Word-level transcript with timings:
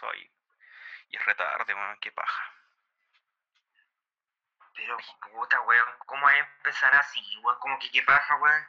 pasó 0.00 0.12
ahí. 0.12 0.30
Y 1.10 1.16
es 1.16 1.26
retarde, 1.26 1.74
weón, 1.74 1.98
qué 2.00 2.12
paja. 2.12 2.42
Pero, 4.76 4.96
puta, 5.32 5.60
weón, 5.62 5.88
¿cómo 6.06 6.24
va 6.24 6.30
a 6.32 6.38
empezar 6.38 6.94
así, 6.94 7.20
weón? 7.42 7.58
Como 7.58 7.78
que 7.78 7.90
qué 7.90 8.02
paja, 8.02 8.36
weón. 8.36 8.62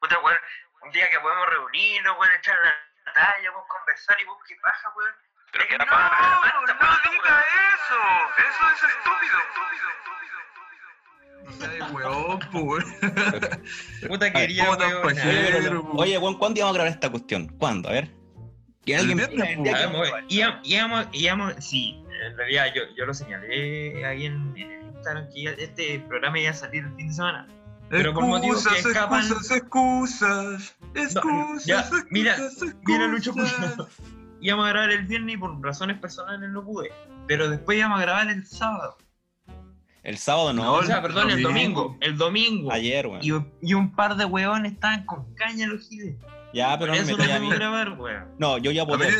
Puta, 0.00 0.18
weón, 0.20 0.38
un 0.82 0.90
día 0.92 1.10
que 1.10 1.20
podemos 1.20 1.48
reunirnos, 1.48 2.18
weón, 2.18 2.32
echar 2.34 2.58
la 3.04 3.12
talla, 3.12 3.50
weón, 3.50 3.68
conversar 3.68 4.20
y 4.20 4.24
vos 4.24 4.38
qué 4.46 4.56
paja, 4.56 4.90
weón. 4.96 5.14
Pero 5.50 5.64
Es 5.64 5.68
que 5.68 5.74
era 5.76 5.84
no, 5.84 5.90
paja. 5.90 6.52
no 6.60 7.10
diga 7.10 7.44
eso. 7.74 8.00
Eso 8.36 8.70
es 8.70 8.82
estúpido. 8.82 9.38
No 11.44 11.52
seas 11.52 11.90
weón, 11.90 12.38
po, 12.50 12.58
weón. 12.60 12.84
Puta, 14.08 14.30
quería, 14.32 14.66
¿cómo 14.66 14.76
weón. 14.78 15.90
Oye, 15.96 16.18
weón, 16.18 16.38
¿cuándo 16.38 16.58
íbamos 16.60 16.74
a 16.74 16.78
grabar 16.78 16.92
esta 16.92 17.10
cuestión? 17.10 17.48
¿Cuándo? 17.58 17.88
A 17.88 17.92
ver. 17.92 18.17
Que 18.84 18.96
alguien 18.96 19.18
grabar. 19.64 20.24
Íbamos, 21.12 21.54
sí, 21.64 22.02
en 22.26 22.36
realidad 22.36 22.66
yo, 22.74 22.82
yo 22.96 23.06
lo 23.06 23.14
señalé 23.14 24.04
ahí 24.04 24.26
en, 24.26 24.54
en 24.56 24.70
el 24.72 24.86
Instagram 24.86 25.28
que 25.32 25.44
este 25.62 26.00
programa 26.08 26.38
iba 26.40 26.50
a 26.50 26.54
salir 26.54 26.84
el 26.84 26.94
fin 26.96 27.08
de 27.08 27.14
semana. 27.14 27.46
Pero 27.90 28.12
por 28.12 28.24
motivos 28.26 28.66
que 28.66 28.74
Excusas, 28.74 28.96
escapan- 28.96 29.20
excusas, 29.20 29.56
excusas, 29.56 30.76
excusas, 30.94 31.64
ya, 31.64 31.80
excusas, 31.80 32.06
mira, 32.10 32.36
Mira, 32.86 33.06
Lucho, 33.06 33.30
excusas. 33.30 33.88
íbamos 34.40 34.66
a 34.66 34.68
grabar 34.70 34.90
el 34.90 35.06
viernes 35.06 35.34
y 35.34 35.38
por 35.38 35.58
razones 35.64 35.98
personales 35.98 36.50
no 36.50 36.62
pude. 36.64 36.90
Pero 37.26 37.48
después 37.48 37.78
íbamos 37.78 37.98
a 37.98 38.02
grabar 38.02 38.28
el 38.28 38.46
sábado. 38.46 38.98
El 40.02 40.16
sábado 40.18 40.52
no. 40.52 40.64
No, 40.64 40.72
O 40.74 40.82
sea, 40.82 41.00
perdón, 41.02 41.30
el 41.30 41.42
domingo. 41.42 41.96
El 42.00 42.16
domingo. 42.16 42.72
Ayer, 42.72 43.06
weón. 43.06 43.20
Y, 43.22 43.30
y 43.70 43.74
un 43.74 43.94
par 43.94 44.16
de 44.16 44.24
huevones 44.24 44.72
estaban 44.72 45.04
con 45.06 45.34
caña 45.34 45.66
los 45.66 45.88
giles. 45.88 46.16
Ya, 46.52 46.78
Por 46.78 46.88
pero 46.88 46.92
no 46.92 47.06
me 47.06 47.12
eso 47.12 47.16
no 47.16 47.24
a 47.24 47.26
pudimos 47.26 47.50
mí. 47.50 47.56
grabar, 47.56 47.92
weón. 47.92 48.24
No, 48.38 48.58
yo 48.58 48.70
ya 48.70 48.84
voté. 48.84 49.12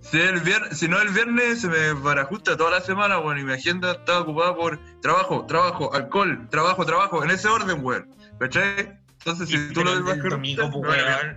si, 0.00 0.18
el 0.20 0.40
viernes, 0.40 0.78
si 0.78 0.88
no 0.88 1.00
el 1.00 1.08
viernes 1.10 1.60
se 1.60 1.68
me 1.68 1.92
barajusta 1.92 2.56
toda 2.56 2.70
la 2.72 2.80
semana, 2.80 3.18
bueno, 3.18 3.40
y 3.40 3.44
mi 3.44 3.52
agenda 3.52 3.92
está 3.92 4.20
ocupada 4.20 4.54
por 4.54 4.78
trabajo, 5.00 5.46
trabajo, 5.46 5.94
alcohol, 5.94 6.48
trabajo, 6.50 6.84
trabajo, 6.84 7.22
en 7.24 7.30
ese 7.30 7.48
orden, 7.48 7.84
weón. 7.84 8.08
¿Cachai? 8.40 8.98
Entonces, 9.18 9.48
si 9.48 9.56
tú 9.68 9.82
pero 9.82 9.94
lo 9.94 10.02
del 10.02 10.22
domingo, 10.28 10.68
pues, 10.70 10.96
weón. 10.96 11.36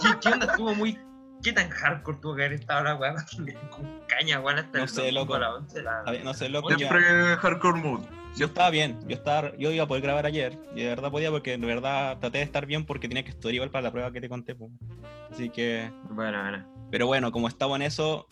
¿Qué, 0.00 0.08
¿Qué 0.20 0.28
onda? 0.28 0.46
Estuvo 0.46 0.74
muy. 0.74 0.98
¿Qué 1.44 1.52
tan 1.52 1.68
hardcore 1.68 2.18
tuvo 2.22 2.34
que 2.36 2.44
haber 2.46 2.54
estado 2.54 2.82
la 2.84 2.94
weá? 2.96 3.14
Con 3.70 4.00
caña, 4.08 4.40
weón, 4.40 4.58
hasta 4.58 4.78
No 4.78 4.84
el 4.84 4.88
sé, 4.88 5.12
loco. 5.12 5.34
a 5.34 5.38
las 5.38 5.50
11 5.54 5.76
de 5.78 5.82
la- 5.84 6.00
A 6.00 6.10
ver, 6.10 6.24
No 6.24 6.32
sé, 6.34 6.48
loco. 6.48 6.70
ya- 6.70 6.76
Siempre 6.78 7.02
hardcore 7.36 7.80
mood. 7.80 8.00
Yo 8.36 8.46
estaba 8.46 8.70
bien, 8.70 8.98
yo 9.06 9.14
estaba, 9.14 9.54
yo 9.56 9.70
iba 9.70 9.84
a 9.84 9.86
poder 9.86 10.02
grabar 10.02 10.26
ayer, 10.26 10.58
y 10.74 10.80
de 10.82 10.88
verdad 10.88 11.10
podía 11.12 11.30
porque 11.30 11.56
de 11.56 11.66
verdad 11.66 12.18
traté 12.18 12.38
de 12.38 12.44
estar 12.44 12.66
bien 12.66 12.84
porque 12.84 13.06
tenía 13.06 13.22
que 13.22 13.30
estudiar 13.30 13.54
igual 13.56 13.70
para 13.70 13.82
la 13.82 13.92
prueba 13.92 14.10
que 14.10 14.20
te 14.20 14.28
conté. 14.28 14.56
po. 14.56 14.70
Así 15.30 15.50
que, 15.50 15.92
Bueno, 16.10 16.40
bueno. 16.42 16.64
pero 16.90 17.06
bueno, 17.06 17.30
como 17.30 17.46
estamos 17.46 17.76
en 17.76 17.82
eso 17.82 18.26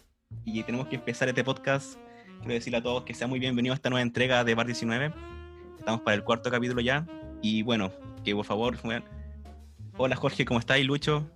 y 0.44 0.62
tenemos 0.64 0.88
que 0.88 0.96
empezar 0.96 1.28
este 1.28 1.44
podcast, 1.44 1.98
quiero 2.40 2.54
decirle 2.54 2.78
a 2.78 2.82
todos 2.82 3.04
que 3.04 3.14
sea 3.14 3.28
muy 3.28 3.38
bienvenido 3.38 3.74
a 3.74 3.76
esta 3.76 3.90
nueva 3.90 4.02
entrega 4.02 4.42
de 4.42 4.54
Bar 4.56 4.66
19. 4.66 5.12
Estamos 5.78 6.00
para 6.00 6.14
el 6.16 6.24
cuarto 6.24 6.50
capítulo 6.50 6.80
ya. 6.80 7.06
Y 7.40 7.62
bueno, 7.62 7.92
que 8.24 8.34
por 8.34 8.44
favor, 8.44 8.76
hola 9.98 10.16
Jorge, 10.16 10.44
¿cómo 10.44 10.58
estáis, 10.58 10.84
Lucho? 10.86 11.30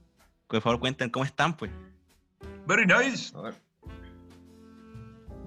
Por 0.48 0.60
favor 0.60 0.80
cuenten 0.80 1.10
cómo 1.10 1.24
están, 1.24 1.56
pues. 1.56 1.70
Very 2.66 2.86
nice. 2.86 3.36
A 3.36 3.42
ver. 3.42 3.54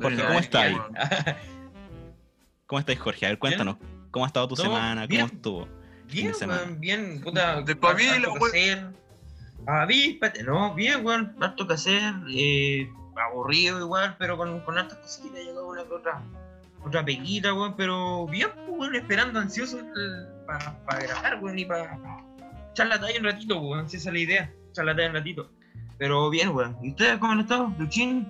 Jorge, 0.01 0.15
Very 0.15 0.27
¿cómo 0.27 0.39
estáis? 0.39 0.77
¿Cómo 2.67 2.79
estáis, 2.79 2.99
Jorge? 2.99 3.25
A 3.25 3.29
ver, 3.29 3.39
cuéntanos. 3.39 3.77
¿Cómo 4.11 4.25
ha 4.25 4.27
estado 4.27 4.47
tu 4.47 4.55
semana? 4.55 5.05
bien. 5.05 5.21
¿Cómo 5.21 5.35
estuvo? 5.35 5.67
Bien, 6.11 6.33
weón, 6.41 6.79
bien, 6.79 7.21
puta. 7.21 7.61
De 7.61 7.75
pavila, 7.75 8.13
harto 8.15 8.33
que 8.33 8.39
weón. 8.39 8.49
hacer. 8.49 8.93
Avíspate, 9.67 10.43
no, 10.43 10.73
bien, 10.73 11.05
weón, 11.05 11.35
harto 11.41 11.67
que 11.67 11.73
hacer, 11.73 12.13
eh, 12.33 12.91
aburrido 13.15 13.79
igual, 13.79 14.15
pero 14.17 14.37
con, 14.37 14.61
con 14.61 14.77
hartas 14.77 14.97
cositas, 14.99 15.39
llegó 15.43 15.67
una 15.67 15.83
que 15.83 15.93
otra, 15.93 16.23
otra 16.83 17.05
peguita, 17.05 17.53
weón, 17.53 17.75
pero 17.75 18.25
bien, 18.25 18.49
pues, 18.55 18.69
weón, 18.69 18.95
esperando 18.95 19.39
ansioso 19.39 19.77
para 20.87 20.99
grabar, 21.01 21.43
weón, 21.43 21.59
y 21.59 21.65
para 21.65 21.97
echar 22.71 22.87
la 22.87 22.99
talla 22.99 23.19
un 23.19 23.25
ratito, 23.25 23.59
weón, 23.59 23.89
si 23.89 23.97
esa 23.97 24.09
es 24.09 24.13
la 24.13 24.19
idea, 24.19 24.53
echar 24.71 24.85
la 24.85 24.95
talla 24.95 25.09
un 25.09 25.15
ratito. 25.15 25.51
Pero 25.97 26.29
bien, 26.29 26.49
weón, 26.49 26.77
¿y 26.81 26.89
ustedes 26.91 27.17
cómo 27.17 27.33
han 27.33 27.41
estado, 27.41 27.73
Luchín? 27.77 28.27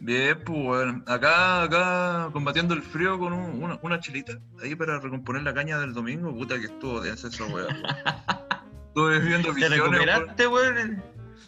Bien, 0.00 0.38
pues, 0.44 0.58
weón. 0.66 1.02
Acá, 1.06 1.62
acá, 1.62 2.28
combatiendo 2.32 2.74
el 2.74 2.82
frío 2.82 3.18
con 3.18 3.32
un- 3.32 3.62
una, 3.62 3.78
una 3.82 4.00
chelita. 4.00 4.34
Ahí 4.62 4.74
para 4.74 5.00
recomponer 5.00 5.42
la 5.42 5.54
caña 5.54 5.78
del 5.78 5.94
domingo. 5.94 6.30
Puta 6.34 6.58
que 6.58 6.66
estuvo 6.66 7.00
densa 7.00 7.28
esa 7.28 7.46
weá. 7.46 7.66
Estuve 8.88 9.18
viendo 9.20 9.48
¿Te 9.48 9.54
visiones, 9.54 9.80
weón. 9.80 9.92
recuperaste, 9.92 10.46
weón? 10.46 11.02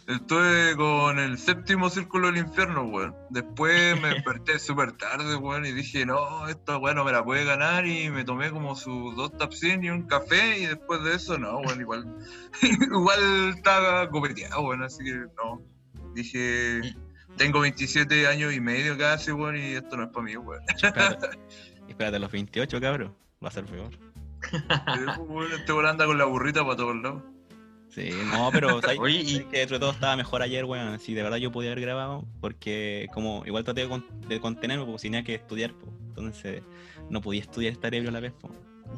Estuve 0.07 0.73
con 0.77 1.19
el 1.19 1.37
séptimo 1.37 1.89
círculo 1.89 2.27
del 2.27 2.37
infierno, 2.37 2.83
weón. 2.83 3.13
Después 3.29 3.99
me 4.01 4.07
desperté 4.15 4.57
súper 4.57 4.93
tarde, 4.93 5.35
weón, 5.35 5.65
y 5.65 5.73
dije, 5.73 6.05
no, 6.05 6.47
esta 6.47 6.77
weón 6.77 6.95
no 6.95 7.03
me 7.03 7.11
la 7.11 7.25
puede 7.25 7.43
ganar. 7.43 7.85
Y 7.85 8.09
me 8.09 8.23
tomé 8.23 8.49
como 8.49 8.73
sus 8.75 9.17
dos 9.17 9.37
tapsin 9.37 9.83
y 9.83 9.89
un 9.89 10.03
café. 10.03 10.59
Y 10.59 10.65
después 10.67 11.03
de 11.03 11.15
eso, 11.15 11.37
no, 11.37 11.57
weón, 11.57 11.81
igual, 11.81 12.05
igual 12.61 13.53
estaba 13.53 14.09
copeteado, 14.09 14.61
weón. 14.61 14.83
Así 14.83 15.03
que 15.03 15.11
no. 15.11 15.61
Dije, 16.13 16.95
tengo 17.35 17.59
27 17.59 18.27
años 18.27 18.53
y 18.53 18.61
medio 18.61 18.97
casi, 18.97 19.33
weón, 19.33 19.57
y 19.57 19.73
esto 19.73 19.97
no 19.97 20.03
es 20.03 20.09
para 20.09 20.23
mí, 20.23 20.37
weón. 20.37 20.63
Espérate, 20.69 21.37
espérate 21.89 22.15
a 22.15 22.19
los 22.19 22.31
28, 22.31 22.79
cabrón. 22.79 23.13
Va 23.43 23.49
a 23.49 23.51
ser 23.51 23.65
peor. 23.65 23.91
Pues, 24.39 25.51
Este 25.51 25.73
weón 25.73 25.85
anda 25.85 26.05
con 26.05 26.17
la 26.17 26.23
burrita 26.23 26.63
para 26.63 26.77
todos 26.77 26.95
lados. 26.95 27.23
Sí, 27.97 28.21
no, 28.31 28.51
pero 28.51 28.79
¿sabes, 28.81 28.99
Oye, 28.99 29.21
y- 29.25 29.43
que 29.45 29.57
dentro 29.57 29.77
de 29.77 29.79
todo 29.79 29.91
estaba 29.91 30.15
mejor 30.15 30.43
ayer, 30.43 30.65
weón. 30.65 30.99
Si 30.99 31.15
de 31.15 31.23
verdad 31.23 31.37
yo 31.37 31.51
podía 31.51 31.71
haber 31.71 31.81
grabado, 31.81 32.25
porque 32.39 33.07
como 33.11 33.43
igual 33.47 33.63
traté 33.63 33.81
de, 33.81 33.89
con- 33.89 34.05
de 34.27 34.39
contenerme, 34.39 34.85
porque 34.85 35.01
tenía 35.01 35.23
que 35.23 35.33
estudiar, 35.33 35.73
pues. 35.73 35.91
Entonces 36.09 36.61
no 37.09 37.21
podía 37.21 37.41
estudiar 37.41 37.73
estar 37.73 37.93
ebrio 37.95 38.09
a 38.09 38.13
la 38.13 38.19
vez, 38.19 38.33
pues. 38.39 38.53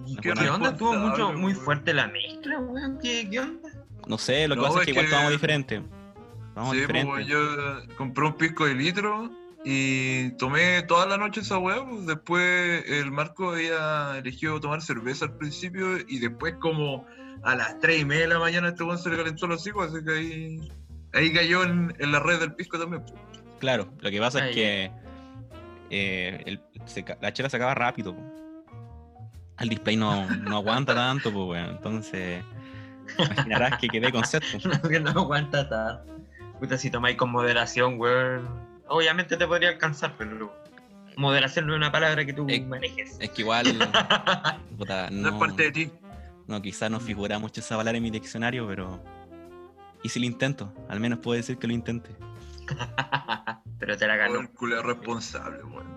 ¿Y 0.06 0.16
No 0.16 0.22
¿Qué, 0.22 0.32
onda? 0.50 0.70
Estuvo 0.72 0.94
mucho, 0.96 1.32
muy 1.32 1.54
fuerte 1.54 1.94
la 1.94 2.08
mezcla, 2.08 2.60
weón, 2.60 3.00
¿qué, 3.02 3.28
qué 3.30 3.40
onda? 3.40 3.70
No 4.06 4.18
sé, 4.18 4.48
lo 4.50 4.56
que 4.56 4.62
No, 4.62 4.68
pasa 4.68 4.80
es 4.80 4.86
que 4.86 4.92
igual 4.92 5.06
que- 5.06 5.10
estábamos 5.10 5.32
diferentes. 5.32 5.82
Estábamos 6.50 6.76
Sí, 6.76 6.82
pues, 6.86 6.88
diferentes. 7.06 7.14
weón, 7.14 7.88
yo 7.88 7.96
compré 7.96 8.26
un 8.26 8.34
pisco 8.34 8.66
de 8.66 8.76
litro 8.76 9.32
y 9.66 10.32
tomé 10.38 10.82
toda 10.84 11.06
la 11.06 11.18
noche 11.18 11.42
esa 11.42 11.58
weá. 11.58 11.84
Pues. 11.86 12.06
Después 12.06 12.84
el 12.90 13.12
Marco 13.12 13.52
había 13.52 14.18
elegido 14.18 14.60
tomar 14.60 14.82
cerveza 14.82 15.26
al 15.26 15.38
principio 15.38 15.98
y 16.08 16.20
después 16.20 16.56
como 16.60 17.06
a 17.44 17.56
las 17.56 17.78
3 17.80 18.02
y 18.02 18.06
media 18.06 18.24
de 18.24 18.34
la 18.34 18.40
mañana 18.40 18.70
este 18.70 18.84
weón 18.84 18.98
se 18.98 19.10
le 19.10 19.18
calentó 19.18 19.48
los 19.48 19.66
hijos, 19.68 19.94
así 19.94 20.04
que 20.04 20.12
ahí, 20.12 20.72
ahí 21.14 21.34
cayó 21.34 21.64
en, 21.64 21.94
en 22.00 22.12
la 22.12 22.20
red 22.20 22.40
del 22.40 22.54
pisco 22.56 22.78
también. 22.80 23.04
pues. 23.04 23.14
Claro, 23.60 23.90
lo 24.00 24.10
que 24.10 24.20
pasa 24.20 24.48
es 24.50 24.56
que 24.56 24.92
eh, 25.90 26.44
el- 26.46 26.62
se 26.86 27.04
ca- 27.04 27.18
la 27.22 27.34
chela 27.34 27.50
se 27.50 27.58
acaba 27.58 27.74
rápido. 27.76 28.16
po. 28.16 28.22
El 29.60 29.68
display 29.70 29.98
no, 29.98 30.26
no 30.30 30.56
aguanta 30.58 30.96
tanto, 30.96 31.32
pues, 31.34 31.46
weón. 31.50 31.70
Entonces, 31.76 32.42
imaginarás 33.18 33.78
que 33.80 33.88
quedé 33.90 34.12
con 34.12 34.22
po. 34.22 34.70
No, 34.84 34.90
que 34.90 35.00
no 35.02 35.10
aguanta 35.12 35.68
tanto. 35.68 36.14
Puta, 36.60 36.78
si 36.78 36.90
tomáis 36.90 37.18
con 37.18 37.32
moderación, 37.32 38.00
weón. 38.00 38.69
Obviamente 38.90 39.38
te 39.38 39.48
podría 39.48 39.70
alcanzar, 39.70 40.16
pero 40.18 40.54
moderación 41.16 41.68
no 41.68 41.74
es 41.74 41.78
una 41.78 41.92
palabra 41.92 42.26
que 42.26 42.34
tú 42.34 42.48
manejes. 42.68 43.18
Es 43.20 43.30
que 43.32 43.42
igual, 43.44 43.66
puta, 44.78 45.10
No, 45.10 45.22
no, 45.22 45.30
es 45.30 45.36
parte 45.36 45.64
de 45.64 45.72
ti. 45.72 45.92
no, 46.48 46.62
quizás 46.62 46.90
no 46.92 47.00
figura 47.00 47.40
mucho 47.40 47.62
esa 47.62 47.78
palabra 47.78 47.98
en 47.98 48.04
mi 48.04 48.10
diccionario, 48.12 48.68
pero. 48.68 49.02
¿Y 50.02 50.10
si 50.10 50.20
lo 50.20 50.26
intento? 50.26 50.74
Al 50.88 51.00
menos 51.00 51.20
puedo 51.20 51.36
decir 51.38 51.58
que 51.58 51.68
lo 51.68 51.74
intenté. 51.74 52.10
pero 53.80 53.98
te 53.98 54.08
la 54.08 54.16
ganó. 54.16 54.40
El 54.40 54.50
culero 54.50 54.82
responsable, 54.84 55.64
weón. 55.64 55.88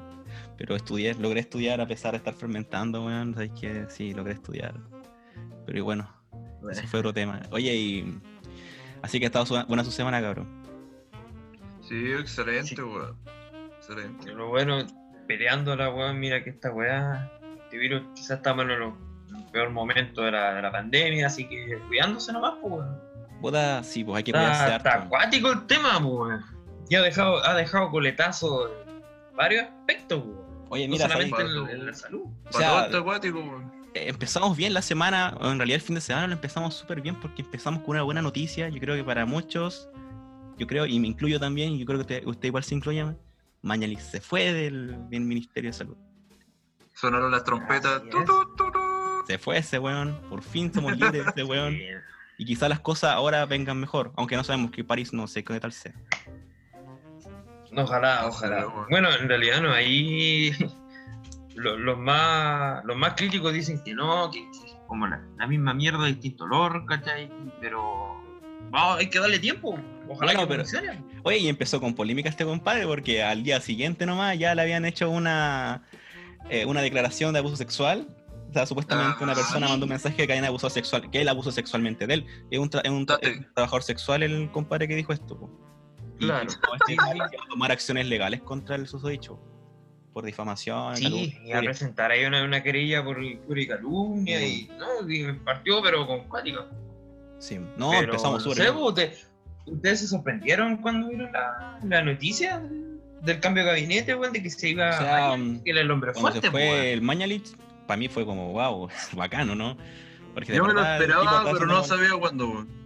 Pero 0.58 0.76
estudié, 0.76 1.14
logré 1.14 1.40
estudiar 1.40 1.80
a 1.80 1.86
pesar 1.86 2.12
de 2.12 2.18
estar 2.18 2.34
fermentando, 2.34 3.04
weón. 3.06 3.34
Sabes 3.34 3.52
que 3.58 3.86
sí, 3.88 4.12
logré 4.12 4.34
estudiar. 4.34 4.74
Pero 5.66 5.78
y 5.78 5.80
bueno, 5.82 6.08
ese 6.70 6.86
fue 6.88 7.00
otro 7.00 7.12
tema. 7.14 7.40
Oye, 7.50 7.74
y. 7.74 8.18
Así 9.02 9.18
que 9.18 9.26
ha 9.26 9.28
estado 9.28 9.46
su- 9.46 9.64
buena 9.66 9.84
su 9.84 9.90
semana, 9.92 10.20
cabrón. 10.20 10.61
Sí, 11.82 12.12
excelente, 12.12 12.68
Sí. 12.76 12.80
weón. 12.82 13.16
Excelente. 13.78 14.24
Pero 14.26 14.48
bueno, 14.48 14.78
peleándola, 15.26 15.90
weón, 15.90 16.18
mira 16.20 16.42
que 16.42 16.50
esta 16.50 16.70
weá, 16.70 17.30
este 17.64 17.78
virus 17.78 18.02
quizás 18.14 18.38
estamos 18.38 18.64
en 18.64 18.78
los 18.78 18.94
los 19.30 19.42
peor 19.50 19.70
momento 19.70 20.20
de 20.22 20.30
la, 20.30 20.54
de 20.54 20.60
la 20.62 20.70
pandemia, 20.70 21.26
así 21.26 21.48
que 21.48 21.78
cuidándose 21.88 22.32
nomás, 22.32 22.54
pues, 22.60 22.74
weón. 22.74 23.00
Puta, 23.40 23.82
sí, 23.82 24.04
pues 24.04 24.18
hay 24.18 24.22
que 24.24 24.32
cuidarse 24.32 24.62
Está, 24.64 24.76
está 24.76 24.92
harto. 24.92 25.04
acuático 25.06 25.52
el 25.52 25.66
tema, 25.66 25.92
pues, 25.94 26.04
weón. 26.04 26.44
Y 26.90 26.94
ha 26.96 27.02
dejado, 27.02 27.44
ha 27.46 27.54
dejado 27.54 27.90
coletazo 27.90 28.68
en 28.68 29.36
varios 29.36 29.64
aspectos, 29.64 30.22
pues, 30.22 30.36
weón. 30.36 30.66
Oye, 30.70 30.86
No 30.88 30.92
mira, 30.92 31.08
¿sabes? 31.08 31.28
solamente 31.30 31.72
en, 31.72 31.80
en 31.80 31.86
la 31.86 31.94
salud. 31.94 32.22
O 32.48 32.52
sea, 32.52 32.88
todo 32.90 33.00
acuático, 33.00 33.38
weón. 33.40 33.72
eh, 33.94 34.08
empezamos 34.08 34.54
bien 34.56 34.74
la 34.74 34.82
semana, 34.82 35.34
o 35.40 35.50
en 35.50 35.58
realidad 35.58 35.76
el 35.76 35.82
fin 35.82 35.94
de 35.94 36.00
semana 36.02 36.26
lo 36.26 36.34
empezamos 36.34 36.74
súper 36.74 37.00
bien 37.00 37.18
porque 37.20 37.40
empezamos 37.42 37.80
con 37.82 37.90
una 37.90 38.02
buena 38.02 38.20
noticia. 38.22 38.68
Yo 38.68 38.80
creo 38.80 38.96
que 38.96 39.04
para 39.04 39.24
muchos, 39.26 39.88
yo 40.62 40.66
creo, 40.68 40.86
y 40.86 41.00
me 41.00 41.08
incluyo 41.08 41.40
también, 41.40 41.76
yo 41.76 41.84
creo 41.84 41.98
que 41.98 42.02
usted, 42.02 42.26
usted 42.26 42.46
igual 42.46 42.62
se 42.62 42.74
incluye, 42.76 43.04
Mañalich 43.62 43.98
se 43.98 44.20
fue 44.20 44.52
del, 44.52 45.08
del 45.10 45.20
Ministerio 45.22 45.70
de 45.70 45.74
Salud. 45.74 45.96
Sonaron 46.94 47.30
las 47.32 47.42
trompetas. 47.44 48.02
Tu, 48.10 48.24
tu, 48.24 48.44
tu. 48.56 48.68
Se 49.26 49.38
fue 49.38 49.58
ese 49.58 49.78
weón, 49.78 50.20
por 50.28 50.42
fin 50.42 50.72
somos 50.72 50.92
libres 50.98 51.24
de 51.24 51.30
ese 51.30 51.44
weón. 51.44 51.76
Y 52.38 52.44
quizás 52.44 52.68
las 52.68 52.80
cosas 52.80 53.12
ahora 53.12 53.44
vengan 53.46 53.78
mejor, 53.78 54.12
aunque 54.16 54.36
no 54.36 54.44
sabemos 54.44 54.70
que 54.70 54.84
París 54.84 55.12
no 55.12 55.26
sé 55.26 55.42
qué 55.44 55.58
tal 55.60 55.72
sea. 55.72 55.94
Ojalá, 57.76 58.22
No 58.22 58.28
ojalá. 58.28 58.66
Bueno, 58.90 59.08
en 59.12 59.28
realidad 59.28 59.60
no, 59.62 59.72
ahí 59.72 60.52
lo- 61.56 61.78
los, 61.78 61.98
más, 61.98 62.84
los 62.84 62.96
más 62.96 63.14
críticos 63.14 63.52
dicen 63.52 63.82
que 63.82 63.94
no, 63.94 64.30
que 64.30 64.40
que 64.50 64.66
es 64.70 64.76
como 64.86 65.06
la, 65.06 65.24
la 65.38 65.46
misma 65.46 65.72
mierda, 65.74 66.04
distinto 66.06 66.44
olor, 66.44 66.84
¿cachai? 66.86 67.30
Pero 67.60 68.20
vamos, 68.70 68.98
hay 68.98 69.08
que 69.08 69.18
darle 69.18 69.38
tiempo. 69.38 69.78
Ojalá 70.12 70.32
Bueno, 70.32 70.40
que 70.40 70.46
pero- 70.48 70.62
funcione. 70.64 71.02
Oye, 71.24 71.38
y 71.38 71.48
empezó 71.48 71.80
con 71.80 71.94
polémica 71.94 72.28
este 72.28 72.44
compadre 72.44 72.86
porque 72.86 73.22
al 73.22 73.42
día 73.42 73.60
siguiente 73.60 74.06
nomás 74.06 74.38
ya 74.38 74.54
le 74.54 74.62
habían 74.62 74.84
hecho 74.84 75.10
una, 75.10 75.82
eh, 76.50 76.64
una 76.66 76.80
declaración 76.82 77.32
de 77.32 77.38
abuso 77.40 77.56
sexual. 77.56 78.08
O 78.50 78.52
sea, 78.52 78.66
supuestamente 78.66 79.16
Ah, 79.18 79.24
una 79.24 79.34
persona 79.34 79.66
sí. 79.66 79.72
mandó 79.72 79.86
un 79.86 79.90
mensaje 79.90 80.14
que 80.14 80.22
habían 80.24 80.44
abusado 80.44 80.68
sexual, 80.70 81.10
que 81.10 81.22
él 81.22 81.28
abusó 81.28 81.50
sexualmente 81.50 82.06
de 82.06 82.14
él. 82.14 82.26
Es 82.50 82.58
un, 82.58 82.68
tra- 82.68 82.82
es 82.84 82.90
un 82.90 83.06
tra- 83.06 83.14
Date. 83.14 83.30
es 83.30 83.38
un 83.38 83.54
trabajador 83.54 83.82
sexual 83.82 84.22
el 84.22 84.50
compadre 84.50 84.86
que 84.88 84.94
dijo 84.94 85.12
esto. 85.14 85.38
po. 85.38 85.50
Y 86.20 86.26
Claro. 86.26 86.46
todo 86.62 86.74
este 86.74 86.96
va 86.96 87.24
a 87.26 87.48
tomar 87.48 87.72
acciones 87.72 88.06
legales 88.06 88.42
contra 88.42 88.76
el 88.76 88.86
susodicho. 88.86 89.40
Por 90.12 90.26
difamación, 90.26 90.94
Sí, 90.98 91.38
y 91.42 91.52
a 91.52 91.60
presentar 91.60 92.10
ahí 92.10 92.26
una, 92.26 92.44
una 92.44 92.62
querella 92.62 93.02
por 93.02 93.24
y 93.24 93.66
calumnia 93.66 94.38
Mm. 94.38 94.42
y, 94.42 94.70
no, 94.78 95.10
y 95.10 95.32
partió 95.38 95.80
pero 95.82 96.06
con 96.06 96.28
cuática. 96.28 96.66
Sí. 97.38 97.58
No, 97.78 97.90
Pero, 97.92 98.02
empezamos 98.04 98.44
no 98.44 98.50
súper 98.52 98.56
sé, 98.66 98.70
bien. 98.70 98.92
pues, 98.94 99.26
¿ustedes, 99.66 100.00
se 100.00 100.08
sorprendieron 100.08 100.78
cuando 100.78 101.08
vieron 101.08 101.32
la, 101.32 101.78
la 101.84 102.02
noticia 102.02 102.62
del, 103.22 103.40
cambio 103.40 103.64
de 103.64 103.70
gabinete, 103.70 104.14
weón, 104.14 104.32
de 104.32 104.42
que 104.42 104.50
se 104.50 104.70
iba 104.70 104.90
O 104.90 104.98
sea, 104.98 105.28
Mañalich, 105.30 105.62
que 105.64 105.70
era 105.70 105.80
el 105.80 105.90
hombre 105.90 106.12
Cuando 106.12 106.30
fuerte, 106.30 106.46
se 106.46 106.50
fue 106.50 106.70
weón. 106.70 106.84
el 106.84 107.02
Mañalich, 107.02 107.56
para 107.86 107.98
mí 107.98 108.08
fue 108.08 108.24
como, 108.24 108.52
wow, 108.52 108.88
bacano, 109.14 109.54
¿no? 109.54 109.76
Porque 110.34 110.54
Yo 110.54 110.64
me 110.64 110.72
lo 110.72 110.82
esperaba, 110.84 111.44
pero 111.52 111.66
no 111.66 111.82
sabía 111.84 112.10
cuándo, 112.18 112.48
weón. 112.48 112.82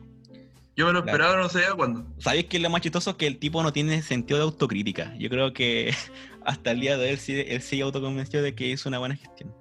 Yo 0.77 0.87
me 0.87 0.93
lo 0.93 0.99
esperaba, 0.99 1.31
pero 1.33 1.43
no 1.43 1.49
sabía 1.49 1.73
cuándo. 1.73 2.05
¿Sabéis 2.19 2.47
que 2.47 2.59
lo 2.59 2.69
más 2.69 2.83
chistoso? 2.83 3.17
Que 3.17 3.27
el 3.27 3.39
tipo 3.39 3.63
no 3.63 3.73
tiene 3.73 4.03
sentido 4.03 4.39
de 4.39 4.45
autocrítica. 4.45 5.15
Yo 5.19 5.31
creo 5.31 5.55
que 5.55 5.95
hasta 6.45 6.73
el 6.73 6.81
día 6.81 6.99
de 6.99 7.05
hoy 7.05 7.11
él 7.13 7.19
sí, 7.19 7.45
él 7.47 7.63
sí 7.63 7.81
autoconvenció 7.81 8.43
de 8.43 8.55
que 8.55 8.67
hizo 8.69 8.89
una 8.89 8.99
buena 8.99 9.17
gestión. 9.17 9.55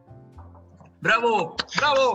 ¡Bravo! 1.06 1.56
¡Bravo! 1.78 2.14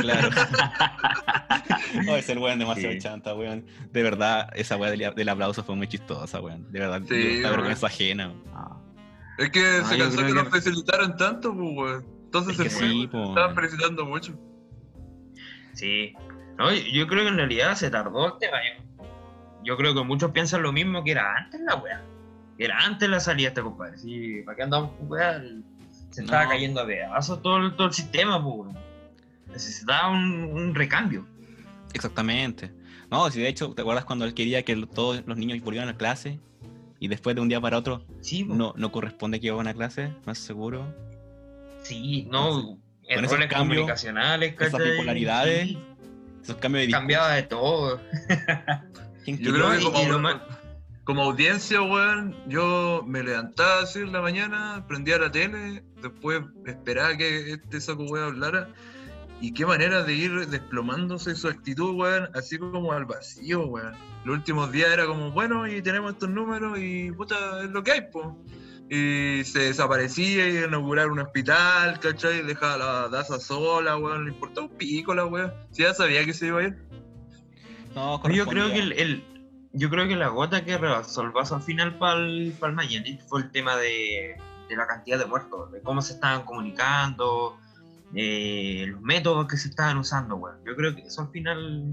Claro. 0.00 0.28
oh, 2.08 2.16
ese 2.16 2.36
weón 2.36 2.58
demasiado 2.58 2.92
Sí. 2.92 2.98
chanta, 2.98 3.32
weón. 3.34 3.64
De 3.92 4.02
verdad, 4.02 4.48
esa 4.54 4.76
weá 4.76 4.90
del, 4.90 5.14
del 5.14 5.28
aplauso 5.28 5.62
fue 5.62 5.76
muy 5.76 5.86
chistosa, 5.88 6.40
weón. 6.40 6.70
De 6.72 6.80
verdad, 6.80 7.00
Sí, 7.08 7.40
weón. 7.42 7.50
vergüenza 7.52 7.86
ajena. 7.86 8.28
weón. 8.28 8.42
Ah, 8.54 8.76
Es 9.38 9.50
que 9.50 9.64
Ah, 9.82 9.84
se 9.84 9.98
cansó 9.98 10.18
que 10.18 10.26
que- 10.26 10.32
nos 10.34 10.48
felicitaran 10.48 11.16
tanto, 11.16 11.54
pues, 11.54 11.68
weón. 11.76 12.06
Entonces 12.24 12.58
Es 12.58 12.72
se 12.72 12.78
fue, 12.80 12.88
sí, 12.88 13.06
po. 13.06 13.28
Estaban 13.28 13.54
felicitando 13.54 14.04
mucho. 14.04 14.34
Sí. 15.74 16.12
No, 16.58 16.72
yo, 16.72 17.06
creo 17.06 17.22
que 17.22 17.28
en 17.28 17.36
realidad 17.36 17.74
se 17.76 17.90
tardó 17.90 18.26
el 18.34 18.38
tema. 18.40 18.56
Yo, 19.64 19.76
creo 19.76 19.94
que 19.94 20.02
muchos 20.04 20.30
piensan 20.32 20.62
lo 20.62 20.72
mismo 20.72 21.02
que 21.04 21.12
era 21.12 21.34
antes 21.36 21.60
la 21.60 21.76
weá. 21.76 22.02
Que 22.58 22.64
era 22.66 22.78
antes 22.78 23.08
la 23.08 23.18
salida 23.20 23.46
de 23.46 23.48
este 23.50 23.62
compadre. 23.62 23.98
Sí, 23.98 24.42
¿para 24.44 24.56
qué 24.56 24.62
andamos 24.64 24.90
con 24.96 25.10
weá? 25.10 25.40
Se 26.14 26.22
estaba 26.22 26.48
cayendo 26.48 26.80
a 26.80 26.86
pedazos 26.86 27.42
todo, 27.42 27.56
el- 27.58 27.74
todo 27.76 27.88
el 27.88 27.92
sistema, 27.92 28.42
pues. 28.42 28.70
Necesitaba 29.48 30.10
un, 30.10 30.44
un 30.52 30.74
recambio. 30.74 31.26
Exactamente. 31.92 32.72
No, 33.10 33.30
si 33.30 33.40
de 33.40 33.48
hecho, 33.48 33.72
¿te 33.74 33.82
acuerdas 33.82 34.04
cuando 34.04 34.24
él 34.24 34.34
quería 34.34 34.62
que 34.64 34.74
todos 34.86 35.22
los 35.26 35.36
niños 35.36 35.60
volvieran 35.62 35.88
a 35.88 35.96
clase? 35.96 36.40
Y 37.00 37.08
después 37.08 37.36
de 37.36 37.42
un 37.42 37.48
día 37.48 37.60
para 37.60 37.78
otro, 37.78 38.04
Sí, 38.20 38.44
no, 38.44 38.72
no 38.76 38.90
corresponde 38.92 39.40
que 39.40 39.50
vayan 39.50 39.68
a 39.68 39.74
clase, 39.74 40.12
más 40.24 40.38
seguro. 40.38 40.86
Sí, 41.82 42.26
no. 42.30 42.50
Con 42.62 42.78
Errores 43.06 43.32
esos 43.32 43.46
cambios, 43.46 43.58
comunicacionales, 43.80 44.54
esas 44.58 44.80
bipolaridades, 44.82 45.68
Sí, 45.68 45.78
Esos 46.42 46.56
cambios 46.56 46.80
de 46.82 46.86
discurso. 46.86 47.00
cambiaba 47.00 47.32
de 47.34 47.42
todo. 47.42 48.00
¿Quién 49.24 49.38
Yo 49.42 49.52
creo 49.52 49.70
que 49.72 49.80
y- 49.80 49.84
como, 49.84 49.98
y 50.02 50.06
lo 50.06 50.18
más- 50.20 50.36
como 51.04 51.22
audiencia, 51.24 51.82
weón, 51.82 52.34
yo 52.48 53.04
me 53.06 53.22
levantaba 53.22 53.82
así 53.82 53.98
en 54.00 54.12
la 54.12 54.22
mañana, 54.22 54.84
prendía 54.88 55.18
la 55.18 55.30
tele, 55.30 55.84
después 56.00 56.42
esperaba 56.66 57.16
que 57.16 57.52
este 57.52 57.80
saco 57.80 58.04
weón 58.04 58.34
hablara. 58.34 58.68
Y 59.40 59.52
qué 59.52 59.66
manera 59.66 60.02
de 60.04 60.14
ir 60.14 60.46
desplomándose 60.48 61.34
su 61.34 61.48
actitud, 61.48 61.94
weón, 61.94 62.30
así 62.34 62.56
como 62.56 62.92
al 62.92 63.04
vacío, 63.04 63.66
weón. 63.66 63.92
Los 64.24 64.36
últimos 64.36 64.72
días 64.72 64.90
era 64.90 65.06
como, 65.06 65.30
bueno, 65.32 65.66
y 65.68 65.82
tenemos 65.82 66.12
estos 66.12 66.30
números 66.30 66.78
y 66.78 67.10
puta, 67.12 67.62
es 67.62 67.70
lo 67.70 67.82
que 67.82 67.92
hay, 67.92 68.00
po. 68.10 68.38
Y 68.88 69.42
se 69.44 69.58
desaparecía 69.60 70.48
y 70.48 70.64
inaugurar 70.64 71.10
un 71.10 71.18
hospital, 71.18 71.98
¿cachai? 72.00 72.42
Dejaba 72.42 72.76
la 72.78 73.08
daza 73.08 73.38
sola, 73.38 73.98
weón, 73.98 74.24
le 74.26 74.32
importaba 74.32 74.66
un 74.68 74.76
pico 74.78 75.14
la 75.14 75.26
weón. 75.26 75.52
Si 75.72 75.82
ya 75.82 75.92
sabía 75.92 76.24
que 76.24 76.32
se 76.32 76.46
iba 76.46 76.60
a 76.60 76.64
ir. 76.64 76.78
No, 77.94 78.22
Yo 78.30 78.46
creo 78.46 78.70
que 78.72 78.78
el- 78.78 79.24
yo 79.74 79.90
creo 79.90 80.06
que 80.06 80.16
la 80.16 80.28
gota 80.28 80.64
que 80.64 80.78
rebasó 80.78 81.22
el 81.22 81.30
vaso 81.30 81.56
al 81.56 81.62
final 81.62 81.98
para 81.98 82.20
el, 82.20 82.54
para 82.58 82.82
el 82.82 83.18
fue 83.28 83.42
el 83.42 83.50
tema 83.50 83.76
de, 83.76 84.36
de 84.68 84.76
la 84.76 84.86
cantidad 84.86 85.18
de 85.18 85.26
muertos, 85.26 85.72
de 85.72 85.80
cómo 85.82 86.00
se 86.00 86.14
estaban 86.14 86.44
comunicando, 86.44 87.58
eh, 88.14 88.86
los 88.88 89.00
métodos 89.02 89.48
que 89.48 89.56
se 89.56 89.68
estaban 89.68 89.98
usando, 89.98 90.36
weón. 90.36 90.58
Yo 90.64 90.76
creo 90.76 90.94
que 90.94 91.02
eso 91.02 91.22
al 91.22 91.30
final 91.30 91.84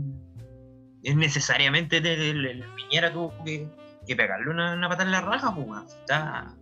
es 1.01 1.15
necesariamente 1.15 1.97
el, 1.97 2.63
Piñera 2.75 3.11
tuvo 3.11 3.33
que, 3.43 3.67
que 4.05 4.15
pegarle 4.15 4.51
una, 4.51 4.75
una 4.75 4.87
patada 4.87 5.05
en 5.05 5.11
la 5.11 5.21
raja, 5.21 5.53
pues, 5.53 5.67
weón. 5.67 5.85
Está, 5.87 6.55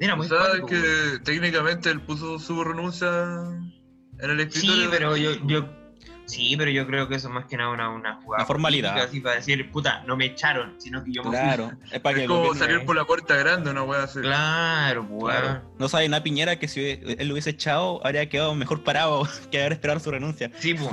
era 0.00 0.16
muy 0.16 0.24
O 0.24 0.28
sea, 0.30 0.38
cuático, 0.38 0.66
que 0.68 0.80
weón. 0.80 1.22
técnicamente 1.24 1.90
él 1.90 2.00
puso 2.00 2.38
su 2.38 2.64
renuncia 2.64 3.08
en 3.08 4.30
el 4.30 4.40
escritorio. 4.40 4.84
Sí, 4.84 4.88
pero 4.90 5.16
yo 5.18 5.81
sí, 6.26 6.54
pero 6.56 6.70
yo 6.70 6.86
creo 6.86 7.08
que 7.08 7.16
eso 7.16 7.28
es 7.28 7.34
más 7.34 7.46
que 7.46 7.56
nada 7.56 7.70
una, 7.70 7.88
una 7.90 8.14
jugada 8.16 8.42
Una 8.42 8.46
formalidad. 8.46 8.98
así 8.98 9.20
para 9.20 9.36
decir, 9.36 9.70
puta, 9.70 10.02
no 10.06 10.16
me 10.16 10.26
echaron, 10.26 10.74
sino 10.78 11.02
que 11.04 11.12
yo 11.12 11.22
me 11.22 11.30
fui. 11.30 11.38
Claro, 11.38 11.72
es 11.90 12.00
para 12.00 12.14
que 12.16 12.22
Es 12.22 12.28
como 12.28 12.40
gobierno- 12.44 12.58
salir 12.58 12.84
por 12.86 12.96
la 12.96 13.04
puerta 13.04 13.36
grande, 13.36 13.70
una 13.70 13.82
wea 13.82 14.02
así. 14.04 14.20
Claro, 14.20 15.06
pues, 15.08 15.34
Claro. 15.34 15.46
weón. 15.48 15.62
No 15.78 15.88
sabe 15.88 16.08
nada 16.08 16.22
Piñera 16.22 16.56
que 16.58 16.68
si 16.68 16.80
él 16.90 17.28
lo 17.28 17.34
hubiese 17.34 17.50
echado, 17.50 18.04
habría 18.06 18.28
quedado 18.28 18.54
mejor 18.54 18.82
parado 18.84 19.22
que 19.50 19.60
haber 19.60 19.72
esperado 19.72 20.00
su 20.00 20.10
renuncia. 20.10 20.50
Sí, 20.58 20.74
pues. 20.74 20.90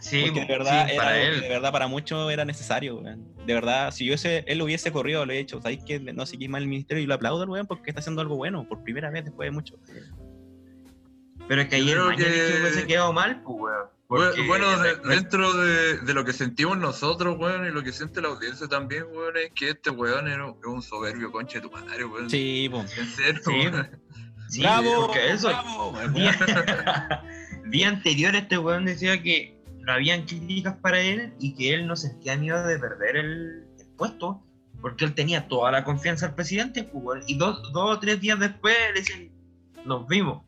Sí, 0.00 0.24
Porque 0.26 0.40
de 0.40 0.46
verdad, 0.46 0.86
sí, 0.86 0.92
era 0.96 1.02
para 1.02 1.18
él. 1.18 1.40
de 1.40 1.48
verdad 1.48 1.72
para 1.72 1.86
muchos 1.86 2.30
era 2.30 2.44
necesario, 2.44 2.96
weón. 2.96 3.26
De 3.46 3.54
verdad, 3.54 3.90
si 3.90 4.04
yo 4.04 4.12
ese- 4.12 4.44
él 4.46 4.58
lo 4.58 4.64
hubiese 4.64 4.92
corrido, 4.92 5.24
lo 5.24 5.32
he 5.32 5.38
hecho. 5.38 5.62
¿Sabéis 5.62 5.82
que 5.82 5.98
no 5.98 6.26
seguís 6.26 6.50
mal 6.50 6.60
el 6.60 6.68
ministerio? 6.68 7.02
Y 7.02 7.06
lo 7.06 7.14
aplaudo, 7.14 7.46
weón, 7.46 7.66
porque 7.66 7.90
está 7.90 8.00
haciendo 8.00 8.20
algo 8.20 8.36
bueno, 8.36 8.68
por 8.68 8.82
primera 8.82 9.08
vez 9.10 9.24
después 9.24 9.46
de 9.46 9.50
mucho. 9.52 9.76
Pero 11.48 11.62
es 11.62 11.68
que 11.68 11.78
Mañalich 11.78 12.16
que- 12.18 12.60
hubiese 12.60 12.86
quedado 12.86 13.12
mal, 13.14 13.40
pues, 13.42 13.56
weón. 13.60 13.86
Bueno, 14.08 14.26
Porque 14.26 14.46
bueno, 14.46 14.78
de- 14.82 14.94
re- 14.94 15.08
dentro 15.16 15.52
de, 15.54 15.98
de 16.00 16.14
lo 16.14 16.24
que 16.24 16.32
sentimos 16.34 16.76
nosotros, 16.78 17.36
weón, 17.38 17.66
y 17.66 17.70
lo 17.70 17.82
que 17.82 17.90
siente 17.92 18.20
la 18.20 18.28
audiencia 18.28 18.68
también, 18.68 19.04
weón, 19.12 19.36
es 19.38 19.50
que 19.54 19.70
este 19.70 19.90
weón 19.90 20.28
era 20.28 20.44
un- 20.46 20.58
es 20.58 20.66
un 20.66 20.82
soberbio 20.82 21.32
conche 21.32 21.60
de 21.60 21.68
tu 21.68 21.70
madre, 21.70 22.04
weón. 22.04 22.28
Sí, 22.28 22.68
pues. 22.70 22.96
En 22.98 23.06
serio, 23.08 23.40
Sí. 23.44 23.50
weón. 23.50 23.88
sí, 24.48 24.60
¡Bravo! 24.60 25.06
porque 25.06 25.30
eso, 25.32 25.48
¡Bravo! 25.48 25.98
día, 26.12 26.36
día 27.66 27.88
anterior 27.88 28.34
este 28.36 28.58
weón 28.58 28.84
decía 28.84 29.22
que 29.22 29.58
no 29.80 29.92
habían 29.92 30.24
críticas 30.26 30.76
para 30.76 31.00
él 31.00 31.32
y 31.40 31.54
que 31.54 31.72
él 31.74 31.86
no 31.86 31.96
sentía 31.96 32.36
miedo 32.36 32.64
de 32.66 32.78
perder 32.78 33.16
el, 33.16 33.64
el 33.78 33.86
puesto 33.96 34.42
porque 34.80 35.06
él 35.06 35.14
tenía 35.14 35.48
toda 35.48 35.72
la 35.72 35.82
confianza 35.82 36.26
al 36.26 36.34
presidente, 36.34 36.84
pues, 36.84 37.02
weón. 37.04 37.22
Y 37.26 37.38
dos, 37.38 37.72
dos 37.72 37.96
o 37.96 38.00
tres 38.00 38.20
días 38.20 38.38
después 38.38 38.76
le 38.92 39.00
decían, 39.00 39.30
nos 39.86 40.06
vimos. 40.06 40.43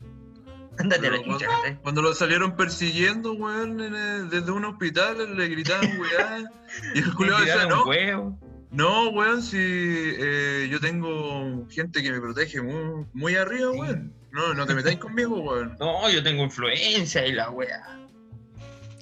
Ándate 0.78 1.06
a 1.06 1.10
la 1.10 1.18
Pero 1.18 1.32
chucha. 1.32 1.48
Cuando 1.82 2.02
lo 2.02 2.14
salieron 2.14 2.54
persiguiendo, 2.56 3.32
weón, 3.32 3.80
el- 3.80 4.28
desde 4.30 4.50
un 4.50 4.64
hospital, 4.64 5.36
le 5.36 5.48
gritaban, 5.48 5.90
weón. 5.98 6.48
Y 6.94 6.98
el 6.98 7.14
culiao 7.14 7.38
Le 7.40 7.46
decía, 7.46 7.66
no, 7.66 7.84
huevo. 7.84 8.38
no, 8.70 9.08
weón, 9.10 9.42
si 9.42 9.56
eh, 9.58 10.68
yo 10.70 10.78
tengo 10.80 11.66
gente 11.70 12.02
que 12.02 12.12
me 12.12 12.20
protege 12.20 12.60
muy, 12.60 13.06
muy 13.14 13.34
arriba, 13.36 13.72
Sí. 13.72 13.78
weón. 13.80 14.12
No, 14.32 14.52
no 14.52 14.66
te 14.66 14.74
metáis 14.74 14.98
conmigo, 14.98 15.40
weón. 15.40 15.76
No, 15.80 16.10
yo 16.10 16.22
tengo 16.22 16.42
influencia 16.44 17.26
y 17.26 17.32
la 17.32 17.48
wea. 17.50 17.98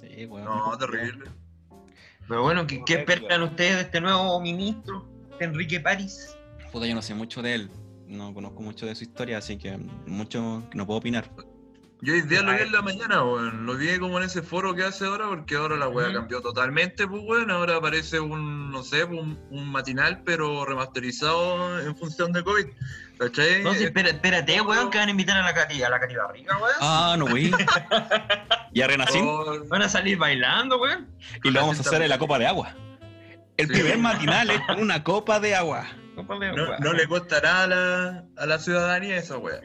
Sí, 0.00 0.26
weón. 0.26 0.44
No, 0.44 0.76
terrible. 0.78 1.28
Pero 2.28 2.42
bueno, 2.42 2.66
¿qué, 2.66 2.82
qué 2.86 2.94
esperan 2.94 3.42
ustedes 3.42 3.74
de 3.76 3.80
este 3.82 4.00
nuevo 4.00 4.40
ministro, 4.40 5.06
Enrique 5.40 5.80
París? 5.80 6.36
Puta, 6.72 6.86
yo 6.86 6.94
no 6.94 7.02
sé 7.02 7.14
mucho 7.14 7.42
de 7.42 7.54
él. 7.54 7.70
No 8.06 8.32
conozco 8.32 8.62
mucho 8.62 8.86
de 8.86 8.94
su 8.94 9.04
historia, 9.04 9.38
así 9.38 9.56
que 9.58 9.76
mucho 10.06 10.62
no 10.72 10.86
puedo 10.86 10.98
opinar. 11.00 11.30
Yo 12.04 12.12
hoy 12.12 12.20
día 12.22 12.42
lo 12.42 12.52
vi 12.52 12.58
en 12.62 12.72
la 12.72 12.82
mañana, 12.82 13.24
weón. 13.24 13.64
Lo 13.64 13.76
vi 13.76 13.98
como 13.98 14.18
en 14.18 14.24
ese 14.26 14.42
foro 14.42 14.74
que 14.74 14.84
hace 14.84 15.06
ahora, 15.06 15.28
porque 15.28 15.56
ahora 15.56 15.76
la 15.76 15.88
weá 15.88 16.12
cambió 16.12 16.42
totalmente, 16.42 17.06
pues, 17.08 17.22
weón. 17.24 17.50
Ahora 17.50 17.76
aparece 17.76 18.20
un, 18.20 18.70
no 18.70 18.82
sé, 18.82 19.04
un, 19.04 19.38
un 19.50 19.68
matinal, 19.72 20.22
pero 20.24 20.66
remasterizado 20.66 21.80
en 21.80 21.96
función 21.96 22.32
de 22.32 22.44
COVID. 22.44 22.66
¿Cachai? 23.18 23.62
No, 23.62 23.72
sí, 23.74 23.84
espera, 23.84 24.10
espérate, 24.10 24.60
weón, 24.60 24.90
que 24.90 24.98
van 24.98 25.08
a 25.08 25.10
invitar 25.12 25.36
a 25.38 25.44
la 25.44 25.54
Cati, 25.54 25.82
a 25.82 25.88
la 25.88 25.98
Cati 25.98 26.14
Barriga, 26.14 26.58
weón. 26.58 26.74
Ah, 26.80 27.14
no, 27.18 27.26
güey. 27.26 27.50
y 28.74 28.80
a 28.82 28.86
Renacín. 28.86 29.24
oh, 29.26 29.64
Van 29.68 29.80
a 29.82 29.88
salir 29.88 30.18
bailando, 30.18 30.78
weón. 30.80 31.08
y 31.42 31.50
lo 31.50 31.60
vamos 31.60 31.78
a 31.78 31.80
hacer 31.80 32.02
en 32.02 32.10
la 32.10 32.18
copa 32.18 32.38
de 32.38 32.46
agua. 32.46 32.74
El 33.56 33.68
Sí. 33.68 33.72
primer 33.72 33.98
matinal 33.98 34.50
es 34.50 34.60
con 34.66 34.80
una 34.80 35.02
copa 35.04 35.40
de 35.40 35.54
agua. 35.54 35.86
Cómpale, 36.16 36.48
no, 36.54 36.64
weón. 36.64 36.80
no 36.80 36.92
le 36.92 37.06
costará 37.06 37.62
a 37.62 37.66
la, 37.66 38.24
a 38.36 38.46
la 38.46 38.58
ciudadanía 38.58 39.16
esa 39.16 39.38
weá. 39.38 39.60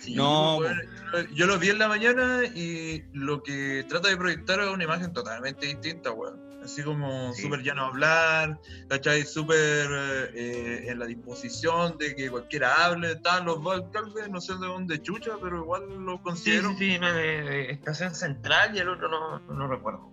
Sí, 0.00 0.14
No, 0.16 0.56
weón. 0.56 0.80
Yo 1.34 1.46
lo 1.46 1.58
vi 1.58 1.70
en 1.70 1.78
la 1.78 1.88
mañana 1.88 2.42
y 2.44 3.04
lo 3.12 3.42
que 3.42 3.84
trata 3.88 4.08
de 4.08 4.16
proyectar 4.16 4.60
es 4.60 4.68
una 4.68 4.84
imagen 4.84 5.12
totalmente 5.12 5.66
distinta, 5.66 6.10
weón. 6.12 6.46
Así 6.64 6.82
como 6.82 7.32
Sí. 7.32 7.42
súper 7.42 7.62
llano 7.62 7.84
a 7.84 7.86
hablar, 7.88 8.58
¿cachai? 8.88 9.22
Súper 9.24 9.88
eh, 10.34 10.86
en 10.88 10.98
la 10.98 11.06
disposición 11.06 11.96
de 11.98 12.14
que 12.14 12.28
cualquiera 12.30 12.84
hable. 12.84 13.12
Estaban 13.12 13.46
los 13.46 13.62
dos 13.62 13.74
alcaldes, 13.74 14.28
no 14.28 14.40
sé 14.40 14.52
de 14.54 14.66
dónde 14.66 15.00
chucha, 15.00 15.32
pero 15.40 15.58
igual 15.62 15.82
lo 16.04 16.20
considero. 16.20 16.70
sí, 16.70 16.92
sí, 16.92 16.98
no, 16.98 17.12
de, 17.12 17.42
de 17.42 17.70
Estación 17.70 18.14
Central 18.14 18.74
y 18.76 18.80
el 18.80 18.88
otro 18.88 19.08
no, 19.08 19.38
no 19.54 19.66
recuerdo. 19.68 20.10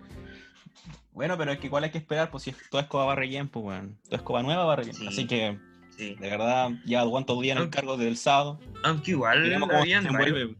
Bueno, 1.14 1.38
pero 1.38 1.52
es 1.52 1.60
que 1.60 1.68
igual 1.68 1.84
hay 1.86 1.92
que 1.92 1.98
esperar, 1.98 2.30
pues 2.30 2.44
si 2.44 2.50
es- 2.52 2.70
toda 2.70 2.84
escoba 2.84 3.06
va 3.06 3.16
rellén, 3.16 3.48
pues 3.48 3.66
weón. 3.66 3.98
Toda 4.06 4.18
escoba 4.18 4.44
nueva 4.44 4.66
va. 4.66 4.84
Sí. 4.84 5.08
Así 5.08 5.28
que, 5.28 5.58
Sí. 5.98 6.16
de 6.16 6.30
verdad, 6.30 6.70
ya 6.86 7.06
cuántos 7.06 7.42
días 7.42 7.58
en 7.58 7.64
el 7.64 7.70
cargo 7.70 7.96
desde 7.98 8.10
el 8.10 8.18
sábado. 8.18 8.60
Aunque 8.84 9.12
igual 9.12 9.42
Veremos 9.42 9.70
cómo 9.70 9.84
se 9.84 9.92
envuelve. 9.94 10.56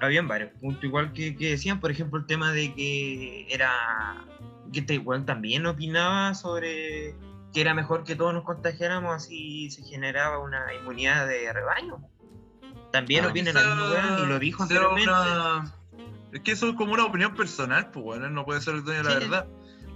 Habían 0.00 0.26
varios 0.28 0.50
puntos, 0.60 0.82
igual 0.84 1.12
que, 1.12 1.36
que 1.36 1.50
decían, 1.50 1.80
por 1.80 1.90
ejemplo, 1.90 2.18
el 2.18 2.26
tema 2.26 2.52
de 2.52 2.74
que 2.74 3.46
era. 3.52 3.70
que 4.72 4.80
este 4.80 4.94
igual 4.94 5.24
también 5.24 5.66
opinaba 5.66 6.34
sobre 6.34 7.14
que 7.52 7.60
era 7.60 7.74
mejor 7.74 8.04
que 8.04 8.14
todos 8.14 8.32
nos 8.32 8.44
contagiáramos, 8.44 9.12
así 9.14 9.68
se 9.70 9.82
generaba 9.82 10.38
una 10.38 10.72
inmunidad 10.74 11.26
de 11.26 11.52
rebaño. 11.52 11.98
También 12.92 13.24
Ah, 13.24 13.28
opina 13.28 13.52
mismo, 13.52 13.84
weón, 13.90 14.24
y 14.24 14.26
lo 14.28 14.38
dijo 14.38 14.62
anteriormente. 14.62 15.10
una- 15.10 15.74
Es 16.32 16.40
que 16.42 16.52
eso 16.52 16.68
es 16.70 16.76
como 16.76 16.92
una 16.92 17.04
opinión 17.04 17.34
personal, 17.34 17.90
pues 17.90 18.04
bueno, 18.04 18.30
no 18.30 18.44
puede 18.44 18.60
ser 18.60 18.74
el 18.76 18.84
dueño 18.84 19.02
de 19.02 19.08
la 19.08 19.18
verdad. 19.18 19.46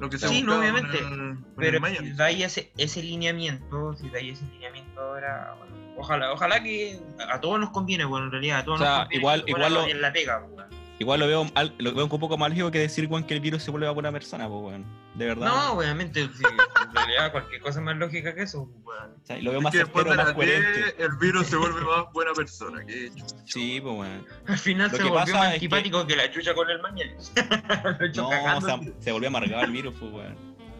Lo 0.00 0.10
que 0.10 0.18
se 0.18 0.28
Sí, 0.28 0.42
no, 0.42 0.58
obviamente, 0.58 0.98
el- 0.98 1.04
con 1.04 1.46
Pero 1.56 1.78
si 1.86 2.10
dais 2.12 2.42
ese, 2.42 2.72
ese 2.76 3.02
lineamiento, 3.02 3.94
si 3.94 4.08
dais 4.10 4.32
ese 4.40 4.44
lineamiento 4.52 5.00
ahora, 5.00 5.54
bueno, 5.58 5.74
ojalá, 5.96 6.32
ojalá 6.32 6.62
que 6.62 6.98
a 7.28 7.40
todos 7.40 7.60
nos 7.60 7.70
conviene, 7.70 8.04
bueno, 8.04 8.26
en 8.26 8.32
realidad 8.32 8.58
a 8.60 8.64
todos 8.64 8.80
O 8.80 8.84
sea, 8.84 8.90
nos 8.90 8.98
conviene 9.04 9.20
igual- 9.20 9.44
igual 9.46 9.74
lo- 9.74 9.86
en 9.86 10.00
la 10.00 10.12
pega, 10.12 10.38
weón. 10.40 10.73
Igual 11.00 11.18
lo 11.20 11.26
veo, 11.26 11.46
lo 11.78 11.92
veo 11.94 12.04
un 12.04 12.20
poco 12.20 12.38
más 12.38 12.50
lógico 12.50 12.70
que 12.70 12.78
decir, 12.78 13.06
weón, 13.08 13.24
que 13.24 13.34
el 13.34 13.40
virus 13.40 13.64
se 13.64 13.70
vuelve 13.72 13.88
a 13.88 13.90
buena 13.90 14.12
persona, 14.12 14.48
pues 14.48 14.60
weón. 14.62 14.84
De 15.16 15.26
verdad. 15.26 15.46
No, 15.48 15.72
obviamente, 15.72 16.22
sí, 16.36 16.42
en 16.88 16.94
realidad 16.94 17.32
cualquier 17.32 17.60
cosa 17.60 17.80
es 17.80 17.84
más 17.84 17.96
lógica 17.96 18.32
que 18.34 18.42
eso, 18.42 18.68
weón. 18.84 19.10
O 19.22 19.26
sea, 19.26 19.36
lo 19.38 19.50
veo 19.50 19.58
Es 19.58 19.64
más 19.64 19.72
que 19.72 19.78
certero, 19.78 20.10
de 20.10 20.16
más 20.16 20.26
las 20.28 20.36
10, 20.36 20.36
coherente. 20.36 21.02
el 21.02 21.16
virus 21.16 21.46
se 21.48 21.56
vuelve 21.56 21.80
más 21.80 22.12
buena 22.12 22.32
persona. 22.32 22.84
Que 22.86 23.10
Sí, 23.44 23.80
pues 23.80 23.94
weón. 23.98 24.26
Al 24.46 24.58
final 24.58 24.90
Lo 24.92 24.96
se 24.96 25.02
que 25.02 25.08
volvió 25.08 25.34
más 25.34 25.44
es 25.44 25.48
que- 25.48 25.54
antipático 25.54 26.06
que... 26.06 26.16
la 26.16 26.30
chucha 26.30 26.54
con 26.54 26.70
el 26.70 26.80
mañana. 26.80 27.12
No, 28.16 28.26
o 28.26 28.30
cagando. 28.30 28.66
sea, 28.66 28.80
se 29.00 29.12
volvió 29.12 29.28
amargado 29.28 29.64
el 29.64 29.72
virus, 29.72 29.94
pues 29.98 30.12
weón. 30.12 30.36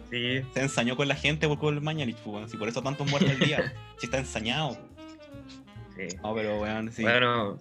Sí, 0.09 0.41
Se 0.53 0.61
ensañó 0.61 0.95
con 0.95 1.07
la 1.09 1.15
gente 1.15 1.47
por 1.49 1.73
el 1.73 1.81
Mañalich, 1.81 2.15
pues 2.17 2.35
weón. 2.35 2.49
Si 2.49 2.55
por 2.55 2.69
eso 2.69 2.81
tantos 2.81 3.09
muertos 3.09 3.31
al 3.31 3.39
día. 3.39 3.73
Si 3.97 4.05
está 4.05 4.17
ensañado. 4.19 4.77
sí. 5.95 6.07
No, 6.23 6.33
pero 6.35 6.59
weón, 6.61 6.91
sí. 6.91 7.01
Bueno, 7.01 7.57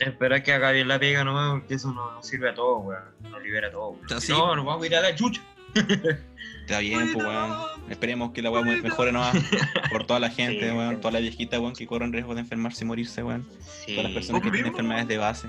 esperar 0.00 0.42
que 0.42 0.52
haga 0.52 0.70
bien 0.72 0.88
la 0.88 0.98
pega 0.98 1.24
nomás, 1.24 1.60
porque 1.60 1.74
eso 1.74 1.92
nos, 1.92 2.14
nos 2.14 2.26
sirve 2.26 2.50
a 2.50 2.54
todos, 2.54 2.84
weón. 2.84 3.02
Nos 3.30 3.42
libera 3.42 3.68
a 3.68 3.70
todos. 3.70 3.96
weón. 4.08 4.20
Si. 4.20 4.32
No, 4.32 4.54
nos 4.56 4.64
vamos 4.64 4.82
a 4.82 4.86
ir 4.86 4.96
a 4.96 5.00
la 5.00 5.14
chucha. 5.14 5.40
Está 5.74 6.80
bien, 6.80 7.12
pues 7.12 7.24
weón. 7.26 7.52
Esperemos 7.88 8.32
que 8.32 8.42
la 8.42 8.50
weón 8.50 8.82
mejore 8.82 9.12
nomás 9.12 9.36
por 9.90 10.06
toda 10.06 10.20
la 10.20 10.30
gente, 10.30 10.68
Sí. 10.70 10.76
weón. 10.76 11.00
Toda 11.00 11.12
la 11.12 11.20
viejita, 11.20 11.58
weón, 11.60 11.74
que 11.74 11.86
corren 11.86 12.12
riesgo 12.12 12.34
de 12.34 12.40
enfermarse 12.40 12.84
y 12.84 12.86
morirse, 12.86 13.22
weón. 13.22 13.46
Sí. 13.60 13.94
Todas 13.94 14.04
las 14.04 14.12
personas 14.12 14.42
que 14.42 14.48
Obvio. 14.48 14.52
tienen 14.58 14.70
enfermedades 14.72 15.08
de 15.08 15.18
base. 15.18 15.48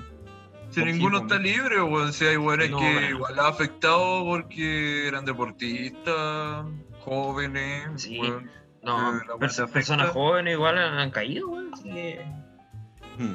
Si 0.70 0.80
Sí, 0.80 0.84
ninguno 0.86 1.18
pues, 1.20 1.32
está 1.32 1.42
libre, 1.42 1.82
weón. 1.82 2.12
Si 2.12 2.24
hay 2.24 2.36
weones 2.36 2.70
No, 2.70 2.78
que 2.78 3.08
igual 3.10 3.38
ha 3.40 3.48
afectado 3.48 4.24
porque 4.24 5.08
eran 5.08 5.24
deportistas, 5.24 6.64
jóvenes, 7.00 7.88
Sí. 8.02 8.18
weón. 8.20 8.50
No, 8.82 9.18
Eh, 9.18 9.20
personas 9.72 10.10
jóvenes 10.10 10.54
igual 10.54 10.78
han, 10.78 10.98
han 10.98 11.10
caído, 11.10 11.48
weón. 11.48 11.70
así 11.74 11.84
que- 11.90 12.24
Hmm. 13.18 13.34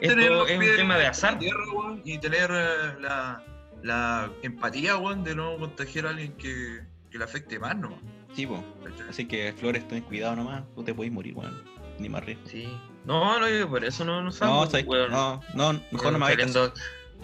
Esto 0.00 0.46
es 0.46 0.58
un 0.58 0.76
tema 0.76 0.96
de 0.96 1.06
azar. 1.06 1.38
tierra, 1.38 1.64
weón, 1.72 2.02
y 2.04 2.18
tener 2.18 2.50
eh, 2.50 3.00
la, 3.00 3.42
la 3.82 4.30
empatía, 4.42 4.96
weón, 4.96 5.24
de 5.24 5.34
no 5.34 5.56
contagiar 5.58 6.06
a 6.06 6.10
alguien 6.10 6.32
que, 6.32 6.80
que 7.10 7.18
le 7.18 7.24
afecte 7.24 7.58
más, 7.58 7.76
¿no? 7.76 7.98
Sí. 8.34 8.46
¿Cachai? 8.46 9.08
Así 9.08 9.26
que, 9.26 9.52
Flores, 9.54 9.86
ten 9.88 10.02
cuidado 10.02 10.36
nomás. 10.36 10.64
Tú 10.74 10.84
te 10.84 10.94
podés 10.94 11.12
morir, 11.12 11.34
weón. 11.34 11.62
Ni 11.98 12.08
más 12.08 12.24
riesgo. 12.24 12.46
Sí. 12.46 12.68
No, 13.06 13.38
no, 13.38 13.48
yo 13.48 13.68
por 13.68 13.84
eso 13.84 14.04
no, 14.04 14.20
no 14.20 14.32
salgo, 14.32 14.66
No, 15.08 15.40
no, 15.54 15.72
no, 15.72 15.80
mejor 15.92 16.12
no 16.12 16.18
me 16.18 16.26
saliendo, 16.26 16.72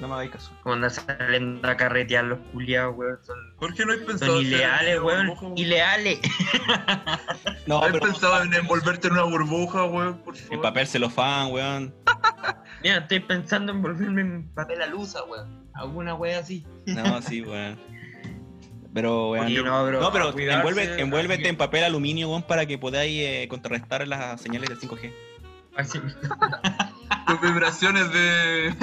No 0.00 0.08
me 0.08 0.14
hagáis 0.14 0.30
caso. 0.32 0.52
Como 0.62 0.74
andan 0.74 0.90
saliendo 0.90 1.68
a 1.68 1.76
carretear 1.76 2.24
los 2.24 2.38
culiados, 2.52 2.96
weón. 2.96 3.18
Son, 3.22 3.36
¿Por 3.58 3.72
qué 3.74 3.84
no 3.84 3.92
hay 3.92 3.98
pensado 4.00 4.32
son 4.36 4.44
ileales, 4.44 5.00
weón. 5.00 5.26
burbuja, 5.28 5.42
weón? 5.46 5.58
Ileales. 5.58 6.18
No, 7.66 7.78
¿Has 7.80 7.92
pero 7.92 8.00
pensado 8.06 8.42
en 8.42 8.52
envolverte 8.54 9.06
en 9.06 9.12
una 9.12 9.22
burbuja, 9.22 9.84
weón? 9.84 10.18
Por 10.18 10.34
favor. 10.36 10.62
papel 10.62 10.86
celofán, 10.88 11.52
weón. 11.52 11.94
Mira, 12.82 12.96
estoy 12.98 13.20
pensando 13.20 13.70
en 13.72 13.80
volverme 13.82 14.20
en 14.22 14.48
papel 14.54 14.82
alusa, 14.82 15.22
weón. 15.24 15.64
Alguna 15.74 16.14
wea 16.14 16.40
así. 16.40 16.66
No, 16.86 17.22
sí, 17.22 17.40
weón. 17.42 17.78
Pero, 18.92 19.30
weón. 19.30 19.46
Sí, 19.46 19.54
no, 19.62 19.84
pero 19.84 20.00
No, 20.00 20.32
cuidarse, 20.32 20.68
envuelve- 20.68 21.00
envuélvete 21.00 21.48
en 21.48 21.56
papel 21.56 21.84
aluminio, 21.84 22.28
weón, 22.30 22.42
para 22.42 22.66
que 22.66 22.76
podáis 22.78 23.20
eh, 23.22 23.46
contrarrestar 23.48 24.06
las 24.08 24.40
señales 24.40 24.68
del 24.68 24.78
5G. 24.80 25.00
que- 25.00 25.14
así. 25.76 26.00
Tus 27.28 27.40
vibraciones 27.40 28.12
de, 28.12 28.74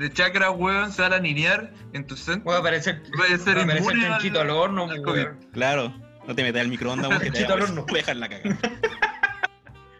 de 0.00 0.12
chakra, 0.12 0.50
weón, 0.50 0.92
se 0.92 1.02
van 1.02 1.12
a 1.12 1.16
alinear 1.16 1.70
en 1.92 2.06
tu 2.06 2.16
centro. 2.16 2.44
Voy 2.44 2.54
a 2.56 2.58
aparecer, 2.58 3.02
Vaya 3.18 3.34
a 3.36 3.38
ser 3.38 3.54
voy 3.54 3.60
a 3.60 3.64
aparecer 3.64 3.92
inmune 3.92 4.08
chanchito 4.08 4.40
al- 4.40 4.50
al 4.50 4.56
horno, 4.56 4.90
al. 4.90 5.38
Claro. 5.52 5.94
No 6.26 6.34
te 6.34 6.42
metas 6.42 6.62
al 6.62 6.68
microondas, 6.68 7.08
weón, 7.08 7.22
que 7.22 7.30
te 7.30 7.38
Chito 7.38 7.54
al 7.54 7.62
horno. 7.62 7.84
dejar 7.92 8.16
la 8.16 8.28
cagada. 8.28 8.58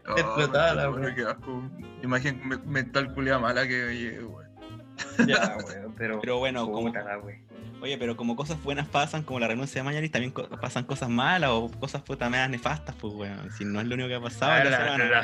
Oh, 0.09 0.17
Explotada 0.17 0.75
la 0.75 0.91
weón, 0.91 1.03
weón. 1.03 1.15
qué 1.15 1.23
asco. 1.23 1.71
Imagen 2.03 2.41
me- 2.47 2.59
mental 2.59 3.13
culia 3.15 3.39
mala 3.39 3.67
que 3.69 3.85
oye, 3.85 4.25
weón. 4.25 4.49
Ya, 5.27 5.57
weón, 5.67 5.95
pero. 5.97 6.21
Pero 6.21 6.39
bueno, 6.39 6.67
como, 6.71 6.93
oye, 7.83 7.97
pero 7.99 8.17
como 8.17 8.37
cosas 8.37 8.63
buenas 8.63 8.87
pasan, 8.89 9.23
como 9.23 9.39
la 9.41 9.49
renuncia 9.49 9.81
de 9.81 9.85
Mañalich, 9.85 10.11
también 10.13 10.33
co- 10.33 10.49
pasan 10.49 10.85
cosas 10.85 11.09
malas 11.09 11.51
o 11.53 11.71
cosas 11.79 12.03
puta 12.03 12.29
nefastas, 12.49 12.95
pues, 12.97 13.15
weón. 13.15 13.51
Si 13.53 13.65
no 13.65 13.81
es 13.81 13.87
lo 13.87 13.95
único 13.95 14.09
que 14.09 14.15
ha 14.17 14.21
pasado 14.21 14.53
la 14.71 14.77
Ah, 14.77 14.99
la- 14.99 15.05
la- 15.05 15.23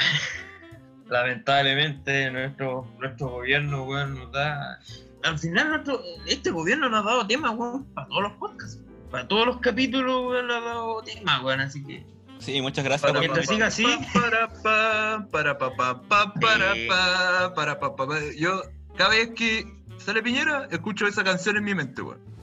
lamentablemente 1.08 2.30
nuestro, 2.30 2.86
nuestro 2.98 3.28
gobierno, 3.28 3.84
weón, 3.84 4.14
nos 4.14 4.32
da. 4.32 4.78
Al 5.22 5.38
final 5.38 5.68
nuestro, 5.70 6.00
este 6.26 6.50
gobierno 6.50 6.88
nos 6.88 7.04
ha 7.04 7.10
dado 7.10 7.26
temas, 7.26 7.52
weón, 7.56 7.84
para 7.94 8.08
todos 8.08 8.22
los 8.22 8.32
podcasts. 8.34 8.80
Para 9.10 9.28
todos 9.28 9.46
los 9.46 9.58
capítulos, 9.58 10.26
weón, 10.30 10.46
nos 10.46 10.56
ha 10.56 10.60
dado 10.60 11.02
temas, 11.02 11.42
weón, 11.42 11.60
así 11.60 11.84
que. 11.84 12.06
Sí, 12.38 12.60
muchas 12.60 12.84
gracias. 12.84 13.10
Para. 13.10 13.20
Mientras 13.20 13.46
siga 13.46 13.66
así. 13.66 13.86
Para 14.12 14.48
pa, 14.48 15.26
para 15.30 15.58
pa, 15.58 15.74
pa, 15.74 16.02
pa, 16.02 16.34
para 16.34 16.74
pa, 16.88 17.54
para 17.54 17.80
pa, 17.80 17.96
pa, 17.96 18.06
pa. 18.06 18.14
Yo, 18.36 18.62
cada 18.96 19.10
vez 19.10 19.30
que 19.30 19.64
sale 19.98 20.22
Piñera, 20.22 20.68
escucho 20.70 21.06
esa 21.06 21.24
canción 21.24 21.56
en 21.56 21.64
mi 21.64 21.74
mente, 21.74 22.02
weón. 22.02 22.35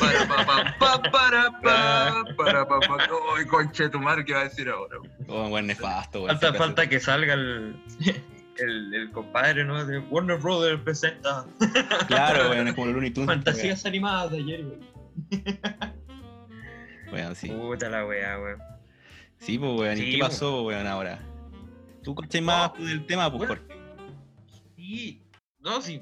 Para 0.00 0.26
pa, 0.28 0.44
pa, 0.46 0.74
pa, 0.78 1.10
para 1.10 1.50
pa, 1.60 2.24
para 2.36 2.66
pa, 2.66 2.80
pa. 2.80 2.96
Ay, 3.38 3.44
conche 3.46 3.88
tu 3.88 4.00
madre, 4.00 4.24
¿qué 4.24 4.32
va 4.34 4.40
a 4.40 4.44
decir 4.44 4.68
ahora? 4.68 4.96
Oh, 5.28 5.46
weón, 5.48 5.66
nefasto, 5.68 6.22
weón. 6.24 6.38
Falta, 6.40 6.58
falta 6.58 6.88
que 6.88 6.98
salga 6.98 7.34
el, 7.34 7.76
el, 8.58 8.94
el 8.94 9.10
compadre, 9.12 9.64
¿no? 9.64 9.84
De 9.84 9.98
Warner 9.98 10.38
Brothers 10.38 10.80
presenta 10.82 11.46
Claro, 12.08 12.50
weón, 12.50 12.68
es 12.68 12.74
como 12.74 12.86
los 12.86 12.94
Looney 12.96 13.10
Tunes. 13.12 13.28
fantasías 13.28 13.86
animadas 13.86 14.32
de 14.32 14.38
ayer, 14.38 14.64
weón. 14.64 14.80
Weón, 15.30 15.94
Weón, 17.12 17.34
sí. 17.36 17.48
Puta 17.48 17.88
la 17.88 18.06
weá, 18.06 18.38
weón. 18.40 18.58
Sí, 19.38 19.58
pues, 19.58 19.72
weón. 19.78 19.98
¿Y 19.98 20.12
qué 20.12 20.18
pasó, 20.18 20.62
weón, 20.64 20.86
ahora? 20.86 21.18
¿Tú 22.02 22.14
cachai 22.14 22.40
más 22.40 22.72
No, 22.78 22.84
del 22.86 23.06
tema, 23.06 23.30
pues, 23.30 23.46
bueno. 23.48 23.54
Jorge? 23.68 23.80
Sí, 24.76 25.22
no, 25.62 25.80
sí, 25.82 26.00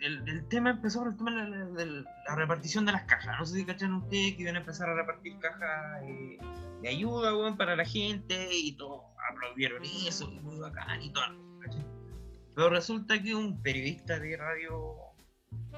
el, 0.00 0.22
el- 0.26 0.48
tema 0.48 0.70
empezó 0.70 1.00
por 1.00 1.08
el 1.12 1.16
tema 1.16 1.44
de 1.44 1.86
la, 1.86 2.04
la 2.28 2.36
repartición 2.36 2.86
de 2.86 2.92
las 2.92 3.04
cajas. 3.04 3.38
No 3.38 3.44
sé 3.46 3.56
si 3.56 3.64
cachan 3.64 3.94
ustedes 3.94 4.36
que 4.36 4.42
iban 4.42 4.56
a 4.56 4.60
empezar 4.60 4.88
a 4.88 4.94
repartir 4.94 5.38
cajas 5.40 6.02
eh, 6.04 6.38
de 6.82 6.88
ayuda, 6.88 7.36
weón, 7.36 7.56
para 7.56 7.74
la 7.76 7.84
gente 7.84 8.48
y 8.52 8.76
todos 8.76 9.02
aplaudieron 9.32 9.82
eso, 9.84 10.30
y 10.30 10.38
muy 10.40 10.58
bacán 10.58 11.02
y 11.02 11.12
todo. 11.12 11.24
Pero 12.54 12.70
resulta 12.70 13.20
que 13.20 13.34
un 13.34 13.60
periodista 13.62 14.18
de 14.20 14.36
radio 14.36 14.94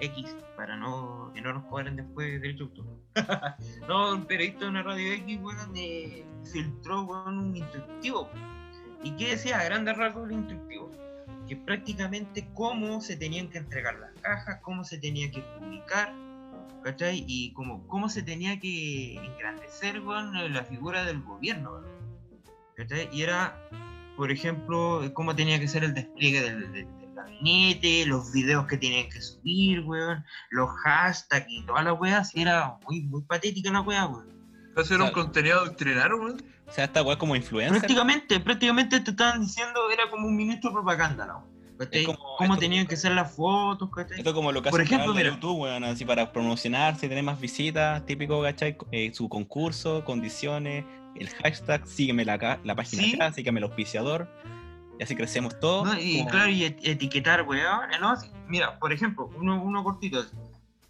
X, 0.01 0.37
para 0.57 0.77
no 0.77 1.33
que 1.35 1.41
no 1.41 1.55
nos 1.55 1.65
cobren 1.65 1.97
después 1.97 2.27
de 2.27 2.39
derecho 2.39 2.67
de 2.67 2.81
autor. 2.81 2.99
no, 3.89 4.13
un 4.15 4.27
periodista 4.27 4.65
de 4.65 4.71
una 4.71 4.83
radio 4.83 5.13
X, 5.15 5.39
weón, 5.41 5.73
eh, 5.75 6.25
filtró 6.53 7.03
weón, 7.05 7.39
un 7.39 7.57
instructivo. 7.57 8.29
¿Y 9.03 9.13
qué 9.13 9.29
decía 9.31 9.59
a 9.61 9.65
grandes 9.65 9.97
rasgos 9.97 10.29
el 10.29 10.37
instructivo? 10.37 10.91
Que 11.47 11.57
prácticamente 11.57 12.49
cómo 12.55 13.01
se 13.01 13.17
tenían 13.17 13.49
que 13.49 13.59
entregar 13.59 13.99
las 13.99 14.13
cajas, 14.21 14.61
cómo 14.63 14.85
se 14.85 14.99
tenía 14.99 15.31
que 15.31 15.41
publicar, 15.41 16.13
¿cachai? 16.83 17.25
Y 17.27 17.53
cómo, 17.53 17.87
cómo 17.89 18.09
se 18.09 18.23
tenía 18.23 18.59
que 18.59 19.17
engrandecer 19.17 20.01
weón, 20.01 20.53
la 20.53 20.65
figura 20.65 21.05
del 21.05 21.23
gobierno, 21.23 21.83
¿cachai? 22.77 23.09
Y 23.13 23.23
era, 23.23 23.59
por 24.17 24.31
ejemplo, 24.31 25.03
cómo 25.15 25.35
tenía 25.35 25.59
que 25.59 25.69
ser 25.69 25.85
el 25.85 25.95
despliegue 25.95 26.43
del, 26.43 26.89
gabinete, 27.15 28.07
los 28.07 28.33
videos 28.33 28.67
que 28.67 28.77
tenían 28.77 29.09
que 29.09 29.21
subir, 29.21 29.81
weón, 29.81 30.25
los 30.51 30.69
hashtags 30.85 31.47
y 31.49 31.65
toda 31.65 31.83
la 31.83 31.93
weá, 31.93 32.23
era 32.35 32.79
muy, 32.87 33.03
muy 33.03 33.23
patética 33.23 33.71
la 33.71 33.81
weá, 33.81 34.07
weón. 34.07 34.36
Hacer 34.77 34.97
un 35.01 35.09
Claro. 35.09 35.13
contenido 35.15 35.65
doctrinario, 35.65 36.17
weón. 36.19 36.43
O 36.67 36.73
sea, 36.73 36.85
esta 36.85 37.03
weón 37.03 37.19
como 37.19 37.35
influencer. 37.37 37.79
Prácticamente, 37.79 38.41
prácticamente 38.41 39.01
te 39.01 39.11
estaban 39.11 39.41
diciendo, 39.41 39.81
era 39.91 40.11
como 40.11 40.27
un 40.27 40.37
ministro 40.37 40.71
de 40.71 40.75
propaganda, 40.75 41.27
weá. 41.27 41.89
Es 41.91 42.07
como- 42.07 42.19
Cómo 42.39 42.57
tenían 42.57 42.87
que 42.87 42.97
ser 42.97 43.13
las 43.13 43.35
fotos, 43.35 43.91
¿cachai? 43.91 44.19
Esto 44.19 44.31
es 44.31 44.35
como 44.35 44.51
lo 44.53 44.63
que 44.63 44.71
Por 44.71 44.81
hace 44.81 44.89
un 44.89 44.95
ejemplo, 44.95 45.15
mira. 45.15 45.31
YouTube, 45.31 45.61
weón, 45.61 45.85
así 45.85 46.05
para 46.07 46.33
promocionarse, 46.33 47.09
tener 47.09 47.23
más 47.23 47.39
visitas, 47.41 48.05
típico, 48.07 48.43
¿cachai? 48.43 48.77
Eh, 48.93 49.13
su 49.15 49.29
concurso, 49.29 50.03
condiciones, 50.05 50.85
el 51.17 51.29
hashtag, 51.31 51.87
sígueme 51.87 52.25
la, 52.25 52.59
la 52.65 52.75
página 52.75 53.03
Sí. 53.03 53.15
acá, 53.15 53.33
sígueme 53.33 53.61
el 53.61 53.65
auspiciador, 53.65 54.27
y 54.99 55.03
así 55.03 55.15
crecemos 55.17 55.59
todos. 55.61 55.87
No, 55.87 56.01
y 56.01 56.19
como- 56.21 56.31
claro, 56.31 56.51
y 56.51 56.65
et- 56.65 56.81
etiquetar, 56.83 57.43
weón. 57.43 57.81
¿no? 58.01 58.11
Así- 58.11 58.31
Mira, 58.49 58.79
por 58.79 58.93
ejemplo, 58.93 59.31
uno, 59.37 59.63
uno 59.63 59.83
cortito. 59.85 60.25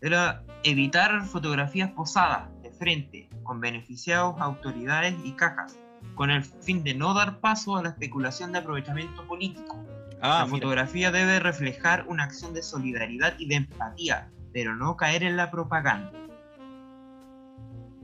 Era 0.01 0.43
evitar 0.63 1.25
fotografías 1.27 1.91
posadas 1.93 2.49
de 2.63 2.71
frente 2.71 3.29
con 3.47 3.61
beneficiados, 3.61 4.37
autoridades 4.41 5.15
y 5.25 5.33
cajas, 5.33 5.79
con 6.15 6.31
el 6.31 6.43
fin 6.45 6.83
de 6.83 6.95
no 6.95 7.15
dar 7.15 7.41
paso 7.41 7.77
a 7.77 7.83
la 7.83 7.91
especulación 7.91 8.53
de 8.53 8.59
aprovechamiento 8.59 9.27
político. 9.27 9.85
Ah, 10.21 10.41
la 10.41 10.47
mira, 10.47 10.57
fotografía 10.57 11.13
debe 11.13 11.39
reflejar 11.39 12.05
una 12.09 12.25
acción 12.25 12.55
de 12.55 12.63
solidaridad 12.63 13.39
y 13.39 13.49
de 13.49 13.57
empatía, 13.57 14.29
pero 14.53 14.75
no 14.75 14.97
caer 14.97 15.23
en 15.23 15.37
la 15.37 15.51
propaganda. 15.51 16.13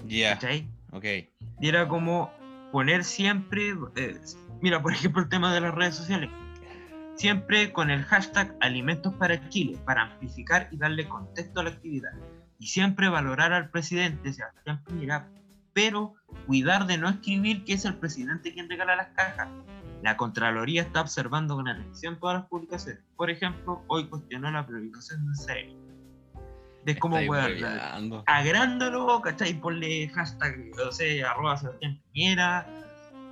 ya, 0.07 0.35
¿cachai? 0.35 0.69
ok. 0.93 1.05
Y 1.61 1.69
era 1.69 1.89
como 1.89 2.31
poner 2.71 3.05
siempre, 3.05 3.75
eh, 3.97 4.21
mira, 4.61 4.83
por 4.83 4.93
ejemplo, 4.93 5.23
el 5.23 5.29
tema 5.29 5.55
de 5.55 5.61
las 5.61 5.75
redes 5.75 5.95
sociales. 5.95 6.31
Siempre 7.15 7.73
con 7.73 7.91
el 7.91 8.03
hashtag 8.05 8.57
Alimentos 8.61 9.15
para 9.15 9.49
Chile, 9.51 9.79
para 9.85 10.03
amplificar 10.03 10.69
y 10.73 10.79
darle 10.79 11.07
contexto 11.07 11.61
a 11.61 11.65
la 11.65 11.71
actividad. 11.71 12.13
Y 12.63 12.69
siempre 12.69 13.09
valorar 13.09 13.53
al 13.53 13.71
presidente, 13.71 14.33
Sebastián 14.33 14.85
Piñera, 14.85 15.29
pero 15.73 16.15
cuidar 16.47 16.87
de 16.87 16.97
no 16.97 17.09
escribir 17.09 17.65
que 17.65 17.73
es 17.73 17.85
el 17.85 17.97
presidente 17.97 18.53
quien 18.55 18.71
regala 18.71 18.95
las 18.95 19.09
cajas. 19.17 19.49
La 20.01 20.17
Contraloría 20.17 20.83
está 20.83 21.01
observando 21.01 21.57
con 21.57 21.67
atención 21.67 22.21
todas 22.21 22.39
las 22.39 22.49
publicaciones. 22.49 23.03
Por 23.17 23.31
ejemplo, 23.31 23.83
hoy 23.89 24.07
cuestionó 24.07 24.49
la 24.53 24.65
priorización 24.65 25.27
de. 25.27 25.77
Es 26.87 26.99
como, 27.01 27.19
Estáis 27.19 27.61
weón, 27.61 28.23
agrándalo, 28.27 29.21
¿cachai? 29.23 29.55
Ponle 29.55 30.09
hashtag, 30.11 30.57
no 30.77 30.93
sé, 30.93 31.25
arroba 31.25 31.57
Sebastián 31.57 32.01
Piñera, 32.13 32.65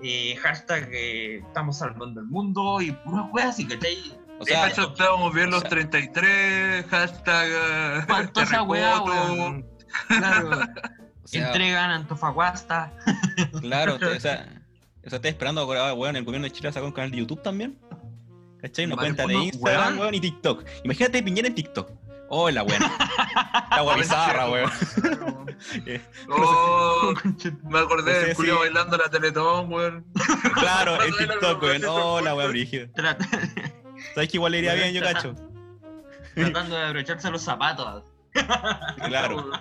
eh, 0.03 0.35
hashtag 0.43 0.89
eh, 0.93 1.37
estamos 1.37 1.79
salvando 1.79 2.21
el 2.21 2.27
mundo 2.27 2.81
y 2.81 2.91
puras 2.91 3.27
weas 3.33 3.51
así, 3.51 3.69
¿cachai? 3.69 3.97
O 4.41 4.45
sea, 4.45 4.69
hecho, 4.69 4.89
estábamos 4.89 5.33
bien 5.35 5.51
los 5.51 5.59
o 5.59 5.61
sea- 5.61 5.71
33, 5.71 6.87
hashtag. 6.91 8.07
Faltó 8.09 8.41
esa 8.43 8.63
weá, 8.63 9.01
weón. 9.03 9.67
Claro, 10.09 10.51
o 11.25 11.29
sea, 11.29 11.47
entregan 11.47 11.91
Antofagasta. 11.91 12.93
claro, 13.61 13.99
te- 13.99 14.07
o 14.07 14.21
sea, 14.21 14.49
o 15.05 15.09
sea, 15.11 15.17
estoy 15.17 15.31
esperando 15.31 15.61
ahora, 15.61 15.93
weón, 15.95 16.17
el 16.17 16.25
gobierno 16.25 16.47
de 16.47 16.53
Chile 16.53 16.73
sacó 16.73 16.87
un 16.87 16.93
canal 16.93 17.11
de 17.11 17.19
YouTube 17.19 17.43
también. 17.43 17.79
¿Cachai? 18.61 18.87
Una 18.87 18.97
cuenta 18.97 19.27
de 19.27 19.35
Instagram, 19.35 19.87
weón. 19.89 19.99
weón, 20.01 20.15
y 20.15 20.21
TikTok. 20.21 20.65
Imagínate 20.85 21.23
Piñera 21.23 21.49
en 21.49 21.55
TikTok. 21.55 21.91
Oh, 22.33 22.49
la 22.51 22.63
buena. 22.63 22.91
La 23.71 23.77
agua 23.79 23.97
bizarra, 23.97 24.49
weón. 24.51 24.71
Eh, 25.87 26.01
Oh, 26.29 27.13
me 27.65 27.79
acordé 27.81 28.13
No 28.15 28.21
sé 28.21 28.27
del 28.27 28.37
Julio 28.37 28.55
si- 28.55 28.61
bailando 28.61 28.97
la 28.97 29.11
Teletón, 29.11 29.73
weón. 29.73 30.07
Claro, 30.55 31.03
en 31.03 31.13
TikTok, 31.17 31.63
weón. 31.63 31.83
Oh, 31.89 32.21
la 32.21 32.35
weá 32.35 32.47
brígida. 32.47 32.87
¿Sabes 34.15 34.29
que 34.31 34.37
igual 34.37 34.53
le 34.53 34.59
iría 34.59 34.75
bien, 34.75 34.93
yo 34.93 35.01
cacho? 35.03 35.35
Tratando 36.35 36.77
de 36.77 36.83
abrocharse 36.85 37.31
los 37.31 37.43
zapatos. 37.43 38.05
Claro. 39.07 39.51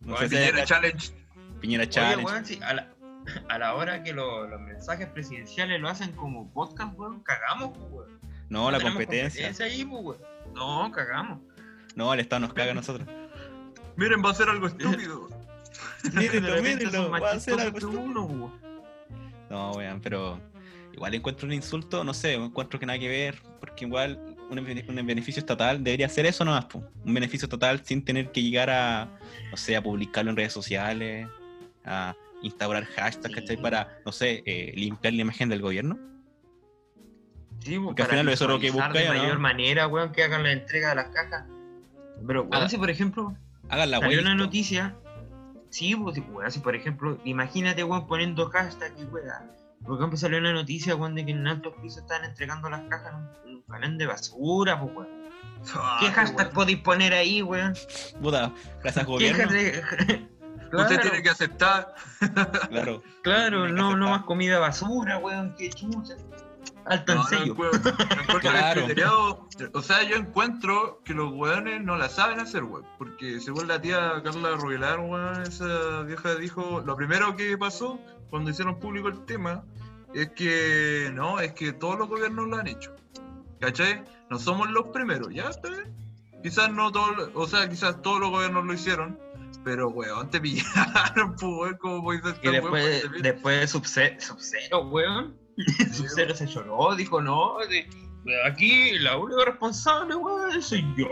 No 0.00 0.18
sé 0.18 0.28
si 0.28 0.34
Piñera 0.36 0.62
es 0.62 0.68
Challenge. 0.68 1.12
Piñera 1.60 1.82
Oye, 1.84 1.90
Challenge. 1.90 2.44
sí, 2.44 2.60
a, 2.62 2.74
la, 2.74 2.88
a 3.48 3.58
la 3.58 3.74
hora 3.74 4.02
que 4.02 4.12
lo- 4.12 4.46
los 4.46 4.60
mensajes 4.60 5.08
presidenciales 5.08 5.80
lo 5.80 5.88
hacen 5.88 6.12
como 6.12 6.52
podcast, 6.52 6.92
weón, 6.98 7.20
cagamos, 7.20 7.70
pues, 7.78 7.90
weón. 7.90 8.20
No, 8.50 8.70
la 8.70 8.76
tenemos 8.76 8.98
competencia. 8.98 9.50
ahí, 9.64 9.82
pues, 9.86 10.02
weón. 10.04 10.18
No, 10.54 10.92
cagamos. 10.92 11.40
No, 11.96 12.12
el 12.12 12.20
Estado 12.20 12.40
nos 12.40 12.52
caga 12.52 12.72
a 12.72 12.74
nosotros. 12.74 13.08
Miren, 13.96 14.22
va 14.22 14.30
a 14.30 14.34
ser 14.34 14.50
algo 14.50 14.66
estúpido. 14.66 15.28
Mírenlo, 16.12 16.60
mírenlo, 16.62 17.10
va 17.10 17.30
a 17.30 17.40
ser 17.40 17.58
algo 17.58 17.78
estúpido. 17.78 18.00
uno, 18.02 18.24
weón. 18.26 18.52
No, 19.48 19.72
weón, 19.72 20.00
pero 20.02 20.38
igual 20.94 21.14
encuentro 21.14 21.46
un 21.46 21.52
insulto, 21.52 22.04
no 22.04 22.14
sé, 22.14 22.34
encuentro 22.34 22.78
que 22.78 22.86
nada 22.86 22.98
que 22.98 23.08
ver, 23.08 23.42
porque 23.60 23.84
igual 23.84 24.36
un, 24.48 24.58
un 24.58 25.06
beneficio 25.06 25.40
estatal 25.40 25.82
debería 25.82 26.08
ser 26.08 26.24
eso 26.26 26.44
nomás, 26.44 26.66
po. 26.66 26.84
un 27.04 27.14
beneficio 27.14 27.46
estatal 27.46 27.84
sin 27.84 28.04
tener 28.04 28.30
que 28.30 28.42
llegar 28.42 28.70
a, 28.70 29.08
no 29.50 29.56
sé, 29.56 29.76
a 29.76 29.82
publicarlo 29.82 30.30
en 30.30 30.36
redes 30.36 30.52
sociales, 30.52 31.26
a 31.84 32.14
instaurar 32.42 32.84
hashtags, 32.84 33.34
Sí. 33.34 33.40
¿cachai? 33.40 33.56
Para, 33.60 33.98
no 34.06 34.12
sé, 34.12 34.42
eh, 34.46 34.72
limpiar 34.76 35.14
la 35.14 35.22
imagen 35.22 35.48
del 35.48 35.60
gobierno. 35.60 35.98
Sí, 37.60 37.78
Porque 37.78 38.02
al 38.02 38.08
final 38.08 38.28
eso 38.28 38.44
es 38.44 38.50
lo 38.50 38.60
que 38.60 38.70
busca, 38.70 38.92
de 38.92 39.08
¿no? 39.08 39.14
mayor 39.14 39.38
manera, 39.38 39.86
weón, 39.88 40.12
que 40.12 40.22
hagan 40.22 40.42
la 40.42 40.52
entrega 40.52 40.90
de 40.90 40.94
las 40.96 41.08
cajas. 41.08 41.44
Pero, 42.26 42.42
weón, 42.44 42.68
si 42.70 42.76
por 42.76 42.90
ejemplo, 42.90 43.34
Hagan 43.70 43.90
la 43.90 43.98
salió 43.98 44.20
una 44.20 44.34
noticia, 44.34 44.94
sí, 45.70 45.96
pues, 45.96 46.14
sí, 46.16 46.20
weón, 46.30 46.50
si 46.52 46.60
por 46.60 46.76
ejemplo, 46.76 47.18
imagínate, 47.24 47.82
weón, 47.82 48.06
poniendo 48.06 48.48
hashtag 48.50 48.92
y 48.98 49.04
weón. 49.04 49.54
Por 49.84 49.98
ejemplo, 49.98 50.16
salió 50.16 50.38
una 50.38 50.52
noticia, 50.52 50.96
weón, 50.96 51.14
de 51.14 51.24
que 51.26 51.32
en 51.32 51.46
altos 51.46 51.74
pisos 51.82 52.02
estaban 52.02 52.24
entregando 52.24 52.68
las 52.70 52.82
cajas 52.88 53.12
en 53.44 53.50
un, 53.50 53.56
un 53.56 53.62
canal 53.62 53.98
de 53.98 54.06
basura, 54.06 54.80
pues, 54.80 54.94
weón. 54.96 55.08
Ah, 55.74 55.96
¿Qué 56.00 56.06
hashtag 56.10 56.34
bueno. 56.36 56.50
podéis 56.52 56.78
poner 56.78 57.12
ahí, 57.14 57.42
weón? 57.42 57.74
Puta, 58.20 58.52
gracias 58.82 59.04
¿Qué 59.04 59.10
gobierno. 59.10 59.44
hashtag? 59.44 60.28
Usted 60.74 60.86
Claro, 60.88 61.02
tiene 61.02 61.22
que 61.22 61.28
aceptar. 61.30 61.94
Claro. 62.68 63.02
claro, 63.22 63.68
no, 63.68 63.96
no 63.96 64.10
más 64.10 64.22
comida 64.24 64.58
basura, 64.58 65.18
weón, 65.18 65.54
qué 65.56 65.70
chucha. 65.70 66.14
Alto 66.86 67.12
en 67.12 67.18
No, 67.18 67.24
no 67.24 67.38
no 67.38 67.44
encuentro 67.44 68.40
Claro. 68.40 69.48
O 69.72 69.82
sea, 69.82 70.02
yo 70.02 70.16
encuentro 70.16 71.00
que 71.04 71.14
los 71.14 71.32
weones 71.32 71.82
no 71.82 71.96
la 71.96 72.08
saben 72.08 72.40
hacer, 72.40 72.64
weón. 72.64 72.86
Porque 72.98 73.40
según 73.40 73.68
la 73.68 73.80
tía 73.80 74.20
Carla 74.22 74.56
Rubilar, 74.56 75.00
weón, 75.00 75.42
esa 75.42 76.02
vieja 76.02 76.34
dijo, 76.34 76.82
lo 76.84 76.96
primero 76.96 77.36
que 77.36 77.56
pasó 77.56 77.98
cuando 78.30 78.50
hicieron 78.50 78.78
público 78.78 79.08
el 79.08 79.24
tema 79.24 79.64
es 80.12 80.30
que 80.30 81.10
no, 81.14 81.40
es 81.40 81.52
que 81.52 81.72
todos 81.72 81.98
los 81.98 82.08
gobiernos 82.08 82.48
lo 82.48 82.56
han 82.56 82.66
hecho. 82.66 82.94
¿Cachai? 83.60 84.04
No 84.30 84.38
somos 84.38 84.70
los 84.70 84.88
primeros, 84.88 85.32
¿ya? 85.32 85.48
¿Está 85.48 85.70
bien? 85.70 85.94
Quizás 86.42 86.70
no 86.70 86.92
todos, 86.92 87.30
o 87.34 87.46
sea, 87.46 87.68
quizás 87.68 88.02
todos 88.02 88.20
los 88.20 88.30
gobiernos 88.30 88.66
lo 88.66 88.74
hicieron, 88.74 89.18
pero 89.64 89.88
weón, 89.88 90.28
te 90.30 90.40
pillaron, 90.40 91.34
pues, 91.40 91.42
weón, 91.42 91.76
como 91.78 92.04
puedes 92.04 92.22
ser 92.22 92.36
Y 92.42 92.42
tan 92.42 92.64
weón, 92.64 92.72
después, 92.72 93.22
después 93.22 93.60
de 93.60 93.66
Sub-Zero, 93.68 94.82
Weón. 95.78 95.92
Sub-Zero 95.94 96.34
se 96.34 96.46
lloró, 96.46 96.94
dijo, 96.96 97.20
no, 97.20 97.56
de- 97.68 97.88
de 98.24 98.42
aquí 98.46 98.98
la 99.00 99.18
única 99.18 99.44
responsable, 99.44 100.14
weón, 100.16 100.62
soy 100.62 100.84
yo. 100.96 101.08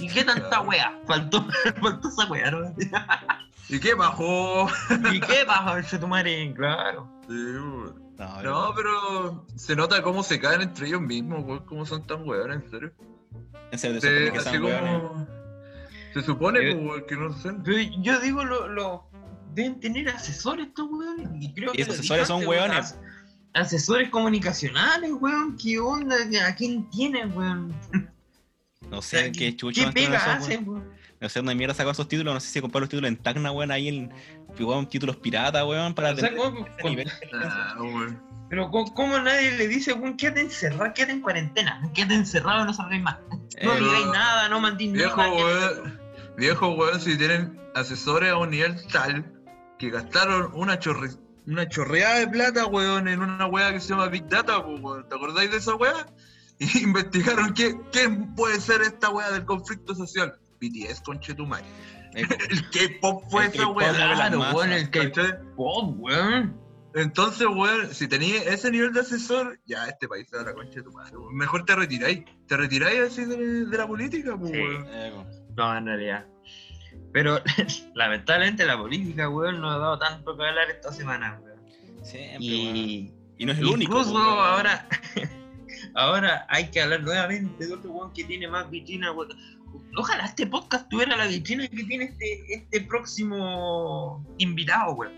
¿Y 0.00 0.08
qué 0.08 0.22
tanta 0.24 0.48
Claro. 0.48 0.64
wea? 0.68 0.98
Faltó, 1.06 1.44
faltó 1.80 2.08
esa 2.08 2.24
wea, 2.26 2.50
¿no? 2.50 2.74
¿Y 3.68 3.80
qué 3.80 3.94
bajó? 3.94 4.68
¿Y 5.12 5.20
qué 5.20 5.44
pasa, 5.44 5.98
tu 5.98 6.06
madre? 6.06 6.52
Claro. 6.54 7.08
Sí, 7.26 7.34
weón. 7.34 8.06
No, 8.16 8.42
No, 8.42 8.72
pero 8.74 9.46
se 9.56 9.74
nota 9.76 10.00
cómo 10.02 10.22
se 10.22 10.40
caen 10.40 10.62
entre 10.62 10.86
ellos 10.86 11.00
mismos, 11.02 11.44
weón, 11.44 11.64
cómo 11.66 11.84
son 11.84 12.06
tan 12.06 12.26
weones, 12.26 12.62
en 12.64 12.70
serio. 12.70 12.92
en 13.72 13.78
serio, 13.78 14.00
Se, 14.00 14.32
que 14.32 14.38
así 14.38 14.58
como... 14.58 15.26
Se 16.14 16.22
supone, 16.22 16.60
pues, 16.60 16.76
weón, 16.76 17.04
que 17.06 17.16
no 17.16 17.32
sé. 17.34 17.52
Pero 17.64 17.78
yo 18.00 18.20
digo, 18.20 18.44
lo, 18.44 18.68
lo- 18.68 19.10
deben 19.52 19.80
tener 19.80 20.08
asesores 20.10 20.68
estos 20.68 20.88
weones. 20.90 21.28
Y 21.40 21.52
creo 21.52 21.72
Y 21.72 21.76
que 21.76 21.82
esos 21.82 21.94
asesores 21.98 22.28
son 22.28 22.46
weones. 22.46 22.98
As- 23.56 23.66
Asesores 23.66 24.10
comunicacionales, 24.10 25.10
weón. 25.20 25.56
¿Qué 25.56 25.78
onda? 25.78 26.16
¿A 26.46 26.54
quién 26.54 26.88
tienen, 26.90 27.36
weón? 27.36 27.74
No 28.90 29.02
sé 29.02 29.32
qué 29.32 29.56
chucho. 29.56 29.80
¿Qué 29.80 29.86
no 29.86 29.92
pega 29.92 30.34
hacen, 30.34 30.68
weón? 30.68 30.90
No 31.20 31.28
sé 31.28 31.38
dónde 31.38 31.54
mierda 31.54 31.74
sacó 31.74 31.90
esos 31.90 32.06
títulos. 32.08 32.34
No 32.34 32.40
sé 32.40 32.48
si 32.48 32.60
compró 32.60 32.80
los 32.80 32.88
títulos 32.88 33.08
en 33.08 33.16
Tacna, 33.16 33.50
weón, 33.52 33.70
ahí 33.70 33.88
en. 33.88 34.12
Weón, 34.58 34.88
títulos 34.88 35.16
pirata, 35.16 35.64
weón, 35.66 35.94
para 35.94 36.12
O 36.12 36.16
sea, 36.16 36.28
tener 36.28 36.42
¿cómo- 36.42 36.66
ese 36.66 36.82
con- 36.82 36.90
nivel. 36.90 37.12
Ah, 37.42 37.74
weón. 37.78 38.22
Pero 38.48 38.70
¿cómo, 38.70 38.94
cómo 38.94 39.18
nadie 39.18 39.50
le 39.58 39.66
dice, 39.66 39.92
weón, 39.92 40.16
quédate 40.16 40.42
encerrado, 40.42 40.92
quédate 40.94 41.12
en 41.14 41.20
cuarentena, 41.20 41.82
quédate 41.94 42.14
encerrado, 42.14 42.64
no 42.64 42.72
salgáis 42.72 43.02
más. 43.02 43.16
No 43.30 43.72
Eh, 43.74 43.80
digáis 43.80 44.06
nada, 44.12 44.48
no 44.48 44.60
mandéis 44.60 44.92
Viejo, 44.92 45.16
nada. 45.16 45.32
weón. 45.32 46.00
Viejo, 46.38 46.68
weón, 46.74 47.00
si 47.00 47.18
tienen 47.18 47.58
asesores 47.74 48.30
a 48.30 48.36
un 48.36 48.50
nivel 48.50 48.76
tal 48.92 49.24
que 49.78 49.90
gastaron 49.90 50.50
una 50.54 50.78
chorre... 50.78 51.10
Una 51.46 51.68
chorreada 51.68 52.18
de 52.20 52.28
plata, 52.28 52.66
weón, 52.66 53.06
en 53.08 53.20
una 53.20 53.46
weá 53.46 53.72
que 53.72 53.80
se 53.80 53.90
llama 53.90 54.08
Big 54.08 54.26
Data, 54.28 54.64
pues, 54.64 54.80
weón. 54.80 55.08
¿Te 55.08 55.14
acordáis 55.14 55.50
de 55.50 55.58
esa 55.58 55.74
weá? 55.74 56.06
Y 56.58 56.84
investigaron 56.84 57.52
qué, 57.52 57.78
qué 57.92 58.08
puede 58.34 58.58
ser 58.60 58.80
esta 58.80 59.10
weá 59.10 59.30
del 59.30 59.44
conflicto 59.44 59.94
social. 59.94 60.34
BTS, 60.58 61.02
conchetumare. 61.02 61.66
eh, 62.14 62.24
El 62.50 62.70
K-pop 62.70 63.24
fue 63.30 63.44
El 63.44 63.52
esa 63.52 63.66
weá. 63.68 63.92
Claro, 63.92 64.40
weón, 64.54 64.72
el. 64.72 64.88
K-pop, 64.90 65.94
weón. 65.98 66.58
Entonces, 66.94 67.46
weón, 67.46 67.92
si 67.94 68.08
tenías 68.08 68.46
ese 68.46 68.70
nivel 68.70 68.94
de 68.94 69.00
asesor, 69.00 69.60
ya 69.66 69.86
este 69.86 70.08
país 70.08 70.26
se 70.30 70.38
da 70.38 70.44
la 70.44 70.54
concha 70.54 70.76
de 70.76 70.82
tu 70.82 70.92
madre. 70.92 71.14
weón. 71.18 71.36
Mejor 71.36 71.66
te 71.66 71.76
retiráis. 71.76 72.24
Te 72.48 72.56
retiráis 72.56 73.00
así 73.12 73.26
de, 73.26 73.66
de 73.66 73.76
la 73.76 73.86
política, 73.86 74.34
pues, 74.38 74.50
Sí. 74.50 74.56
weón. 74.58 74.86
eh, 74.88 75.12
weón. 75.14 75.26
No, 75.56 75.76
en 75.76 75.84
realidad. 75.86 76.26
Pero 77.16 77.40
lamentablemente 77.94 78.66
la 78.66 78.76
política, 78.76 79.30
weón, 79.30 79.58
nos 79.62 79.74
ha 79.74 79.78
dado 79.78 79.98
tanto 79.98 80.36
que 80.36 80.44
hablar 80.46 80.68
esta 80.68 80.92
semana, 80.92 81.40
weón. 81.42 81.56
Siempre, 82.04 82.36
weón. 82.46 82.76
Y 82.76 83.12
Y 83.38 83.46
no 83.46 83.52
es 83.52 83.58
el 83.58 83.64
único. 83.64 83.92
incluso 84.00 84.12
weón. 84.12 84.26
ahora, 84.28 84.86
ahora 85.94 86.46
hay 86.50 86.66
que 86.70 86.82
hablar 86.82 87.02
nuevamente 87.02 87.66
de 87.66 87.72
otro 87.72 87.90
weón 87.90 88.12
que 88.12 88.24
tiene 88.24 88.46
más 88.48 88.68
vitrina, 88.70 89.12
weón. 89.12 89.30
Ojalá 89.96 90.26
este 90.26 90.46
podcast 90.46 90.88
tuviera 90.90 91.16
la 91.16 91.26
vitrina 91.26 91.66
que 91.68 91.84
tiene 91.84 92.04
este, 92.04 92.52
este 92.54 92.80
próximo 92.82 94.22
invitado, 94.36 94.92
weón. 94.92 95.12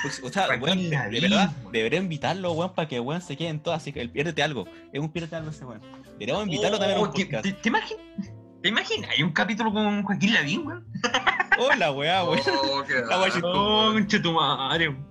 Próximo- 0.00 0.28
O 0.28 0.32
sea, 0.32 0.48
weón, 0.60 0.88
de- 0.88 1.20
verdad, 1.20 1.50
debería 1.70 1.98
invitarlo, 1.98 2.52
weón, 2.52 2.72
para 2.74 2.88
que 2.88 2.98
weón 2.98 3.20
se 3.20 3.36
quede 3.36 3.48
en 3.48 3.60
todo. 3.60 3.74
Así 3.74 3.92
que 3.92 4.00
el 4.00 4.08
piérdete 4.08 4.42
algo. 4.42 4.66
Es 4.90 5.00
un 5.00 5.10
piérdete 5.12 5.36
algo 5.36 5.50
ese 5.50 5.66
weón. 5.66 5.82
Deberíamos 6.12 6.44
invitarlo 6.46 6.78
también 6.78 6.98
a 6.98 7.02
un 7.02 7.08
Oh, 7.08 7.12
¿te, 7.12 7.24
podcast. 7.26 7.44
te, 7.44 7.52
te 7.52 7.68
imaginas? 7.68 8.02
¿Te 8.64 8.70
imaginas? 8.70 9.10
Hay 9.10 9.22
un 9.22 9.30
capítulo 9.30 9.70
con 9.74 10.02
Joaquín 10.04 10.32
Lavín, 10.32 10.66
weón. 10.66 10.86
Hola, 11.58 11.92
weá, 11.92 12.24
weón. 12.24 12.40
Oh, 12.64 12.82
qué 12.82 12.94
La 12.94 13.20
Oh, 13.42 13.92
conchetumare, 13.92 14.88
weón. 14.88 15.06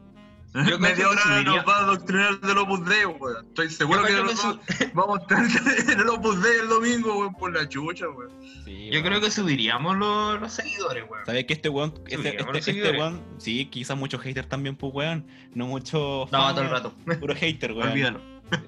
Yo 0.68 0.80
Media 0.80 1.08
hora 1.08 1.22
subiría- 1.22 1.44
nos 1.58 1.68
va 1.68 1.76
a 1.78 1.80
adoctrinar 1.82 2.39
del 2.39 2.58
Opus 2.58 2.84
Dei, 2.88 3.06
weón. 3.06 3.46
Estoy 3.50 3.70
seguro 3.70 4.02
que, 4.02 4.08
creo 4.08 4.26
que 4.26 4.34
nosotros 4.34 4.66
vamos 4.96 5.20
a 5.20 5.22
estar 5.22 5.46
en 5.92 6.00
el 6.00 6.10
Opus 6.10 6.42
Dei 6.42 6.62
el 6.63 6.68
domingo, 6.68 7.20
weón, 7.20 7.36
por 7.36 7.54
la 7.54 7.70
chucha, 7.70 8.10
weón. 8.10 8.32
Sí, 8.66 8.89
Yo 8.92 9.04
creo 9.04 9.22
que 9.22 9.30
subiríamos 9.30 9.98
los, 9.98 10.42
los 10.42 10.52
seguidores, 10.52 11.04
weón. 11.08 11.24
¿Sabes 11.28 11.46
que 11.46 11.54
este 11.54 11.70
weón, 11.70 11.94
este, 12.08 12.30
este, 12.58 12.72
este 12.72 12.92
weón, 12.98 13.22
sí, 13.38 13.68
quizás 13.68 13.96
muchos 13.96 14.20
haters 14.22 14.50
también, 14.50 14.76
pues 14.76 14.92
weón, 14.96 15.28
no 15.54 15.68
mucho 15.68 16.28
No, 16.32 16.39
fan, 16.39 16.56
todo 16.56 16.63
el 16.66 16.72
rato. 16.72 16.94
puro 17.20 17.36
hater, 17.36 17.72
weón. 17.74 17.89
Olvídalo. 17.92 18.20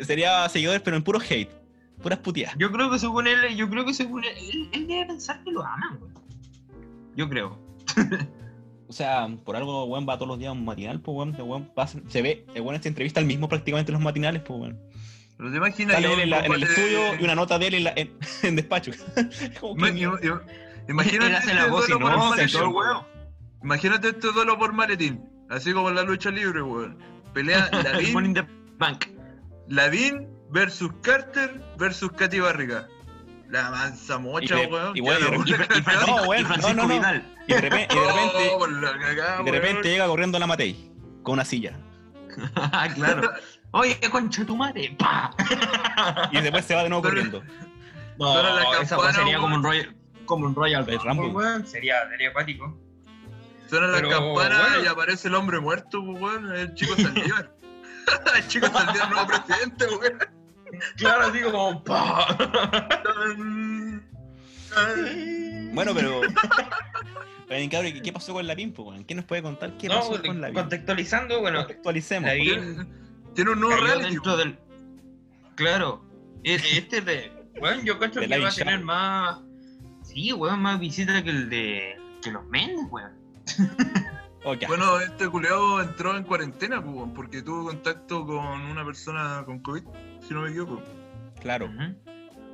Sería 0.02 0.48
seguidores, 0.48 0.84
pero 0.84 0.95
en 0.95 1.04
puro 1.04 1.19
hate, 1.19 1.50
puras 2.06 2.20
puteadas. 2.20 2.56
Yo 2.60 2.72
creo 2.72 2.91
que 2.91 3.00
según 3.00 3.26
él, 3.26 3.56
yo 3.56 3.68
creo 3.68 3.84
que 3.84 3.94
según 3.96 4.24
él, 4.24 4.34
él, 4.38 4.70
él 4.74 4.88
debe 4.88 5.08
pensar 5.08 5.44
que 5.44 5.52
lo 5.52 5.63
aman, 5.65 5.98
weón. 6.00 6.13
Yo 7.15 7.28
creo. 7.28 7.58
O 8.88 8.94
sea, 8.94 9.28
por 9.44 9.56
algo, 9.56 9.86
weón, 9.86 10.06
va 10.08 10.15
todos 10.15 10.28
los 10.28 10.38
días 10.38 10.50
a 10.50 10.52
un 10.52 10.63
matinal, 10.65 11.00
pues 11.02 11.18
weón, 11.18 11.34
el 11.36 11.41
weón 11.41 11.65
pasa- 11.74 12.00
se 12.08 12.22
ve, 12.22 12.46
el 12.54 12.62
weón 12.62 12.80
se 12.84 12.89
entrevista 12.89 13.20
al 13.20 13.26
mismo 13.26 13.50
prácticamente 13.50 13.91
en 13.91 13.96
los 13.96 14.04
matinales, 14.04 14.44
pues 14.44 14.60
weón. 14.60 14.80
Pero 15.38 15.50
te 15.50 15.58
imaginas. 15.58 15.96
Sale 15.96 16.13
él 16.13 16.20
en, 16.20 16.30
la- 16.30 16.46
en 16.46 16.54
el 16.54 16.62
estudio 16.63 17.00
y 17.20 17.24
una 17.24 17.34
nota 17.34 17.58
de 17.58 17.68
él 17.68 17.74
en, 17.74 17.84
la- 17.86 17.94
en, 17.96 18.12
en 18.44 18.56
despacho. 18.56 18.91
Imagínate 20.88 21.28
Él 21.28 21.36
hace 21.36 21.54
la 21.56 21.62
este 21.62 21.72
voz 21.72 21.89
y 21.89 21.91
no, 21.94 22.00
maletín, 22.00 22.56
weón. 22.62 22.76
huevo. 22.76 23.06
Imagínate 23.63 24.10
este 24.10 24.32
duelo 24.32 24.60
por 24.60 24.72
maletín. 24.74 25.26
Así 25.50 25.74
como 25.74 25.89
en 25.89 25.96
la 25.96 26.04
lucha 26.04 26.30
libre, 26.30 26.62
weón. 26.62 27.00
Pelea 27.34 27.68
Ladín. 27.84 28.46
Ladín 29.68 30.28
versus 30.56 30.89
Carter 31.02 31.62
versus 31.78 32.12
Katy 32.13 32.39
Barriga. 32.39 32.88
La 33.50 33.70
mansa 33.70 34.18
mocha, 34.18 34.56
weón. 34.56 34.96
y 34.98 35.02
la. 35.02 35.15
Francisco, 35.18 36.08
No, 36.08 36.24
weón, 36.24 36.41
y 36.41 36.46
Francisco 36.46 36.74
no, 36.74 36.84
no, 36.84 36.88
no. 36.88 36.94
Vidal. 36.96 37.36
y 37.48 37.54
de 37.54 37.62
repente, 37.62 37.96
y 37.96 38.00
de 38.00 38.08
repente, 38.08 38.50
Oh, 38.58 38.68
la 38.68 38.98
cagada, 39.00 39.41
y 39.41 39.46
de 39.46 39.52
repente 39.52 39.89
llega 39.89 40.08
corriendo 40.08 40.39
la 40.39 40.48
Matei 40.48 40.91
con 41.24 41.34
una 41.34 41.46
silla. 41.46 41.78
Ah, 42.56 42.88
claro. 42.94 43.32
Oye, 43.72 43.98
concha 44.10 44.46
tu 44.46 44.56
madre. 44.58 44.96
¡Pa! 44.98 45.32
Y 46.32 46.41
después 46.41 46.65
se 46.65 46.74
va 46.76 46.84
de 46.84 46.89
nuevo 46.89 47.04
Pero- 47.04 47.15
corriendo. 47.15 47.44
No, 48.18 48.34
Suena 48.34 48.54
la 48.56 48.63
campana, 48.88 49.13
sería 49.13 49.38
como 49.39 49.56
un 49.56 49.63
Royal, 49.63 49.96
como 50.26 50.46
un 50.46 50.56
Royal 50.56 50.86
weón. 50.88 51.68
Sería, 51.68 52.08
sería 52.10 52.30
acuático. 52.30 52.78
Suena 53.70 53.88
la 53.88 53.98
Pero, 53.98 54.10
campana 54.10 54.62
bueno. 54.62 54.84
y 54.84 54.88
aparece 54.88 55.28
el 55.28 55.36
hombre 55.36 55.60
muerto, 55.60 56.00
weón. 56.02 56.56
El 56.56 56.74
chico 56.76 56.96
Saldívar. 56.96 57.52
el 58.36 58.48
chico 58.48 58.68
Saldívar, 58.68 59.12
nuevo 59.12 59.28
presidente, 59.28 59.86
weón. 59.88 60.20
Claro, 60.98 61.26
así 61.28 61.42
como 61.42 61.84
¡pa! 61.84 62.28
Bueno, 65.74 65.92
pero. 65.94 66.22
Cabrón, 67.72 67.94
¿qué- 67.94 68.02
¿qué 68.04 68.14
pasó 68.14 68.34
con 68.34 68.46
la 68.48 68.56
Pimpo, 68.56 68.84
weón? 68.84 69.04
¿Qué 69.06 69.16
nos 69.16 69.26
puede 69.26 69.42
contar? 69.42 69.78
¿Qué 69.78 69.88
No, 69.88 69.96
pasó 69.96 70.22
con 70.22 70.42
la 70.42 70.48
Pimpo? 70.48 70.62
contextualizando, 70.62 71.42
bueno, 71.42 71.60
Contextualicemos. 71.60 72.30
Tiene 73.36 73.52
un 73.52 73.60
nuevo 73.60 73.82
reality. 73.82 74.18
del. 74.38 74.58
Claro. 75.56 76.04
e- 76.44 76.56
Este 76.56 77.02
de. 77.02 77.32
Bueno, 77.60 77.82
yo 77.84 78.00
cacho 78.00 78.20
De 78.20 78.28
que 78.28 78.40
va 78.40 78.50
a 78.50 78.52
tener 78.54 78.82
más. 78.84 79.40
Sí, 80.04 80.34
weón, 80.34 80.62
más 80.62 80.80
visitas 80.80 81.24
que 81.24 81.30
el 81.30 81.50
de. 81.50 81.96
que 82.22 82.32
los 82.32 82.46
Mendes, 82.48 82.86
weón. 82.90 83.12
Oh, 84.44 84.54
ya. 84.54 84.68
Bueno, 84.68 85.00
este 85.00 85.28
culeado 85.30 85.82
entró 85.82 86.16
en 86.18 86.24
cuarentena, 86.24 86.82
pues, 86.84 86.96
weón, 86.96 87.14
porque 87.14 87.42
tuvo 87.42 87.66
contacto 87.66 88.26
con 88.26 88.62
una 88.62 88.84
persona 88.86 89.44
con 89.46 89.60
COVID, 89.60 89.84
si 90.28 90.34
no 90.34 90.42
me 90.42 90.50
equivoco. 90.50 90.82
claro. 91.42 91.70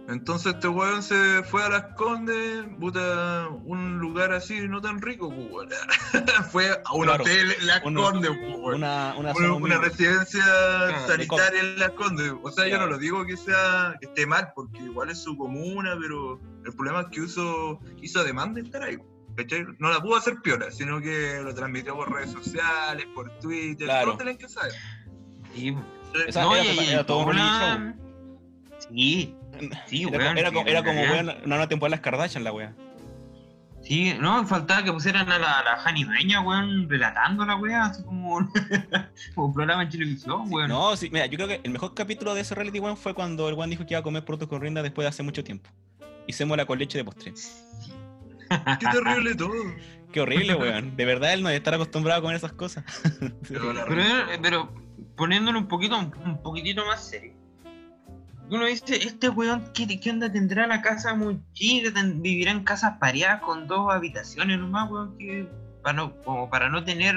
Entonces 0.09 0.55
este 0.55 0.67
weón 0.67 1.03
se 1.03 1.43
fue 1.43 1.63
a 1.63 1.69
Las 1.69 1.83
Condes, 1.95 2.65
puta, 2.79 3.47
un 3.63 3.99
lugar 3.99 4.33
así 4.33 4.59
no 4.67 4.81
tan 4.81 4.99
rico, 5.01 5.29
pues, 5.33 5.47
weón. 5.51 5.69
fue 6.51 6.69
a 6.71 6.93
un 6.93 7.03
Claro. 7.05 7.23
hotel 7.23 7.51
en 7.59 7.67
Las 7.67 7.81
Uno- 7.85 8.01
Condes, 8.01 8.31
pues, 8.31 8.55
weón. 8.57 8.75
Una, 8.75 9.13
una 9.15 9.77
residencia 9.77 10.43
Claro, 10.43 11.07
sanitaria 11.07 11.61
en 11.61 11.79
Las 11.79 11.91
Condes. 11.91 12.33
O 12.41 12.51
sea, 12.51 12.67
yo 12.67 12.77
no 12.79 12.87
lo 12.87 12.97
digo 12.97 13.25
que 13.25 13.37
sea 13.37 13.95
que 14.01 14.07
esté 14.07 14.25
mal, 14.25 14.51
porque 14.55 14.79
igual 14.79 15.11
es 15.11 15.19
su 15.19 15.37
comuna, 15.37 15.95
pero 16.01 16.41
el 16.65 16.73
problema 16.73 17.01
es 17.01 17.07
que 17.11 17.21
hizo, 17.23 17.79
hizo 18.01 18.23
demanda 18.23 18.59
de 18.59 18.65
estar 18.67 18.83
ahí. 18.83 18.97
¿cachai? 19.37 19.65
No 19.79 19.89
la 19.91 20.01
pudo 20.01 20.17
hacer 20.17 20.41
piola, 20.41 20.71
sino 20.71 20.99
que 20.99 21.39
lo 21.41 21.53
transmitió 21.53 21.95
por 21.95 22.11
redes 22.11 22.31
sociales, 22.31 23.05
por 23.15 23.29
Twitter, 23.39 23.87
Claro. 23.87 24.07
todo 24.07 24.17
tienen 24.17 24.37
que 24.37 24.49
saber. 24.49 24.73
Sí, 25.55 25.73
Esa- 26.27 26.41
no, 26.43 26.55
era, 26.55 26.65
y- 26.65 26.79
y 26.79 26.89
era 26.89 27.05
todo 27.05 27.19
un 27.19 27.29
una- 27.29 27.77
reality 27.77 27.99
Sí, 28.89 29.35
sí, 29.87 30.03
Era, 30.03 30.17
weón. 30.17 30.37
era 30.37 30.49
sí, 30.49 30.55
como, 30.55 30.67
era 30.67 30.81
weón, 30.81 31.29
una 31.29 31.33
nueva 31.45 31.67
temporada 31.67 31.89
de 31.91 31.97
las 31.97 32.01
Kardashian, 32.01 32.43
la 32.43 32.51
wea. 32.51 32.73
Sí, 33.83 34.13
no, 34.19 34.45
faltaba 34.45 34.83
que 34.83 34.91
pusieran 34.91 35.29
a 35.31 35.39
la, 35.39 35.63
la 35.63 35.77
Jani 35.77 36.03
Dueña, 36.03 36.41
weón, 36.41 36.87
relatando 36.89 37.45
la 37.45 37.55
weá, 37.55 37.85
así 37.85 38.03
como, 38.03 38.37
como 39.35 39.47
un 39.47 39.53
programa 39.53 39.83
en 39.83 39.89
televisión, 39.89 40.43
weón. 40.51 40.69
No, 40.69 40.95
sí, 40.95 41.09
mira, 41.11 41.25
yo 41.25 41.35
creo 41.37 41.47
que 41.47 41.61
el 41.63 41.71
mejor 41.71 41.93
capítulo 41.95 42.33
de 42.35 42.41
ese 42.41 42.53
reality 42.55 42.79
weón 42.79 42.97
fue 42.97 43.13
cuando 43.13 43.47
el 43.49 43.55
weón 43.55 43.69
dijo 43.69 43.85
que 43.85 43.93
iba 43.93 43.99
a 43.99 44.03
comer 44.03 44.23
productos 44.25 44.49
con 44.49 44.61
rienda 44.61 44.81
después 44.83 45.03
de 45.05 45.09
hace 45.09 45.23
mucho 45.23 45.43
tiempo. 45.43 45.69
Y 46.27 46.33
sémola 46.33 46.65
con 46.65 46.77
leche 46.77 46.97
de 46.99 47.03
postre. 47.05 47.33
Qué 48.79 48.85
terrible 48.91 49.35
todo. 49.35 49.53
Qué 50.11 50.21
horrible, 50.21 50.55
weón. 50.55 50.95
De 50.97 51.05
verdad 51.05 51.33
él 51.33 51.41
no 51.41 51.47
debe 51.49 51.57
estar 51.57 51.73
acostumbrado 51.73 52.19
a 52.19 52.21
comer 52.21 52.35
esas 52.37 52.51
cosas. 52.51 52.83
Pero 53.47 53.73
la 53.73 53.85
Pero, 53.85 54.03
pero 54.41 54.73
poniéndolo 55.15 55.59
un 55.59 55.67
poquito, 55.67 55.97
un 55.97 56.41
poquitito 56.41 56.85
más 56.85 57.03
serio. 57.03 57.33
Uno 58.49 58.65
dice, 58.65 58.97
este 58.97 59.29
weón, 59.29 59.63
¿qué, 59.73 59.87
qué 59.99 60.09
onda 60.09 60.29
tendrá 60.31 60.67
la 60.67 60.81
casa 60.81 61.13
muy 61.15 61.39
chica? 61.53 61.91
Ten- 61.93 62.21
vivirá 62.21 62.51
en 62.51 62.63
casas 62.65 62.97
pareadas 62.99 63.41
con 63.41 63.65
dos 63.67 63.91
habitaciones 63.93 64.59
nomás, 64.59 64.91
weón, 64.91 65.17
que 65.17 65.47
para 65.81 65.93
no, 65.93 66.15
como 66.23 66.49
para 66.49 66.67
no 66.69 66.83
tener 66.83 67.15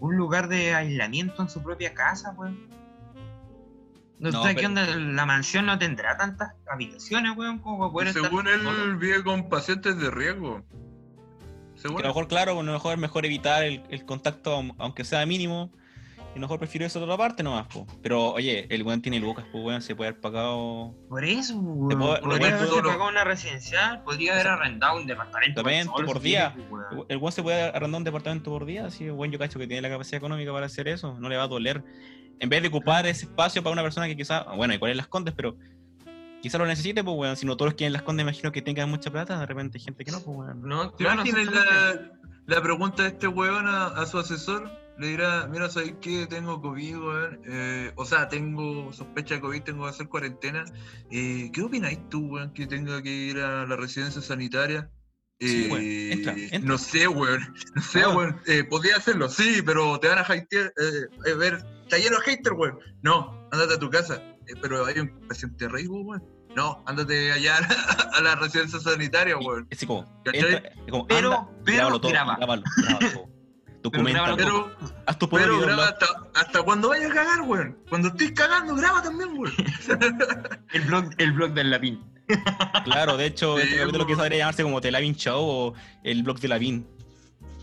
un 0.00 0.16
lugar 0.16 0.48
de 0.48 0.74
aislamiento 0.74 1.40
en 1.42 1.48
su 1.48 1.62
propia 1.62 1.94
casa, 1.94 2.32
weón. 2.36 2.58
No, 4.18 4.30
No, 4.30 4.42
sé 4.42 4.48
pero- 4.48 4.60
qué 4.60 4.66
onda, 4.66 4.86
la 4.96 5.26
mansión 5.26 5.66
no 5.66 5.78
tendrá 5.78 6.16
tantas 6.16 6.52
habitaciones, 6.68 7.36
weón, 7.36 7.58
como 7.58 7.78
para 7.78 7.92
poder 7.92 8.08
estar 8.08 8.24
según 8.24 8.46
solo. 8.46 8.84
él 8.84 8.96
vive 8.96 9.22
con 9.22 9.48
pacientes 9.48 9.98
de 9.98 10.10
riesgo. 10.10 10.64
Que 11.80 11.88
a 11.88 11.90
lo 11.92 11.98
mejor, 12.08 12.26
claro, 12.26 12.52
a 12.58 12.62
lo 12.64 12.72
mejor 12.72 12.94
es 12.94 12.98
mejor 12.98 13.24
evitar 13.26 13.62
el, 13.62 13.82
el 13.90 14.04
contacto, 14.06 14.56
aun- 14.56 14.74
aunque 14.78 15.04
sea 15.04 15.24
mínimo. 15.26 15.70
Y 16.36 16.38
mejor 16.38 16.58
prefiero 16.58 16.84
eso 16.86 16.98
de 16.98 17.06
otra 17.06 17.16
parte 17.16 17.42
nomás, 17.42 17.66
po. 17.68 17.86
Pero, 18.02 18.32
oye, 18.34 18.66
el 18.68 18.82
weón 18.82 19.00
tiene 19.00 19.18
lucas, 19.18 19.46
pues 19.50 19.64
weón, 19.64 19.80
se 19.80 19.96
puede 19.96 20.10
haber 20.10 20.20
pagado. 20.20 20.94
Por 21.08 21.24
eso, 21.24 21.56
weón. 21.56 21.98
puedo- 21.98 22.20
podría 22.20 22.58
solo. 22.66 22.82
pagado 22.90 23.08
una 23.08 23.24
residencial, 23.24 24.02
podría 24.02 24.34
haber 24.34 24.48
arrendado 24.48 24.98
un 24.98 25.06
departamento. 25.06 25.62
Por 25.62 26.18
si 26.18 26.22
día. 26.28 26.54
El 27.08 27.16
weón 27.16 27.32
se 27.32 27.42
puede 27.42 27.62
arrendar 27.62 27.98
un 28.00 28.04
departamento 28.04 28.50
por 28.50 28.66
día, 28.66 28.84
así 28.84 29.04
el 29.04 29.12
weón 29.12 29.32
yo 29.32 29.38
cacho 29.38 29.58
que 29.58 29.66
tiene 29.66 29.80
la 29.80 29.88
capacidad 29.88 30.18
económica 30.18 30.52
para 30.52 30.66
hacer 30.66 30.88
eso, 30.88 31.18
no 31.18 31.28
le 31.30 31.38
va 31.38 31.44
a 31.44 31.48
doler. 31.48 31.82
En 32.38 32.50
vez 32.50 32.60
de 32.60 32.68
ocupar 32.68 33.06
ese 33.06 33.24
espacio 33.24 33.62
para 33.62 33.72
una 33.72 33.82
persona 33.82 34.06
que 34.06 34.14
quizá, 34.14 34.42
bueno, 34.56 34.74
igual 34.74 34.90
en 34.90 34.98
las 34.98 35.06
condes, 35.06 35.32
pero 35.34 35.56
quizá 36.42 36.58
lo 36.58 36.66
necesite, 36.66 37.02
pues 37.02 37.16
weón, 37.16 37.36
si 37.38 37.46
no 37.46 37.56
todos 37.56 37.68
los 37.70 37.74
que 37.76 37.86
en 37.86 37.94
las 37.94 38.02
condes 38.02 38.24
imagino 38.24 38.52
que 38.52 38.60
tengan 38.60 38.90
mucha 38.90 39.10
plata, 39.10 39.40
de 39.40 39.46
repente 39.46 39.78
hay 39.78 39.84
gente 39.84 40.04
que 40.04 40.10
no, 40.12 40.20
pues 40.20 40.36
weón. 40.36 40.60
No, 40.68 40.90
¿Te 40.90 41.04
claro, 41.04 41.22
exactamente. 41.22 41.54
la, 42.46 42.54
la 42.56 42.62
pregunta 42.62 43.04
de 43.04 43.08
este 43.08 43.26
weón 43.26 43.66
a, 43.66 43.86
a 43.86 44.04
su 44.04 44.18
asesor? 44.18 44.70
Le 44.98 45.08
dirá, 45.08 45.46
mira, 45.50 45.68
¿sabes 45.68 45.94
qué? 46.00 46.26
Tengo 46.26 46.60
COVID, 46.62 46.96
weón. 46.98 47.40
Eh, 47.46 47.92
o 47.96 48.04
sea, 48.06 48.28
tengo 48.28 48.92
sospecha 48.92 49.34
de 49.34 49.40
COVID, 49.42 49.62
tengo 49.62 49.84
que 49.84 49.90
hacer 49.90 50.08
cuarentena. 50.08 50.64
Eh, 51.10 51.50
¿Qué 51.52 51.62
opináis 51.62 51.98
tú, 52.08 52.26
weón, 52.28 52.52
que 52.54 52.66
tenga 52.66 53.02
que 53.02 53.10
ir 53.10 53.38
a 53.40 53.66
la 53.66 53.76
residencia 53.76 54.22
sanitaria? 54.22 54.90
Sí, 55.38 55.64
Eh, 55.66 55.68
weón, 55.70 55.82
entra, 56.18 56.32
entra. 56.32 56.58
No 56.60 56.78
sé, 56.78 57.06
weón. 57.08 57.54
No 57.74 57.82
sé, 57.82 58.02
Ah. 58.02 58.08
weón. 58.08 58.40
Eh, 58.46 58.64
podría 58.64 58.96
hacerlo, 58.96 59.28
sí, 59.28 59.60
pero 59.66 60.00
te 60.00 60.08
van 60.08 60.18
a 60.18 60.22
hatear. 60.22 60.72
Eh, 60.78 61.30
a 61.32 61.36
ver, 61.36 61.62
está 61.82 61.98
lleno 61.98 62.16
de 62.18 62.24
haters, 62.24 62.56
weón. 62.58 62.78
No, 63.02 63.46
ándate 63.52 63.74
a 63.74 63.78
tu 63.78 63.90
casa. 63.90 64.14
Eh, 64.46 64.54
pero 64.62 64.86
hay 64.86 64.98
un 65.00 65.08
paciente 65.28 65.68
riesgo, 65.68 66.00
weón. 66.00 66.24
No, 66.56 66.82
ándate 66.86 67.32
allá 67.32 67.58
a 68.14 68.20
la 68.22 68.34
residencia 68.36 68.80
sanitaria, 68.80 69.36
weón. 69.36 69.68
Así 69.70 69.86
como, 69.86 70.04
como 70.90 71.06
Pero- 71.06 71.32
anda, 71.34 71.50
pero 71.66 71.98
graba. 72.00 72.38
Todo. 73.90 74.36
Pero, 74.36 74.76
Haz 75.06 75.18
tu 75.18 75.28
propio 75.28 75.46
pero 75.46 75.60
graba 75.60 75.74
blog. 75.74 75.88
hasta, 75.88 76.06
hasta 76.40 76.62
cuando 76.62 76.88
vayas 76.88 77.10
a 77.10 77.14
cagar, 77.14 77.40
weón. 77.42 77.78
Cuando 77.88 78.08
estés 78.08 78.32
cagando, 78.32 78.74
graba 78.74 79.02
también, 79.02 79.30
weón. 79.36 79.52
El 80.72 80.82
blog, 80.82 81.10
el 81.18 81.32
blog 81.32 81.52
del 81.54 81.70
Lapín. 81.70 82.02
Claro, 82.84 83.16
de 83.16 83.26
hecho, 83.26 83.56
Sí, 83.56 83.62
este 83.62 83.78
capítulo 83.78 84.04
po. 84.04 84.08
quizá 84.08 84.22
debería 84.22 84.38
llamarse 84.40 84.62
como 84.64 84.80
The 84.80 84.90
Lavin 84.90 85.14
Show 85.14 85.40
o 85.44 85.74
el 86.02 86.22
blog 86.24 86.40
de 86.40 86.48
Lavin. 86.48 86.86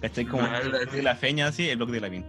¿Cachai? 0.01 0.25
Como 0.25 0.43
Ah, 0.43 0.59
el 0.61 0.69
blog 0.69 0.89
de 0.91 1.01
la 1.03 1.15
feña, 1.15 1.47
así, 1.47 1.67
el 1.69 1.77
blog 1.77 1.91
de 1.91 1.99
Lavin. 2.01 2.25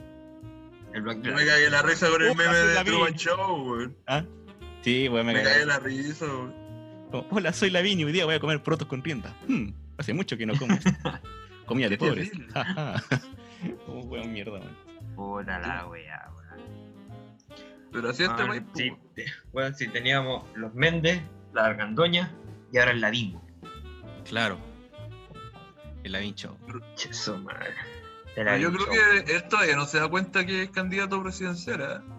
El 0.93 1.03
blog 1.03 1.17
me 1.19 1.47
cagué 1.47 1.71
la 1.71 1.83
risa 1.83 2.09
con 2.09 2.23
el 2.23 2.29
Oh, 2.31 2.35
meme 2.35 2.55
de. 2.57 2.85
Truman 2.85 3.15
Show, 3.15 3.71
weón. 3.71 3.97
¿Ah? 4.07 4.25
Sí, 4.83 5.09
weón, 5.09 5.27
me 5.27 5.33
Me 5.35 5.43
cagué. 5.43 5.55
cae 5.57 5.67
la 5.67 5.79
risa, 5.79 6.25
weón. 6.27 6.55
Como, 7.11 7.27
Hola, 7.31 7.53
soy 7.53 7.71
Lavinia, 7.71 8.05
hoy 8.07 8.13
día 8.13 8.25
voy 8.25 8.35
a 8.35 8.41
comer 8.41 8.63
protos 8.63 8.89
con 8.89 9.03
rienda. 9.05 9.33
Hmm, 9.47 9.69
hace 9.99 10.13
mucho 10.13 10.37
que 10.37 10.45
no 10.47 10.55
como. 10.57 10.77
Comida 11.67 11.89
de 11.89 11.97
pobres. 11.97 12.31
Como 13.87 14.01
weón 14.03 14.33
mierda, 14.33 14.53
weón. 14.53 14.77
Puta 15.17 15.59
la 15.61 15.87
wea, 15.87 16.31
weón. 16.35 16.45
Pero 17.93 18.11
así 18.11 18.25
este 18.25 18.43
Ah, 18.43 18.47
po, 18.47 18.73
te- 19.15 19.25
Bueno, 19.53 19.75
sí, 19.77 19.89
teníamos 19.89 20.45
los 20.57 20.75
Méndez, 20.75 21.23
la 21.53 21.67
Argandoña 21.67 22.33
y 22.73 22.79
ahora 22.79 22.91
el 22.93 23.01
Ladingo. 23.01 23.43
Claro. 24.25 24.59
El 26.03 26.13
Show. 26.35 26.57
Madre. 27.39 27.75
Pero 28.35 28.57
yo 28.57 28.73
creo 28.73 28.87
Show. 28.87 29.25
que 29.25 29.37
él 29.37 29.45
todavía 29.49 29.77
no 29.77 29.87
se 29.87 30.01
da 30.01 30.09
cuenta 30.09 30.45
que 30.45 30.65
es 30.65 30.71
candidato 30.71 31.23
presidencial, 31.23 31.81
¿eh? 31.81 32.11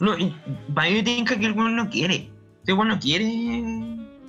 No, 0.00 0.18
y 0.18 0.34
para 0.74 0.88
mí 0.88 0.94
me 0.96 1.02
que 1.38 1.46
el 1.46 1.52
weón 1.52 1.76
no 1.76 1.88
quiere. 1.90 2.30
Este 2.58 2.72
weón 2.72 2.88
no 2.88 2.98
quiere. 2.98 3.24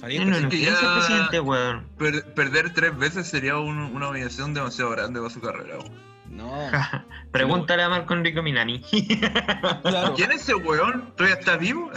No, 0.04 0.26
no, 0.26 0.39
no 0.42 0.50
que 0.50 0.58
quiere 0.58 0.72
ya- 0.72 0.78
ser 0.78 0.89
presidente, 0.98 1.39
weón. 1.39 1.88
Per- 1.98 2.34
perder 2.34 2.74
tres 2.74 2.98
veces 2.98 3.28
sería 3.28 3.58
un- 3.58 3.78
una 3.96 4.10
humillación 4.10 4.54
demasiado 4.54 4.92
grande 4.92 5.20
para 5.20 5.34
su 5.34 5.39
carrera, 5.42 5.78
weón. 5.80 6.13
No. 6.30 6.52
Pregúntale 7.32 7.84
a 7.84 7.89
Marco 7.89 8.13
Enrico 8.13 8.42
Milani. 8.42 8.84
Claro. 9.84 10.13
¿Quién 10.16 10.32
es 10.32 10.42
ese 10.42 10.56
weón? 10.56 11.13
¿Todavía 11.16 11.39
está 11.39 11.58
vivo? 11.58 11.92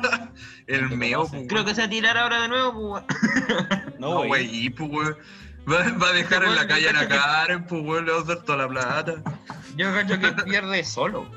el 0.66 0.88
meo, 0.96 1.26
pues, 1.28 1.46
Creo 1.48 1.64
que 1.64 1.74
se 1.74 1.82
va 1.82 1.86
a 1.86 1.90
tirar 1.90 2.16
ahora 2.16 2.40
de 2.42 2.48
nuevo, 2.48 2.72
pues, 2.72 3.04
weón. 3.48 3.94
No, 3.98 4.08
No, 4.08 4.16
güey. 4.26 4.28
güey, 4.48 4.70
pues, 4.70 4.90
weón. 4.90 5.16
Va, 5.70 5.78
va 6.04 6.08
a 6.08 6.12
dejar 6.12 6.42
en 6.44 6.54
la 6.56 6.66
calle 6.66 6.88
a 6.88 6.92
la 6.92 7.06
Karen, 7.08 7.64
pues, 7.66 7.82
weón, 7.84 8.04
le 8.06 8.12
va 8.12 8.20
a 8.20 8.24
dar 8.24 8.42
toda 8.42 8.58
la 8.58 8.68
plata. 8.68 9.14
Yo 9.76 9.92
cacho 9.92 10.18
que 10.18 10.32
pierde 10.42 10.82
solo. 10.84 11.30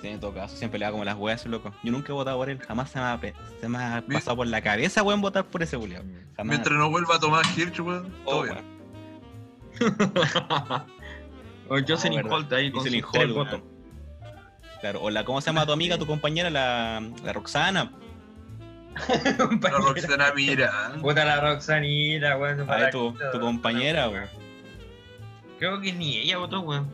Sí, 0.00 0.06
en 0.08 0.20
todo 0.20 0.32
caso, 0.32 0.56
siempre 0.56 0.78
le 0.78 0.84
da 0.84 0.92
como 0.92 1.04
las 1.04 1.16
weas, 1.16 1.40
ese 1.40 1.48
loco. 1.48 1.72
Yo 1.82 1.90
nunca 1.90 2.10
he 2.10 2.12
votado 2.12 2.36
por 2.38 2.48
él, 2.48 2.60
jamás 2.60 2.90
se 2.90 2.98
me 3.00 3.04
ha, 3.06 3.18
pe- 3.20 3.34
se 3.60 3.68
me 3.68 3.78
ha 3.78 4.00
Mi- 4.06 4.14
pasado 4.14 4.36
por 4.36 4.46
la 4.46 4.60
cabeza, 4.62 5.02
weón, 5.02 5.20
votar 5.20 5.44
por 5.46 5.62
ese 5.62 5.76
Julio. 5.76 6.04
Jamás. 6.36 6.50
Mientras 6.56 6.78
no 6.78 6.88
vuelva 6.88 7.16
a 7.16 7.18
tomar 7.18 7.44
Hirsch, 7.56 7.80
weón, 7.80 8.12
Oh, 8.24 8.30
todo 8.30 8.42
bien. 8.44 8.58
o 11.68 11.76
Jocelyn 11.86 12.16
verdad. 12.16 12.32
Holt 12.32 12.52
ahí 12.52 12.70
con 12.70 12.80
Jocelyn 12.80 13.04
Holt, 13.12 13.32
votos. 13.34 13.60
Claro, 14.80 15.02
o 15.02 15.10
la, 15.10 15.24
¿cómo 15.24 15.40
se 15.40 15.46
llama 15.46 15.66
tu 15.66 15.72
amiga, 15.72 15.98
tu 15.98 16.06
compañera, 16.06 16.50
la, 16.50 17.02
la 17.24 17.32
Roxana? 17.32 17.90
La 19.62 19.70
Roxana 19.70 20.32
Miranda. 20.34 20.98
Puta 21.00 21.24
la 21.24 21.40
Roxanita, 21.40 22.36
weón. 22.36 22.66
ver, 22.66 22.90
tu, 22.90 23.14
tu 23.32 23.38
compañera, 23.40 24.08
weón. 24.08 24.26
Creo 25.60 25.80
que 25.80 25.92
ni 25.92 26.16
ella 26.18 26.38
votó, 26.38 26.60
weón. 26.60 26.88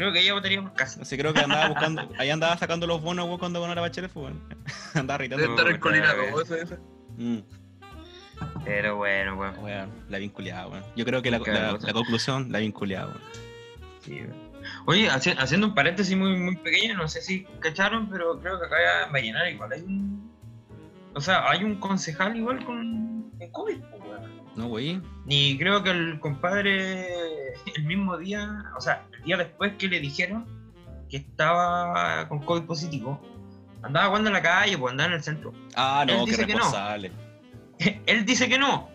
Creo 0.00 0.12
que 0.14 0.20
ella 0.20 0.32
votaría 0.32 0.62
por 0.62 0.72
casa. 0.72 0.98
No 0.98 1.04
sé, 1.04 1.18
creo 1.18 1.34
que 1.34 1.40
andaba 1.40 1.68
buscando, 1.68 2.08
ahí 2.18 2.30
andaba 2.30 2.56
sacando 2.56 2.86
los 2.86 3.02
bonos, 3.02 3.26
weón, 3.26 3.38
cuando 3.38 3.60
ganó 3.60 3.74
la 3.74 3.82
bachelet, 3.82 4.10
fue, 4.10 4.22
weón. 4.22 4.42
andaba 4.94 5.18
Debe 5.18 5.36
gritando. 5.36 5.54
estar 5.56 5.66
en 5.66 5.72
puta, 5.78 5.80
Colina 5.90 6.14
weón. 6.14 6.32
Rosa, 6.32 6.56
esa. 6.56 6.78
Mm, 7.18 7.38
Pero 8.64 8.96
bueno, 8.96 9.34
weón. 9.36 9.58
weón, 9.62 9.90
la 10.08 10.16
vinculada, 10.16 10.68
weón. 10.68 10.84
Yo 10.96 11.04
creo 11.04 11.20
que 11.20 11.30
la, 11.30 11.38
conclusión, 11.92 12.50
la 12.50 12.60
vinculada, 12.60 13.08
weón. 13.08 13.20
Sí, 14.00 14.12
weón. 14.22 14.50
Oye, 14.86 15.10
haci- 15.10 15.36
haciendo 15.38 15.66
un 15.66 15.74
paréntesis 15.74 16.16
muy, 16.16 16.34
muy 16.38 16.56
pequeño, 16.56 16.94
no 16.96 17.06
sé 17.06 17.20
si 17.20 17.44
cacharon, 17.60 18.08
pero 18.08 18.40
creo 18.40 18.58
que 18.58 18.66
acá 18.66 19.04
en 19.06 19.12
Vallenar 19.12 19.50
igual 19.52 19.70
hay 19.72 19.82
un. 19.82 20.30
O 21.14 21.20
sea, 21.20 21.46
hay 21.50 21.62
un 21.62 21.76
concejal 21.76 22.36
igual 22.38 22.64
con, 22.64 23.30
con 23.38 23.50
COVID, 23.50 23.76
pues, 23.90 24.02
weón. 24.02 24.39
No, 24.56 24.66
güey. 24.68 25.00
Y 25.26 25.56
creo 25.58 25.82
que 25.82 25.90
el 25.90 26.18
compadre, 26.20 27.06
el 27.76 27.84
mismo 27.84 28.16
día, 28.18 28.64
o 28.76 28.80
sea, 28.80 29.06
el 29.16 29.22
día 29.24 29.36
después 29.36 29.72
que 29.78 29.88
le 29.88 30.00
dijeron 30.00 30.44
que 31.08 31.18
estaba 31.18 32.28
con 32.28 32.40
COVID 32.40 32.62
positivo, 32.62 33.20
andaba 33.82 34.06
jugando 34.08 34.28
en 34.28 34.34
la 34.34 34.42
calle, 34.42 34.76
pues 34.78 34.90
andaba 34.92 35.08
en 35.10 35.14
el 35.16 35.22
centro. 35.22 35.52
Ah, 35.76 36.04
no, 36.06 36.12
Él 36.12 36.18
qué 36.24 36.30
dice 36.32 36.46
que 36.46 36.52
no. 36.52 36.58
responsable. 36.58 37.12
Él 38.06 38.24
dice 38.24 38.48
que 38.48 38.58
no. 38.58 38.88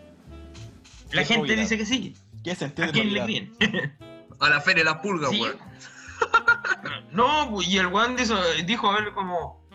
La 1.12 1.22
Qué 1.22 1.26
gente 1.28 1.46
probidad. 1.46 1.62
dice 1.62 1.78
que 1.78 1.86
sí. 1.86 2.14
¿Qué 2.44 2.54
sentido 2.54 2.88
¿A 2.88 2.92
quién 2.92 3.12
le 3.12 3.24
creen? 3.24 3.52
A 4.40 4.48
la 4.50 4.60
feria 4.60 4.84
de 4.84 4.90
las 4.90 4.98
pulgas, 5.00 5.30
Sí. 5.30 5.40
weón. 5.40 5.56
No, 7.12 7.48
pues, 7.50 7.68
y 7.68 7.78
el 7.78 7.86
weón 7.86 8.14
dijo, 8.16 8.34
dijo, 8.66 8.90
a 8.90 9.00
ver, 9.00 9.12
como, 9.12 9.66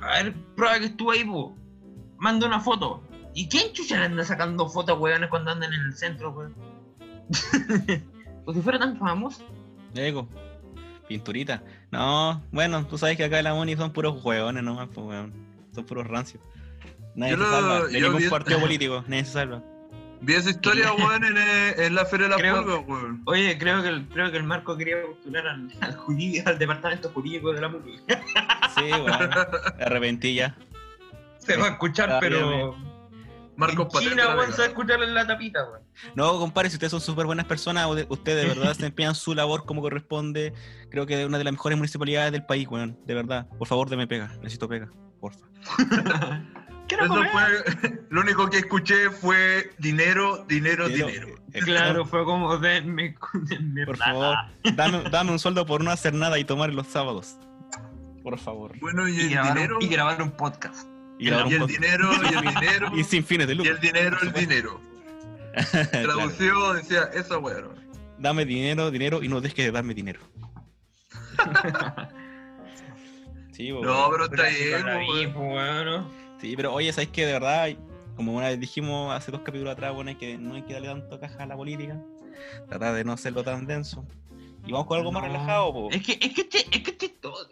a 0.00 0.06
ver, 0.22 0.34
prueba 0.56 0.78
que 0.80 0.86
estuvo 0.86 1.12
ahí, 1.12 1.24
pues. 1.24 1.46
Manda 2.18 2.46
una 2.46 2.60
foto. 2.60 3.02
¿Y 3.34 3.48
quién 3.48 3.72
chucha 3.72 3.98
le 3.98 4.04
anda 4.06 4.24
sacando 4.24 4.68
fotos, 4.68 4.98
weones, 4.98 5.28
cuando 5.30 5.50
andan 5.52 5.72
en 5.72 5.80
el 5.82 5.94
centro, 5.94 6.30
weón? 6.32 6.54
Como 8.44 8.54
si 8.54 8.62
fuera 8.62 8.78
tan 8.78 8.96
famoso. 8.98 9.44
Ego. 9.94 10.28
Pinturita. 11.08 11.62
No, 11.90 12.42
bueno, 12.52 12.86
tú 12.86 12.96
sabes 12.98 13.16
que 13.16 13.24
acá 13.24 13.38
en 13.38 13.44
la 13.44 13.54
Moni 13.54 13.76
son 13.76 13.92
puros 13.92 14.22
hueones 14.24 14.62
nomás, 14.62 14.88
pues, 14.94 15.06
weón. 15.06 15.32
Son 15.74 15.84
puros 15.84 16.06
rancios. 16.06 16.42
Nadie 17.14 17.32
Yo 17.32 17.38
se 17.38 17.42
lo- 17.44 17.50
salva. 17.50 17.80
De 17.88 18.00
ningún 18.00 18.18
vi- 18.18 18.28
partido 18.28 18.60
político, 18.60 19.04
nadie 19.08 19.24
se 19.24 19.32
salva. 19.32 19.62
Vi 20.24 20.34
esa 20.34 20.50
historia, 20.50 20.92
weón, 20.92 21.24
en, 21.24 21.36
eh, 21.36 21.74
en 21.86 21.94
la 21.96 22.04
feria 22.06 22.26
de 22.26 22.30
las 22.30 22.38
Creo- 22.38 22.80
weón. 22.86 23.22
Oye, 23.26 23.58
creo 23.58 23.82
que 23.82 23.88
el, 23.88 24.06
creo 24.08 24.30
que 24.30 24.36
el 24.36 24.44
Marco 24.44 24.76
quería 24.76 25.02
postular 25.02 25.46
al, 25.48 25.72
al, 25.80 25.96
jurídico- 25.96 26.48
al 26.48 26.58
departamento 26.58 27.10
jurídico 27.10 27.52
de 27.52 27.60
la 27.60 27.68
MUNI. 27.68 27.96
Sí, 28.76 28.90
weón. 28.92 29.30
Arrepentí 29.80 30.34
ya. 30.34 30.54
Se 31.38 31.56
va 31.56 31.66
a 31.66 31.70
escuchar, 31.70 32.18
pero. 32.20 32.76
Marcos 33.56 33.88
en. 34.02 34.08
China, 34.10 34.28
weón, 34.28 34.28
se 34.28 34.36
va 34.36 34.42
a 34.42 34.46
verdad. 34.46 34.66
escuchar 34.66 35.02
en 35.02 35.14
la 35.14 35.26
tapita, 35.26 35.64
weón. 35.68 35.82
No, 36.14 36.38
compadre, 36.38 36.70
si 36.70 36.76
ustedes 36.76 36.90
son 36.90 37.00
súper 37.00 37.26
buenas 37.26 37.44
personas, 37.46 37.86
ustedes 38.08 38.42
de 38.48 38.54
verdad 38.54 38.74
se 38.74 38.86
empeñan 38.86 39.14
su 39.14 39.34
labor 39.34 39.64
como 39.66 39.82
corresponde. 39.82 40.52
Creo 40.90 41.06
que 41.06 41.20
es 41.20 41.26
una 41.26 41.38
de 41.38 41.44
las 41.44 41.52
mejores 41.52 41.76
municipalidades 41.76 42.32
del 42.32 42.44
país, 42.46 42.66
weón. 42.68 42.98
De 43.06 43.14
verdad. 43.14 43.46
Por 43.58 43.68
favor, 43.68 43.88
deme 43.90 44.06
pega. 44.06 44.28
Necesito 44.42 44.68
pega. 44.68 44.88
Porfa. 45.20 45.46
Quiero 46.88 47.04
Eso 47.04 47.14
comer. 47.14 47.30
fue, 47.30 48.04
lo 48.10 48.20
único 48.20 48.50
que 48.50 48.58
escuché 48.58 49.08
fue 49.10 49.70
dinero, 49.78 50.44
dinero, 50.48 50.88
Dinero, 50.88 51.06
dinero. 51.08 51.28
eh, 51.52 51.60
Claro, 51.60 52.04
fue 52.04 52.24
como 52.24 52.58
denme, 52.58 53.14
denme 53.34 53.86
Por 53.86 53.96
plata. 53.96 54.12
favor, 54.12 54.36
dame, 54.74 55.02
dame 55.10 55.30
un 55.32 55.38
sueldo 55.38 55.64
por 55.64 55.82
no 55.82 55.90
hacer 55.90 56.12
nada 56.12 56.38
y 56.38 56.44
tomar 56.44 56.70
los 56.74 56.88
sábados. 56.88 57.36
Por 58.22 58.38
favor. 58.38 58.78
Bueno, 58.80 59.08
y 59.08 59.16
Y 59.16 59.20
el 59.20 59.30
grabar, 59.30 59.54
dinero, 59.54 59.78
y 59.80 59.86
grabar 59.88 60.22
un 60.22 60.32
podcast. 60.32 60.86
Y, 61.22 61.28
y 61.28 61.54
el 61.54 61.66
dinero, 61.66 62.10
y 62.30 62.34
el 62.34 62.40
dinero, 62.54 62.90
Y 62.96 63.04
sin 63.04 63.24
fines 63.24 63.46
de 63.46 63.52
y 63.52 63.56
lucro. 63.56 63.72
el 63.72 63.80
dinero, 63.80 64.16
el 64.22 64.32
dinero. 64.32 64.80
Claro. 65.52 66.14
Traducido 66.14 66.72
decía, 66.74 67.10
esa 67.12 67.36
weón. 67.38 67.74
Dame 68.18 68.44
dinero, 68.46 68.90
dinero 68.90 69.22
y 69.22 69.28
no 69.28 69.40
dejes 69.42 69.66
de 69.66 69.70
darme 69.70 69.92
dinero. 69.94 70.20
sí, 73.52 73.70
bo, 73.72 73.84
No, 73.84 74.08
pero 74.10 74.24
está 74.24 74.48
bien, 74.48 74.82
pues, 75.06 75.34
bueno. 75.34 76.10
sí, 76.40 76.54
pero 76.56 76.72
oye, 76.72 76.92
¿sabes 76.92 77.10
qué? 77.10 77.26
De 77.26 77.32
verdad, 77.34 77.68
como 78.16 78.32
una 78.34 78.48
vez 78.48 78.58
dijimos 78.60 79.14
hace 79.14 79.30
dos 79.30 79.42
capítulos 79.42 79.72
atrás, 79.72 79.94
bueno, 79.94 80.10
hay 80.10 80.16
que, 80.16 80.38
no 80.38 80.54
hay 80.54 80.62
que 80.62 80.72
darle 80.72 80.88
tanto 80.88 81.20
caja 81.20 81.42
a 81.42 81.46
la 81.46 81.56
política. 81.56 82.00
Tratar 82.68 82.94
de 82.94 83.04
no 83.04 83.12
hacerlo 83.12 83.44
tan 83.44 83.66
denso. 83.66 84.06
Y 84.66 84.72
vamos 84.72 84.86
con 84.86 84.98
algo 84.98 85.12
más 85.12 85.22
relajado, 85.24 85.72
po. 85.72 85.88
Es 85.90 86.02
que, 86.02 86.12
es 86.12 86.32
que, 86.34 86.40
este- 86.42 86.66
es 86.70 86.82
que 86.82 86.90
este 86.92 87.06
es 87.06 87.20
todo. 87.20 87.48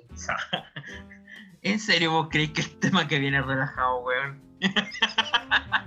¿En 1.62 1.78
serio 1.80 2.12
vos 2.12 2.28
creéis 2.30 2.52
que 2.52 2.60
el 2.62 2.78
tema 2.78 3.06
que 3.06 3.18
viene 3.18 3.38
es 3.38 3.46
relajado, 3.46 4.00
weón? 4.02 4.40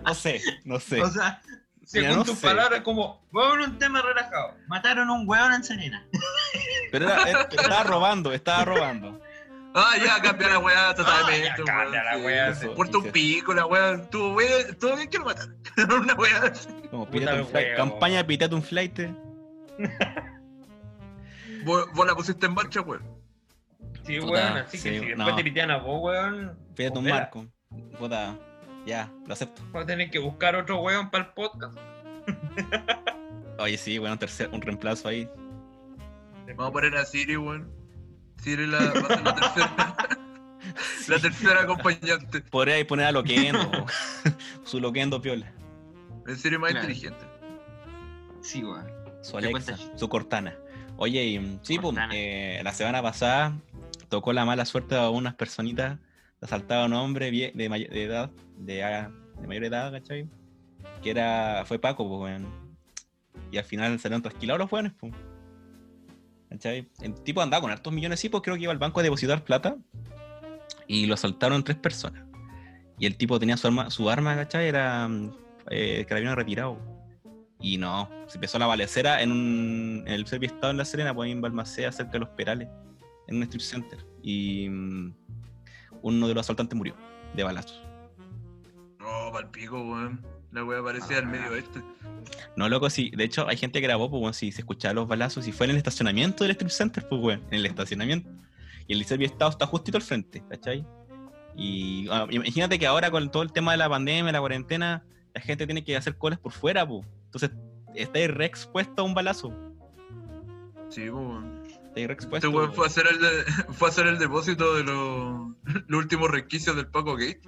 No 0.06 0.14
sé, 0.14 0.42
no 0.66 0.80
sé. 0.82 1.02
O 1.02 1.10
sea, 1.10 1.42
según 1.86 2.08
Mira, 2.10 2.18
no 2.20 2.26
tus 2.26 2.38
sé. 2.40 2.48
palabras, 2.48 2.82
como, 2.82 3.26
vamos 3.32 3.66
a 3.66 3.70
un 3.70 3.78
tema 3.80 4.02
relajado. 4.02 4.56
Mataron 4.68 5.08
a 5.10 5.14
un 5.14 5.28
weón 5.28 5.54
en 5.54 5.64
Serena. 5.64 6.06
Pero 6.92 7.06
era- 7.10 7.24
era- 7.30 7.42
estaba 7.44 7.84
robando, 7.84 8.34
estaba 8.34 8.66
robando. 8.66 9.22
Ah, 9.76 9.94
ya, 10.04 10.22
cambia 10.22 10.50
la 10.50 10.60
weá 10.60 10.90
Ah, 10.90 10.94
totalmente. 10.96 11.48
ya 11.58 11.64
cambia 11.64 12.04
la 12.04 12.18
weá, 12.18 12.54
sí. 12.54 12.68
Puerto 12.76 13.00
un 13.00 13.12
pico, 13.12 13.54
la 13.54 13.66
weá. 13.66 13.94
Estuvo 13.94 14.36
bien, 14.36 14.52
estuvo 14.70 14.96
bien 14.96 15.10
que 15.10 15.18
lo 15.18 15.26
mataron. 15.26 15.58
Una 16.02 16.14
weá. 16.16 16.54
Como 16.92 17.10
pítate 17.10 17.40
un 17.42 17.48
flight. 17.48 17.76
Campaña 17.78 18.18
de 18.18 18.26
pítate 18.26 18.56
un 18.56 18.64
flight. 18.64 19.00
Vos, 21.66 21.86
vos 21.94 22.06
la 22.06 22.14
pusiste 22.16 22.46
en 22.46 22.54
marcha, 22.54 22.82
weón. 22.82 23.04
Sí, 24.04 24.20
Puta, 24.20 24.32
weón, 24.32 24.58
así 24.58 24.78
sí, 24.78 24.90
que 24.90 25.00
si 25.00 25.06
después 25.06 25.28
no. 25.30 25.36
te 25.36 25.44
pitean 25.44 25.72
a 25.72 25.78
vos, 25.78 26.02
weón. 26.04 26.58
Pítate 26.76 27.00
un 27.00 27.06
marco. 27.06 27.46
Puta, 27.98 28.38
ya, 28.86 29.10
lo 29.26 29.34
acepto. 29.34 29.62
Vas 29.72 29.84
a 29.84 29.88
tener 29.88 30.10
que 30.10 30.20
buscar 30.20 30.56
otro 30.56 30.82
weón 30.82 31.10
para 31.10 31.26
el 31.26 31.30
podcast. 31.32 31.78
Oye, 33.60 33.78
sí, 33.78 33.98
bueno, 33.98 34.14
un, 34.14 34.20
tercer, 34.20 34.50
un 34.52 34.62
reemplazo 34.62 35.08
ahí. 35.08 35.30
Vamos 36.48 36.68
a 36.70 36.72
poner 36.72 36.96
a 36.98 37.06
Siri, 37.06 37.38
weón. 37.38 37.72
Siri 38.42 38.68
la, 38.68 38.78
va 38.80 38.86
a 38.86 39.08
ser 39.08 39.22
la 39.24 39.36
tercera. 39.36 39.96
La 41.08 41.20
tercera 41.20 41.62
acompañante. 41.62 42.42
Podría 42.42 42.76
ahí 42.76 42.84
poner 42.84 43.06
a 43.08 43.12
Loquendo. 43.12 43.86
Su 44.66 44.80
Loquendo 44.80 45.22
piola. 45.22 45.52
El 46.28 46.38
Siri 46.38 46.58
más 46.58 46.72
Claro. 46.72 46.90
inteligente. 46.90 47.26
Sí, 48.42 48.64
weón. 48.64 48.86
Su 49.22 49.38
Alexa, 49.38 49.78
su 49.96 50.10
Cortana. 50.10 50.56
Oye, 50.98 51.24
y, 51.24 51.60
sí, 51.64 51.80
pues, 51.80 51.96
eh, 52.12 52.60
la 52.64 52.74
semana 52.74 53.02
pasada 53.02 53.54
tocó 54.14 54.32
la 54.32 54.46
mala 54.46 54.64
suerte 54.64 54.96
a 54.96 55.10
unas 55.10 55.34
personitas. 55.34 55.98
Asaltaba 56.40 56.84
a 56.84 56.86
un 56.86 56.94
hombre 56.94 57.32
de, 57.32 57.52
de 57.56 58.04
edad, 58.04 58.30
de, 58.58 59.08
de 59.42 59.48
mayor 59.48 59.64
edad, 59.64 59.92
¿cachai? 59.92 60.28
Que 61.02 61.10
era, 61.10 61.64
fue 61.66 61.80
Paco, 61.80 62.08
pues, 62.08 62.22
weón. 62.22 62.48
Y 63.52 63.58
al 63.58 63.64
final 63.64 64.00
salieron 64.00 64.22
trasquilados 64.22 64.60
los 64.60 64.72
weones, 64.72 64.94
pues. 65.00 65.14
¿Cachai? 66.52 66.88
El 67.02 67.16
tipo 67.24 67.42
andaba 67.42 67.62
con 67.62 67.72
hartos 67.72 67.92
millones, 67.92 68.20
sí, 68.20 68.30
pues 68.30 68.44
creo 68.44 68.56
que 68.56 68.62
iba 68.62 68.72
al 68.72 68.78
banco 68.78 69.00
a 69.00 69.04
depositar 69.04 69.44
plata. 69.44 69.78
Y 70.86 71.08
lo 71.08 71.16
asaltaron 71.16 71.64
tres 71.64 71.78
personas. 71.78 72.24
Y 73.00 73.08
el 73.08 73.18
tipo 73.18 73.40
tenía 73.40 73.58
su 73.58 73.66
arma, 73.66 73.90
su 73.90 74.12
arma, 74.12 74.36
¿cachai? 74.36 74.68
Era 74.68 75.10
eh, 75.72 76.06
carabinero 76.08 76.36
retirado. 76.36 76.78
Y 77.60 77.80
no, 77.80 78.08
se 78.28 78.38
empezó 78.38 78.60
la 78.60 78.68
balacera 78.68 79.24
en, 79.24 79.32
un, 79.32 80.04
en 80.06 80.14
el 80.14 80.28
servicio 80.28 80.54
estado 80.54 80.70
en 80.70 80.78
La 80.78 80.86
Serena, 80.86 81.16
pues 81.16 81.32
en 81.32 81.42
Balmaceda, 81.42 81.92
cerca 81.92 82.12
de 82.12 82.20
los 82.20 82.30
Perales, 82.30 82.68
en 83.28 83.38
un 83.38 83.44
strip 83.44 83.62
center. 83.62 84.06
Y 84.22 84.68
mm, 84.70 85.14
uno 86.02 86.28
de 86.28 86.34
los 86.34 86.46
asaltantes 86.46 86.78
murió 86.78 86.96
de 87.36 87.44
balazos. 87.44 87.82
No, 89.00 89.32
palpico, 89.32 89.82
weón. 89.82 90.26
La 90.52 90.64
wea 90.64 90.84
parecía 90.84 91.18
al 91.18 91.26
medio 91.26 91.56
este. 91.56 91.82
No, 92.56 92.70
loco, 92.70 92.90
sí. 92.90 93.12
De 93.16 93.24
hecho, 93.24 93.48
hay 93.48 93.58
gente 93.58 93.82
que 93.82 93.88
grabó, 93.88 94.10
pues, 94.10 94.22
weón, 94.22 94.34
si 94.34 94.52
se 94.52 94.62
escuchaba 94.62 94.94
los 94.94 95.08
balazos, 95.08 95.48
y 95.48 95.52
fue 95.52 95.66
en 95.66 95.72
el 95.72 95.78
estacionamiento 95.78 96.44
del 96.44 96.52
strip 96.52 96.70
center, 96.70 97.08
pues, 97.10 97.22
weón, 97.22 97.44
en 97.50 97.56
el 97.56 97.66
estacionamiento. 97.66 98.30
Y 98.88 98.94
el 98.94 99.04
servicio 99.06 99.34
estado 99.34 99.52
está 99.52 99.66
justito 99.66 99.98
al 99.98 100.04
frente, 100.04 100.44
¿cachai? 100.50 100.86
Y 101.56 102.08
ah, 102.10 102.28
imagínate 102.30 102.78
que 102.78 102.86
ahora 102.86 103.10
con 103.12 103.32
todo 103.32 103.44
el 103.44 103.52
tema 103.52 103.72
de 103.72 103.78
la 103.78 103.90
pandemia, 103.90 104.32
la 104.32 104.40
cuarentena, 104.40 105.04
la 105.34 105.42
gente 105.42 105.66
tiene 105.66 105.84
que 105.84 105.98
hacer 105.98 106.18
colas 106.18 106.40
por 106.40 106.52
fuera, 106.52 106.88
pues. 106.88 107.06
Entonces, 107.26 107.52
está 107.96 108.20
ahí 108.20 108.28
re 108.28 108.46
expuesto 108.46 109.02
a 109.02 109.06
un 109.06 109.14
balazo. 109.14 109.52
Sí, 110.90 111.10
pues, 111.10 111.14
weón. 111.14 111.63
Está 111.96 112.00
ahí 112.00 112.04
expuesto. 112.06 112.48
Este 112.48 112.58
weón 112.58 112.74
fue 112.74 112.86
a 112.86 112.88
hacer 112.88 113.06
el, 113.08 113.20
de- 113.20 113.44
fue 113.74 113.88
a 113.88 113.92
hacer 113.92 114.08
el 114.08 114.18
depósito 114.18 114.76
de 114.76 114.84
los, 114.84 115.52
los 115.88 116.00
últimos 116.00 116.30
resquicios 116.32 116.76
del 116.76 116.88
Paco 116.88 117.16
Gate. 117.16 117.42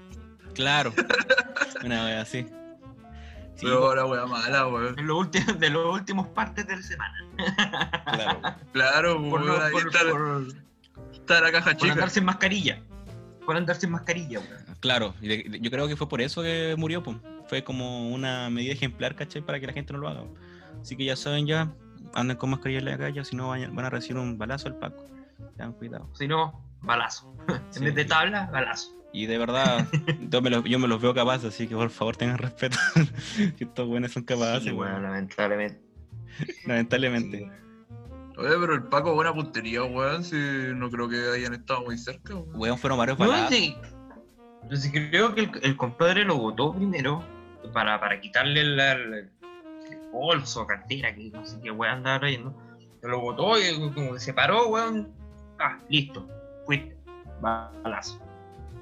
Claro. 0.53 0.93
Una 1.83 2.05
vez 2.05 2.15
así. 2.17 2.45
Sí, 3.55 3.61
Pero 3.67 3.85
ahora 3.85 4.05
wea 4.05 4.25
mala, 4.25 4.67
weón. 4.67 4.95
De 4.95 5.01
los 5.01 5.17
últimos, 5.17 5.59
de 5.59 5.69
los 5.69 5.93
últimos 5.93 6.27
partes 6.27 6.67
de 6.67 6.75
la 6.75 6.81
semana. 6.81 7.15
claro. 8.05 8.41
Claro, 8.73 9.15
Por, 9.29 9.41
weón. 9.41 9.47
no- 9.47 9.63
ahí 9.63 9.71
por- 9.71 9.87
está, 9.87 9.99
por- 10.11 10.47
está 11.13 11.41
la 11.41 11.51
caja 11.51 11.71
por 11.71 11.77
chica. 11.79 11.93
andar 11.93 12.09
sin 12.09 12.25
mascarilla. 12.25 12.81
Por 13.45 13.55
andar 13.55 13.75
sin 13.77 13.91
mascarilla, 13.91 14.39
weón. 14.39 14.65
Claro, 14.81 15.15
y 15.21 15.27
de- 15.27 15.43
de- 15.49 15.59
yo 15.59 15.71
creo 15.71 15.87
que 15.87 15.95
fue 15.95 16.07
por 16.09 16.21
eso 16.21 16.41
que 16.43 16.75
murió, 16.77 17.01
pues. 17.01 17.17
Fue 17.47 17.63
como 17.63 18.09
una 18.09 18.49
medida 18.49 18.73
ejemplar, 18.73 19.15
¿cachai? 19.15 19.41
Para 19.41 19.59
que 19.59 19.67
la 19.67 19.73
gente 19.73 19.93
no 19.93 19.99
lo 19.99 20.09
haga. 20.09 20.23
Así 20.81 20.95
que 20.97 21.05
ya 21.05 21.15
saben, 21.15 21.45
ya, 21.47 21.71
anden 22.13 22.37
con 22.37 22.49
mascarilla 22.51 22.79
en 22.79 22.85
la 22.85 22.97
calle, 22.97 23.23
si 23.25 23.35
no 23.35 23.49
van 23.49 23.79
a 23.79 23.89
recibir 23.89 24.21
un 24.21 24.37
balazo 24.37 24.67
al 24.67 24.75
Paco. 24.77 25.05
Tengan 25.57 25.73
cuidado. 25.73 26.09
Si 26.13 26.27
no, 26.27 26.63
balazo. 26.81 27.35
Sí. 27.71 27.79
En 27.79 27.85
vez 27.85 27.95
de 27.95 28.05
tabla, 28.05 28.49
balazo. 28.51 28.91
Y 29.13 29.25
de 29.27 29.37
verdad, 29.37 29.87
yo 30.29 30.41
me, 30.41 30.49
los, 30.49 30.63
yo 30.65 30.77
me 30.79 30.87
los 30.87 31.01
veo 31.01 31.13
capaces, 31.13 31.53
así 31.53 31.67
que 31.67 31.75
por 31.75 31.89
favor 31.89 32.15
tengan 32.17 32.37
respeto. 32.37 32.77
que 33.57 33.63
estos 33.63 33.87
buenos 33.87 34.11
son 34.11 34.23
capaces, 34.23 34.63
Sí, 34.63 34.71
weón, 34.71 35.03
lamentablemente. 35.03 35.81
Lamentablemente. 36.65 37.49
Oye, 38.37 38.49
pero 38.59 38.73
el 38.75 38.83
Paco, 38.83 39.13
buena 39.13 39.33
puntería, 39.33 39.83
weón. 39.83 40.23
Si 40.23 40.35
no 40.75 40.89
creo 40.89 41.07
que 41.07 41.17
hayan 41.33 41.53
estado 41.53 41.83
muy 41.83 41.97
cerca, 41.97 42.35
weón. 42.35 42.49
Weón, 42.59 42.77
fueron 42.77 42.97
varios 42.99 43.17
No, 43.19 43.27
balazos. 43.27 43.49
sí. 43.55 43.75
Yo 44.69 44.75
sí 44.77 44.91
creo 44.91 45.33
que 45.35 45.41
el, 45.41 45.51
el 45.61 45.77
compadre 45.77 46.25
lo 46.25 46.37
votó 46.37 46.73
primero 46.73 47.23
para, 47.73 47.99
para 47.99 48.19
quitarle 48.19 48.63
la- 48.63 48.95
la- 48.97 49.17
el 49.19 49.31
bolso, 50.15 50.65
cartera, 50.65 51.13
que 51.13 51.29
no 51.29 51.45
sé 51.45 51.59
qué 51.61 51.71
weón 51.71 51.95
andaba 51.95 52.19
trayendo. 52.19 52.53
Se 53.01 53.07
lo 53.07 53.21
votó 53.21 53.59
y 53.59 53.91
como 53.93 54.13
que 54.13 54.19
se 54.19 54.33
paró, 54.33 54.67
weón. 54.67 55.11
Ah, 55.59 55.77
listo. 55.89 56.27
Fuiste. 56.65 56.95
Balazo. 57.41 58.19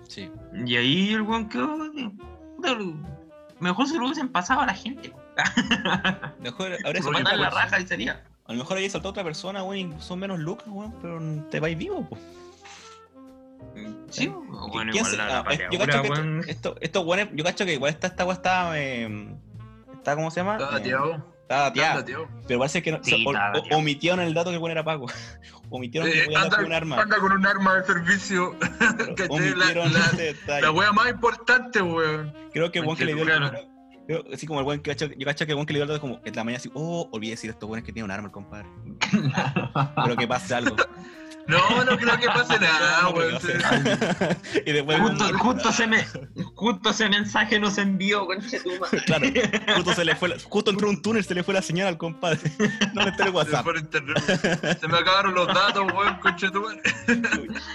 Sí. 0.07 0.31
Y 0.65 0.75
ahí 0.75 1.13
el 1.13 1.21
weón 1.23 1.49
quedó. 1.49 1.77
Mejor 3.59 3.87
se 3.87 3.97
lo 3.97 4.05
hubiesen 4.05 4.29
pasado 4.29 4.61
a 4.61 4.65
la 4.65 4.73
gente. 4.73 5.13
Mejor, 6.39 6.77
ahora 6.85 7.01
Se 7.01 7.11
la 7.37 7.49
raja 7.49 7.79
y 7.79 7.87
sería. 7.87 8.23
A 8.45 8.51
lo 8.51 8.59
mejor 8.59 8.77
ahí 8.77 8.89
saltó 8.89 9.09
otra 9.09 9.23
persona, 9.23 9.63
weón, 9.63 9.93
y 9.93 10.01
son 10.01 10.19
menos 10.19 10.39
lucas, 10.39 10.67
weón, 10.67 10.93
pero 11.01 11.19
te 11.49 11.59
vais 11.59 11.77
vivo, 11.77 12.05
pues. 12.09 12.21
Sí, 14.09 14.27
bueno, 14.27 14.91
¿Quién 14.91 14.95
igual 14.97 15.05
se- 15.11 15.17
la, 15.17 15.27
la 15.27 15.39
ah, 15.39 15.53
yo 15.71 15.79
cacho 15.79 16.01
que 16.03 16.51
esto, 16.51 16.75
esto, 16.81 17.01
weones- 17.05 17.29
yo 17.33 17.43
cacho 17.43 17.65
que 17.65 17.73
igual 17.73 17.91
esta, 17.91 18.07
esta 18.07 18.25
weá 18.25 18.35
está, 18.35 18.79
eh, 18.79 19.35
está, 20.03 20.15
¿cómo 20.15 20.29
se 20.31 20.39
llama? 20.41 20.53
Está 20.57 20.69
Eh, 20.69 20.71
dateado. 20.73 21.11
está 21.41 21.55
dateada. 21.57 21.87
Está 21.89 21.99
dateado. 22.01 22.27
Pero 22.47 22.59
parece 22.59 22.81
que 22.83 22.91
no, 22.91 22.99
Sí, 23.03 23.25
o- 23.27 23.31
o- 23.31 23.77
omitieron 23.77 24.19
el 24.19 24.33
dato 24.33 24.49
que 24.49 24.55
el 24.57 24.61
weón 24.61 24.71
era 24.71 24.83
Paco. 24.83 25.07
omitieron 25.69 26.09
que 26.09 26.19
Eh, 26.21 26.25
podía 26.25 26.37
andar 26.41 26.45
anda, 26.53 26.57
con 26.57 26.65
un 26.65 26.73
arma. 26.73 27.01
anda 27.01 27.17
con 27.17 27.31
un 27.31 27.45
arma 27.45 27.75
de 27.75 27.85
servicio. 27.85 28.55
omitieron 29.29 29.93
La- 29.93 29.99
ese 29.99 30.21
detalle. 30.33 30.61
La 30.61 30.71
wea 30.71 30.91
más 30.91 31.09
importante, 31.09 31.81
weón. 31.81 32.33
Creo 32.53 32.71
que 32.71 32.79
el 32.79 32.85
weón 32.85 32.97
que 32.97 33.05
le 33.05 33.13
dio 33.15 33.23
el 33.23 33.29
creo- 34.07 34.25
así 34.33 34.45
como 34.45 34.59
el 34.59 34.65
weón 34.65 34.81
que 34.81 34.91
cacho, 34.91 35.07
yo 35.17 35.25
cacho 35.25 35.45
que 35.45 35.53
el 35.53 35.55
weón 35.55 35.65
que 35.65 35.73
le 35.73 35.77
dio 35.79 35.83
el 35.83 35.89
dato 35.89 36.01
como 36.01 36.19
en 36.23 36.35
la 36.35 36.43
mañana 36.43 36.57
así, 36.59 36.69
oh, 36.73 37.07
olvidé 37.11 37.31
decir 37.31 37.49
a 37.49 37.53
estos 37.53 37.69
weones 37.69 37.85
que 37.85 37.93
tiene 37.93 38.03
un 38.05 38.11
arma 38.11 38.27
el 38.27 38.31
compadre. 38.33 38.67
Pero 40.03 40.15
que 40.17 40.27
pase 40.27 40.55
algo. 40.55 40.75
No, 41.47 41.83
no 41.83 41.97
creo 41.97 42.17
que 42.17 42.27
pase 42.27 42.57
nada, 42.59 43.09
weón. 43.13 43.37
y 44.65 44.71
después 44.71 44.99
Justo, 45.01 45.37
justo, 45.39 45.69
ese 45.69 45.87
me- 45.87 46.05
justo 46.55 46.89
ese 46.89 47.09
mensaje 47.09 47.59
nos 47.59 47.77
envió, 47.77 48.25
conchetumare. 48.25 49.03
Claro, 49.05 49.27
justo 49.75 49.93
se 49.93 50.05
le 50.05 50.15
fue 50.15 50.29
la- 50.29 50.35
justo 50.39 50.71
entró 50.71 50.89
un 50.89 51.01
túnel, 51.01 51.23
se 51.25 51.33
le 51.35 51.43
fue 51.43 51.53
la 51.53 51.61
señal 51.61 51.87
al 51.87 51.97
compadre. 51.97 52.39
No 52.93 53.03
le 53.03 53.09
está 53.09 53.23
el 53.25 53.31
Se 53.31 53.35
WhatsApp. 53.35 53.65
Se 54.79 54.87
me 54.87 54.97
acabaron 54.97 55.33
los 55.33 55.47
datos, 55.47 55.85
weón, 55.93 56.15
conchetumare. 56.19 56.81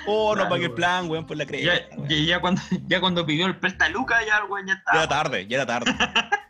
Oh, 0.06 0.30
no 0.30 0.34
Claro, 0.36 0.48
pagué 0.48 0.64
el 0.66 0.72
plan, 0.72 1.10
weón, 1.10 1.26
por 1.26 1.36
la 1.36 1.44
Ya, 1.44 1.48
creencia. 1.48 1.88
ya, 2.08 2.16
ya 2.16 2.40
cuando, 2.40 2.62
ya 2.86 3.00
cuando 3.00 3.26
pidió 3.26 3.46
el 3.46 3.56
presta 3.58 3.88
Luca, 3.90 4.16
ya 4.26 4.38
el 4.38 4.44
weón 4.50 4.66
ya 4.66 4.72
Ya 4.74 4.78
estaba. 4.78 4.98
era 4.98 5.08
tarde, 5.08 5.46
ya 5.46 5.56
era 5.56 5.66
tarde. 5.66 5.94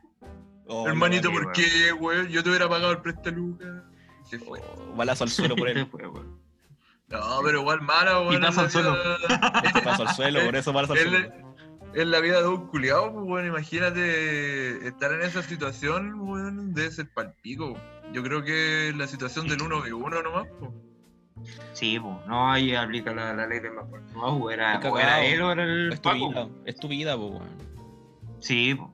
Oh, 0.70 0.86
Hermanito, 0.86 1.28
no, 1.30 1.34
¿por 1.40 1.52
qué, 1.52 1.92
weón? 1.98 2.28
Yo 2.28 2.42
te 2.42 2.50
hubiera 2.50 2.68
pagado 2.68 2.92
el 2.92 2.98
prestaluca. 2.98 3.84
Se 4.28 4.38
fue. 4.38 4.60
oh, 4.60 4.94
balazo 4.94 5.24
al 5.24 5.30
suelo 5.30 5.56
por 5.56 5.66
Se 5.72 5.78
él. 5.80 5.86
fue, 5.90 6.06
weón. 6.06 6.38
No, 7.10 7.40
pero 7.44 7.60
igual 7.60 7.80
mala, 7.82 8.20
weón. 8.20 8.34
En 8.34 8.40
la 8.42 8.48
al 8.48 8.68
vida- 8.68 9.16
Este 9.64 9.82
paso 9.82 10.02
al 10.06 10.14
suelo, 10.14 10.40
por 10.44 10.56
eso 10.56 10.72
balazo 10.72 10.92
al 10.92 10.98
suelo. 10.98 11.32
En 11.94 12.10
la 12.10 12.20
vida 12.20 12.42
de 12.42 12.48
un 12.48 12.66
culiao, 12.68 13.12
pues, 13.12 13.24
weón, 13.26 13.46
imagínate 13.46 14.86
estar 14.86 15.12
en 15.12 15.22
esa 15.22 15.42
situación, 15.42 16.20
weón, 16.20 16.74
debe 16.74 16.90
ser 16.90 17.08
palpico. 17.12 17.76
Yo 18.12 18.22
creo 18.22 18.42
que 18.44 18.92
la 18.96 19.06
situación 19.06 19.48
del 19.48 19.58
1v1 19.60 20.22
nomás, 20.22 20.46
pues. 20.60 20.70
Sí, 21.72 21.98
pues, 21.98 22.14
no, 22.26 22.50
ahí 22.52 22.74
aplica 22.74 23.14
la, 23.14 23.32
la 23.32 23.46
ley 23.46 23.60
de 23.60 23.70
más 23.70 23.88
fuerte. 23.88 24.12
No, 24.12 24.26
o 24.36 24.50
era, 24.50 24.74
Es 24.78 24.84
o 24.84 24.98
era 24.98 25.24
él 25.24 25.40
o 25.40 25.50
era 25.52 25.64
el 25.64 25.92
Es 25.92 26.02
tu 26.02 26.10
Paco. 26.10 26.28
vida, 26.28 26.48
es 26.66 26.76
tu 26.76 26.88
vida, 26.88 27.16
po, 27.16 27.26
weón. 27.28 27.48
Sí, 28.40 28.74
pues. 28.74 28.90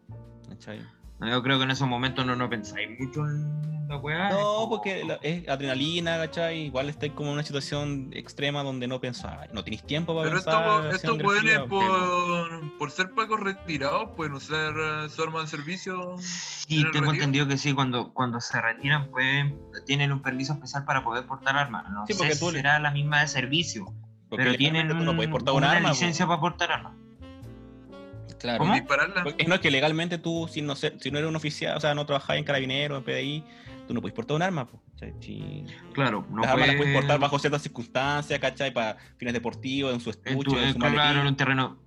Yo 1.21 1.43
creo 1.43 1.59
que 1.59 1.65
en 1.65 1.71
esos 1.71 1.89
momentos 1.89 2.25
no, 2.27 2.37
no 2.37 2.49
pensáis 2.51 2.89
mucho 3.01 3.27
en 3.27 3.84
la 3.95 4.01
weá. 4.01 4.29
es 4.29 4.35
No, 4.35 4.67
porque 4.69 5.05
la- 5.05 5.19
es 5.23 5.49
adrenalina, 5.49 6.17
¿cachai? 6.19 6.67
Igual 6.67 6.89
estáis 6.89 7.13
como 7.13 7.29
en 7.31 7.35
una 7.35 7.43
situación 7.43 8.11
extrema 8.13 8.63
donde 8.63 8.87
no 8.87 9.01
pensáis, 9.01 9.53
no 9.53 9.63
tenéis 9.65 9.83
tiempo 9.85 10.15
para 10.15 10.29
Pero 10.31 10.43
pensar. 10.43 10.85
estos, 10.93 10.95
estos 10.97 11.19
weones, 11.27 11.59
por, 11.69 12.79
por 12.79 12.91
ser 12.91 13.11
pacos 13.11 13.41
retirados, 13.41 14.11
pueden 14.17 14.35
usar 14.35 14.75
eh, 14.77 15.09
su 15.09 15.23
arma 15.23 15.41
de 15.43 15.47
servicio. 15.47 16.17
Sí, 16.19 16.81
¿En 16.81 16.87
el 16.87 16.93
tengo 16.93 17.07
retiro? 17.07 17.13
entendido 17.25 17.49
que 17.49 17.59
sí, 17.59 17.73
cuando, 17.73 18.13
cuando 18.13 18.41
se 18.41 18.61
retiran, 18.61 19.09
pues 19.11 19.47
tienen 19.87 20.13
un 20.13 20.23
permiso 20.23 20.53
especial 20.55 20.85
para 20.85 21.03
poder 21.05 21.27
portar 21.27 21.57
armas. 21.57 21.89
No 21.91 22.07
Sí, 22.07 22.13
sé 22.15 22.33
si 22.33 22.39
tú 22.41 22.51
le- 22.51 22.59
será 22.59 22.79
la 22.79 22.91
misma 22.91 23.21
de 23.21 23.29
servicio, 23.29 23.85
Porque 24.29 24.45
pero 24.45 24.57
tienen 24.57 24.89
tú 24.89 24.95
no 24.95 25.11
un- 25.13 25.31
portar 25.31 25.53
un 25.55 25.59
una 25.59 25.73
arma. 25.73 25.91
licencia 25.91 26.27
para 26.27 26.41
portar 26.41 26.73
armas. 26.73 26.93
Claro. 28.39 28.59
¿Cómo? 28.59 28.75
Dispararla. 28.75 29.23
Porque 29.23 29.45
no 29.45 29.55
es 29.55 29.61
que 29.63 29.71
legalmente 29.71 30.19
tú, 30.19 30.49
si 30.51 30.61
no, 30.61 30.77
si 30.77 31.11
no 31.11 31.19
eres 31.19 31.29
un 31.31 31.37
oficial, 31.37 31.77
o 31.77 31.81
sea, 31.81 31.95
no 31.95 32.05
trabajas 32.05 32.37
en 32.37 32.45
carabinero, 32.45 32.97
en 32.99 33.03
PDI, 33.05 33.45
tú 33.87 33.95
no 33.95 34.01
puedes 34.01 34.15
portar 34.15 34.37
un 34.37 34.43
arma. 34.43 34.67
¿cachai? 34.93 35.15
Si- 35.21 35.65
Claro, 35.93 36.27
no 36.31 36.43
las 36.43 36.51
armas 36.51 36.67
las 36.69 36.77
puedes 36.77 36.93
puede- 36.93 36.95
portar 36.95 37.19
bajo 37.21 37.39
ciertas 37.39 37.63
circunstancias, 37.63 38.39
¿cachai? 38.41 38.73
Para 38.73 38.97
fines 39.19 39.35
deportivos, 39.35 39.93
en 39.95 40.01
su 40.01 40.11
en, 40.11 40.17
estuche, 40.17 40.51
tu- 40.51 40.59
en 40.59 40.73
su 40.73 40.79
claro, 40.79 41.21
en 41.21 41.27
un 41.27 41.37
terreno, 41.37 41.79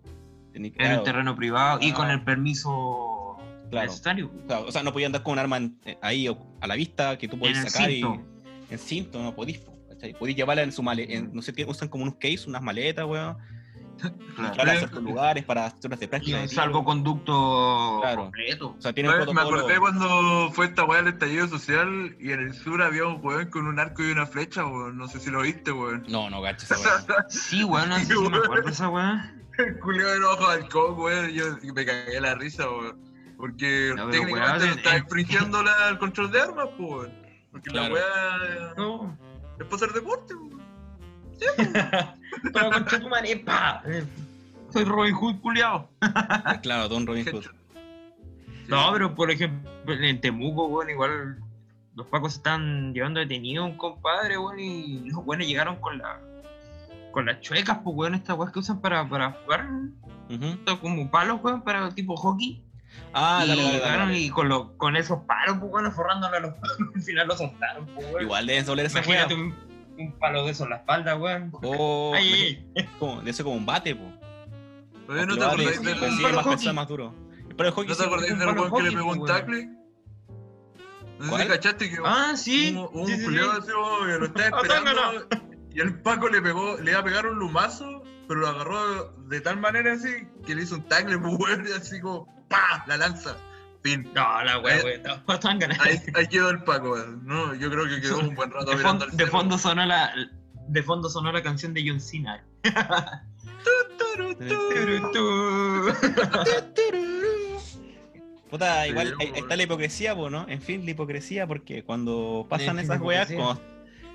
en 0.53 0.65
un 0.97 1.03
terreno 1.03 1.35
privado 1.35 1.79
y 1.81 1.91
con 1.91 2.09
el 2.09 2.23
permiso 2.23 3.37
Claro. 3.69 3.87
necesario. 3.91 4.31
claro, 4.47 4.65
o 4.67 4.71
sea, 4.71 4.81
no 4.83 4.93
podías 4.93 5.07
andar 5.07 5.23
con 5.23 5.33
un 5.33 5.39
arma 5.39 5.57
en- 5.57 5.77
eh, 5.85 5.97
ahí 6.01 6.27
a 6.61 6.67
la 6.67 6.75
vista 6.75 7.17
que 7.17 7.27
tú 7.27 7.37
podías 7.37 7.57
En 7.65 7.69
sacar 7.69 7.89
cinto. 7.89 8.23
y 8.69 8.73
en 8.73 8.79
cinto, 8.79 9.21
no 9.21 9.35
podís. 9.35 9.57
po, 9.59 9.73
¿cachai? 9.89 10.13
Podís 10.13 10.35
llevarla 10.35 10.63
en 10.63 10.71
su 10.71 10.81
maleta, 10.83 11.21
no 11.33 11.41
sé, 11.41 11.51
tienen- 11.53 11.71
usan 11.71 11.89
como 11.89 12.03
unos 12.03 12.15
case, 12.15 12.45
unas 12.47 12.61
maletas, 12.61 13.05
weón. 13.05 13.37
Claro. 14.35 14.55
Para 14.57 14.77
ciertos 14.77 15.03
lugares, 15.03 15.43
para 15.45 15.69
zonas 15.79 15.99
de 15.99 16.05
Y 16.05 16.07
práctica. 16.07 16.37
de 16.37 16.43
un 16.43 16.49
salvoconducto 16.49 17.99
Claro. 18.01 18.21
completo. 18.23 18.75
O 18.77 18.81
sea, 18.81 18.93
tiene 18.93 19.09
un 19.09 19.33
Me, 19.35 19.41
acordé 19.41 19.79
cuando 19.79 20.51
fue 20.53 20.65
esta 20.67 20.83
weá 20.83 21.01
del 21.01 21.13
estallido 21.13 21.47
social 21.47 22.15
y 22.19 22.31
en 22.31 22.39
el 22.41 22.53
sur 22.53 22.81
había 22.81 23.05
un 23.05 23.19
weón 23.25 23.49
con 23.49 23.67
un 23.67 23.79
arco 23.79 24.03
y 24.03 24.11
una 24.11 24.25
flecha, 24.25 24.65
weón. 24.65 24.97
No 24.97 25.07
sé 25.07 25.19
si 25.19 25.29
lo 25.29 25.41
viste, 25.41 25.71
weón. 25.71 26.03
No, 26.07 26.29
no, 26.29 26.41
gacho 26.41 26.65
esa 26.65 26.77
weá. 26.77 27.25
Sí, 27.29 27.63
weón, 27.63 27.89
no 27.89 27.95
sé 27.97 28.05
Sí, 28.05 28.13
si 28.13 28.29
me 28.29 28.37
acuerdo 28.37 28.65
de 28.65 28.71
esa 28.71 28.89
weá. 28.89 29.33
El 29.57 29.79
culiao 29.79 30.13
en 30.13 30.23
ojo 30.23 30.47
al 30.47 30.69
coco, 30.69 31.03
weón. 31.05 31.29
Yo 31.31 31.45
me 31.73 31.85
cagué 31.85 32.21
la 32.21 32.35
risa, 32.35 32.69
weón. 32.69 32.99
Porque 33.37 33.93
No, 33.95 34.09
técnicamente 34.09 34.33
weón, 34.65 34.69
no 34.69 34.75
está 34.77 34.95
en- 34.95 35.03
infringiendo 35.03 35.63
el 35.89 35.97
control 35.99 36.31
de 36.31 36.41
armas, 36.41 36.67
weón. 36.79 37.11
Porque 37.51 37.69
Claro. 37.71 37.95
la 37.95 38.01
weá 38.01 38.73
No. 38.77 39.17
es 39.59 39.65
para 39.65 39.75
hacer 39.75 39.93
deporte, 39.93 40.33
weón. 40.35 40.56
Pero 42.53 42.71
concha 42.71 42.99
tu 42.99 43.09
madre, 43.09 43.37
pa. 43.37 43.83
Soy 44.71 44.83
Robin 44.83 45.13
Hood 45.13 45.39
culiao. 45.41 45.89
Claro, 46.61 46.89
Don 46.89 47.05
Robin 47.07 47.25
Hood. 47.25 47.45
No, 48.67 48.91
pero 48.91 49.15
por 49.15 49.31
ejemplo, 49.31 49.71
en 49.93 50.19
Temuco, 50.19 50.67
weón, 50.67 50.89
igual 50.89 51.37
los 51.95 52.05
pacos 52.07 52.35
están 52.35 52.93
llevando 52.93 53.19
detenido 53.19 53.63
a 53.63 53.65
un 53.65 53.77
compadre, 53.77 54.37
weón, 54.37 54.59
y 54.59 55.09
los 55.09 55.23
buenos 55.23 55.47
llegaron 55.47 55.77
con 55.77 55.97
la 55.97 56.19
con 57.11 57.25
las 57.25 57.39
chuecas, 57.41 57.79
pues, 57.83 57.95
weón, 57.95 58.13
estas 58.13 58.37
weas 58.37 58.51
que 58.51 58.59
usan 58.59 58.79
para, 58.81 59.07
para 59.09 59.31
jugar, 59.31 59.67
como 60.81 61.09
palos, 61.09 61.39
weón, 61.41 61.61
para 61.63 61.89
tipo 61.95 62.15
hockey. 62.15 62.61
Ah, 63.13 63.41
y, 63.43 63.47
dale, 63.47 63.61
dale, 63.63 63.63
dale, 63.79 63.83
llegaron 63.85 64.07
dale. 64.09 64.19
y 64.19 64.29
con, 64.29 64.49
lo- 64.49 64.77
con 64.77 64.95
esos 64.95 65.19
palos, 65.23 65.57
pues, 65.59 65.71
weón, 65.71 65.91
forrándole 65.93 66.37
a 66.37 66.39
los 66.41 66.53
palos, 66.55 66.77
al 66.95 67.01
final 67.01 67.27
lo 67.27 67.37
soltaron, 67.37 67.85
pues, 67.95 68.05
weón. 68.11 68.21
Igual 68.23 68.45
deben 68.47 68.65
doler 68.65 68.85
esa 68.87 68.99
Imagínate 68.99 69.33
un, 69.33 69.55
un 69.97 70.17
palo 70.19 70.45
de 70.45 70.51
eso 70.51 70.63
en 70.65 70.69
la 70.71 70.75
espalda, 70.77 71.15
weón. 71.15 71.51
Oh, 71.63 72.11
Ay, 72.15 72.67
ay, 72.75 72.89
como, 72.99 73.21
de 73.21 73.31
eso 73.31 73.43
como 73.43 73.55
un 73.55 73.65
bate, 73.65 73.95
po. 73.95 74.03
Oye, 75.09 75.25
¿no 75.25 75.37
te 75.37 75.45
acordáis 75.45 75.81
del, 75.81 75.97
pues 75.99 76.13
sí, 76.15 76.21
más 76.23 76.47
pesado, 76.47 76.73
más 76.73 76.87
duro. 76.87 77.13
El 77.57 77.71
hockey 77.71 77.89
¿No 77.89 77.95
te 77.95 78.03
acordáis 78.03 78.37
del 78.37 78.47
weón 78.47 78.71
que 78.73 78.83
le 78.83 78.91
pegó 78.91 79.11
un 79.11 79.19
weón. 79.19 79.25
tacle? 79.27 79.69
No 81.19 81.35
sé 81.37 81.43
si 81.43 81.47
cachaste 81.49 81.89
que 81.89 81.97
Ah, 82.05 82.33
sí. 82.35 82.75
un, 82.77 82.89
un 83.01 83.07
sí, 83.07 83.17
sí, 83.17 83.37
así, 83.39 83.71
oh, 83.75 84.05
lo 84.05 84.25
estaba 84.25 84.61
esperando 84.61 85.27
y 85.71 85.79
el 85.79 85.99
Paco 86.01 86.27
le 86.29 86.41
pegó, 86.41 86.77
le 86.77 86.91
iba 86.91 86.99
a 86.99 87.03
pegar 87.03 87.25
un 87.27 87.37
lumazo, 87.39 88.03
pero 88.27 88.39
lo 88.41 88.47
agarró 88.47 89.11
de 89.27 89.41
tal 89.41 89.57
manera 89.59 89.93
así 89.93 90.09
que 90.45 90.55
le 90.55 90.63
hizo 90.63 90.75
un 90.75 90.83
tacle 90.83 91.17
muy 91.17 91.35
bueno 91.37 91.67
y 91.67 91.71
así 91.71 91.99
como 92.01 92.25
¡pa! 92.47 92.83
la 92.87 92.97
lanza. 92.97 93.35
Fin. 93.89 94.03
No, 94.13 94.43
la 94.43 94.55
no, 95.27 95.33
estaban 95.33 95.59
ganando. 95.59 95.83
Ahí, 95.83 95.97
ahí 96.15 96.27
quedó 96.27 96.49
el 96.49 96.63
Paco, 96.63 96.91
weón. 96.91 97.25
no, 97.25 97.53
yo 97.55 97.69
creo 97.69 97.85
que 97.87 98.01
quedó 98.01 98.19
un 98.19 98.35
buen 98.35 98.51
rato 98.51 98.71
De, 98.71 98.77
mirando 98.77 99.05
fon- 99.05 99.11
al 99.11 99.17
de 99.17 99.27
fondo 99.27 99.57
sonó 99.57 99.85
la 99.85 100.11
de 100.67 100.83
fondo 100.83 101.09
sonó 101.09 101.31
la 101.31 101.41
canción 101.41 101.73
de 101.73 101.83
John 101.87 101.99
Cena. 102.01 102.43
Puta, 108.49 108.87
igual 108.87 109.13
ahí- 109.19 109.27
ahí 109.33 109.39
está 109.41 109.55
la 109.57 109.63
hipocresía, 109.63 110.15
po, 110.15 110.29
¿no? 110.29 110.45
En 110.47 110.61
fin, 110.61 110.85
la 110.85 110.91
hipocresía, 110.91 111.45
porque 111.47 111.83
cuando 111.83 112.45
pasan 112.49 112.79
esas 112.79 113.01
weas, 113.01 113.31
como- 113.31 113.59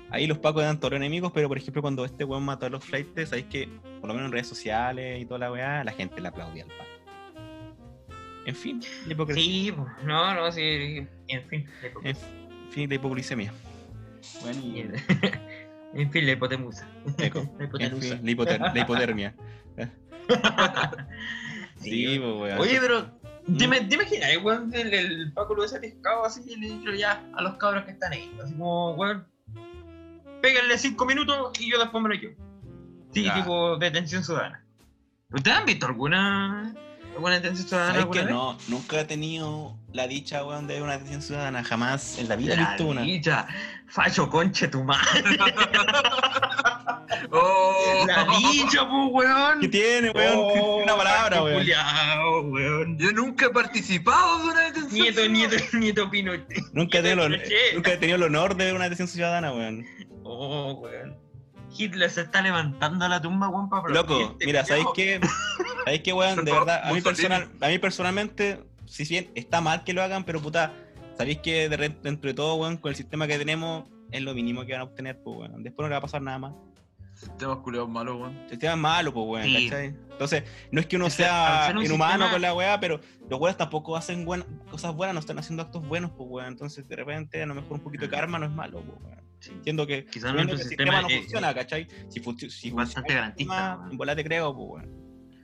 ahí 0.09 0.25
los 0.27 0.39
pacos 0.39 0.63
dan 0.63 0.79
toros 0.79 0.97
enemigos, 0.97 1.31
pero 1.33 1.47
por 1.47 1.57
ejemplo, 1.57 1.81
cuando 1.81 2.03
este 2.05 2.23
weón 2.23 2.43
mató 2.43 2.65
a 2.65 2.69
los 2.69 2.83
flights, 2.83 3.29
sabéis 3.29 3.45
que, 3.47 3.69
por 3.99 4.07
lo 4.09 4.13
menos 4.15 4.27
en 4.27 4.31
redes 4.33 4.47
sociales 4.47 5.21
y 5.21 5.25
toda 5.25 5.39
la 5.39 5.51
weá, 5.51 5.83
la 5.83 5.91
gente 5.91 6.19
le 6.19 6.27
aplaudía 6.27 6.63
al 6.63 6.69
paco. 6.69 6.89
En 8.45 8.55
fin, 8.55 8.81
la 9.07 9.13
hipocresía. 9.13 9.43
Sí, 9.43 9.71
pues, 9.71 9.87
no, 10.03 10.33
no, 10.33 10.51
sí, 10.51 11.07
en 11.27 11.43
fin. 11.49 11.69
la 12.03 12.09
En 12.09 12.15
fin, 12.71 12.89
la 12.89 12.95
hipocresía. 12.95 13.53
Bueno, 14.41 14.59
y- 14.61 14.89
En 15.95 16.11
fin, 16.11 16.25
la 16.25 16.31
hipotemusa. 16.31 16.87
Eco. 17.19 17.39
La 17.57 17.63
en 17.63 17.69
hipotenusa. 17.69 18.15
fin, 18.17 18.25
la, 18.25 18.31
hipoter- 18.31 18.73
la 18.73 18.79
hipotermia. 18.81 19.35
Sí, 21.77 21.89
Sí, 22.07 22.19
pues, 22.19 22.33
weón. 22.35 22.59
Oye, 22.59 22.79
pero 22.79 23.09
dime, 23.45 23.81
¿te 23.81 23.95
imaginas, 23.95 24.29
weón, 24.41 24.73
el, 24.73 24.93
el 24.93 25.33
Paco 25.33 25.53
lo 25.53 25.61
hubiese 25.61 25.79
pescado 25.79 26.23
así 26.25 26.41
y 26.47 26.55
le 26.55 26.67
dicho 26.69 26.91
ya 26.93 27.21
a 27.35 27.41
los 27.41 27.55
cabros 27.55 27.83
que 27.85 27.91
están 27.91 28.13
ahí? 28.13 28.31
Así 28.41 28.53
como, 28.53 28.91
weón, 28.93 29.27
péguenle 30.41 30.77
cinco 30.77 31.05
minutos 31.05 31.51
y 31.59 31.69
yo 31.71 31.77
después 31.79 32.01
me 32.01 32.09
lo 32.09 32.15
llevo. 32.15 32.35
Sí, 33.13 33.23
Ya. 33.25 33.35
tipo 33.35 33.77
detención 33.77 34.23
ciudadana. 34.23 34.63
¿Ustedes 35.31 35.57
han 35.57 35.65
visto 35.65 35.85
alguna, 35.87 36.73
alguna 37.15 37.35
detención 37.35 37.67
ciudadana? 37.67 37.91
¿Sabes 37.93 38.01
alguna 38.03 38.19
que 38.21 38.25
vez? 38.25 38.33
no? 38.35 38.57
Nunca 38.67 38.99
he 39.01 39.05
tenido 39.05 39.77
la 39.91 40.07
dicha, 40.07 40.43
weón, 40.45 40.67
de 40.67 40.73
ver 40.75 40.83
una 40.83 40.93
atención 40.93 41.21
ciudadana. 41.21 41.63
Jamás 41.63 42.17
en 42.19 42.29
la 42.29 42.35
vida 42.35 42.53
he 42.53 42.57
La 42.57 42.69
visto 42.69 42.85
una. 42.87 43.01
dicha, 43.01 43.47
facho 43.87 44.29
conche 44.29 44.67
tu 44.67 44.83
madre. 44.83 45.23
Oh, 47.35 48.05
La 48.07 48.25
dicha, 48.25 48.87
pues, 48.87 49.09
weón. 49.11 49.59
¿Qué 49.61 49.67
tiene, 49.67 50.11
weón? 50.11 50.35
Oh, 50.37 50.77
una 50.83 50.95
palabra, 50.95 51.43
weón. 51.43 51.59
culiao, 51.59 52.41
weón. 52.41 52.97
Yo 52.97 53.11
nunca 53.11 53.45
he 53.47 53.49
participado 53.49 54.39
de 54.39 54.45
una 54.51 54.61
detención. 54.61 54.91
Nieto, 54.93 55.27
nieto, 55.29 55.55
nieto 55.77 56.09
Pinochet. 56.09 56.63
Nunca 56.73 56.99
he, 56.99 57.01
tenido 57.01 57.29
nunca 57.75 57.91
he 57.93 57.97
tenido 57.97 58.17
el 58.17 58.23
honor 58.23 58.55
de 58.55 58.65
ver 58.65 58.75
una 58.75 58.85
atención 58.85 59.07
ciudadana, 59.07 59.51
weón. 59.53 59.85
Oh, 60.23 60.73
weón. 60.73 61.17
Hitler 61.77 62.09
se 62.09 62.21
está 62.21 62.41
levantando 62.41 63.05
a 63.05 63.09
la 63.09 63.21
tumba, 63.21 63.47
weón, 63.49 63.69
para 63.69 63.87
Loco, 63.89 64.13
aplaudirte, 64.13 64.45
mira, 64.45 64.65
¿sabéis 64.65 64.87
qué? 64.95 65.19
¿Sabéis 65.85 66.01
qué, 66.03 66.13
weón? 66.13 66.43
De 66.45 66.51
verdad, 66.51 66.81
a 66.83 66.93
mí, 66.93 67.01
personal, 67.01 67.49
a 67.61 67.67
mí 67.67 67.77
personalmente, 67.79 68.63
si 68.85 69.03
bien 69.05 69.31
está 69.35 69.61
mal 69.61 69.83
que 69.83 69.93
lo 69.93 70.01
hagan, 70.03 70.23
pero 70.23 70.41
puta, 70.41 70.73
¿sabéis 71.17 71.39
que 71.39 71.69
de 71.69 71.77
re- 71.77 71.97
dentro 72.01 72.27
de 72.29 72.33
todo, 72.33 72.55
weón, 72.55 72.77
con 72.77 72.89
el 72.89 72.95
sistema 72.95 73.27
que 73.27 73.37
tenemos, 73.37 73.85
es 74.11 74.21
lo 74.21 74.33
mínimo 74.33 74.65
que 74.65 74.73
van 74.73 74.81
a 74.81 74.85
obtener, 74.85 75.21
pues, 75.23 75.37
weón. 75.39 75.63
Después 75.63 75.83
no 75.85 75.89
le 75.89 75.93
va 75.93 75.97
a 75.99 76.01
pasar 76.01 76.21
nada 76.21 76.37
más. 76.39 76.53
Sistemas 77.15 77.57
culiados 77.59 77.89
malos, 77.89 78.15
weón. 78.19 78.37
El 78.43 78.49
sistema 78.49 78.73
es 78.73 78.79
malo, 78.79 79.13
pues, 79.13 79.25
weón, 79.27 79.45
Sí. 79.47 79.69
¿cachai? 79.69 79.85
Entonces, 80.11 80.43
no 80.71 80.79
es 80.79 80.85
que 80.87 80.95
uno 80.97 81.09
sea 81.09 81.69
inhumano 81.71 82.13
sistema- 82.13 82.31
con 82.31 82.41
la 82.41 82.53
weá, 82.53 82.79
pero 82.79 82.99
los 83.29 83.39
weones 83.39 83.57
tampoco 83.57 83.95
hacen 83.95 84.25
buen- 84.25 84.43
cosas 84.69 84.93
buenas, 84.93 85.13
no 85.13 85.19
están 85.19 85.39
haciendo 85.39 85.63
actos 85.63 85.87
buenos, 85.87 86.11
pues, 86.11 86.29
weón. 86.29 86.47
Entonces, 86.49 86.87
de 86.87 86.95
repente, 86.95 87.41
a 87.41 87.45
lo 87.45 87.55
mejor 87.55 87.73
un 87.73 87.79
poquito 87.79 88.05
de 88.05 88.09
karma 88.11 88.37
no 88.39 88.45
es 88.45 88.51
malo, 88.51 88.81
pues, 88.81 88.97
weón. 89.03 89.22
Sí. 89.43 89.51
Entiendo 89.51 89.85
que, 89.85 90.05
Quizás 90.05 90.33
nuestro 90.33 90.57
sistema 90.57 90.91
sistema 90.93 91.01
no 91.01 91.07
es- 91.09 91.17
funciona, 91.19 91.53
¿cachai? 91.53 91.85
Si, 92.07 92.21
funci- 92.21 92.49
si 92.49 92.71
Bastante 92.71 93.13
garantista. 93.13 93.77
En 93.91 93.97
bola 93.97 94.15
te 94.15 94.23
creo, 94.23 94.55
pues, 94.55 94.83
weón. 94.85 95.03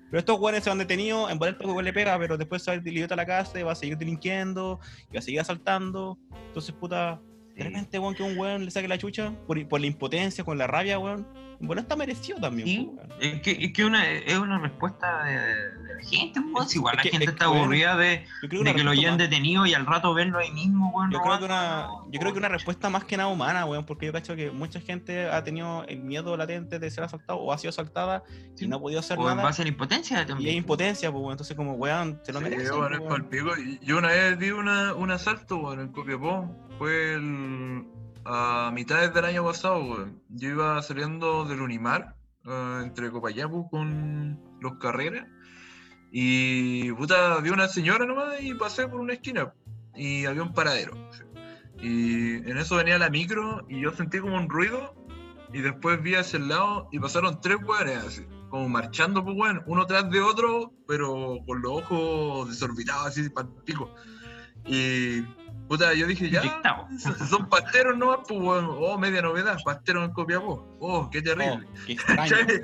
Pero 0.09 0.19
estos 0.19 0.39
weones 0.39 0.63
se 0.63 0.69
van 0.69 0.79
detenidos, 0.79 1.29
en 1.29 1.37
bola 1.37 1.51
el 1.59 1.83
le 1.85 1.91
pega, 1.93 2.17
pero 2.17 2.37
después 2.37 2.63
se 2.63 2.71
va 2.71 2.81
a 2.81 2.89
ir 2.89 3.11
a 3.11 3.15
la 3.17 3.25
casa 3.25 3.59
y 3.59 3.63
va 3.63 3.73
a 3.73 3.75
seguir 3.75 3.97
delinquiendo, 3.97 4.79
y 5.11 5.15
va 5.15 5.19
a 5.19 5.21
seguir 5.21 5.41
asaltando. 5.41 6.17
Entonces, 6.47 6.73
puta, 6.73 7.21
de 7.55 7.63
repente, 7.65 7.99
weón, 7.99 8.15
que 8.15 8.23
un 8.23 8.37
weón 8.37 8.63
le 8.63 8.71
saque 8.71 8.87
la 8.87 8.97
chucha 8.97 9.33
por, 9.45 9.67
por 9.67 9.81
la 9.81 9.87
impotencia, 9.87 10.45
con 10.45 10.57
la 10.57 10.65
rabia, 10.65 10.97
weón. 10.97 11.27
En 11.59 11.67
bola 11.67 11.81
está 11.81 11.97
merecido 11.97 12.39
también, 12.39 12.67
Sí, 12.69 12.89
es 13.19 13.41
que, 13.41 13.51
es 13.51 13.73
que 13.73 13.83
una, 13.83 14.09
es 14.09 14.37
una 14.37 14.59
respuesta 14.59 15.25
de, 15.25 15.78
de 15.89 15.95
la 16.03 16.09
gente, 16.09 16.39
weón. 16.39 16.63
Es- 16.63 16.69
Si 16.71 16.77
igual 16.77 16.93
es 16.93 16.97
la 16.97 17.03
que- 17.03 17.09
gente 17.09 17.25
es 17.25 17.31
está 17.31 17.45
que, 17.45 17.57
aburrida 17.57 17.97
de, 17.97 18.25
Yo 18.41 18.49
creo 18.49 18.63
de 18.63 18.73
que 18.75 18.83
lo 18.83 18.93
más- 18.93 19.17
detenido 19.17 19.65
y 19.65 19.73
al 19.73 19.85
rato 19.85 20.13
verlo 20.13 20.37
ahí 20.39 20.51
mismo, 20.51 20.89
weón. 20.95 21.11
Yo 21.11 21.19
creo, 21.21 21.39
que 21.39 21.45
una, 21.45 21.83
no, 21.87 22.11
yo 22.11 22.19
creo 22.19 22.31
que 22.33 22.39
una 22.39 22.47
respuesta 22.49 22.89
más 22.89 23.03
que 23.03 23.17
nada 23.17 23.29
humana, 23.29 23.65
weón, 23.65 23.85
porque 23.85 24.05
yo 24.05 24.13
cacho 24.13 24.35
que 24.35 24.51
mucha 24.51 24.79
gente 24.79 25.29
ha 25.29 25.43
tenido 25.43 25.83
el 25.87 25.99
miedo 25.99 26.37
latente 26.37 26.79
de 26.79 26.89
ser 26.91 27.03
asaltado 27.03 27.39
o 27.39 27.51
ha 27.51 27.57
sido 27.57 27.69
asaltada 27.69 28.23
Sí. 28.55 28.65
y 28.65 28.67
no 28.67 28.77
ha 28.77 28.79
podido 28.79 28.99
hacer 28.99 29.17
O 29.19 29.21
en 29.23 29.27
nada. 29.35 29.43
base 29.43 29.61
a 29.61 29.65
la 29.65 29.69
impotencia 29.69 30.21
Y 30.21 30.25
también. 30.25 30.51
hay 30.51 30.57
impotencia, 30.57 31.11
pues, 31.11 31.19
weón. 31.21 31.31
Entonces, 31.33 31.57
como, 31.57 31.73
weón, 31.73 32.19
se 32.23 32.31
lo 32.33 32.39
Sí, 32.39 32.43
merece. 32.45 32.71
bueno, 32.71 32.95
es 32.95 32.99
weón. 33.01 33.09
palpico. 33.11 33.57
Y- 33.57 33.79
Yo 33.83 33.97
una 33.97 34.07
vez 34.09 34.37
vi 34.37 34.51
una, 34.51 34.93
un 34.93 35.11
asalto, 35.11 35.57
weón, 35.57 35.79
en 35.79 35.87
Copiapó. 35.91 36.49
Fue 36.77 37.15
el, 37.15 37.85
a 38.25 38.71
mitades 38.73 39.13
del 39.13 39.25
año 39.25 39.43
pasado, 39.43 39.83
weón. 39.83 40.21
Yo 40.29 40.49
iba 40.49 40.81
saliendo 40.81 41.45
del 41.45 41.61
Unimar, 41.61 42.15
eh, 42.45 42.79
entre 42.83 43.11
Copayapu 43.11 43.69
con 43.69 44.39
los 44.61 44.73
Carreras. 44.79 45.25
Y, 46.11 46.91
puta, 46.93 47.37
vi 47.39 47.49
una 47.49 47.67
señora 47.67 48.05
nomás 48.05 48.41
y 48.41 48.53
pasé 48.53 48.87
por 48.87 48.99
una 48.99 49.13
esquina. 49.13 49.53
Y 49.95 50.25
había 50.25 50.43
un 50.43 50.53
paradero. 50.53 50.93
Y 51.81 52.35
en 52.49 52.57
eso 52.57 52.75
venía 52.75 52.97
la 52.97 53.09
micro 53.09 53.65
y 53.69 53.81
yo 53.81 53.91
sentí 53.91 54.19
como 54.19 54.35
un 54.35 54.49
ruido. 54.49 54.95
Y 55.51 55.61
después 55.61 56.01
vi 56.01 56.15
hacia 56.15 56.37
el 56.37 56.47
lado 56.47 56.87
y 56.91 56.99
pasaron 56.99 57.41
tres 57.41 57.57
weones 57.65 57.97
así, 57.97 58.25
como 58.49 58.69
marchando, 58.69 59.23
pues 59.23 59.35
weón, 59.35 59.63
uno 59.65 59.85
tras 59.87 60.07
de 60.11 60.21
otro, 60.21 60.71
pero 60.87 61.37
con 61.47 61.61
los 61.63 61.71
ojos 61.71 62.49
desorbitados 62.49 63.07
así, 63.07 63.27
pico. 63.65 63.91
Y 64.67 65.21
puta, 65.67 65.95
yo 65.95 66.05
dije, 66.05 66.29
ya, 66.29 66.61
son 67.27 67.49
pasteros 67.49 67.97
nomás, 67.97 68.19
pues 68.27 68.39
weón, 68.39 68.67
oh, 68.69 68.95
media 68.99 69.23
novedad, 69.23 69.57
pasteros 69.65 70.05
en 70.05 70.13
Copiapó, 70.13 70.77
oh, 70.79 71.09
qué 71.09 71.19
Oh, 71.19 71.23
terrible. 71.23 71.67
qué 71.87 71.93
extraño. 71.93 72.29
¿Cachai? 72.29 72.61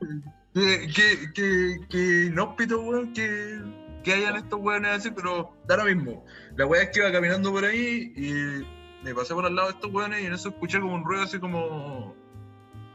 que, 0.54 0.86
que, 0.88 1.32
que, 1.34 1.76
que 1.88 2.24
inhóspito, 2.26 2.80
weón, 2.80 3.12
que, 3.12 3.60
que 4.04 4.12
hayan 4.14 4.36
estos 4.36 4.60
weones 4.60 4.90
así, 4.92 5.10
pero 5.10 5.56
da 5.66 5.76
lo 5.78 5.84
mismo. 5.84 6.24
La 6.56 6.66
weá 6.66 6.82
es 6.82 6.90
que 6.90 7.00
iba 7.00 7.10
caminando 7.12 7.50
por 7.52 7.64
ahí 7.64 8.12
y 8.16 9.04
me 9.04 9.14
pasé 9.14 9.34
por 9.34 9.44
al 9.44 9.54
lado 9.54 9.68
de 9.68 9.74
estos 9.74 9.90
weones 9.92 10.22
y 10.22 10.26
en 10.26 10.32
eso 10.34 10.50
escuché 10.50 10.80
como 10.80 10.94
un 10.94 11.04
ruido 11.04 11.24
así 11.24 11.38
como 11.38 12.14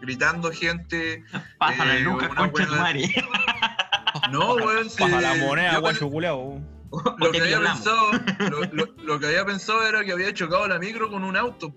gritando 0.02 0.52
gente. 0.52 1.24
Pásala, 1.60 1.98
Eh, 1.98 2.02
Lucas, 2.02 2.30
concha 2.30 2.46
tu 2.48 2.52
buena- 2.70 2.82
madre. 2.82 3.04
No, 4.32 4.56
weón, 4.56 4.90
sí. 4.90 5.04
Baja 5.04 5.22
la 5.22 5.36
moneda, 5.36 5.78
guacho 5.78 6.10
culeado. 6.10 6.60
Lo 7.20 7.32
que, 7.32 7.42
había 7.42 7.60
pensado, 7.62 8.12
lo, 8.50 8.64
lo- 8.74 8.94
lo 9.04 9.20
que 9.20 9.28
había 9.28 9.46
pensado 9.46 9.88
era 9.88 10.04
que 10.04 10.12
había 10.12 10.34
chocado 10.34 10.68
la 10.68 10.80
micro 10.80 11.10
con 11.12 11.24
un 11.24 11.36
auto. 11.38 11.76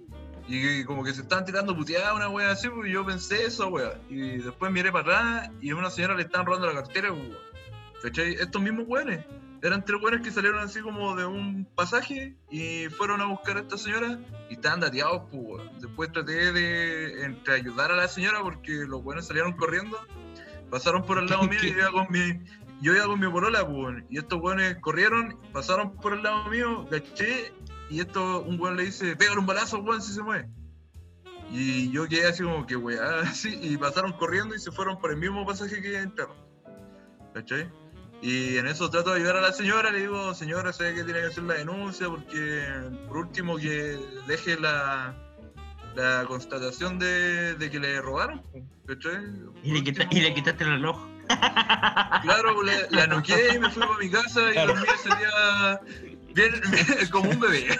Y 0.48 0.84
como 0.84 1.04
que 1.04 1.14
se 1.14 1.22
estaban 1.22 1.44
tirando 1.44 1.76
puteadas, 1.76 2.14
una 2.14 2.28
wea 2.28 2.50
así, 2.50 2.68
pues 2.68 2.88
y 2.88 2.92
yo 2.92 3.04
pensé 3.04 3.44
eso, 3.46 3.68
wea. 3.68 4.00
Y 4.08 4.38
después 4.38 4.72
miré 4.72 4.90
para 4.90 5.02
atrás 5.02 5.50
y 5.60 5.70
a 5.70 5.76
una 5.76 5.90
señora 5.90 6.14
le 6.14 6.22
estaban 6.22 6.46
robando 6.46 6.66
la 6.66 6.82
cartera, 6.82 7.08
pues, 7.10 7.28
wea. 7.28 7.38
¿Cachai? 8.02 8.34
Estos 8.34 8.60
mismos 8.60 8.86
weones. 8.88 9.24
Eran 9.62 9.84
tres 9.84 10.02
weones 10.02 10.22
que 10.22 10.32
salieron 10.32 10.58
así 10.58 10.80
como 10.80 11.14
de 11.14 11.24
un 11.24 11.68
pasaje 11.76 12.34
y 12.50 12.88
fueron 12.88 13.20
a 13.20 13.26
buscar 13.26 13.56
a 13.56 13.60
esta 13.60 13.78
señora 13.78 14.18
y 14.50 14.54
estaban 14.54 14.80
dateados, 14.80 15.22
pues, 15.30 15.42
wea. 15.44 15.72
Después 15.80 16.10
traté 16.12 16.52
de 16.52 17.24
entre 17.24 17.54
ayudar 17.54 17.92
a 17.92 17.96
la 17.96 18.08
señora 18.08 18.40
porque 18.42 18.72
los 18.72 19.04
weones 19.04 19.26
salieron 19.26 19.52
corriendo. 19.52 19.98
Pasaron 20.70 21.04
por 21.04 21.18
el 21.18 21.26
lado 21.26 21.42
mío 21.48 21.58
y 21.62 21.70
yo 21.70 21.78
iba 21.78 21.90
con 21.92 22.06
mi, 22.10 22.40
yo 22.82 22.92
iba 22.96 23.06
con 23.06 23.20
mi 23.20 23.28
porola, 23.28 23.66
pues, 23.66 24.02
y 24.10 24.18
estos 24.18 24.40
weones 24.40 24.76
corrieron, 24.78 25.38
pasaron 25.52 25.94
por 25.94 26.14
el 26.14 26.22
lado 26.24 26.50
mío, 26.50 26.84
gaché, 26.90 27.52
y 27.92 28.00
esto, 28.00 28.42
un 28.42 28.58
weón 28.60 28.76
le 28.76 28.84
dice, 28.84 29.14
pégale 29.16 29.38
un 29.40 29.46
balazo, 29.46 29.78
weón, 29.78 30.00
si 30.02 30.12
se 30.12 30.22
mueve. 30.22 30.48
Y 31.50 31.90
yo 31.90 32.08
quedé 32.08 32.26
así 32.28 32.42
como 32.42 32.66
que 32.66 32.76
weá, 32.76 33.20
así, 33.22 33.58
y 33.62 33.76
pasaron 33.76 34.12
corriendo 34.14 34.54
y 34.54 34.58
se 34.58 34.70
fueron 34.72 34.98
por 34.98 35.10
el 35.10 35.18
mismo 35.18 35.44
pasaje 35.46 35.80
que 35.82 35.98
entraron. 35.98 36.36
¿Cachai? 37.34 37.70
Y 38.22 38.56
en 38.56 38.66
eso 38.68 38.88
trato 38.88 39.10
de 39.10 39.16
ayudar 39.16 39.36
a 39.36 39.40
la 39.40 39.52
señora, 39.52 39.90
le 39.90 40.00
digo, 40.00 40.32
señora, 40.34 40.72
sé 40.72 40.94
que 40.94 41.02
tiene 41.04 41.20
que 41.20 41.26
hacer 41.26 41.42
la 41.44 41.54
denuncia 41.54 42.08
porque 42.08 42.62
por 43.08 43.16
último 43.18 43.56
que 43.56 43.98
deje 44.26 44.58
la 44.60 45.16
la 45.96 46.24
constatación 46.26 46.98
de, 46.98 47.54
de 47.56 47.70
que 47.70 47.78
le 47.78 48.00
robaron. 48.00 48.42
¿cachai? 48.86 49.24
Y 49.62 49.72
le, 49.72 49.82
quita- 49.84 50.06
y 50.10 50.20
le 50.20 50.32
quitaste 50.34 50.64
el 50.64 50.70
reloj. 50.70 51.06
Claro, 52.22 52.62
la, 52.62 52.72
la 52.90 53.06
noqué 53.08 53.54
y 53.54 53.58
me 53.58 53.68
fui 53.70 53.82
para 53.82 53.98
mi 53.98 54.10
casa 54.10 54.50
y 54.50 54.52
Claro. 54.52 54.74
dormí 54.74 54.88
ese 54.94 55.08
día 55.08 55.80
bien, 56.34 56.52
como 57.10 57.30
un 57.30 57.40
bebé. 57.40 57.66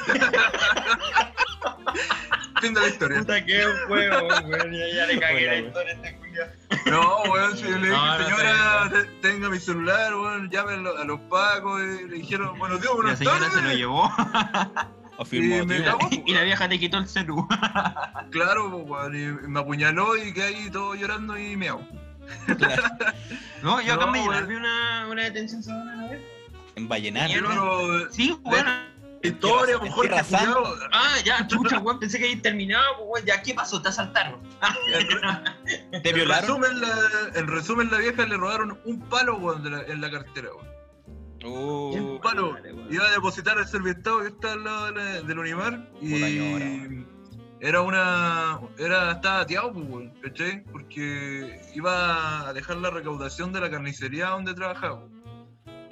fin 2.60 2.74
de 2.74 2.80
la 2.80 2.88
historia. 2.88 3.18
Puta 3.20 3.44
que 3.44 3.64
juego, 3.88 4.28
weón. 4.28 4.72
Ya, 4.72 4.88
ya 4.94 5.06
le 5.06 5.18
cagué 5.20 5.46
la 5.46 5.56
historia 5.56 5.90
a 5.92 5.94
este 5.96 6.16
culiao. 6.16 6.46
No, 6.86 7.22
weón, 7.32 7.56
si 7.56 7.62
yo 7.64 7.70
le 7.78 7.88
dije, 7.88 7.90
No, 7.90 8.18
no, 8.18 8.24
señora, 8.24 8.90
te- 8.90 9.04
tenga 9.28 9.48
mi 9.50 9.58
celular, 9.58 10.14
weón, 10.14 10.50
llame 10.50 10.72
a 10.74 10.76
los, 10.76 11.00
a 11.00 11.04
los 11.04 11.20
pacos, 11.22 11.80
y 11.82 12.08
le 12.08 12.16
dijeron, 12.16 12.58
buenos 12.58 12.80
días, 12.80 12.90
La 12.92 12.96
buenas 13.02 13.18
señora 13.18 13.38
tardes. 13.38 13.54
se 13.54 13.62
lo 13.62 13.72
llevó 13.72 14.04
Afirmo, 15.18 15.56
Y 15.56 15.66
me 15.66 15.76
y 16.26 16.32
la 16.34 16.42
vieja 16.42 16.68
te 16.68 16.78
quitó 16.78 16.98
el 16.98 17.08
celu. 17.08 17.46
Claro, 18.30 18.70
pues, 18.70 18.84
weón, 18.88 19.14
y 19.14 19.48
me 19.48 19.60
apuñaló 19.60 20.16
y 20.16 20.32
quedé 20.32 20.46
ahí 20.46 20.70
todo 20.70 20.94
llorando 20.94 21.36
y 21.38 21.56
me 21.56 21.68
hago. 21.68 21.86
Claro, 22.56 22.82
No, 23.62 23.80
yo 23.82 23.94
acá 23.94 24.06
No, 24.06 24.12
me 24.12 24.20
vi 24.46 24.54
una, 24.54 25.06
una 25.10 25.22
detención 25.24 25.62
sabana 25.62 25.94
una 25.96 26.08
vez. 26.08 26.20
En 26.76 26.88
Vallenar. 26.88 27.30
Pero, 27.32 28.10
Sí, 28.10 28.36
weón. 28.44 28.66
historia, 29.22 29.76
¿Qué 29.78 29.84
mejor. 29.84 30.08
Ah, 30.92 31.14
ya, 31.24 31.46
chucha, 31.48 31.78
weón. 31.78 31.98
Pensé 32.00 32.18
que 32.18 32.24
había 32.30 32.42
terminado, 32.42 32.84
pues, 32.98 33.08
weón. 33.08 33.26
Ya, 33.26 33.42
¿qué 33.42 33.54
pasó? 33.54 33.80
Te 33.82 33.88
asaltaron. 33.90 34.40
¿Te 36.02 36.08
En 36.08 36.14
violaron? 36.14 36.62
resumen, 36.62 36.80
la, 36.80 37.38
en 37.38 37.46
resumen, 37.48 37.90
la 37.90 37.98
vieja 37.98 38.26
le 38.26 38.36
robaron 38.36 38.78
un 38.84 39.00
palo, 39.08 39.36
weón, 39.36 39.62
de 39.62 39.70
la- 39.70 39.82
en 39.82 40.00
la 40.00 40.10
cartera, 40.10 40.48
weón. 40.54 40.72
Uh, 41.44 41.96
Un 42.14 42.20
palo. 42.20 42.56
Iba 42.88 43.04
a 43.04 43.10
depositar 43.10 43.58
el 43.58 43.66
serviestado 43.66 44.20
que 44.20 44.28
está 44.28 44.52
al 44.52 44.62
lado 44.62 44.86
de 44.86 44.92
la- 44.92 45.22
del 45.22 45.38
Unimar 45.40 45.88
y 46.00 47.04
era 47.60 47.80
una. 47.80 48.60
Era, 48.78 49.12
estaba 49.12 49.40
ateado, 49.40 49.72
pues, 49.72 50.08
¿cachai? 50.22 50.62
Porque 50.64 51.60
iba 51.74 52.48
a 52.48 52.52
dejar 52.52 52.76
la 52.76 52.90
recaudación 52.90 53.52
de 53.52 53.60
la 53.60 53.70
carnicería 53.70 54.28
donde 54.28 54.54
trabajaba. 54.54 55.02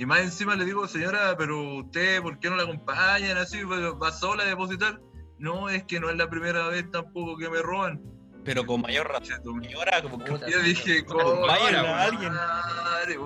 Y 0.01 0.07
más 0.07 0.21
encima 0.21 0.57
le 0.57 0.65
digo, 0.65 0.89
señora, 0.89 1.37
pero 1.37 1.75
usted, 1.75 2.23
¿por 2.23 2.39
qué 2.39 2.49
no 2.49 2.57
la 2.57 2.63
acompañan 2.63 3.37
así? 3.37 3.63
¿Va 3.65 3.91
va 3.91 4.11
sola 4.11 4.45
a 4.45 4.47
depositar? 4.47 4.99
No, 5.39 5.69
es 5.69 5.85
que 5.85 6.01
no 6.01 6.09
es 6.09 6.17
la 6.17 6.31
primera 6.31 6.69
vez 6.69 6.91
tampoco 6.91 7.37
que 7.37 7.51
me 7.51 7.61
roban. 7.61 8.01
Pero 8.43 8.65
con 8.65 8.81
mayor 8.81 9.09
razón, 9.09 9.63
señora, 9.63 10.01
como 10.01 10.19
que 10.25 10.51
yo 10.51 10.59
dije, 10.63 11.05
"Coño, 11.05 11.45
a 11.45 12.03
alguien". 12.05 12.33
madre, 12.33 13.19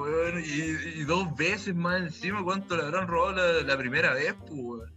y, 0.44 0.98
y 0.98 1.04
dos 1.04 1.32
veces 1.36 1.76
más 1.76 2.00
encima, 2.00 2.42
¿cuánto 2.42 2.76
le 2.76 2.82
habrán 2.82 3.06
robado 3.06 3.34
la, 3.34 3.62
la 3.62 3.78
primera 3.78 4.12
vez, 4.12 4.34
pues? 4.44 4.90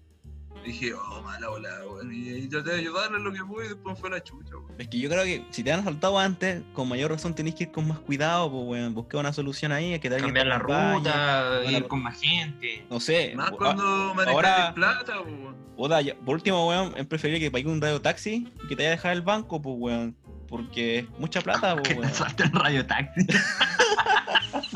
Dije, 0.68 0.94
oh, 0.94 1.22
mala 1.22 1.48
bola, 1.48 1.70
weón. 1.90 2.14
Y, 2.14 2.30
y 2.30 2.48
traté 2.50 2.72
de 2.72 2.80
ayudarle 2.80 3.20
lo 3.20 3.32
que 3.32 3.40
pude 3.44 3.66
y 3.66 3.70
después 3.70 3.98
fue 3.98 4.10
la 4.10 4.22
chucha, 4.22 4.58
weón. 4.58 4.74
Es 4.78 4.88
que 4.90 5.00
yo 5.00 5.10
creo 5.10 5.24
que 5.24 5.46
si 5.50 5.64
te 5.64 5.72
han 5.72 5.80
asaltado 5.80 6.20
antes, 6.20 6.62
con 6.74 6.90
mayor 6.90 7.10
razón 7.12 7.34
tenés 7.34 7.56
que 7.56 7.64
ir 7.64 7.72
con 7.72 7.88
más 7.88 8.00
cuidado, 8.00 8.52
pues, 8.52 8.64
weón. 8.68 8.94
Buscar 8.94 9.22
una 9.22 9.32
solución 9.32 9.72
ahí, 9.72 9.94
es 9.94 10.00
que 10.02 10.08
alguien 10.10 10.26
Cambiar 10.26 10.46
te 10.46 10.50
la 10.50 10.60
ruta, 10.60 11.62
ir 11.72 11.88
con 11.88 12.04
más 12.04 12.20
gente. 12.20 12.86
No 12.90 13.00
sé. 13.00 13.34
Más 13.36 13.50
ah, 13.52 13.56
cuando 13.58 14.14
me 14.14 14.24
ahora- 14.24 14.74
plata, 14.76 15.22
weón. 15.22 15.56
Oda, 15.78 16.02
ya- 16.02 16.16
por 16.16 16.36
último, 16.36 16.68
weón, 16.68 16.94
es 16.98 17.06
preferible 17.06 17.40
que 17.40 17.50
pague 17.50 17.68
un 17.68 17.80
radio 17.80 18.02
taxi 18.02 18.52
y 18.64 18.68
que 18.68 18.76
te 18.76 18.84
vaya 18.84 18.90
a 18.90 18.92
dejar 18.92 19.14
el 19.14 19.22
banco, 19.22 19.62
pues, 19.62 19.76
weón. 19.80 20.18
Porque 20.50 21.00
es 21.00 21.10
mucha 21.20 21.40
plata, 21.42 21.76
Que 21.84 21.96
pues, 21.96 21.96
te 21.96 22.00
weón. 22.02 22.14
salte 22.14 22.44
el 22.44 22.52
radio 22.52 22.86
taxi. 22.86 23.26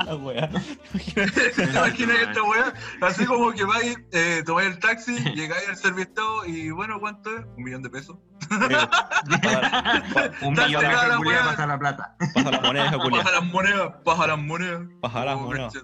La 0.05 0.15
weá. 0.15 0.49
¿Te 0.49 1.63
imaginas 1.63 2.17
esta 2.21 2.43
weá? 2.43 2.73
Así 3.01 3.25
como 3.25 3.51
que 3.51 3.63
vais, 3.63 3.97
eh, 4.11 4.43
tomáis 4.45 4.69
el 4.69 4.79
taxi, 4.79 5.15
llegáis 5.35 5.69
al 5.69 5.75
serviestado 5.77 6.45
y 6.45 6.71
bueno, 6.71 6.99
¿cuánto 6.99 7.35
es? 7.37 7.45
Un 7.57 7.63
millón 7.63 7.81
de 7.83 7.89
pesos. 7.89 8.17
Un 10.41 10.53
millón 10.53 10.81
de 10.81 11.17
weá. 11.25 11.43
pasa 11.45 11.67
la 11.67 11.79
plata. 11.79 12.15
Pasa 12.33 12.51
la 12.51 12.61
moneda, 12.61 12.91
Julia. 12.99 13.23
Baja 13.23 13.31
las 13.31 13.43
monedas, 13.45 13.91
baja 14.03 14.27
las 14.27 14.37
monedas. 14.39 14.81
Baja 14.99 15.25
las 15.25 15.35
Oh, 15.35 15.39
monedas. 15.41 15.73
Sí, 15.73 15.79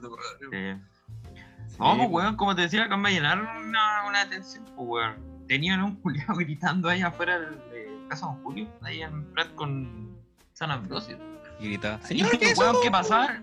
pues, 1.78 2.10
weón, 2.10 2.36
como 2.36 2.56
te 2.56 2.64
decía, 2.64 2.86
acá 2.86 2.98
me 2.98 3.12
llenaron 3.12 3.48
una, 3.68 4.06
una 4.08 4.22
atención, 4.22 4.66
pues, 4.76 4.88
weón. 4.90 5.38
Tenían 5.48 5.82
un 5.84 5.96
culiao 5.98 6.36
gritando 6.36 6.90
ahí 6.90 7.02
afuera 7.02 7.40
de 7.40 8.06
Casa 8.10 8.26
Don 8.26 8.44
Julio, 8.44 8.68
ahí 8.82 9.02
en 9.02 9.32
Prat 9.34 9.54
con 9.56 10.18
San 10.54 10.72
Ambrosio. 10.72 11.18
Y 11.60 11.66
grita, 11.70 12.00
Y 12.04 12.08
señor, 12.08 12.38
¿qué 12.38 12.54
weón 12.58 12.76
que 12.84 12.92
pasaba. 12.92 13.42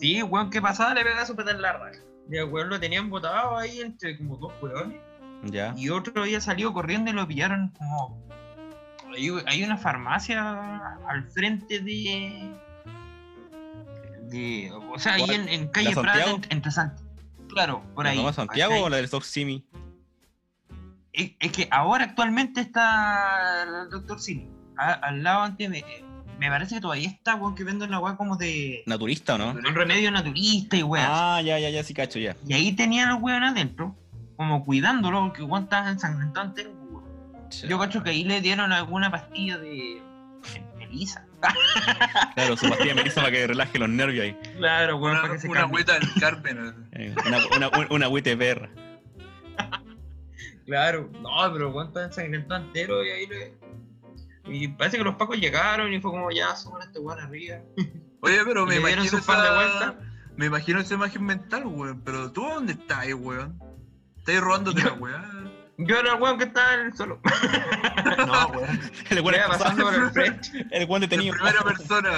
Sí, 0.00 0.22
weón 0.22 0.50
que 0.50 0.60
pasaba 0.62 0.94
le 0.94 1.04
pegaba 1.04 1.26
su 1.26 1.34
en 1.38 1.60
la 1.62 1.72
raja. 1.74 2.00
Y 2.30 2.36
el 2.36 2.44
weón 2.44 2.68
lo 2.70 2.80
tenían 2.80 3.10
botado 3.10 3.56
ahí 3.58 3.80
entre 3.80 4.16
como 4.16 4.36
dos 4.36 4.52
weones. 4.62 4.98
Ya. 5.44 5.74
Y 5.76 5.88
otro 5.90 6.22
había 6.22 6.40
salido 6.40 6.72
corriendo 6.72 7.10
y 7.10 7.14
lo 7.14 7.26
pillaron 7.26 7.68
como. 7.70 8.22
Hay, 9.14 9.28
hay 9.46 9.62
una 9.64 9.76
farmacia 9.76 10.96
al 11.08 11.28
frente 11.30 11.80
de. 11.80 12.52
de 14.28 14.72
o 14.92 14.98
sea, 14.98 15.14
ahí 15.14 15.24
en, 15.30 15.48
en 15.48 15.68
calle 15.68 15.94
¿La 15.94 16.02
Prat, 16.02 16.14
Santiago? 16.16 16.36
en- 16.44 16.56
entre 16.56 16.70
Sant- 16.72 17.00
Claro, 17.48 17.82
por 17.94 18.04
¿La 18.04 18.10
ahí. 18.12 18.16
Nueva 18.16 18.32
Santiago 18.32 18.84
o 18.84 18.88
la 18.88 18.96
del 18.96 19.06
Stock 19.06 19.24
Simi? 19.24 19.66
Es, 21.12 21.32
es 21.40 21.50
que 21.52 21.66
ahora 21.72 22.04
actualmente 22.04 22.60
está 22.60 23.64
el 23.84 23.90
doctor 23.90 24.20
Simi. 24.20 24.48
A- 24.76 24.92
al 24.92 25.22
lado 25.24 25.42
antes 25.42 25.68
me, 25.68 25.82
me 26.40 26.48
parece 26.48 26.76
que 26.76 26.80
todavía 26.80 27.06
está, 27.10 27.34
weón, 27.34 27.54
que 27.54 27.64
venden 27.64 27.90
la 27.90 27.98
weá 27.98 28.16
como 28.16 28.34
de. 28.38 28.82
¿Naturista 28.86 29.34
o 29.34 29.38
no? 29.38 29.50
Un 29.50 29.74
remedio 29.74 30.10
naturista 30.10 30.74
y 30.74 30.82
weón. 30.82 31.04
Ah, 31.06 31.42
ya, 31.44 31.58
ya, 31.58 31.68
ya, 31.68 31.84
sí 31.84 31.92
cacho, 31.92 32.18
ya. 32.18 32.34
Y 32.46 32.54
ahí 32.54 32.72
tenían 32.72 33.10
los 33.10 33.20
weón 33.20 33.44
adentro, 33.44 33.94
como 34.36 34.64
cuidándolo, 34.64 35.20
porque 35.26 35.42
weón 35.42 35.64
estaba 35.64 35.90
ensangrentado 35.90 36.46
entero, 36.46 36.70
weón. 36.90 37.04
Yo 37.68 37.78
cacho 37.78 38.02
que 38.02 38.10
ahí 38.10 38.24
le 38.24 38.40
dieron 38.40 38.72
alguna 38.72 39.10
pastilla 39.10 39.58
de. 39.58 40.00
Melisa. 40.78 41.26
Claro, 42.34 42.56
su 42.56 42.68
pastilla 42.68 42.94
melisa 42.94 43.20
para 43.20 43.32
que 43.32 43.46
relaje 43.46 43.78
los 43.78 43.88
nervios 43.90 44.24
ahí. 44.24 44.36
Claro, 44.56 44.96
weón, 44.96 45.12
Una, 45.12 45.22
para 45.22 45.34
que 45.34 45.40
se 45.40 45.48
una 45.48 45.60
agüita 45.60 45.92
del 45.98 46.08
Carmen. 46.18 46.88
Eh, 46.92 47.14
Una, 47.26 47.68
una, 47.68 47.86
una 47.90 48.06
agüita 48.06 48.30
de 48.30 48.36
perra. 48.38 48.70
Claro, 50.64 51.10
no, 51.20 51.52
pero 51.52 51.70
weón 51.70 51.88
estaba 51.88 52.06
ensangrentado 52.06 52.64
entero 52.64 53.04
y 53.04 53.10
ahí 53.10 53.26
le. 53.26 53.59
Y 54.46 54.68
parece 54.68 54.98
que 54.98 55.04
los 55.04 55.16
pacos 55.16 55.38
llegaron 55.38 55.92
y 55.92 56.00
fue 56.00 56.10
como 56.10 56.30
ya, 56.30 56.54
suban 56.56 56.82
a 56.82 56.84
este 56.86 56.98
weón 56.98 57.20
arriba. 57.20 57.58
Oye, 58.20 58.38
pero 58.44 58.66
me 58.66 58.76
imagino 58.76 59.04
su 59.04 59.24
par 59.24 59.40
de 59.40 59.46
esa... 59.46 59.54
vueltas. 59.54 59.94
Me 60.36 60.46
imagino 60.46 60.80
esa 60.80 60.94
imagen 60.94 61.24
mental, 61.24 61.66
weón. 61.66 62.00
Pero 62.04 62.32
tú, 62.32 62.42
¿dónde 62.42 62.72
estás, 62.72 63.06
weón? 63.14 63.58
¿Estás 64.18 64.40
robándote 64.40 64.82
la 64.82 64.92
weá? 64.94 65.24
Yo 65.78 65.98
era 65.98 66.14
el 66.14 66.20
weón 66.22 66.36
que 66.38 66.44
estaba 66.44 66.74
en 66.74 66.80
el 66.86 66.96
suelo. 66.96 67.20
no, 68.26 68.46
weón. 68.48 68.80
El 69.10 69.20
weón 69.20 69.40
pasando 69.48 69.84
por 69.84 69.94
el 69.94 70.10
frente. 70.10 70.66
El 70.70 70.84
weón 70.88 71.02
En 71.02 71.08
detenido. 71.10 71.34
primera 71.34 71.62
persona. 71.62 72.10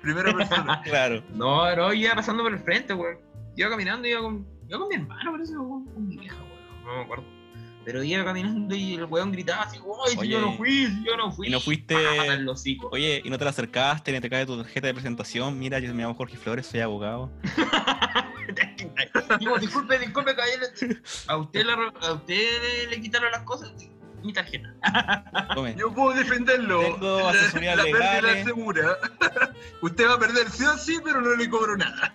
Primera 0.00 0.32
persona. 0.34 0.82
Claro. 0.82 1.22
No, 1.34 1.74
no, 1.74 1.92
iba 1.92 2.14
pasando 2.14 2.42
por 2.42 2.52
el 2.52 2.58
frente, 2.60 2.94
weón. 2.94 3.18
Iba 3.56 3.70
caminando, 3.70 4.06
iba 4.08 4.20
con. 4.20 4.46
Iba 4.68 4.78
con 4.78 4.88
mi 4.88 4.94
hermano, 4.94 5.32
parece, 5.32 5.56
weón, 5.56 5.84
con 5.86 6.08
mi 6.08 6.16
vieja, 6.18 6.36
weón. 6.36 6.84
No 6.84 6.96
me 6.96 7.02
acuerdo. 7.02 7.24
Pero 7.84 8.02
iba 8.02 8.24
caminando 8.24 8.74
y 8.74 8.94
el 8.94 9.04
weón 9.04 9.30
gritaba 9.32 9.62
así, 9.64 9.78
¡Uy, 9.84 10.16
si 10.20 10.28
yo 10.28 10.40
no 10.40 10.56
fui, 10.56 10.86
si 10.86 11.04
yo 11.04 11.16
no 11.16 11.30
fui! 11.30 11.48
y 11.48 11.50
no 11.50 11.60
fuiste- 11.60 11.94
Ah. 11.96 12.36
Oye, 12.90 13.20
¿y 13.24 13.30
no 13.30 13.38
te 13.38 13.44
la 13.44 13.50
acercaste 13.50 14.10
ni 14.12 14.20
te 14.20 14.30
cae 14.30 14.46
tu 14.46 14.56
tarjeta 14.56 14.86
de 14.86 14.94
presentación? 14.94 15.58
Mira, 15.58 15.78
yo 15.78 15.92
me 15.94 16.02
llamo 16.02 16.14
Jorge 16.14 16.36
Flores, 16.36 16.66
soy 16.66 16.80
abogado. 16.80 17.30
Digo, 19.38 19.58
disculpe, 19.58 19.98
disculpe, 19.98 20.34
caballero. 20.34 20.66
A 21.28 21.36
usted, 21.38 21.64
la 21.64 21.92
a 22.06 22.12
usted 22.12 22.88
le, 22.90 23.00
quitaron 23.00 23.30
las 23.32 23.42
cosas. 23.42 23.72
Mi 24.22 24.32
tarjeta. 24.32 24.72
Yo 25.76 25.92
puedo 25.92 26.16
defenderlo. 26.16 26.80
Tengo 26.80 27.18
La- 27.20 27.30
asesoría 27.30 27.76
la, 27.76 27.82
pérdida 27.82 28.14
legales. 28.22 28.44
segura. 28.46 28.96
Usted 29.82 30.06
va 30.08 30.14
a 30.14 30.18
perder 30.18 30.48
sí 30.50 30.64
o 30.64 30.78
sí, 30.78 30.98
pero 31.04 31.20
no 31.20 31.36
le 31.36 31.48
cobro 31.50 31.76
nada. 31.76 32.14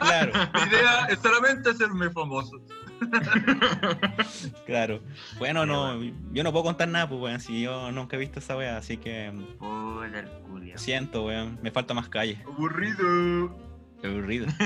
Claro, 0.00 0.32
Mi 0.54 0.60
idea 0.70 1.06
es 1.10 1.18
solamente 1.18 1.68
hacerme 1.70 2.08
famoso. 2.10 2.62
claro. 4.66 5.00
Bueno, 5.38 5.66
no, 5.66 6.02
yo 6.32 6.42
no 6.44 6.52
puedo 6.52 6.64
contar 6.64 6.88
nada, 6.88 7.08
pues, 7.08 7.20
weón, 7.20 7.40
si 7.40 7.62
yo 7.62 7.90
nunca 7.92 8.16
he 8.16 8.18
visto 8.20 8.38
esa 8.38 8.56
weá, 8.56 8.76
así 8.76 8.96
que 8.96 9.30
mm, 9.30 10.02
el 10.14 10.28
culia. 10.48 10.78
siento, 10.78 11.24
weón, 11.26 11.58
me 11.62 11.70
falta 11.70 11.94
más 11.94 12.08
calle. 12.08 12.38
Aburrido. 12.46 13.56
Aburrido. 14.04 14.46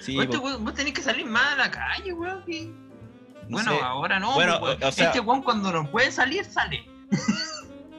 Sí, 0.00 0.16
vos 0.16 0.74
tenés 0.74 0.92
que 0.94 1.02
salir 1.02 1.26
más 1.26 1.54
a 1.54 1.56
la 1.56 1.70
calle, 1.72 2.12
weón. 2.12 2.44
que- 2.44 2.66
no 2.66 3.48
bueno, 3.48 3.72
sé. 3.72 3.80
ahora 3.82 4.20
no. 4.20 4.32
Bueno, 4.34 4.58
weón. 4.60 4.80
o- 4.80 4.86
o 4.88 4.92
sea- 4.92 5.06
este 5.08 5.18
weón 5.18 5.42
cuando 5.42 5.72
no 5.72 5.90
puede 5.90 6.12
salir, 6.12 6.44
sale. 6.44 6.86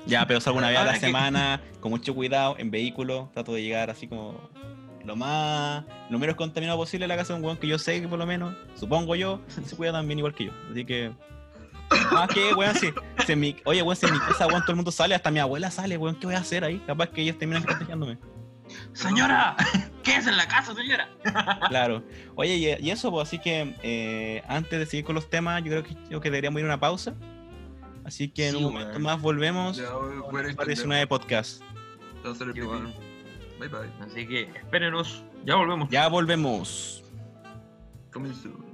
Ya, 0.05 0.25
pero 0.25 0.39
salgo 0.39 0.59
una 0.59 0.69
vez 0.69 0.77
a 0.79 0.85
la 0.85 0.93
que- 0.93 1.01
semana, 1.01 1.61
con 1.81 1.91
mucho 1.91 2.15
cuidado, 2.15 2.55
en 2.57 2.71
vehículo, 2.71 3.29
trato 3.33 3.53
de 3.53 3.61
llegar 3.63 3.89
así 3.89 4.07
como 4.07 4.49
lo 5.09 5.15
más, 5.15 5.83
lo 6.11 6.19
menos 6.19 6.35
contaminado 6.35 6.77
posible 6.77 7.07
la 7.07 7.17
casa 7.17 7.33
de 7.33 7.39
un 7.39 7.45
weón 7.45 7.57
que 7.57 7.65
yo 7.65 7.79
sé 7.79 7.99
que 7.99 8.07
por 8.07 8.19
lo 8.19 8.27
menos, 8.27 8.55
supongo 8.75 9.15
yo, 9.15 9.41
se 9.47 9.75
cuida 9.75 9.91
también 9.91 10.19
igual 10.19 10.35
que 10.35 10.45
yo. 10.45 10.51
Así 10.71 10.85
que. 10.85 11.11
Más 12.11 12.29
que, 12.29 12.53
weón, 12.53 12.75
si, 13.25 13.35
mi, 13.35 13.55
oye, 13.65 13.81
weón, 13.81 13.95
si 13.95 14.05
en 14.05 14.13
mi 14.13 14.19
casa, 14.19 14.45
weón, 14.45 14.61
todo 14.61 14.73
el 14.73 14.75
mundo 14.75 14.91
sale, 14.91 15.15
hasta 15.15 15.31
mi 15.31 15.39
abuela 15.39 15.71
sale, 15.71 15.97
weón, 15.97 16.15
¿qué 16.15 16.27
voy 16.27 16.35
a 16.35 16.39
hacer 16.39 16.63
ahí? 16.63 16.77
Capaz 16.85 17.07
que 17.07 17.23
ellos 17.23 17.39
terminan 17.39 17.63
contagiándome. 17.63 18.19
Señora, 18.93 19.55
¿qué 20.03 20.17
es 20.17 20.27
en 20.27 20.37
la 20.37 20.47
casa, 20.47 20.75
señora? 20.75 21.09
Claro. 21.69 22.03
Oye, 22.35 22.57
y, 22.57 22.85
y 22.85 22.91
eso, 22.91 23.09
pues, 23.09 23.27
así 23.27 23.39
que 23.39 23.75
eh, 23.81 24.43
antes 24.47 24.77
de 24.77 24.85
seguir 24.85 25.05
con 25.05 25.15
los 25.15 25.27
temas, 25.27 25.63
yo 25.63 25.71
creo 25.71 25.83
que, 25.83 25.95
yo 26.11 26.21
que 26.21 26.29
deberíamos 26.29 26.59
ir 26.59 26.65
a 26.65 26.69
una 26.69 26.79
pausa. 26.79 27.15
Así 28.05 28.29
que 28.29 28.49
en 28.49 28.57
un 28.57 28.63
momento 28.63 28.99
más 28.99 29.19
volvemos. 29.19 29.77
Ya, 29.77 29.89
voy 29.89 30.17
a 30.17 30.31
Bar 30.31 30.43
intentar. 30.43 30.67
19 30.67 31.07
podcast. 31.07 31.63
Bye 33.59 33.67
bye. 33.67 33.91
Así 33.99 34.25
que 34.25 34.43
espérenos. 34.55 35.23
Ya 35.45 35.55
volvemos. 35.55 35.89
Ya 35.89 36.07
volvemos. 36.07 37.03
Soon. 38.11 38.69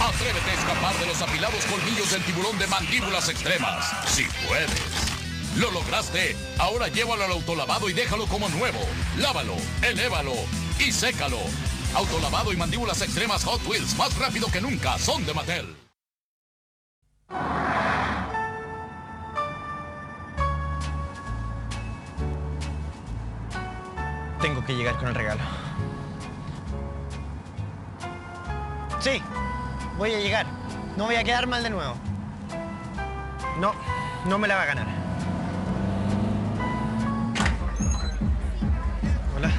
Atrévete 0.00 0.50
a 0.50 0.54
escapar 0.54 0.94
de 0.98 1.06
los 1.06 1.20
afilados 1.20 1.64
colmillos 1.66 2.10
del 2.12 2.22
tiburón 2.22 2.58
de 2.58 2.66
mandíbulas 2.66 3.28
extremas. 3.28 3.90
Si 4.06 4.24
puedes. 4.46 5.10
Lo 5.58 5.70
lograste. 5.72 6.36
Ahora 6.58 6.88
llévalo 6.88 7.24
al 7.24 7.32
autolavado 7.32 7.90
y 7.90 7.92
déjalo 7.92 8.26
como 8.26 8.48
nuevo. 8.50 8.80
Lávalo, 9.18 9.56
elévalo 9.82 10.34
y 10.78 10.92
sécalo. 10.92 11.38
Autolavado 11.94 12.52
y 12.52 12.56
mandíbulas 12.56 13.02
extremas 13.02 13.44
Hot 13.44 13.66
Wheels 13.66 13.96
más 13.96 14.16
rápido 14.16 14.48
que 14.50 14.60
nunca 14.60 14.96
son 14.98 15.26
de 15.26 15.34
Mattel. 15.34 15.79
Que 24.70 24.76
llegar 24.76 24.96
con 24.98 25.08
el 25.08 25.14
regalo. 25.14 25.40
Sí, 29.00 29.20
voy 29.98 30.12
a 30.12 30.20
llegar. 30.20 30.46
No 30.96 31.06
voy 31.06 31.16
a 31.16 31.24
quedar 31.24 31.46
mal 31.48 31.62
de 31.62 31.70
nuevo. 31.70 31.94
No, 33.58 33.72
no 34.26 34.38
me 34.38 34.46
la 34.46 34.56
va 34.56 34.62
a 34.62 34.66
ganar. 34.66 34.86
Hola. 39.36 39.50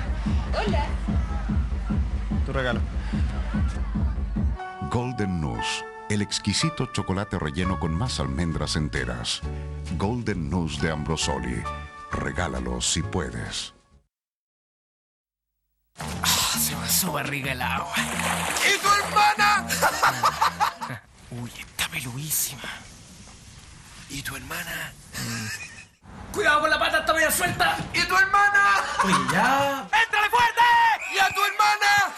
Hola. 0.66 0.86
Tu 2.46 2.54
regalo. 2.54 2.80
Golden 4.90 5.42
News, 5.42 5.86
el 6.10 6.22
exquisito 6.22 6.86
chocolate 6.88 7.38
relleno 7.38 7.80
con 7.80 7.94
más 7.94 8.20
almendras 8.20 8.78
enteras. 8.78 9.42
Golden 9.98 10.50
News 10.50 10.80
de 10.82 10.92
Ambrosoli. 10.92 11.62
Regálalo 12.12 12.80
si 12.80 13.02
puedes. 13.02 13.74
Pasó 17.02 17.14
barriga 17.14 17.52
el 17.54 17.62
agua. 17.64 17.96
¡Y 17.98 18.78
tu 18.78 18.88
hermana! 18.94 19.68
Uy, 21.32 21.52
está 21.58 21.88
peluísima. 21.88 22.70
¿Y 24.08 24.22
tu 24.22 24.36
hermana? 24.36 24.94
Cuidado 26.32 26.62
con 26.62 26.70
la 26.70 26.78
pata, 26.78 27.00
está 27.00 27.14
media 27.14 27.32
suelta. 27.32 27.76
¿Y 27.92 28.04
tu 28.04 28.16
hermana? 28.16 28.84
Oye, 29.04 29.16
ya. 29.34 29.88
¡Éntrale 30.04 30.30
fuerte! 30.30 30.62
¿Y 31.16 31.18
a 31.18 31.30
tu 31.30 31.44
hermana? 31.44 32.14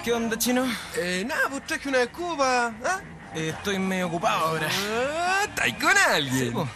¿Qué 0.02 0.12
onda, 0.12 0.36
chino? 0.36 0.66
Eh, 0.96 1.22
nada, 1.24 1.42
pues 1.50 1.64
traje 1.64 1.88
una 1.88 2.02
escoba. 2.02 2.72
¿Ah? 2.84 3.00
Eh, 3.36 3.54
estoy 3.56 3.78
medio 3.78 4.08
ocupado 4.08 4.46
ahora. 4.46 4.68
Ah, 4.68 5.42
¿Estáis 5.44 5.74
con 5.76 5.96
alguien? 5.96 6.46
Sí, 6.46 6.50
po. 6.50 6.68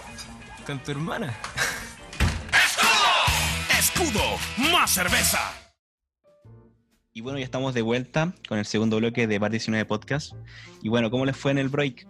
Con 0.64 0.78
tu 0.78 0.93
hermana. 0.93 1.35
¡Escudo! 3.76 4.39
¡Más 4.70 4.89
cerveza! 4.89 5.62
Y 7.15 7.21
bueno, 7.21 7.39
ya 7.39 7.45
estamos 7.45 7.75
de 7.75 7.83
vuelta 7.83 8.33
con 8.49 8.59
el 8.59 8.65
segundo 8.65 8.97
bloque 8.97 9.27
de 9.27 9.39
Bar 9.39 9.51
19 9.51 9.85
Podcast. 9.85 10.33
Y 10.81 10.89
bueno, 10.89 11.11
¿cómo 11.11 11.27
les 11.27 11.37
fue 11.37 11.51
en 11.51 11.59
el 11.59 11.69
break? 11.69 12.07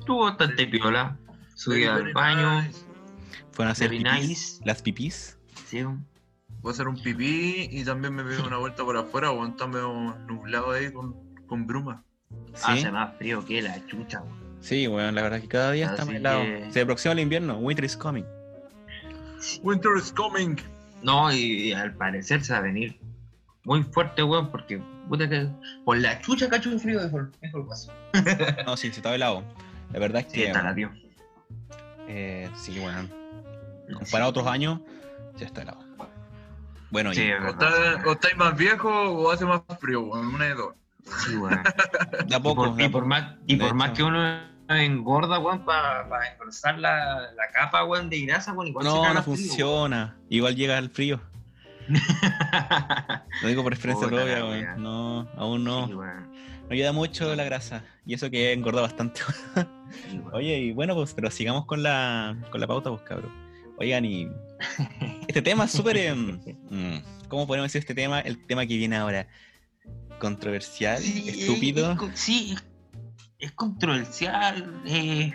Estuvo 0.00 0.24
bastante 0.24 0.66
piola. 0.66 1.16
Subí 1.54 1.84
al 1.84 2.12
baño. 2.12 2.62
nice. 2.62 2.80
¿Fueron 3.52 3.68
a 3.68 3.72
hacer 3.72 3.90
Very 3.90 4.02
pipís? 4.04 4.28
nice. 4.28 4.60
las 4.64 4.82
pipís? 4.82 5.38
Sí, 5.66 5.82
Voy 5.82 6.70
a 6.70 6.72
hacer 6.72 6.88
un 6.88 7.00
pipí 7.00 7.68
y 7.70 7.84
también 7.84 8.14
me 8.14 8.24
pego 8.24 8.46
una 8.46 8.56
vuelta 8.58 8.84
por 8.84 8.96
afuera, 8.96 9.30
weón. 9.30 9.50
Está 9.50 9.66
medio 9.68 9.92
nublado 10.26 10.72
ahí 10.72 10.90
con, 10.92 11.14
con 11.46 11.66
bruma. 11.66 12.02
Ah, 12.32 12.74
Sí, 12.74 12.80
Hace 12.80 12.90
más 12.90 13.16
frío 13.16 13.44
que 13.44 13.62
la 13.62 13.84
chucha, 13.86 14.22
weón. 14.22 14.38
sí, 14.60 14.86
bueno, 14.88 15.10
la 15.12 15.22
verdad 15.22 15.38
es 15.38 15.42
que 15.44 15.48
cada 15.48 15.70
día 15.72 15.86
está 15.86 16.02
Así 16.02 16.10
más 16.12 16.16
helado. 16.20 16.42
que- 16.42 16.66
Se 16.72 16.80
aproxima 16.80 17.12
el 17.12 17.20
invierno, 17.20 17.58
winter 17.58 17.84
is 17.84 17.96
coming. 17.96 18.24
Winter 19.62 19.92
is 19.96 20.12
coming. 20.12 20.56
No, 21.02 21.32
y, 21.32 21.36
y 21.68 21.72
al 21.72 21.94
parecer 21.94 22.42
se 22.44 22.52
va 22.52 22.58
a 22.58 22.62
venir 22.62 22.98
muy 23.64 23.82
fuerte, 23.82 24.22
weón, 24.22 24.50
porque 24.50 24.80
puta 25.08 25.28
que 25.28 25.48
por 25.84 25.96
la 25.98 26.20
chucha 26.20 26.48
cacho 26.48 26.70
un 26.70 26.80
frío 26.80 27.00
mejor, 27.00 27.30
mejor 27.42 27.68
paso. 27.68 27.92
No, 28.66 28.76
sí, 28.76 28.90
se 28.90 28.96
está 29.00 29.14
helado. 29.14 29.42
La 29.92 29.98
verdad 30.00 30.22
es 30.26 30.32
Sí, 30.32 30.40
que, 30.40 30.46
está 30.48 30.62
la 30.62 30.74
tío. 30.74 30.90
eh, 32.08 32.50
sí, 32.56 32.78
bueno, 32.78 33.08
comparado 33.92 34.26
a 34.26 34.30
otros 34.30 34.46
años, 34.46 34.80
ya 35.36 35.46
está 35.46 35.62
helado. 35.62 35.78
Bueno, 36.90 37.12
Sí, 37.12 37.22
y 37.22 37.32
O, 37.32 37.48
está- 37.48 38.02
o 38.06 38.12
estáis 38.12 38.36
más 38.36 38.56
viejo 38.56 38.88
o 38.90 39.30
hace 39.30 39.44
más 39.44 39.60
frío, 39.78 40.00
weón. 40.02 40.34
Una 40.34 40.46
de 40.46 40.54
dos. 40.54 40.74
Sí, 41.26 41.36
weón. 41.36 41.62
de 42.26 42.34
a 42.34 42.38
Y 42.38 42.40
por, 42.40 42.80
y 42.80 42.88
más, 43.06 43.34
y 43.46 43.56
por 43.56 43.74
más 43.74 43.90
que 43.90 44.02
uno 44.02 44.40
engorda, 44.76 45.38
weón, 45.38 45.64
para 45.64 46.06
engrosar 46.32 46.78
la, 46.78 47.30
la 47.34 47.48
capa, 47.54 47.84
weón, 47.84 48.10
de 48.10 48.20
grasa, 48.26 48.52
weón, 48.52 48.68
igual 48.68 48.84
se 48.86 48.90
No, 48.92 49.02
no 49.14 49.22
frío, 49.22 49.22
funciona. 49.22 50.16
Igual 50.28 50.56
llega 50.56 50.76
el 50.78 50.90
frío. 50.90 51.20
Lo 53.42 53.48
digo 53.48 53.62
por 53.62 53.72
experiencia 53.72 54.08
propia, 54.08 54.44
weón. 54.44 54.82
No, 54.82 55.28
aún 55.36 55.64
no. 55.64 55.86
Sí. 55.86 55.92
No 55.94 56.74
ayuda 56.74 56.92
mucho 56.92 57.34
la 57.34 57.44
grasa. 57.44 57.82
Y 58.04 58.14
eso 58.14 58.30
que 58.30 58.50
he 58.50 58.52
engordado 58.52 58.82
bastante. 58.86 59.20
Sí. 60.10 60.20
Oye, 60.32 60.58
y 60.58 60.72
bueno, 60.72 60.94
pues, 60.94 61.14
pero 61.14 61.30
sigamos 61.30 61.64
con 61.64 61.82
la, 61.82 62.36
con 62.50 62.60
la 62.60 62.66
pauta, 62.66 62.90
pues, 62.90 63.00
cabrón. 63.02 63.32
Oigan, 63.78 64.04
y 64.04 64.28
este 65.28 65.40
tema 65.40 65.64
es 65.64 65.70
súper... 65.72 65.96
em, 65.96 66.38
mm, 66.70 66.98
¿Cómo 67.28 67.46
podemos 67.46 67.66
decir 67.66 67.78
este 67.80 67.94
tema? 67.94 68.20
El 68.20 68.44
tema 68.46 68.66
que 68.66 68.76
viene 68.76 68.96
ahora. 68.96 69.26
Controversial, 70.18 70.98
Sí, 70.98 71.28
estúpido. 71.28 71.92
es 71.92 71.98
co- 71.98 72.10
sí, 72.12 72.54
es, 73.38 73.52
controversial. 73.52 74.80
Eh, 74.86 75.32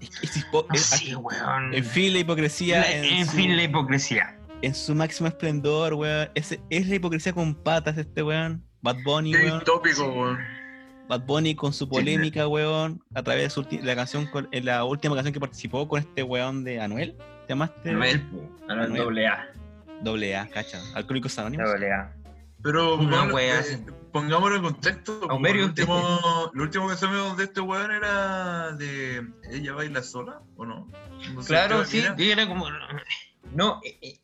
Es- 0.00 0.46
no 0.52 0.64
es- 0.72 0.80
sé, 0.86 1.16
weón. 1.16 1.74
en 1.74 1.84
fin, 1.84 2.12
la 2.12 2.20
hipocresía. 2.20 2.80
La- 2.80 2.90
en, 2.92 3.04
en 3.04 3.26
su, 3.26 3.32
fin, 3.32 3.56
la 3.56 3.62
hipocresía. 3.64 4.36
en 4.62 4.74
su 4.74 4.94
máximo 4.94 5.28
esplendor, 5.28 5.94
weón. 5.94 6.28
Es, 6.34 6.58
es 6.70 6.88
la 6.88 6.94
hipocresía 6.94 7.32
con 7.32 7.54
patas 7.54 7.96
este 7.98 8.22
weón. 8.22 8.64
Bad 8.80 8.96
Bunny, 9.04 9.32
Qué 9.32 9.44
weón. 9.46 9.64
tópico, 9.64 10.06
weón. 10.08 10.38
Bad 11.08 11.22
Bunny 11.26 11.54
con 11.54 11.72
su 11.72 11.88
polémica, 11.88 12.48
weón. 12.48 13.02
A 13.14 13.22
través 13.22 13.44
de 13.44 13.50
su 13.50 13.66
la 13.82 13.94
canción, 13.94 14.26
con- 14.26 14.48
en 14.52 14.64
la 14.64 14.84
última 14.84 15.14
canción 15.14 15.32
que 15.32 15.40
participó 15.40 15.86
con 15.88 16.00
este 16.00 16.22
weón 16.22 16.64
de 16.64 16.80
Anuel. 16.80 17.16
¿Te 17.46 17.50
llamaste? 17.54 17.90
Anuel, 17.90 18.22
Anuel 18.68 18.86
Anuel. 18.86 19.02
doble 19.04 19.26
A. 19.26 19.48
Doble 20.02 20.36
A, 20.36 20.48
cacha. 20.48 20.80
Alcohólicos 20.94 21.38
Anónimos. 21.38 21.68
Doble 21.68 21.92
A. 21.92 22.12
Pero 22.62 22.94
Una 22.96 23.24
eh, 23.40 23.84
en 24.56 24.62
contexto. 24.62 25.20
como 25.20 25.34
Homerio, 25.36 25.62
el, 25.62 25.68
último, 25.70 26.50
lo 26.52 26.62
último 26.62 26.88
que 26.88 26.96
sabemos 26.96 27.36
de 27.36 27.44
este 27.44 27.60
weón 27.60 27.90
era 27.90 28.72
de 28.72 29.26
ella 29.50 29.72
baila 29.72 30.02
sola, 30.02 30.40
¿o 30.56 30.64
no? 30.66 30.88
Claro, 31.46 31.84
sí, 31.84 32.00
era. 32.00 32.46
como. 32.46 32.66
No, 33.52 33.80
eh, 33.84 33.98
eh, 34.02 34.18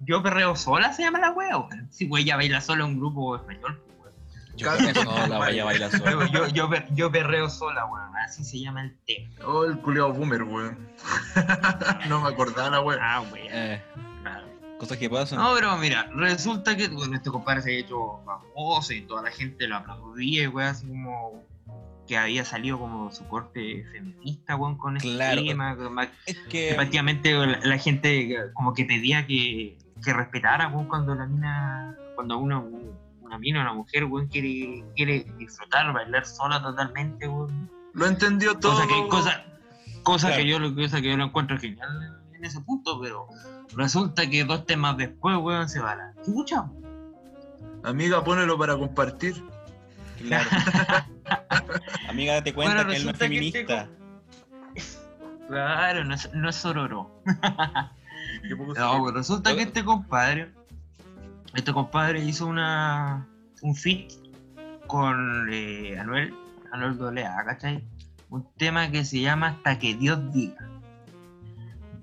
yo 0.00 0.22
perreo 0.22 0.56
sola 0.56 0.92
se 0.92 1.02
llama 1.02 1.18
la 1.20 1.30
wea, 1.32 1.58
weón. 1.58 1.88
Sí, 1.90 2.06
pues 2.06 2.24
ella 2.24 2.36
baila 2.36 2.60
sola 2.60 2.84
un 2.84 2.98
grupo 2.98 3.36
español, 3.36 3.80
weón. 4.00 4.14
Yo 4.56 4.76
perreo 4.76 5.04
sola, 5.04 5.38
vaya 5.38 5.62
a 5.62 5.64
bailar 5.66 5.90
Yo, 5.90 5.98
sola. 5.98 6.26
yo, 6.30 6.46
yo, 6.48 6.70
per- 6.70 6.94
yo 6.94 7.12
perreo 7.12 7.48
sola, 7.50 7.86
weón. 7.86 8.16
Así 8.16 8.44
se 8.44 8.58
llama 8.60 8.82
el 8.82 8.96
tema. 9.06 9.28
Oh, 9.46 9.64
el 9.64 9.78
culiao 9.80 10.12
boomer, 10.12 10.42
weón. 10.42 10.78
no 12.08 12.20
me 12.22 12.28
acordaba 12.28 12.70
la 12.70 12.80
weón. 12.80 13.00
Ah, 13.02 13.20
weón. 13.30 13.48
Eh, 13.50 13.82
Claro. 14.22 14.46
Cosas 14.84 14.98
que 14.98 15.10
pasan. 15.10 15.38
No, 15.38 15.52
pero 15.54 15.76
mira, 15.78 16.08
resulta 16.14 16.76
que 16.76 16.88
bueno, 16.88 17.16
este 17.16 17.30
compadre 17.30 17.62
se 17.62 17.70
ha 17.70 17.78
hecho 17.80 18.20
famoso 18.24 18.92
y 18.92 19.02
toda 19.02 19.22
la 19.22 19.30
gente 19.30 19.66
lo 19.66 19.76
aplaudía, 19.76 20.48
weón, 20.50 20.68
así 20.68 20.86
como 20.86 21.42
que 22.06 22.18
había 22.18 22.44
salido 22.44 22.78
como 22.78 23.10
su 23.12 23.26
corte 23.28 23.84
feminista, 23.92 24.56
weón, 24.56 24.76
con 24.76 24.96
este 24.98 25.08
Claro. 25.08 25.42
tema. 25.42 25.76
es 26.26 26.36
que 26.50 26.68
que. 26.68 26.74
prácticamente 26.74 27.32
la, 27.32 27.58
la 27.62 27.78
gente 27.78 28.36
como 28.52 28.74
que 28.74 28.84
pedía 28.84 29.26
que, 29.26 29.78
que 30.04 30.12
respetara, 30.12 30.68
weón, 30.68 30.86
cuando 30.86 31.14
la 31.14 31.26
mina, 31.26 31.96
cuando 32.14 32.36
una, 32.38 32.58
una 32.58 33.38
mina, 33.38 33.62
una 33.62 33.72
mujer, 33.72 34.04
weón, 34.04 34.28
quiere, 34.28 34.84
quiere 34.94 35.24
disfrutar, 35.38 35.92
bailar 35.94 36.26
sola 36.26 36.60
totalmente, 36.62 37.26
weón. 37.26 37.70
Lo 37.94 38.06
entendió 38.06 38.58
todo. 38.58 38.72
Cosa 38.74 38.86
que, 38.88 39.08
cosa, 39.08 39.44
cosa 40.02 40.26
Claro. 40.28 40.42
que 40.42 40.48
yo 40.48 40.58
lo 40.58 40.74
cosa 40.74 41.00
que 41.00 41.08
yo 41.10 41.16
lo 41.16 41.24
encuentro 41.24 41.58
genial 41.58 42.20
en 42.44 42.50
ese 42.50 42.60
punto, 42.60 43.00
pero 43.00 43.26
resulta 43.74 44.28
que 44.28 44.44
dos 44.44 44.66
temas 44.66 44.96
después, 44.98 45.36
weón, 45.38 45.68
se 45.68 45.80
va 45.80 45.92
a 45.92 45.96
la 45.96 46.14
chucha. 46.24 46.70
Amiga, 47.82 48.22
ponelo 48.22 48.58
para 48.58 48.76
compartir. 48.76 49.42
Claro. 50.18 50.48
Amiga, 52.08 52.34
date 52.34 52.52
cuenta 52.52 52.74
Bueno, 52.74 52.90
que 52.90 52.96
él 52.96 53.04
no 53.04 53.10
es 53.10 53.14
este 53.14 53.24
feminista. 53.24 53.88
Claro, 55.48 56.04
no 56.04 56.14
es, 56.14 56.32
no 56.34 56.48
es 56.48 56.56
sororo. 56.56 57.10
No, 58.76 59.00
pues 59.00 59.14
resulta 59.14 59.54
que 59.54 59.62
este 59.62 59.84
compadre, 59.84 60.52
este 61.54 61.72
compadre 61.72 62.20
hizo 62.20 62.46
una 62.46 63.26
un 63.62 63.74
feat 63.74 64.12
con 64.86 65.48
eh, 65.50 65.98
Anuel, 65.98 66.34
Anuel 66.72 66.98
Dolea, 66.98 67.36
¿cachai? 67.46 67.82
Un 68.28 68.46
tema 68.56 68.90
que 68.90 69.04
se 69.04 69.20
llama 69.20 69.48
Hasta 69.48 69.78
que 69.78 69.94
Dios 69.94 70.20
diga. 70.32 70.73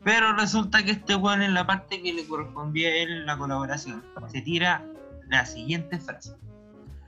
Pero 0.04 0.34
resulta 0.34 0.84
que 0.84 0.91
este 0.91 1.16
weón 1.16 1.41
en 1.41 1.54
la 1.54 1.68
parte 1.68 2.02
que 2.02 2.12
le 2.14 2.26
correspondía 2.26 2.89
a 2.89 2.95
él 2.95 3.12
en 3.12 3.26
la 3.26 3.38
colaboración, 3.38 4.04
se 4.32 4.41
tira 4.41 4.84
la 5.30 5.45
siguiente 5.45 5.99
frase. 5.99 6.34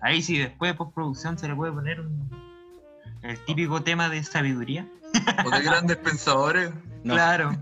Ahí 0.02 0.22
sí, 0.22 0.38
después 0.38 0.72
de 0.72 0.78
postproducción 0.78 1.38
se 1.39 1.48
le 1.48 1.56
puede 1.56 1.72
poner 1.72 2.02
un, 2.02 2.30
el 3.24 3.39
típico 3.46 3.82
tema 3.82 4.10
de 4.10 4.24
sabiduría. 4.24 4.88
O 5.46 5.50
de 5.50 5.62
grandes 5.62 5.98
pensadores. 5.98 6.72
No. 7.04 7.14
Claro. 7.16 7.52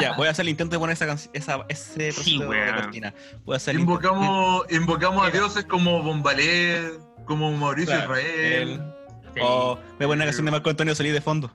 Ya, 0.00 0.14
voy 0.16 0.28
a 0.28 0.30
hacer 0.30 0.44
el 0.44 0.50
intento 0.50 0.76
de 0.76 0.78
poner 0.80 0.94
esa 0.94 1.06
canción, 1.06 1.30
esa, 1.34 1.64
ese 1.68 2.12
Sí, 2.12 2.38
de 2.38 2.72
cortina. 2.74 3.14
Voy 3.44 3.54
a 3.54 3.56
hacer 3.56 3.74
intento. 3.74 3.92
Invocamos, 3.92 4.72
invocamos 4.72 5.26
a 5.26 5.30
dioses 5.30 5.64
como 5.64 6.02
Bombalé, 6.02 6.92
como 7.24 7.50
Mauricio 7.52 7.94
Claro, 7.94 8.18
Israel. 8.18 8.68
él. 8.70 8.82
Sí. 9.34 9.40
O 9.42 9.78
me 9.98 10.06
voy 10.06 10.14
a 10.14 10.16
una 10.16 10.24
canción 10.24 10.44
de 10.44 10.50
Marco 10.52 10.70
Antonio 10.70 10.94
Solís 10.94 11.12
de 11.12 11.20
fondo. 11.20 11.52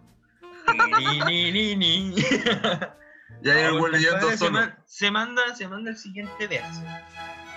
Ni, 0.74 1.20
ni, 1.22 1.51
ni, 1.51 1.76
ni. 1.76 2.16
Y 3.43 3.49
ahí 3.49 3.61
el 3.63 3.91
leyendo 3.91 4.30
se, 4.30 4.38
solo. 4.38 4.51
ma- 4.51 4.76
se 4.86 5.11
manda, 5.11 5.55
se 5.55 5.68
manda 5.68 5.91
el 5.91 5.97
siguiente 5.97 6.47
verso, 6.47 6.82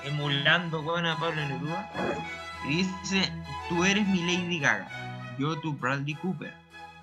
emulando 0.04 0.84
con 0.84 1.06
a 1.06 1.16
Pablo 1.18 1.40
Neruda, 1.46 1.90
y 2.68 2.78
dice, 2.78 3.32
tú 3.68 3.84
eres 3.84 4.06
mi 4.08 4.20
Lady 4.22 4.58
Gaga, 4.58 4.88
yo 5.38 5.58
tu 5.60 5.72
Bradley 5.74 6.14
Cooper, 6.16 6.52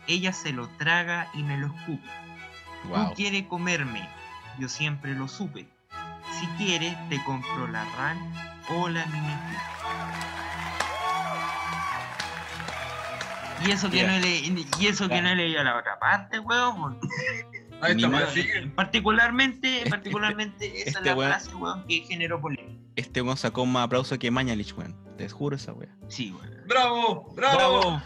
ella 0.07 0.33
se 0.33 0.51
lo 0.53 0.67
traga 0.77 1.29
y 1.33 1.43
me 1.43 1.57
lo 1.57 1.67
escupe, 1.67 2.07
Wow. 2.89 3.07
tú 3.09 3.13
quieres 3.15 3.43
comerme, 3.47 4.07
yo 4.59 4.69
siempre 4.69 5.13
lo 5.15 5.27
supe, 5.27 5.67
si 6.39 6.45
quieres 6.57 6.95
te 7.09 7.23
compro 7.23 7.67
la 7.67 7.83
RAN 7.97 8.19
o 8.69 8.89
la 8.89 9.05
Mini 9.07 9.33
y 13.67 13.71
eso 13.71 13.89
que 13.89 14.03
no 14.05 14.17
le- 14.19 14.37
y 14.79 14.87
eso 14.87 15.07
que 15.09 15.21
no 15.21 15.29
he 15.29 15.35
leído 15.35 15.63
la 15.63 15.77
otra 15.77 15.99
parte, 15.99 16.39
weón. 16.39 16.99
Ahí 17.81 17.93
Ni 17.95 18.03
está, 18.03 18.09
más. 18.15 18.31
güey, 18.31 18.43
sigue. 18.43 18.67
Particularmente, 18.67 19.77
Este- 19.79 19.89
particularmente 19.89 20.65
esa 20.81 20.99
este 20.99 20.99
es 20.99 21.05
la 21.05 21.15
weón- 21.15 21.27
frase, 21.27 21.55
weón, 21.55 21.85
que 21.87 21.99
generó 22.01 22.39
polémica. 22.41 22.81
Este 22.95 23.21
weón 23.21 23.37
sacó 23.37 23.65
más 23.65 23.85
aplauso 23.85 24.17
que 24.17 24.31
Mañalich, 24.31 24.73
weón. 24.77 24.95
Te 25.17 25.27
juro 25.29 25.55
esa 25.55 25.73
wea. 25.73 25.89
Sí, 26.07 26.31
weón. 26.31 26.55
¡Bravo! 26.67 27.33
¡Bravo! 27.35 27.55
¡Bravo! 27.57 28.01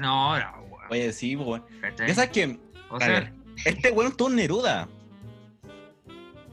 No, 0.00 0.38
no, 0.38 0.62
weón. 0.70 0.82
Oye, 0.90 1.12
sí, 1.12 1.36
weón. 1.36 1.64
Ya 2.06 2.14
sabes 2.14 2.30
que, 2.30 2.58
O 2.90 2.96
a 2.96 3.00
sea, 3.00 3.08
ver, 3.08 3.32
este 3.66 3.90
weón 3.90 4.10
es 4.12 4.16
todo 4.16 4.28
un 4.28 4.36
Neruda. 4.36 4.88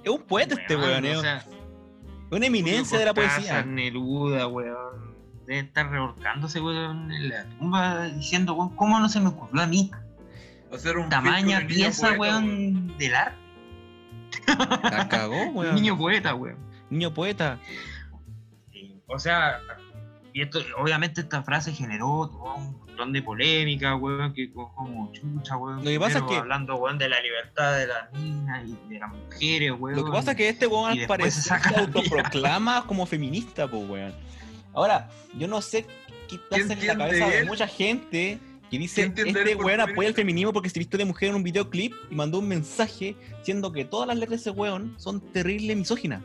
Es 0.03 0.09
un 0.11 0.21
poeta 0.23 0.55
este 0.59 0.75
weón, 0.75 1.05
o 1.05 1.07
es 1.07 1.21
sea, 1.21 1.45
una 2.31 2.45
eminencia 2.45 2.97
de 2.99 3.05
la 3.05 3.13
poesía. 3.13 3.63
Neruda, 3.63 4.47
weón. 4.47 5.00
Debe 5.51 5.67
estar 5.67 5.89
revolcándose, 5.91 6.61
weón, 6.61 7.11
en 7.11 7.27
la 7.27 7.43
tumba 7.43 8.05
diciendo, 8.07 8.53
weón, 8.53 8.73
¿cómo 8.77 9.01
no 9.01 9.09
se 9.09 9.19
me 9.19 9.27
ocurrió 9.27 9.61
a 9.63 9.67
mí? 9.67 9.91
Hacer 10.73 10.97
un 10.97 11.09
Tamaña 11.09 11.67
pieza, 11.67 12.15
poeta, 12.15 12.37
weón, 12.37 12.97
del 12.97 13.13
arte. 13.15 13.37
La 14.81 15.09
cagó, 15.09 15.43
weón. 15.53 15.75
Niño 15.75 15.97
poeta, 15.97 16.33
weón. 16.35 16.55
Niño 16.89 17.13
poeta. 17.13 17.59
Sí, 18.71 18.95
O 19.07 19.19
sea, 19.19 19.59
y 20.31 20.41
esto, 20.41 20.59
obviamente 20.77 21.19
esta 21.19 21.43
frase 21.43 21.73
generó 21.73 22.29
todo 22.31 22.55
un 22.55 22.77
montón 22.77 23.11
de 23.11 23.21
polémica, 23.21 23.97
weón, 23.97 24.33
que 24.33 24.53
co- 24.53 24.73
como 24.73 25.11
chucha, 25.11 25.57
weón. 25.57 25.79
Lo 25.79 25.83
que 25.83 25.99
pasa 25.99 26.19
es 26.19 26.23
que- 26.23 26.37
Hablando, 26.37 26.77
weón, 26.77 26.97
de 26.97 27.09
la 27.09 27.19
libertad 27.19 27.75
de 27.77 27.87
las 27.87 28.13
niñas 28.13 28.63
y 28.69 28.93
de 28.93 28.99
las 28.99 29.09
mujeres, 29.09 29.73
weón. 29.77 29.97
Lo 29.97 30.05
que 30.05 30.11
pasa 30.11 30.31
es 30.31 30.37
que 30.37 30.47
este 30.47 30.65
weón 30.67 30.91
al 30.97 31.05
parecer 31.07 31.59
se 31.59 31.75
autoproclama 31.77 32.87
como 32.87 33.05
feminista, 33.05 33.67
pues 33.67 33.89
weón. 33.89 34.13
Ahora, 34.74 35.09
yo 35.38 35.47
no 35.47 35.61
sé 35.61 35.86
qué 36.28 36.39
pasa 36.49 36.74
en 36.74 36.88
la 36.88 36.97
cabeza 36.97 37.30
de 37.30 37.45
mucha 37.45 37.67
gente 37.67 38.39
que 38.69 38.78
¿Qué 38.78 38.80
dice 38.80 39.01
este 39.03 39.55
weón 39.55 39.82
apoya 39.82 40.07
el 40.07 40.15
feminismo 40.15 40.53
porque 40.53 40.69
se 40.69 40.80
vistió 40.80 40.97
de 40.97 41.03
mujer 41.03 41.30
en 41.30 41.36
un 41.36 41.43
videoclip 41.43 41.93
y 42.09 42.15
mandó 42.15 42.39
un 42.39 42.47
mensaje 42.47 43.15
diciendo 43.39 43.69
que 43.74 43.84
todas 43.84 44.07
las 44.07 44.17
letras 44.17 44.45
de 44.45 44.49
ese 44.49 44.57
weón 44.57 44.95
son 44.97 45.19
terrible 45.19 45.76
misóginas. 45.76 46.24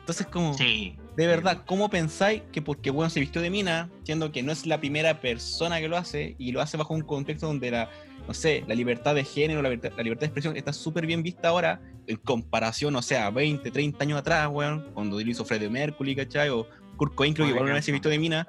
Entonces 0.00 0.26
como, 0.26 0.52
Sí. 0.54 0.96
de 1.16 1.26
verdad, 1.28 1.62
¿cómo 1.64 1.88
pensáis 1.88 2.42
que 2.52 2.60
porque 2.60 2.90
weón 2.90 3.08
se 3.08 3.20
vistió 3.20 3.40
de 3.40 3.50
mina, 3.50 3.88
siendo 4.02 4.32
que 4.32 4.42
no 4.42 4.50
es 4.50 4.66
la 4.66 4.80
primera 4.80 5.20
persona 5.20 5.80
que 5.80 5.86
lo 5.88 5.96
hace 5.96 6.34
y 6.38 6.50
lo 6.50 6.60
hace 6.60 6.76
bajo 6.76 6.92
un 6.92 7.02
contexto 7.02 7.46
donde 7.46 7.70
la, 7.70 7.88
no 8.26 8.34
sé, 8.34 8.64
la 8.66 8.74
libertad 8.74 9.14
de 9.14 9.24
género, 9.24 9.62
la 9.62 9.70
libertad, 9.70 9.96
la 9.96 10.02
libertad 10.02 10.22
de 10.22 10.26
expresión 10.26 10.56
está 10.56 10.72
súper 10.72 11.06
bien 11.06 11.22
vista 11.22 11.48
ahora 11.48 11.80
en 12.06 12.16
comparación, 12.16 12.96
o 12.96 13.00
sea, 13.02 13.30
20, 13.30 13.70
30 13.70 14.02
años 14.02 14.18
atrás, 14.18 14.48
weón, 14.50 14.90
cuando 14.92 15.18
lo 15.18 15.30
hizo 15.30 15.44
Freddie 15.44 15.70
Mercury, 15.70 16.16
¿cachai? 16.16 16.50
O 16.50 16.66
Kurt 16.96 17.14
Cobain 17.14 17.34
creo 17.34 17.46
que 17.46 17.50
igual 17.50 17.64
una 17.66 17.74
vez 17.74 17.84
se 17.84 17.92
vistió 17.92 18.10
de 18.10 18.18
mina. 18.18 18.46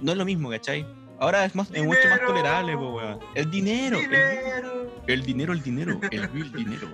No 0.00 0.12
es 0.12 0.18
lo 0.18 0.24
mismo, 0.24 0.50
¿cachai? 0.50 0.86
Ahora 1.20 1.44
es, 1.44 1.54
más, 1.54 1.68
es 1.72 1.82
mucho 1.84 2.08
más 2.08 2.20
tolerable, 2.20 2.76
pues, 2.76 2.88
weón. 2.92 3.18
El 3.34 3.50
dinero, 3.50 3.98
el, 3.98 4.04
¡Dinero! 4.08 5.02
el 5.08 5.22
dinero, 5.22 5.52
el 5.52 5.62
dinero, 5.62 6.00
el 6.10 6.28
vil 6.28 6.52
dinero. 6.52 6.88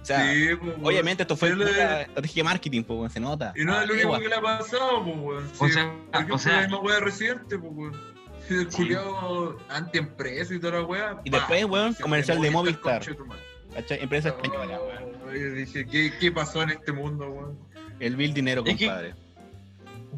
O 0.00 0.04
sea, 0.04 0.32
Sí, 0.32 0.46
pues, 0.54 0.70
weón. 0.76 0.86
obviamente 0.86 1.22
esto 1.24 1.36
fue 1.36 1.48
es- 1.48 1.56
pura 1.56 2.02
estrategia 2.02 2.40
de 2.40 2.44
marketing, 2.44 2.82
pues, 2.84 2.96
weón, 2.98 3.10
se 3.10 3.18
nota. 3.20 3.52
Y 3.56 3.64
no 3.64 3.72
es 3.72 3.78
Ah, 3.78 3.86
lo 3.86 3.92
único 3.94 4.06
igual. 4.06 4.22
que 4.22 4.28
le 4.28 4.34
ha 4.36 4.40
pasado, 4.40 5.04
pues, 5.04 5.16
weón. 5.18 5.44
O 5.58 5.66
Sí, 5.66 5.72
sea, 5.72 5.84
por 5.92 6.14
ejemplo, 6.14 6.34
o 6.36 6.38
sea- 6.38 6.52
la 6.52 6.60
misma 6.62 6.78
weá 6.80 7.00
Residente, 7.00 7.58
pues, 7.58 7.72
weón. 7.74 7.92
Sí, 8.46 8.54
El 8.54 8.70
Sí. 8.70 8.76
culiao 8.76 9.56
anti-empresa 9.68 10.54
y 10.54 10.60
toda 10.60 10.74
la 10.78 10.82
weá. 10.84 11.20
Y 11.24 11.30
pa, 11.30 11.38
después, 11.38 11.64
weón, 11.64 11.94
comercial 11.94 12.40
de 12.40 12.50
Movistar. 12.52 13.02
¿Cachai? 13.74 14.00
Empresa 14.00 14.28
española, 14.28 14.78
weón. 14.80 15.56
Dije, 15.56 15.84
¿qué, 15.86 16.12
¿qué 16.20 16.30
pasó 16.30 16.62
en 16.62 16.70
este 16.70 16.92
mundo, 16.92 17.28
weón? 17.28 17.58
El 17.98 18.14
vil 18.14 18.32
dinero, 18.32 18.62
Es 18.64 18.76
que- 18.76 18.86
compadre. 18.86 19.14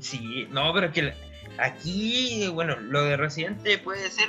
Sí, 0.00 0.46
no, 0.50 0.72
pero 0.72 0.86
es 0.86 0.92
que 0.92 1.14
aquí, 1.58 2.48
bueno, 2.52 2.76
lo 2.76 3.02
de 3.04 3.16
Residente 3.16 3.78
puede 3.78 4.10
ser, 4.10 4.28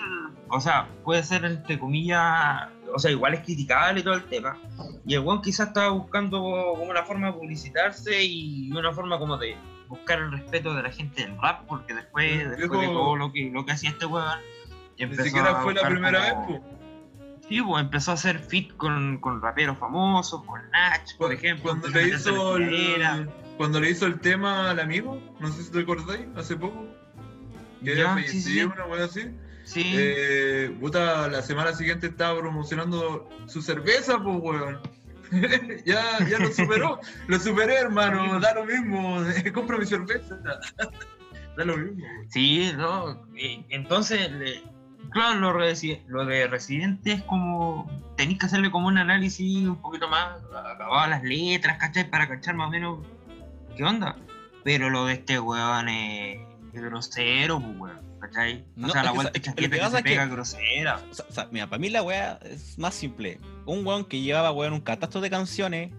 o 0.49 0.59
sea, 0.59 0.88
puede 1.03 1.24
ser 1.24 1.45
entre 1.45 1.78
comillas, 1.80 2.67
o 2.93 2.99
sea, 2.99 3.11
igual 3.11 3.34
es 3.36 3.41
criticable 3.41 3.99
y 3.99 4.03
todo 4.03 4.15
el 4.15 4.24
tema. 4.26 4.57
Y 5.05 5.13
el 5.15 5.22
weón 5.22 5.41
quizás 5.41 5.67
estaba 5.67 5.89
buscando 5.89 6.39
como 6.41 6.84
una 6.84 7.03
forma 7.03 7.28
de 7.28 7.34
publicitarse 7.34 8.24
y 8.24 8.72
una 8.72 8.91
forma 8.93 9.17
como 9.20 9.38
de 9.38 9.55
buscar 9.88 10.20
el 10.20 10.32
respeto 10.32 10.74
de 10.74 10.84
la 10.84 10.91
gente 10.91 11.24
del 11.24 11.39
rap, 11.41 11.65
porque 11.67 11.93
después, 11.93 12.49
después 12.57 12.82
de 12.82 12.88
todo 12.88 13.15
lo 13.15 13.32
que, 13.32 13.49
lo 13.51 13.65
que 13.65 13.72
hacía 13.74 13.89
este 13.91 14.05
weón, 14.05 14.39
Ni 14.97 15.03
empezó 15.03 15.24
siquiera 15.24 15.59
a 15.59 15.63
fue 15.63 15.74
la 15.74 15.88
primera 15.88 16.34
como- 16.34 16.47
vez, 16.47 16.61
pues. 16.61 16.80
Sí, 17.47 17.59
pues 17.63 17.82
empezó 17.84 18.11
a 18.11 18.13
hacer 18.13 18.38
fit 18.38 18.76
con, 18.78 19.17
con 19.20 19.41
raperos 19.41 19.76
famosos, 19.80 20.43
con 20.45 20.61
Nach, 20.70 21.17
por 21.17 21.34
ejemplo. 21.34 21.63
Cuando 21.72 21.88
le 21.88 22.09
hizo 22.09 22.57
el. 22.57 23.28
Cuando 23.60 23.82
le 23.82 23.89
hizo 23.89 24.05
el 24.05 24.22
tema 24.22 24.70
al 24.70 24.80
amigo, 24.80 25.22
no 25.41 25.51
sé 25.51 25.64
si 25.64 25.70
te 25.70 25.82
acordáis, 25.82 26.26
hace 26.38 26.55
poco. 26.55 26.88
Que 27.84 27.93
Ya, 27.93 28.14
había 28.14 28.26
sí, 28.30 28.41
sí, 28.41 28.64
una 28.64 28.86
weá 28.86 29.03
así. 29.03 29.32
Sí, 29.66 29.84
Eh, 29.97 30.74
puta, 30.80 31.28
la 31.28 31.41
semana 31.41 31.74
siguiente 31.74 32.07
estaba 32.07 32.39
promocionando 32.39 33.28
su 33.47 33.62
cerveza, 33.62 34.18
pues, 34.24 34.38
weón. 34.39 34.80
ya, 35.86 36.01
ya 36.30 36.39
lo 36.39 36.49
superó. 36.53 37.01
lo 37.28 37.38
superé, 37.38 37.76
hermano. 37.80 38.39
Da 38.39 38.53
lo 38.53 38.64
mismo. 38.64 39.26
Compra 39.53 39.78
mi 39.78 39.86
cerveza. 39.86 40.38
da 41.57 41.66
lo 41.66 41.76
mismo, 41.76 42.01
weón. 42.01 42.32
Sí, 42.32 42.72
no. 42.78 43.28
Entonces, 43.36 44.32
claro, 45.12 45.38
lo, 45.38 45.51
lo 46.07 46.26
de 46.26 46.47
Residente 46.47 47.12
es 47.12 47.24
como. 47.24 47.91
Tenéis 48.16 48.39
que 48.39 48.45
hacerle 48.45 48.72
como 48.72 48.88
un 48.88 48.97
análisis 48.97 49.68
un 49.68 49.82
poquito 49.82 50.07
más 50.07 50.39
acabado 50.53 51.10
las 51.10 51.24
letras, 51.24 51.78
¿cachai? 51.78 52.10
Para 52.10 52.30
cachar 52.30 52.55
más 52.55 52.70
o 52.70 52.72
menos 52.72 52.99
qué 53.80 53.86
onda. 53.86 54.15
Pero 54.63 54.89
lo 54.89 55.05
de 55.05 55.13
este 55.13 55.39
weón 55.39 55.88
es, 55.88 56.39
es 56.73 56.82
grosero, 56.82 57.61
pues, 57.61 57.77
weón, 57.80 58.19
¿cachai? 58.19 58.65
O 58.75 58.82
No, 58.82 58.89
sea, 58.89 59.03
la 59.03 59.11
vuelta 59.11 59.32
que 59.32 59.39
que 59.39 59.53
que, 59.69 59.80
se 59.89 59.97
que- 59.97 60.03
pega 60.03 60.25
grosera. 60.25 61.01
O 61.09 61.13
sea, 61.13 61.25
o 61.30 61.32
sea, 61.32 61.47
mira, 61.49 61.67
para 61.67 61.80
mí 61.80 61.89
la 61.89 62.03
weá 62.03 62.39
es 62.43 62.77
más 62.77 62.93
simple. 62.93 63.39
Un 63.65 63.86
weón 63.88 64.03
que 64.03 64.19
llevaba, 64.19 64.51
weón, 64.51 64.73
un 64.73 64.82
catastro 64.82 65.21
de 65.21 65.30
canciones, 65.30 65.91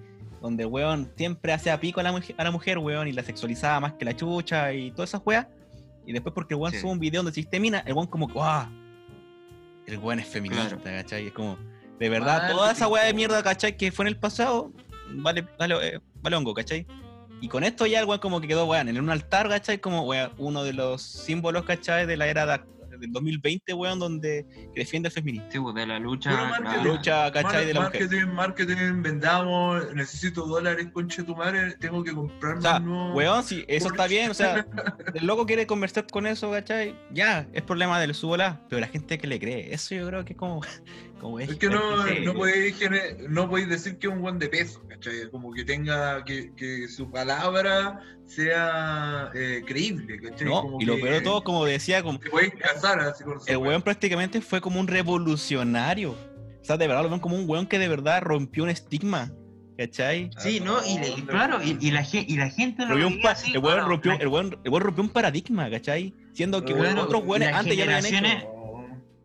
donde 0.43 0.64
el 0.64 0.68
weón 0.68 1.11
siempre 1.16 1.53
hacía 1.55 1.81
pico 1.81 2.01
a 2.01 2.03
la, 2.03 2.12
mujer, 2.12 2.35
a 2.39 2.45
la 2.45 2.51
mujer, 2.51 2.76
weón, 2.78 3.09
y 3.09 3.12
la 3.12 3.22
sexualizaba 3.22 3.81
más 3.81 3.95
que 3.95 4.05
la 4.05 4.14
chucha 4.14 4.72
y 4.74 4.91
todas 4.91 5.11
esas 5.11 5.22
weas. 5.24 5.47
Y 6.07 6.12
después 6.12 6.35
porque 6.35 6.53
el 6.55 6.61
weón 6.61 6.72
Sí. 6.74 6.81
sube 6.81 6.91
un 6.93 6.99
video 6.99 7.20
donde 7.22 7.31
existe 7.31 7.59
mina, 7.59 7.78
el 7.87 7.95
weón 7.95 8.07
como, 8.09 8.28
¡guau! 8.28 8.66
El 9.87 9.99
weón 9.99 10.20
es 10.20 10.26
feminista, 10.28 10.76
Claro. 10.76 10.83
¿cachai? 11.03 11.26
Es 11.28 11.33
como, 11.33 11.59
de 11.99 12.09
verdad, 12.11 12.51
toda 12.53 12.72
esa 12.72 12.89
weá 12.89 13.05
de 13.05 13.14
mierda, 13.14 13.43
¿cachai? 13.43 13.76
Que 13.76 13.91
fue 13.91 14.05
en 14.05 14.09
el 14.09 14.16
pasado, 14.18 14.70
vale, 15.14 15.47
vale, 15.59 15.74
eh, 15.97 16.01
vale 16.22 16.37
hongo, 16.37 16.53
¿cachai? 16.55 16.87
Y 17.41 17.49
con 17.49 17.64
esto 17.64 17.86
ya 17.86 18.01
el 18.01 18.07
weón 18.07 18.20
como 18.20 18.41
que 18.41 18.49
quedó, 18.49 18.66
weón, 18.66 18.88
en 18.88 19.01
un 19.01 19.11
altar, 19.11 19.49
¿cachai? 19.49 19.78
Como, 19.78 20.03
weón, 20.03 20.32
uno 20.38 20.62
de 20.64 20.72
los 20.74 21.03
símbolos, 21.03 21.64
¿cachai? 21.64 22.07
De 22.07 22.16
la 22.16 22.26
era 22.26 22.47
de- 22.47 22.61
del 22.99 23.12
2020, 23.12 23.72
weón, 23.72 23.99
donde 23.99 24.45
que 24.74 24.80
defiende 24.80 25.09
el 25.09 25.12
feminismo. 25.14 25.47
Sí, 25.51 25.59
pues, 25.59 25.74
de 25.74 25.86
la 25.86 25.99
lucha. 25.99 26.30
Marketing. 26.61 26.84
lucha, 26.84 27.32
¿cachai? 27.32 27.64
De 27.64 27.72
la 27.72 27.80
mujer. 27.80 28.01
marketing, 28.03 28.26
marketing, 28.34 29.03
vendamos, 29.03 29.95
necesito 29.95 30.45
dólares, 30.45 30.88
conche 30.93 31.22
tu 31.22 31.34
madre, 31.34 31.76
tengo 31.80 32.05
que 32.05 32.12
comprarme 32.12 32.59
O 32.59 32.62
sea, 32.62 32.76
un 32.76 32.84
nuevo- 32.84 33.14
weón, 33.14 33.43
si 33.43 33.64
eso 33.68 33.86
está 33.88 34.07
bien, 34.07 34.30
o 34.30 34.34
sea, 34.34 34.66
el 35.14 35.24
loco 35.26 35.47
quiere 35.47 35.66
conversar 35.66 36.07
con 36.09 36.26
eso, 36.26 36.51
¿cachai? 36.51 36.95
Ya, 37.11 37.47
es 37.55 37.62
problema 37.62 37.99
del 37.99 38.14
subola, 38.14 38.61
pero 38.68 38.80
la 38.80 38.88
gente 38.88 39.16
que 39.18 39.26
le 39.26 39.41
cree, 39.41 39.72
eso 39.72 39.95
yo 39.95 40.07
creo 40.07 40.24
que 40.26 40.34
es 40.34 40.38
como, 40.38 40.61
como 41.21 41.39
Es 41.39 41.55
que 41.57 41.68
no, 41.68 42.07
no, 42.25 42.35
podéis, 42.35 42.77
no 43.29 43.49
podéis 43.49 43.68
decir 43.68 43.99
que 43.99 44.07
es 44.09 44.12
un 44.12 44.21
buen 44.23 44.39
de 44.39 44.49
peso, 44.49 44.83
¿cachai? 44.89 45.31
Como 45.31 45.53
que 45.53 45.64
tenga, 45.64 46.25
que, 46.25 46.53
que 46.57 46.89
su 46.89 47.11
palabra 47.11 48.01
sea 48.27 49.31
eh, 49.35 49.62
creíble, 49.66 50.21
¿cachai? 50.21 50.49
No, 50.49 50.62
Como 50.62 50.81
y 50.81 50.85
lo 50.85 50.97
que- 50.97 51.03
peor 51.03 51.14
de 51.14 51.21
todo, 51.21 51.45
como 51.45 51.64
decía, 51.64 52.03
como 52.03 52.18
Que 52.18 52.31
podéis 52.31 52.55
casar 52.55 52.99
así 53.01 53.23
con 53.25 53.41
su 53.41 53.51
el 53.51 53.57
weón 53.59 53.83
prácticamente 53.83 54.41
fue 54.41 54.61
como 54.61 54.81
un 54.81 54.87
revolucionario. 54.89 56.12
O 56.12 56.64
sea, 56.64 56.77
de 56.77 56.87
verdad 56.87 57.03
lo 57.05 57.11
ven 57.11 57.21
como 57.21 57.37
un 57.37 57.49
weón 57.49 57.66
que 57.66 57.79
de 57.79 57.89
verdad 57.89 58.23
rompió 58.23 58.64
un 58.64 58.71
estigma. 58.71 59.33
¿cachai? 59.79 60.29
Sí, 60.37 60.61
¿no? 60.61 60.77
Y, 60.87 60.99
le- 60.99 61.09
y 61.09 61.23
claro, 61.23 61.59
y, 61.64 61.79
y 61.81 61.91
la, 61.91 62.07
y 62.12 62.37
la 62.37 62.51
gente 62.51 62.83
lo 62.85 62.91
Rompió 62.99 63.09
un 63.09 63.27
así, 63.27 63.51
el 63.53 63.59
weón 63.61 63.89
rompió, 63.89 64.12
la- 64.12 64.18
el 64.18 64.29
weón- 64.29 64.59
el 64.62 64.71
weón 64.71 64.83
rompió 64.83 65.03
un 65.05 65.09
paradigma, 65.09 65.71
¿cachai? 65.71 66.12
Siendo 66.35 66.62
que 66.62 66.75
otros 66.75 67.23
weones 67.25 67.55
antes 67.55 67.75
ya 67.79 67.87
lo 67.87 67.97
habían 67.97 68.27
hecho. 68.27 68.51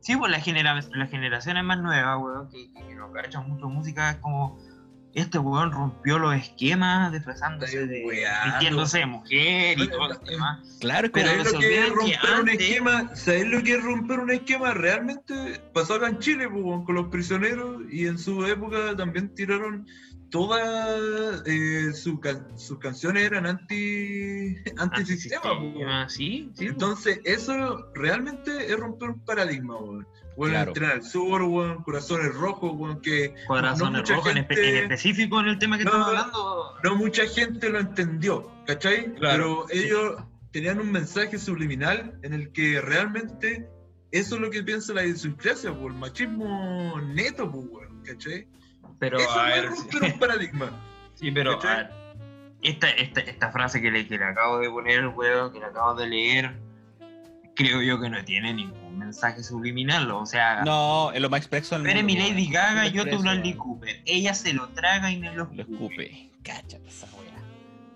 Sí, 0.06 0.16
pues 0.16 0.32
las 0.32 0.44
genera 0.44 0.76
las 0.76 1.10
generaciones 1.10 1.64
más 1.64 1.80
nuevas, 1.80 2.18
weón, 2.22 2.48
que, 2.52 2.72
que, 2.72 2.88
que 2.90 2.94
no 2.96 3.12
cachan 3.12 3.50
mucho 3.50 3.68
música, 3.68 4.12
es 4.12 4.18
como. 4.18 4.56
Este 5.16 5.40
weón 5.40 5.72
rompió 5.72 6.20
los 6.20 6.36
esquemas 6.36 7.12
disfrazándose 7.12 7.88
de. 7.88 8.04
vistiéndose 8.46 9.00
de 9.00 9.06
mujer 9.06 9.80
y 9.80 9.88
todo 9.88 10.12
el 10.12 10.20
tema. 10.20 10.62
Claro, 10.82 11.08
es 11.08 11.14
Pero 11.14 11.30
¿Sabes 11.30 11.54
lo 11.54 11.60
que 11.60 11.80
es 11.80 11.86
que 11.86 11.90
romper 11.90 12.20
un 12.34 12.40
antes- 12.50 12.60
esquema? 12.62 13.16
¿Sabes 13.16 13.48
lo 13.48 13.64
que 13.64 13.76
es 13.76 13.84
romper 13.84 14.20
un 14.20 14.32
esquema? 14.32 14.74
Realmente 14.74 15.62
pasó 15.74 15.94
acá 15.96 16.10
en 16.10 16.20
Chile 16.20 16.50
pues, 16.50 16.62
weón, 16.64 16.84
con 16.84 16.96
los 16.96 17.08
prisioneros 17.08 17.82
y 17.90 18.06
en 18.08 18.20
su 18.20 18.46
época 18.46 18.96
también 18.98 19.34
tiraron 19.34 19.88
todas 20.30 21.44
eh, 21.46 21.92
su 21.94 22.20
ca- 22.20 22.46
sus 22.58 22.80
canciones 22.80 23.24
eran 23.24 23.46
anti 23.46 24.56
antisistema. 24.78 25.44
Ah, 25.88 26.06
sí, 26.10 26.52
sí. 26.56 26.66
Entonces, 26.68 27.20
eso 27.24 27.92
realmente 27.94 28.72
es 28.72 28.78
romper 28.78 29.10
un 29.10 29.26
paradigma, 29.26 29.78
weón. 29.78 30.08
Bueno, 30.38 30.54
Claro. 30.56 30.70
entrenar 30.72 30.96
al 30.98 31.04
sur, 31.04 31.42
weón, 31.44 31.84
corazones 31.84 32.34
rojos, 32.36 32.72
weón, 32.76 33.02
que 33.02 33.34
Corazones 33.48 33.92
no 33.94 34.00
mucha 34.00 34.16
rojos, 34.16 34.32
en, 34.32 34.38
espe- 34.40 34.48
gente- 34.56 34.70
en 34.70 34.84
específico 34.84 35.40
en 35.40 35.48
el 35.48 35.60
tema 35.60 35.78
que 35.78 35.86
No, 35.86 35.92
estamos 35.92 36.08
hablando. 36.10 36.74
no 36.84 36.96
mucha 36.96 37.26
gente 37.28 37.70
lo 37.70 37.80
entendió, 37.80 38.52
¿cachai? 38.66 39.14
Claro, 39.16 39.66
Pero 39.68 39.82
sí. 39.82 39.86
ellos 39.88 40.16
tenían 40.52 40.80
un 40.82 40.92
mensaje 40.92 41.38
subliminal 41.40 42.20
en 42.24 42.34
el 42.34 42.52
que 42.52 42.82
realmente 42.82 43.70
eso 44.12 44.36
es 44.36 44.42
lo 44.42 44.50
que 44.50 44.64
piensa 44.64 44.94
la 44.94 45.04
idiosincrasia, 45.06 45.74
por 45.74 45.92
el 45.92 45.98
machismo 45.98 47.00
neto, 47.14 47.50
pues, 47.50 47.66
weón, 47.70 48.04
¿cachai? 48.04 48.48
Pero 49.00 49.20
eso 49.20 49.32
a 49.32 49.50
no 49.50 49.56
ver, 49.56 49.66
es 49.66 49.78
romper 49.80 50.04
un 50.04 50.20
paradigma. 50.20 50.72
Sí, 51.16 51.32
pero 51.32 51.62
a 51.62 51.76
ver, 51.76 51.92
esta, 52.62 52.90
esta, 52.90 53.22
esta 53.22 53.52
frase 53.52 53.82
que 53.82 53.92
le, 53.92 54.08
que 54.08 54.18
le 54.18 54.26
acabo 54.26 54.60
de 54.60 54.70
poner, 54.70 55.08
weón, 55.08 55.52
que 55.54 55.60
le 55.60 55.66
acabo 55.66 55.96
de 55.96 56.08
leer, 56.08 56.56
creo 57.56 57.82
yo 57.82 58.00
que 58.00 58.10
no 58.10 58.24
tiene 58.26 58.54
ningún 58.54 58.98
mensaje 58.98 59.44
subliminal. 59.44 60.10
O 60.12 60.26
sea, 60.26 60.62
No, 60.64 61.12
es 61.12 61.22
lo 61.22 61.30
más 61.30 61.40
expreso 61.40 61.78
Pero 61.82 62.04
mi 62.04 62.16
weón. 62.16 62.30
Lady 62.30 62.48
Gaga, 62.50 62.88
yo 62.88 63.04
tu 63.04 63.10
expreso, 63.10 63.24
Bradley. 63.24 63.54
Cooper. 63.54 64.02
Ella 64.06 64.34
se 64.34 64.54
lo 64.54 64.68
traga 64.70 65.12
y 65.12 65.20
me 65.20 65.34
lo 65.34 65.50
Lo 65.54 65.62
escupe. 65.62 66.30
Cáchate 66.44 66.88
esa 66.88 67.08
weá. 67.18 67.26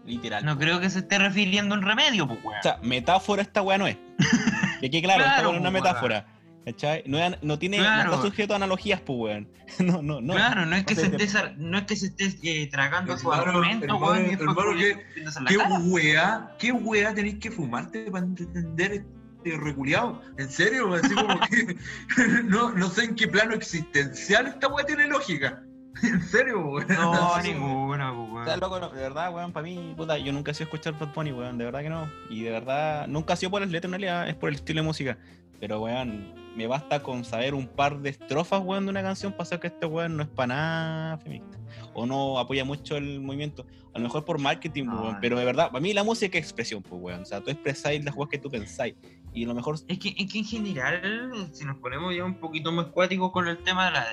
Literal. 0.05 0.43
No 0.45 0.57
creo 0.57 0.79
que 0.79 0.89
se 0.89 0.99
esté 0.99 1.19
refiriendo 1.19 1.75
en 1.75 1.81
remedio, 1.81 2.27
pues, 2.27 2.39
weón. 2.43 2.59
O 2.59 2.63
sea, 2.63 2.79
metáfora 2.81 3.41
esta 3.41 3.61
weá 3.61 3.77
no 3.77 3.87
es. 3.87 3.97
Que 4.79 4.89
quede 4.89 5.01
claro, 5.01 5.23
Claro, 5.23 5.35
esta 5.35 5.49
weá 5.49 5.51
no 5.51 5.53
es 5.55 5.59
una 5.61 5.71
pues, 5.71 5.83
metáfora. 5.83 6.25
¿Cachai? 6.71 7.03
No, 7.41 7.57
tiene, 7.59 7.77
Claro. 7.77 8.09
no 8.09 8.15
está 8.15 8.27
sujeto 8.27 8.53
a 8.53 8.55
analogías, 8.57 9.01
pues 9.01 9.17
weón. 9.19 9.47
No, 9.79 10.01
no, 10.01 10.19
no. 10.21 10.33
claro, 10.33 10.65
no 10.65 10.75
es 10.75 10.85
que 10.85 10.95
no 10.95 11.01
se 11.01 11.07
sé, 11.07 11.15
esté, 11.15 11.27
sar- 11.27 11.55
no 11.57 11.77
es 11.77 11.83
que 11.85 11.95
se 11.95 12.07
esté 12.07 12.35
eh, 12.43 12.67
tragando 12.67 13.17
su 13.17 13.31
argumento, 13.31 13.95
weón, 13.97 14.25
hermano, 14.25 14.55
¿qué- 14.77 14.95
poniéndose 14.95 15.39
en 15.39 15.45
la 15.45 15.49
¿Qué 15.49 15.57
weá, 15.57 16.55
qué 16.59 16.71
weá 16.71 17.13
tenéis 17.13 17.39
que 17.39 17.51
fumarte 17.51 18.09
para 18.11 18.25
entender 18.25 19.05
este 19.37 19.57
reculeado? 19.57 20.21
¿En 20.37 20.49
serio? 20.49 20.93
Así 20.93 21.13
como 21.13 21.39
que 21.41 21.75
no, 22.45 22.71
no 22.71 22.89
sé 22.89 23.05
en 23.05 23.15
qué 23.15 23.27
plano 23.27 23.53
existencial 23.53 24.47
esta 24.47 24.67
weá 24.67 24.85
tiene 24.85 25.07
lógica. 25.07 25.61
¿En 26.03 26.21
serio, 26.21 26.59
weón? 26.65 26.87
No, 26.87 27.41
ninguna, 27.41 28.13
pues, 28.15 28.47
weón. 28.47 28.59
loco, 28.59 28.79
no, 28.79 28.89
de 28.89 29.01
verdad, 29.01 29.33
weón, 29.33 29.51
para 29.51 29.63
mí, 29.65 29.93
puta, 29.97 30.17
yo 30.17 30.31
nunca 30.31 30.51
he 30.51 30.53
sido 30.53 30.65
escuchar 30.65 30.97
Bad 30.97 31.13
Bunny, 31.13 31.31
weón, 31.31 31.57
de 31.57 31.65
verdad 31.65 31.81
que 31.81 31.89
no. 31.89 32.09
Y 32.29 32.43
de 32.43 32.51
verdad, 32.51 33.07
nunca 33.07 33.33
ha 33.33 33.35
sido 33.35 33.49
por 33.51 33.61
las 33.61 33.69
letras, 33.69 33.85
en 33.93 33.99
realidad, 33.99 34.29
es 34.29 34.35
por 34.35 34.49
el 34.49 34.55
estilo 34.55 34.81
de 34.81 34.87
música. 34.87 35.17
Pero, 35.59 35.81
weón, 35.81 36.33
me 36.59 36.67
basta 36.67 37.01
con 37.01 37.23
saber 37.23 37.53
un 37.53 37.67
par 37.67 37.99
de 38.01 38.09
estrofas, 38.09 38.61
weón, 38.61 38.83
de 38.83 38.89
una 38.91 39.01
canción 39.01 39.31
para 39.31 39.45
saber 39.45 39.61
que 39.61 39.67
este 39.67 39.85
weón 39.85 40.17
no 40.17 40.23
es 40.23 40.29
para 40.29 40.47
nada 40.47 41.17
feminista. 41.19 41.57
O 41.93 42.05
no 42.05 42.37
apoya 42.37 42.65
mucho 42.65 42.97
el 42.97 43.21
movimiento. 43.21 43.65
A 43.93 43.97
lo 43.97 44.03
mejor 44.03 44.25
por 44.25 44.39
marketing, 44.39 44.83
No, 44.87 45.01
weón. 45.01 45.13
no. 45.13 45.19
Pero 45.21 45.39
de 45.39 45.45
verdad, 45.45 45.67
para 45.71 45.79
mí 45.79 45.93
la 45.93 46.03
música 46.03 46.37
es 46.37 46.43
expresión, 46.43 46.83
pues, 46.83 47.01
weón. 47.01 47.21
O 47.21 47.25
sea, 47.25 47.39
tú 47.39 47.49
expresáis 47.49 48.03
las 48.03 48.13
weas 48.13 48.29
que 48.29 48.37
tú 48.39 48.49
pensáis. 48.51 48.93
Y 49.33 49.45
lo 49.45 49.55
mejor 49.55 49.75
Es 49.87 49.99
que, 49.99 50.09
es 50.17 50.29
que 50.33 50.39
en 50.39 50.43
general, 50.43 51.49
si 51.53 51.63
nos 51.63 51.77
ponemos 51.77 52.13
ya 52.13 52.25
un 52.25 52.35
poquito 52.35 52.73
más 52.73 52.87
cuáticos 52.87 53.31
con 53.31 53.47
el 53.47 53.57
tema 53.59 53.85
de 53.85 53.91
la, 53.91 54.05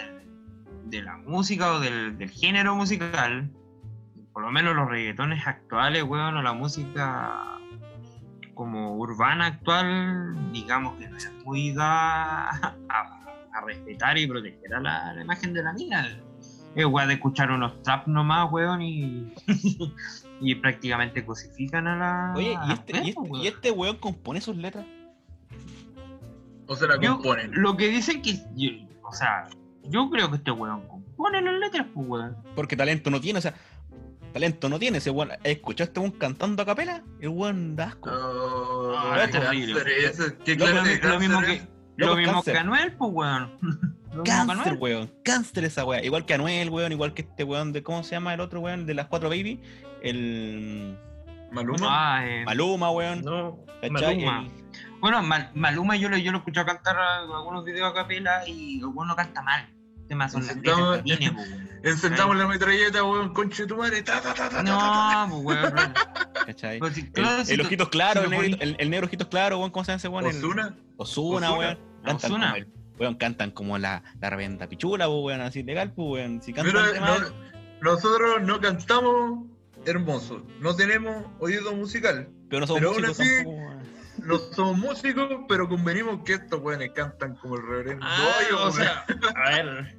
de 0.84 1.02
la 1.02 1.16
música 1.16 1.72
o 1.72 1.80
del, 1.80 2.16
del 2.16 2.30
género 2.30 2.76
musical, 2.76 3.50
por 4.32 4.44
lo 4.44 4.52
menos 4.52 4.76
los 4.76 4.88
reggaetones 4.88 5.44
actuales, 5.44 6.04
weón, 6.04 6.36
o 6.36 6.42
la 6.42 6.52
música 6.52 7.55
como 8.56 8.96
urbana 8.96 9.46
actual, 9.46 10.34
digamos 10.50 10.96
que 10.98 11.08
no 11.08 11.16
es 11.16 11.30
muy 11.44 11.72
da 11.72 12.48
a, 12.50 12.74
a 12.88 13.60
respetar 13.64 14.18
y 14.18 14.26
proteger 14.26 14.74
a 14.74 14.80
la, 14.80 15.12
la 15.14 15.22
imagen 15.22 15.52
de 15.52 15.62
la 15.62 15.72
mina. 15.74 16.08
Es 16.74 16.84
weón 16.84 17.08
de 17.08 17.14
escuchar 17.14 17.50
unos 17.50 17.80
trap 17.82 18.06
nomás, 18.08 18.50
weón, 18.50 18.82
y, 18.82 19.32
y 20.40 20.54
prácticamente 20.56 21.24
cosifican 21.24 21.86
a 21.86 21.96
la. 21.96 22.32
Oye, 22.36 22.56
¿y 22.68 22.72
este, 22.72 22.92
y, 23.04 23.08
este, 23.10 23.20
weón. 23.20 23.42
y 23.44 23.46
este 23.46 23.70
weón 23.70 23.96
compone 23.98 24.40
sus 24.40 24.56
letras? 24.56 24.84
O 26.66 26.74
se 26.74 26.86
la 26.88 27.00
Yo- 27.00 27.14
componen. 27.14 27.50
Lo 27.54 27.76
que 27.76 27.88
dicen 27.88 28.20
que. 28.22 28.34
yo- 28.56 28.86
o 29.02 29.12
sea, 29.12 29.46
yo 29.84 30.10
creo 30.10 30.28
que 30.30 30.36
este 30.36 30.50
weón 30.50 30.86
compone 30.88 31.40
las 31.40 31.54
letras, 31.60 31.86
pues 31.94 32.06
weón. 32.08 32.36
Porque 32.54 32.76
talento 32.76 33.10
no 33.10 33.20
tiene, 33.20 33.38
o 33.38 33.42
sea, 33.42 33.54
talento 34.36 34.68
no 34.68 34.78
tiene 34.78 34.98
ese 34.98 35.10
weón. 35.10 35.30
¿Escuchaste 35.44 35.82
a 35.82 35.84
este 35.86 36.00
weón 36.00 36.12
cantando 36.12 36.62
a 36.62 36.66
capela? 36.66 37.02
El 37.20 37.30
weón 37.30 37.74
da 37.74 37.84
asco. 37.86 38.10
Oh, 38.12 38.94
Ah, 38.98 39.24
es 39.24 39.30
terrible. 39.30 39.80
qué 40.44 40.56
clase 40.58 41.00
Lo 41.02 41.18
mismo 41.18 41.40
que. 41.40 41.52
es. 41.54 41.68
Lo 41.96 42.08
Loco, 42.08 42.18
mismo 42.18 42.32
cáncer. 42.34 42.52
que 42.52 42.58
Anuel, 42.60 42.92
pues 42.96 43.10
weón. 43.14 43.58
Lo 44.14 44.24
Cáncer, 44.24 44.74
weón. 44.78 45.10
Cáncer 45.24 45.64
esa 45.64 45.84
weá. 45.86 46.02
Igual 46.04 46.26
que 46.26 46.34
Anuel, 46.34 46.68
weón. 46.70 46.92
Igual 46.92 47.14
que 47.14 47.22
este 47.22 47.44
weón 47.44 47.72
de. 47.72 47.82
¿Cómo 47.82 48.02
se 48.02 48.10
llama 48.12 48.34
el 48.34 48.40
otro 48.40 48.60
weón? 48.60 48.84
De 48.84 48.92
las 48.92 49.06
cuatro 49.06 49.30
baby. 49.30 49.62
El. 50.02 50.98
Maluma. 51.50 51.86
Ah, 51.88 52.26
eh, 52.26 52.44
Maluma, 52.44 52.90
weón. 52.90 53.22
no, 53.22 53.58
¿cachai? 53.80 54.22
Maluma. 54.22 54.40
El- 54.42 54.66
Bueno, 55.00 55.22
Mal- 55.22 55.50
Maluma 55.54 55.96
yo 55.96 56.08
lo, 56.10 56.16
yo 56.18 56.32
lo 56.32 56.38
escuché 56.38 56.62
cantar 56.64 56.96
a- 56.98 57.18
algunos 57.20 57.64
videos 57.64 57.90
a 57.90 57.94
capela 57.94 58.46
y 58.46 58.78
el 58.80 58.86
weón 58.86 59.08
no 59.08 59.16
canta 59.16 59.40
mal. 59.40 59.66
El 60.06 60.08
tema 60.08 60.28
son 60.28 60.46
las 60.46 60.56
pues. 60.56 61.32
Encendamos 61.82 62.36
la 62.36 62.46
metralleta, 62.46 63.02
weón, 63.02 63.34
conche 63.34 63.66
tu 63.66 63.76
madre. 63.76 64.02
Ta, 64.02 64.20
ta, 64.20 64.34
ta. 64.34 64.62
No, 64.62 65.42
pues 65.42 65.58
weón. 65.58 65.74
¿cachai? 66.46 66.78
Pero 66.78 66.94
si- 66.94 67.00
El, 67.00 67.12
claro, 67.12 67.44
si 67.44 67.52
el 67.54 67.60
tú- 67.60 67.66
ojitos 67.66 67.88
claros, 67.88 68.24
si 68.28 68.34
el, 68.34 68.40
negro, 68.40 68.58
el, 68.62 68.76
el 68.78 68.90
negro 68.90 69.06
ojitos 69.06 69.26
claros, 69.28 69.58
weón. 69.58 69.70
¿Cómo 69.72 69.84
se 69.84 69.90
llama 69.92 69.96
ese 69.98 70.08
weón? 70.08 70.26
El-. 70.26 70.36
Osuna, 70.36 70.76
Ozuna. 70.96 71.54
weón. 71.54 71.78
Cantan 72.04 72.30
Ozuna. 72.32 72.46
como 72.46 72.56
el- 72.56 72.68
weón, 73.00 73.14
cantan 73.16 73.50
como 73.50 73.78
la, 73.78 74.02
la 74.20 74.30
reventa 74.30 74.68
pichula, 74.68 75.06
pues, 75.06 75.18
weón, 75.24 75.40
así 75.40 75.62
legal, 75.64 75.92
pues, 75.92 76.08
weón. 76.08 76.40
Si 76.40 76.52
cantan 76.52 76.92
de 76.92 77.00
no- 77.00 77.16
nosotros 77.82 78.42
no 78.42 78.60
cantamos 78.60 79.44
hermoso, 79.84 80.46
no 80.60 80.74
tenemos 80.76 81.26
oído 81.40 81.74
musical, 81.74 82.28
pero 82.48 82.60
no 82.60 82.66
somos 82.68 82.80
pero 82.80 82.92
aún 82.92 83.04
así- 83.04 83.22
tampoco, 83.36 83.56
weón. 83.56 83.75
no 84.24 84.38
somos 84.52 84.78
músicos, 84.78 85.28
pero 85.48 85.68
convenimos 85.68 86.22
que 86.24 86.34
estos 86.34 86.60
weones 86.60 86.90
cantan 86.92 87.34
como 87.36 87.56
el 87.56 87.62
reverendo 87.66 88.04
Ah, 88.08 88.18
Hoyo, 88.40 88.62
o 88.64 88.70
sea, 88.72 89.04
a 89.34 89.50
ver, 89.50 89.96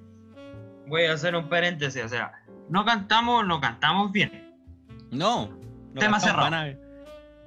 voy 0.88 1.05
a 1.05 1.13
hacer 1.13 1.36
un 1.36 1.47
paréntesis, 1.49 2.03
o 2.03 2.09
sea, 2.09 2.32
no 2.70 2.84
cantamos, 2.86 3.45
no 3.45 3.59
cantamos 3.61 4.11
bien, 4.11 4.53
No. 5.11 5.47
no 5.93 5.99
Tema 5.99 6.20
cerrado. 6.20 6.78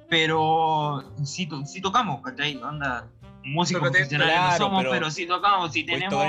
pero 0.09 1.13
si, 1.23 1.45
to- 1.47 1.65
si 1.65 1.81
tocamos, 1.81 2.21
¿cachai? 2.21 2.57
Onda, 2.57 3.07
músicos 3.43 3.81
Tócate, 3.83 3.97
profesionales 3.99 4.33
claro, 4.35 4.51
no 4.51 4.57
somos, 4.57 4.79
pero 4.81 4.91
pero, 4.91 5.11
si 5.11 5.25
tocamos, 5.27 5.71
si 5.71 5.83
tenemos 5.85 6.25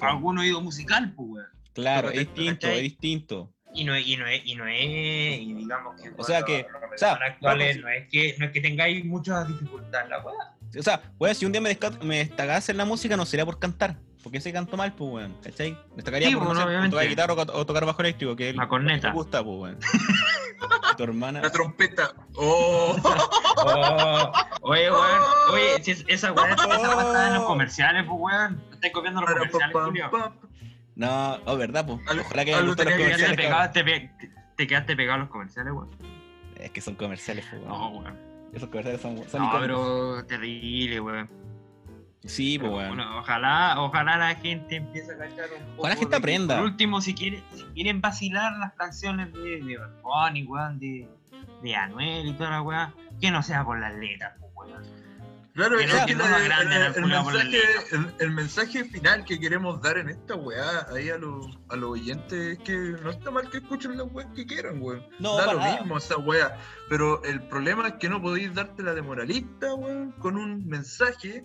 algún 0.00 0.38
oído 0.38 0.60
musical, 0.60 1.12
pues, 1.14 1.28
weón. 1.28 1.46
Claro, 1.74 2.08
Tócate, 2.08 2.20
es 2.22 2.26
distinto, 2.34 2.60
¿cachai? 2.66 2.76
es 2.76 2.82
distinto. 2.84 3.53
Y 3.74 3.84
no, 3.84 3.94
es- 3.94 4.06
y 4.06 4.16
no 4.16 4.26
es, 4.26 4.42
y 4.44 4.54
no 4.54 4.66
es, 4.68 4.84
y 5.40 5.52
digamos 5.54 6.00
que 6.00 6.10
O 6.16 6.22
sea 6.24 6.42
que- 6.42 6.66
los 6.72 6.82
o 6.94 6.96
sea, 6.98 7.12
actuales 7.14 7.76
vamos- 7.82 7.84
no 7.84 7.88
es 7.90 8.08
que, 8.08 8.36
no 8.38 8.46
es 8.46 8.52
que 8.52 8.60
tengáis 8.60 9.04
muchas 9.04 9.48
dificultades, 9.48 10.08
la 10.08 10.20
weá. 10.20 10.34
O 10.78 10.82
sea, 10.82 11.02
weón, 11.18 11.34
si 11.34 11.44
un 11.46 11.52
día 11.52 11.60
me, 11.60 11.76
me 12.02 12.18
destacase 12.18 12.72
en 12.72 12.78
la 12.78 12.84
música, 12.84 13.16
no 13.16 13.26
sería 13.26 13.44
por 13.44 13.58
cantar. 13.58 13.96
Porque 14.22 14.38
ese 14.38 14.52
canto 14.54 14.76
mal, 14.78 14.94
pues, 14.94 15.10
weón. 15.12 15.36
¿Cachai? 15.42 15.72
Me 15.90 15.96
destacaría 15.96 16.28
Sí, 16.28 16.34
por 16.34 16.44
no 16.44 16.48
bueno, 16.48 16.60
sé, 16.62 16.66
obviamente. 16.66 16.94
tocar 16.96 17.08
guitarra 17.08 17.32
o, 17.34 17.58
o 17.60 17.66
tocar 17.66 17.84
bajo 17.84 18.00
eléctrico, 18.00 18.34
que 18.34 18.50
es 18.50 18.56
La 18.56 18.66
corneta. 18.68 19.08
me 19.08 19.14
gusta, 19.14 19.44
pues, 19.44 19.56
weón. 19.58 19.78
Y 20.92 20.96
tu 20.96 21.02
hermana. 21.04 21.42
La 21.42 21.50
trompeta. 21.50 22.12
Oh. 22.36 22.96
Oh, 23.56 24.32
oye, 24.62 24.90
weón, 24.90 25.20
oye, 25.52 25.82
si 25.82 25.92
es- 25.92 26.04
esa 26.08 26.32
weá 26.32 26.44
weá 26.44 26.54
está 26.54 27.26
en 27.28 27.34
los 27.34 27.44
comerciales, 27.44 28.04
pues, 28.06 28.18
weón. 28.20 28.62
Estáis 28.72 28.92
copiando 28.92 29.20
los 29.20 29.30
comerciales, 29.30 29.72
Julio. 29.72 30.10
No, 30.96 31.38
oh, 31.44 31.56
verdad, 31.56 31.86
pues. 31.86 32.00
Ojalá 32.20 32.44
que 32.44 32.54
algo 32.54 32.68
gusten 32.68 32.86
los 32.86 32.96
Te 32.96 33.02
comerciales. 33.02 33.72
te, 33.72 33.84
pe- 33.84 34.10
te 34.56 34.66
quedaste 34.66 34.96
pegado 34.96 35.16
a 35.16 35.18
los 35.22 35.28
comerciales, 35.28 35.72
weón. 35.72 35.90
Es 36.56 36.70
que 36.70 36.80
son 36.80 36.94
comerciales, 36.94 37.44
weón. 37.52 37.68
No, 37.68 37.88
weón. 37.90 38.18
Esos 38.52 38.68
comerciales 38.68 39.00
son, 39.00 39.28
son 39.28 39.42
No, 39.42 39.50
pero 39.60 40.24
terrible, 40.26 41.00
weón. 41.00 41.28
Sí, 42.24 42.58
pues, 42.58 42.72
weón. 42.72 42.88
bueno, 42.96 43.18
ojalá, 43.18 43.74
ojalá 43.80 44.16
la 44.16 44.34
gente 44.36 44.76
empiece 44.76 45.12
a 45.12 45.18
cachar 45.18 45.46
un 45.58 45.62
poco. 45.66 45.80
Ojalá 45.82 45.94
la 45.94 46.00
gente 46.00 46.04
de 46.04 46.10
que, 46.10 46.16
aprenda. 46.16 46.56
Por 46.56 46.64
último, 46.66 47.00
si 47.00 47.14
quieren, 47.14 47.42
si 47.52 47.64
quieren 47.74 48.00
vacilar 48.00 48.52
las 48.58 48.72
canciones 48.74 49.32
de, 49.32 49.60
de 49.62 49.76
Bad 49.76 50.00
Bunny, 50.02 50.44
weón, 50.44 50.78
de, 50.78 51.08
de 51.62 51.74
Anuel 51.76 52.28
y 52.28 52.32
toda 52.34 52.50
la 52.50 52.62
weá, 52.62 52.94
que 53.20 53.30
no 53.30 53.42
sea 53.42 53.64
por 53.64 53.78
las 53.80 53.94
letras, 53.96 54.32
pues, 54.54 54.70
weón. 54.70 54.82
Claro, 55.54 55.78
es 55.78 55.86
no- 55.92 56.00
que 56.00 56.06
que 56.06 56.14
no 56.16 56.24
el, 56.36 56.42
el- 56.42 57.10
la 57.10 57.22
mensaje, 57.22 57.58
el, 57.92 58.14
el 58.18 58.30
mensaje 58.32 58.84
final 58.86 59.24
que 59.24 59.38
queremos 59.38 59.80
dar 59.80 59.98
en 59.98 60.08
esta 60.08 60.34
weá 60.34 60.84
ahí 60.92 61.10
a 61.10 61.16
los, 61.16 61.46
a 61.68 61.76
los 61.76 61.90
oyentes 61.90 62.58
es 62.58 62.58
que 62.58 62.76
no 63.00 63.10
está 63.10 63.30
mal 63.30 63.48
que 63.48 63.58
escuchen 63.58 63.96
las 63.96 64.08
weas 64.10 64.28
que 64.34 64.44
quieran, 64.46 64.82
weón. 64.82 65.06
No, 65.20 65.36
da 65.36 65.52
lo 65.52 65.60
nada. 65.60 65.76
mismo 65.80 65.96
esa 65.98 66.16
weá. 66.18 66.58
Pero 66.88 67.22
el 67.22 67.40
problema 67.42 67.86
es 67.86 67.94
que 67.94 68.08
no 68.08 68.20
podéis 68.20 68.52
darte 68.52 68.82
la 68.82 68.94
de 68.94 69.02
moralista, 69.02 69.74
weón, 69.74 70.10
con 70.18 70.36
un 70.36 70.66
mensaje 70.66 71.44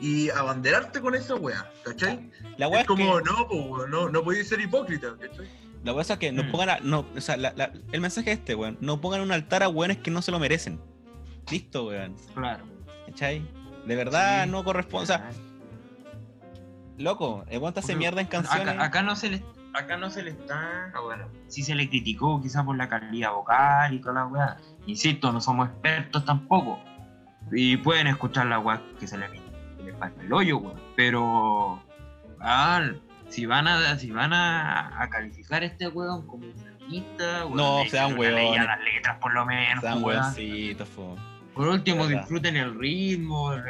y 0.00 0.30
abanderarte 0.30 1.00
con 1.00 1.16
esa 1.16 1.34
weá, 1.34 1.68
¿cachai? 1.84 2.30
La 2.58 2.68
weá 2.68 2.78
Es 2.78 2.84
es 2.84 2.86
como, 2.86 3.18
que, 3.18 3.24
no, 3.24 3.42
weón, 3.48 3.90
no, 3.90 4.08
no 4.08 4.22
podéis 4.22 4.48
ser 4.48 4.60
hipócrita, 4.60 5.16
¿cachai? 5.20 5.48
la 5.82 5.92
weá 5.94 6.02
es 6.02 6.16
que 6.16 6.30
nos 6.30 6.46
Mm. 6.46 6.50
pongan 6.52 6.68
a, 6.70 6.78
no, 6.80 7.06
o 7.16 7.20
sea, 7.20 7.36
la- 7.36 7.52
la- 7.56 7.72
el 7.90 8.00
mensaje 8.00 8.30
es 8.30 8.38
este, 8.38 8.54
weón. 8.54 8.78
No 8.80 9.00
pongan 9.00 9.20
un 9.20 9.32
altar 9.32 9.64
a 9.64 9.68
weones 9.68 9.98
que 9.98 10.12
no 10.12 10.22
se 10.22 10.30
lo 10.30 10.38
merecen. 10.38 10.80
Listo, 11.50 11.86
weón. 11.86 12.14
Claro. 12.34 12.64
¿Cachai? 13.18 13.42
De 13.84 13.96
verdad 13.96 14.44
Sí. 14.44 14.50
no 14.50 14.62
corresponde. 14.64 15.04
O 15.04 15.06
sea, 15.06 15.30
loco, 16.98 17.44
el 17.48 17.58
weón 17.58 17.74
te 17.74 17.80
hace 17.80 17.96
mierda 17.96 18.20
en 18.20 18.28
canciones. 18.28 18.68
Acá, 18.74 18.84
acá 18.84 19.02
no 19.02 19.16
se 19.16 19.30
le 19.30 19.42
acá 19.74 19.96
no 19.96 20.08
se 20.10 20.22
le 20.22 20.30
está 20.30 20.90
ah, 20.94 21.00
bueno 21.00 21.28
sí 21.46 21.62
se 21.62 21.74
le 21.74 21.88
criticó 21.88 22.40
quizás 22.42 22.64
por 22.64 22.76
la 22.76 22.88
calidad 22.88 23.32
vocal 23.32 23.92
y 23.92 24.00
toda 24.00 24.14
la 24.14 24.26
weá 24.26 24.56
insisto 24.86 25.30
no 25.30 25.40
somos 25.42 25.68
expertos 25.68 26.24
tampoco 26.24 26.80
y 27.52 27.76
pueden 27.76 28.06
escuchar 28.08 28.46
la 28.46 28.58
weá 28.58 28.82
que 28.98 29.06
se 29.06 29.16
que 29.18 29.82
les 29.84 29.96
falta 29.98 30.22
el 30.22 30.32
hoyo 30.32 30.56
weón 30.58 30.80
pero 30.96 31.80
ah, 32.40 32.82
si 33.28 33.44
van 33.46 33.68
a 33.68 33.96
si 33.98 34.10
van 34.10 34.32
a, 34.32 35.00
a 35.02 35.08
calificar 35.10 35.62
este 35.62 35.86
weón 35.88 36.26
como 36.26 36.44
feminista 36.54 37.44
weón, 37.44 37.56
No, 37.58 37.82
sean 37.88 38.14
una 38.18 38.30
ley 38.30 38.46
a 38.46 38.50
weones. 38.50 38.66
las 38.66 38.80
letras 38.80 39.18
por 39.20 39.34
lo 39.34 39.44
menos 39.46 39.80
Sean 39.82 40.02
weón. 40.02 40.22
weoncitos. 40.22 40.88
Por 41.58 41.68
último 41.68 42.06
Verdad. 42.06 42.20
disfruten 42.20 42.56
el 42.56 42.78
ritmo 42.78 43.52
el- 43.52 43.62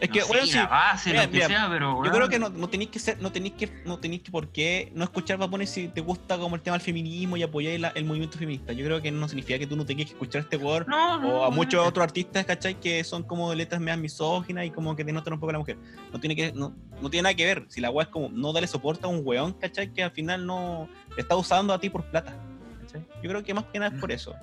Es 0.00 0.10
que, 0.10 0.18
no 0.20 0.26
sé, 0.26 0.32
weón, 0.32 0.46
sí. 0.46 0.54
la 0.56 0.66
base 0.66 1.10
Mira, 1.10 1.22
lo 1.22 1.28
que 1.30 1.34
mira, 1.36 1.46
sea 1.48 1.68
pero 1.70 2.04
Yo 2.04 2.10
creo 2.10 2.28
que 2.28 2.38
no, 2.38 2.48
no 2.50 2.68
tenéis 2.68 2.90
que 2.90 2.98
ser, 2.98 3.20
no 3.22 3.30
tenéis 3.32 3.54
que, 3.54 3.70
no 3.86 3.98
tenéis 3.98 4.22
que 4.22 4.30
por 4.30 4.48
qué 4.48 4.90
no 4.94 5.04
escuchar 5.04 5.38
Bunny 5.38 5.66
si 5.66 5.88
te 5.88 6.00
gusta 6.00 6.36
como 6.36 6.56
el 6.56 6.62
tema 6.62 6.76
del 6.76 6.84
feminismo 6.84 7.36
y 7.36 7.42
apoyáis 7.42 7.80
la- 7.80 7.88
el 7.94 8.04
movimiento 8.04 8.36
feminista. 8.36 8.72
Yo 8.72 8.84
creo 8.84 9.00
que 9.00 9.10
no 9.12 9.26
significa 9.28 9.58
que 9.58 9.66
tú 9.66 9.76
no 9.76 9.86
tengas 9.86 10.06
que 10.06 10.12
escuchar 10.12 10.40
a 10.40 10.42
este 10.42 10.58
no, 10.58 10.84
no, 11.20 11.28
o 11.28 11.44
a 11.44 11.50
muchos 11.50 11.86
otros 11.86 12.02
artistas, 12.04 12.44
¿cachai? 12.44 12.74
Que 12.78 13.02
son 13.04 13.22
como 13.22 13.54
letras 13.54 13.80
más 13.80 13.96
misóginas 13.96 14.66
y 14.66 14.70
como 14.70 14.94
que 14.96 15.04
denotan 15.04 15.34
un 15.34 15.40
poco 15.40 15.50
a 15.50 15.54
la 15.54 15.58
mujer. 15.60 15.78
No 16.12 16.18
tiene 16.20 16.34
que, 16.36 16.52
no, 16.52 16.74
no 17.00 17.08
tiene 17.08 17.22
nada 17.22 17.34
que 17.34 17.44
ver. 17.46 17.64
Si 17.68 17.80
la 17.80 17.90
weá 17.90 18.04
es 18.04 18.10
como 18.10 18.28
no 18.28 18.52
darle 18.52 18.66
soporte 18.68 19.04
a 19.06 19.08
un 19.08 19.20
weón, 19.24 19.52
¿cachai? 19.54 19.92
Que 19.92 20.02
al 20.02 20.10
final 20.10 20.44
no 20.44 20.88
te 21.14 21.22
está 21.22 21.36
usando 21.36 21.72
a 21.72 21.78
ti 21.78 21.88
por 21.88 22.04
plata. 22.04 22.36
¿cachai? 22.82 23.06
Yo 23.22 23.30
creo 23.30 23.42
que 23.44 23.54
más 23.54 23.64
que 23.72 23.78
nada 23.78 23.94
es 23.94 24.00
por 24.00 24.10
eso. 24.12 24.34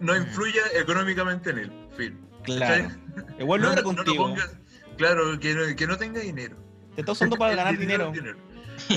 No 0.00 0.14
Mm. 0.14 0.16
influya 0.22 0.62
económicamente 0.74 1.50
en 1.50 1.58
él, 1.58 1.72
fin. 1.96 2.18
Claro. 2.44 2.88
Igual 3.38 3.60
no, 3.60 3.74
no 3.74 3.82
contigo. 3.82 4.16
pongas- 4.28 4.56
claro, 4.96 5.38
que 5.38 5.54
no, 5.54 5.76
que 5.76 5.86
no 5.86 5.96
tenga 5.98 6.20
dinero. 6.20 6.56
Te 6.94 7.02
está 7.02 7.12
usando 7.12 7.36
para 7.36 7.50
El 7.52 7.56
ganar 7.56 7.78
dinero. 7.78 8.12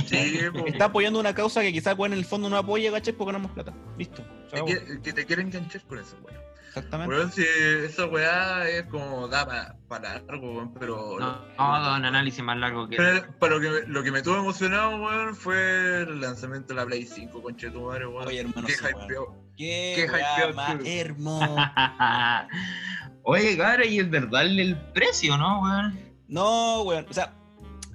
Sí. 0.07 0.39
Está 0.67 0.85
apoyando 0.85 1.19
una 1.19 1.33
causa 1.33 1.61
que 1.61 1.73
quizás 1.73 1.97
weón 1.97 2.13
en 2.13 2.19
el 2.19 2.25
fondo 2.25 2.49
no 2.49 2.57
apoya, 2.57 2.91
¿cachai? 2.91 3.13
Porque 3.13 3.33
ganamos 3.33 3.51
plata. 3.51 3.73
Listo. 3.97 4.23
que, 4.65 5.01
que 5.01 5.13
te 5.13 5.25
quieren 5.25 5.47
enganchar 5.47 5.81
con 5.83 5.99
eso, 5.99 6.17
weón. 6.23 6.39
Exactamente. 6.71 7.13
Weón, 7.13 7.29
si 7.33 7.43
esa 7.83 8.05
weá 8.05 8.65
es 8.69 8.83
como 8.85 9.27
da 9.27 9.75
para 9.89 10.21
largo, 10.21 10.53
weón, 10.53 10.73
pero. 10.73 11.19
No, 11.19 11.45
no, 11.57 11.81
da 11.83 11.97
un 11.97 12.05
análisis 12.05 12.41
más 12.41 12.57
largo 12.57 12.87
que. 12.87 12.95
Pero 12.95 13.37
para 13.39 13.55
lo 13.55 13.59
que, 13.59 13.69
me, 13.69 13.87
lo 13.87 14.03
que 14.03 14.11
me 14.11 14.21
tuvo 14.21 14.37
emocionado, 14.37 14.95
weón, 15.03 15.35
fue 15.35 16.03
el 16.03 16.21
lanzamiento 16.21 16.69
de 16.69 16.75
la 16.75 16.85
Play 16.85 17.05
5, 17.05 17.41
conchetumare, 17.41 18.07
weón. 18.07 18.25
Oye, 18.25 18.39
hermano, 18.39 18.65
Qué 18.65 18.73
sí, 18.73 18.85
hypeo. 18.85 19.35
Qué, 19.57 19.93
Qué 19.97 20.11
weá 20.13 20.33
hypeado, 20.33 20.53
más 20.53 20.79
hermoso. 20.85 21.57
Oye, 23.23 23.57
cara, 23.57 23.85
y 23.85 23.99
es 23.99 24.09
verdad 24.09 24.43
el, 24.43 24.57
el 24.57 24.77
precio, 24.93 25.37
¿no, 25.37 25.63
weón? 25.63 25.99
No, 26.29 26.83
weón. 26.83 27.05
O 27.09 27.13
sea, 27.13 27.33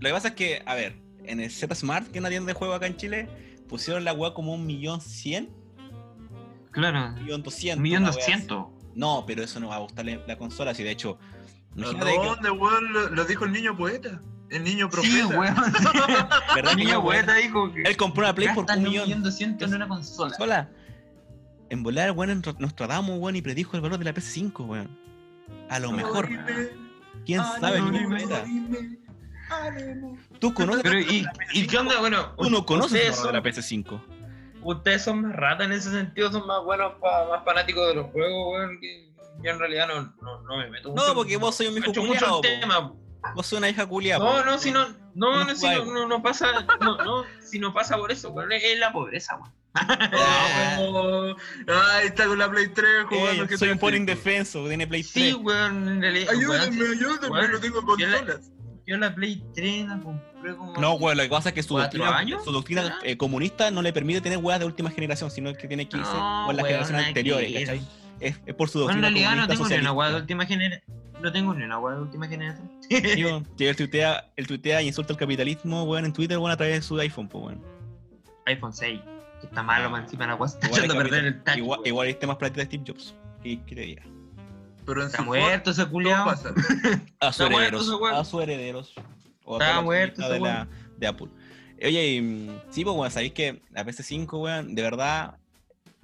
lo 0.01 0.07
que 0.07 0.13
pasa 0.13 0.29
es 0.29 0.35
que, 0.35 0.63
a 0.67 0.75
ver, 0.75 1.01
en 1.25 1.41
el 1.41 1.51
Z 1.51 1.75
Smart, 1.75 2.09
que 2.09 2.19
es 2.19 2.21
una 2.21 2.29
tienda 2.29 2.49
de 2.49 2.53
juego 2.53 2.75
acá 2.75 2.87
en 2.87 2.99
Chile, 2.99 3.27
pusieron 3.71 4.05
la 4.05 4.13
weá 4.13 4.35
como 4.35 4.53
un 4.53 4.67
millón 4.67 5.01
cien, 5.01 5.49
Claro. 6.77 7.07
un 7.09 7.25
millón 7.25 7.43
doscientos. 7.43 7.77
Un 7.79 7.83
millón 7.83 8.05
doscientos. 8.05 8.67
No, 8.95 9.25
pero 9.27 9.43
eso 9.43 9.59
no 9.61 9.69
va 9.69 9.77
a 9.77 9.79
gustarle 9.81 10.23
la 10.27 10.37
consola, 10.37 10.75
si 10.75 10.83
de 10.83 10.91
hecho. 10.91 11.19
¿A 11.75 11.79
Imagínate 11.79 12.11
que. 12.13 12.27
dónde, 12.27 12.51
weón? 12.51 12.93
Lo, 12.93 13.09
lo 13.11 13.25
dijo 13.25 13.45
el 13.47 13.53
niño 13.53 13.77
poeta. 13.77 14.21
El 14.51 14.63
niño 14.63 14.89
profeta. 14.89 15.15
Sí, 15.15 15.23
weón. 15.25 15.55
¿Verdad 16.55 16.71
que 16.71 16.77
Niño 16.77 17.03
poeta 17.03 17.35
dijo 17.35 17.73
que. 17.73 17.83
Él 17.83 17.97
compró 17.97 18.25
una 18.25 18.35
Play 18.35 18.49
por 18.55 18.67
un 18.71 18.83
millón. 18.83 19.23
doscientos 19.23 19.69
en 19.71 19.77
una 19.77 19.89
consola. 19.89 20.37
Sola. 20.37 20.71
En 21.71 21.83
volar, 21.83 22.13
weón, 22.13 22.31
en 22.31 22.43
Nostradamus, 22.59 23.19
weón, 23.19 23.37
y 23.37 23.43
predijo 23.43 23.77
el 23.77 23.83
valor 23.83 23.99
de 23.99 24.05
la 24.05 24.15
PS5, 24.15 24.67
weón. 24.67 24.99
A 25.71 25.79
lo 25.79 25.93
mejor. 25.93 26.29
¿Quién 27.25 27.41
sabe? 27.61 27.81
Tú 30.39 30.55
conoces. 30.55 30.83
Pero, 30.83 31.01
¿y, 31.01 31.25
¿y 31.53 31.67
qué 31.67 31.79
onda? 31.79 31.99
Bueno, 32.01 32.35
Tú 32.39 32.51
no 32.51 32.65
conoces 32.67 33.07
el 33.07 33.11
valor 33.27 33.43
de 33.45 33.51
la 33.51 33.57
PS5. 33.57 34.01
Ustedes 34.67 35.03
son 35.03 35.23
más 35.23 35.37
ratas 35.37 35.67
en 35.67 35.73
ese 35.73 35.91
sentido, 35.91 36.31
son 36.33 36.47
más 36.47 36.63
buenos, 36.65 36.95
pa- 37.01 37.27
más 37.29 37.45
fanáticos 37.45 37.89
de 37.89 37.95
los 37.95 38.07
juegos, 38.11 38.53
weón. 38.53 38.81
Que 38.81 39.11
yo 39.43 39.51
en 39.51 39.59
realidad 39.59 39.87
no, 39.89 40.03
no, 40.23 40.43
no 40.43 40.57
me 40.59 40.71
meto 40.71 40.93
No, 40.95 41.15
porque 41.15 41.37
vos 41.37 41.55
soy 41.55 41.67
un 41.69 41.79
hijo 41.79 42.41
tema. 42.41 42.93
Vos 43.35 43.47
sos 43.47 43.59
una 43.59 43.69
hija 43.69 43.85
culia, 43.87 44.19
No, 44.19 44.45
no, 44.45 44.57
si 44.59 44.71
no, 44.71 44.87
no, 45.15 45.45
No 45.45 45.57
si 45.57 45.67
no, 45.69 46.07
no, 46.07 46.23
pasa, 46.23 46.65
no, 46.81 46.97
no, 46.99 47.25
si 47.41 47.59
no 47.59 47.75
pasa 47.75 47.97
por 47.97 48.13
eso, 48.13 48.31
weón, 48.31 48.53
es 48.53 48.79
la 48.79 48.93
pobreza, 48.93 49.37
weón. 49.37 49.53
Oh, 50.79 51.35
ahí 51.93 52.07
está 52.07 52.27
con 52.27 52.39
la 52.39 52.49
Play 52.51 52.69
3 52.69 53.07
jugando 53.09 53.43
Ey, 53.43 53.49
GTA 53.49 53.59
soy 53.59 53.71
un 53.71 53.79
V. 53.79 53.97
indefenso, 53.97 54.67
tiene 54.69 54.87
Play 54.87 55.03
3. 55.03 55.13
Sí, 55.13 55.35
weón, 55.35 55.89
en 55.89 56.01
realidad. 56.03 56.35
Ayúdenme, 56.35 56.87
ayúdenme, 56.89 57.49
no 57.49 57.61
tengo 57.61 57.83
consolas. 57.83 58.51
Yo 58.87 58.97
la 58.99 59.15
Play 59.15 59.43
3 59.55 59.89
la 59.89 59.99
compré 59.99 60.55
como. 60.57 60.75
No, 60.81 60.95
weón, 60.95 61.17
lo 61.17 61.23
que 61.25 61.29
pasa 61.29 61.49
es 61.49 61.55
que 61.55 61.63
su 61.63 61.75
¿Cuatro 61.75 61.99
doctrina, 61.99 62.19
años? 62.19 62.45
su 62.45 62.53
doctrina 62.53 62.83
¿Será? 62.85 62.99
eh, 63.03 63.17
comunista 63.17 63.71
no 63.71 63.83
le 63.83 63.93
permite 63.93 64.21
tener 64.21 64.39
weas 64.39 64.61
de 64.61 64.67
última 64.67 64.91
generación, 64.91 65.31
sino 65.31 65.53
que 65.55 65.67
tiene 65.67 65.89
que 65.89 65.97
irse 65.99 66.13
No, 66.13 66.53
las 66.53 66.65
generaciones 66.67 67.03
que 67.03 67.09
anteriores. 67.09 67.53
¿cachai? 67.53 67.83
Es, 68.21 68.41
es 68.47 68.55
por 68.55 68.69
su 68.69 68.79
Bueno, 68.85 68.95
en 68.95 69.03
doctrina 69.03 69.29
realidad 69.31 69.43
no 69.43 69.49
tengo 69.49 69.69
ni 69.69 69.75
una 69.77 69.93
weá 69.93 70.11
de 70.11 70.17
última 70.17 70.47
generación. 70.47 70.95
No 71.21 71.33
tengo 71.33 71.55
ni 71.55 71.65
una 71.65 71.79
weá 71.79 71.95
de 71.97 72.01
última 72.03 72.29
generación. 72.29 72.71
Tío, 72.89 73.43
que 73.59 73.69
él 73.69 73.77
tuitea, 73.77 74.33
él 74.37 74.47
tuitea 74.47 74.83
y 74.83 74.87
insulta 74.87 75.13
al 75.13 75.19
capitalismo, 75.19 75.83
weón, 75.85 76.05
en 76.05 76.13
Twitter, 76.13 76.39
weón, 76.39 76.53
a 76.53 76.57
través 76.57 76.77
de 76.77 76.83
su 76.83 76.99
iPhone, 77.01 77.29
pues, 77.29 77.45
weón. 77.45 77.63
iPhone 78.47 78.73
6. 78.73 79.01
Que 79.41 79.47
está 79.49 79.63
malo, 79.63 79.91
más 79.91 80.05
encima 80.05 80.27
la 80.29 80.37
weá 80.37 80.47
está 80.49 80.69
echando 80.69 80.95
a 80.95 80.97
perder 80.97 81.25
el 81.27 81.43
touch. 81.43 81.57
igual, 81.59 81.81
igual 81.85 82.09
este 82.09 82.27
más 82.27 82.37
plata 82.37 82.55
de 82.57 82.65
Steve 82.67 82.85
Jobs. 82.87 83.15
¿Qué, 83.43 83.61
qué 83.67 83.75
te 83.75 83.81
diga? 83.83 84.03
Pero 84.87 85.01
en 85.03 85.07
Está 85.09 85.19
su 85.19 85.25
muerto 85.25 85.71
ese 85.73 85.87
culiao. 85.87 86.29
A 87.21 87.33
sus 87.33 87.41
herederos. 87.47 87.91
A 88.13 88.25
sus 88.25 88.43
herederos. 88.43 88.95
O 89.45 89.61
Está 89.61 89.81
muerto 89.83 90.23
ese 90.23 90.33
de, 90.33 90.41
la, 90.41 90.69
de 90.97 91.07
Apple. 91.07 91.29
Oye, 91.83 92.07
y, 92.15 92.23
mm, 92.23 92.61
sí, 92.71 92.85
pues, 92.85 92.97
weón, 92.97 93.11
sabéis 93.11 93.33
que 93.33 93.63
la 93.71 93.85
PS5, 93.85 94.41
weón, 94.41 94.75
de 94.75 94.83
verdad, 94.83 95.37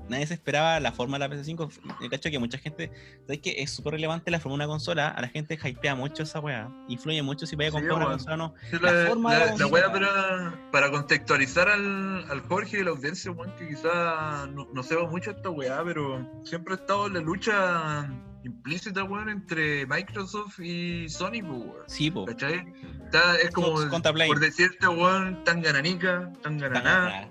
nadie 0.08 0.26
se 0.26 0.34
esperaba 0.34 0.78
la 0.80 0.92
forma 0.92 1.18
de 1.18 1.28
la 1.28 1.34
PS5. 1.34 1.70
El 2.02 2.10
cacho 2.10 2.28
que 2.30 2.38
mucha 2.38 2.58
gente, 2.58 2.90
sabéis 3.22 3.40
que 3.40 3.54
es 3.62 3.70
súper 3.70 3.94
relevante 3.94 4.30
la 4.30 4.38
forma 4.38 4.54
de 4.58 4.64
una 4.64 4.66
consola. 4.66 5.08
A 5.08 5.20
la 5.20 5.28
gente 5.28 5.58
hypea 5.62 5.94
mucho 5.94 6.24
esa 6.24 6.40
weá. 6.40 6.68
Influye 6.88 7.22
mucho 7.22 7.46
si 7.46 7.56
vaya 7.56 7.68
a 7.68 7.72
Sí, 7.72 7.76
comprar 7.78 7.96
una 7.96 8.04
weón. 8.06 8.18
consola 8.18 8.34
o 8.34 8.36
no. 8.36 8.54
Sí, 8.70 8.76
La 8.80 8.92
la, 8.92 9.08
forma 9.08 9.32
de 9.34 9.38
la- 9.40 9.46
la 9.46 9.56
la 9.56 9.66
wea 9.66 9.92
para, 9.92 10.54
para 10.70 10.90
contextualizar 10.90 11.68
al, 11.68 12.24
al 12.30 12.40
Jorge 12.42 12.80
y 12.80 12.84
la 12.84 12.90
audiencia, 12.90 13.30
weón, 13.30 13.54
que 13.56 13.68
quizá 13.68 14.46
no, 14.52 14.68
no 14.72 14.82
sepa 14.82 15.06
mucho 15.08 15.30
esta 15.30 15.48
weá, 15.50 15.82
pero 15.84 16.28
siempre 16.44 16.74
ha 16.74 16.76
estado 16.76 17.08
la 17.08 17.20
lucha 17.20 18.08
implícita, 18.44 19.04
weón, 19.04 19.28
entre 19.28 19.86
Microsoft 19.86 20.58
y 20.60 21.08
Sony, 21.08 21.42
weón. 21.42 21.72
Sí, 21.86 22.10
po. 22.10 22.24
¿Cachai? 22.24 22.64
Está- 23.04 23.36
es 23.40 23.50
como, 23.50 23.74
por 23.74 24.40
decirte, 24.40 24.86
weón, 24.88 25.42
tan 25.44 25.62
gananica, 25.62 26.32
tan 26.42 26.58
gananá, 26.58 27.28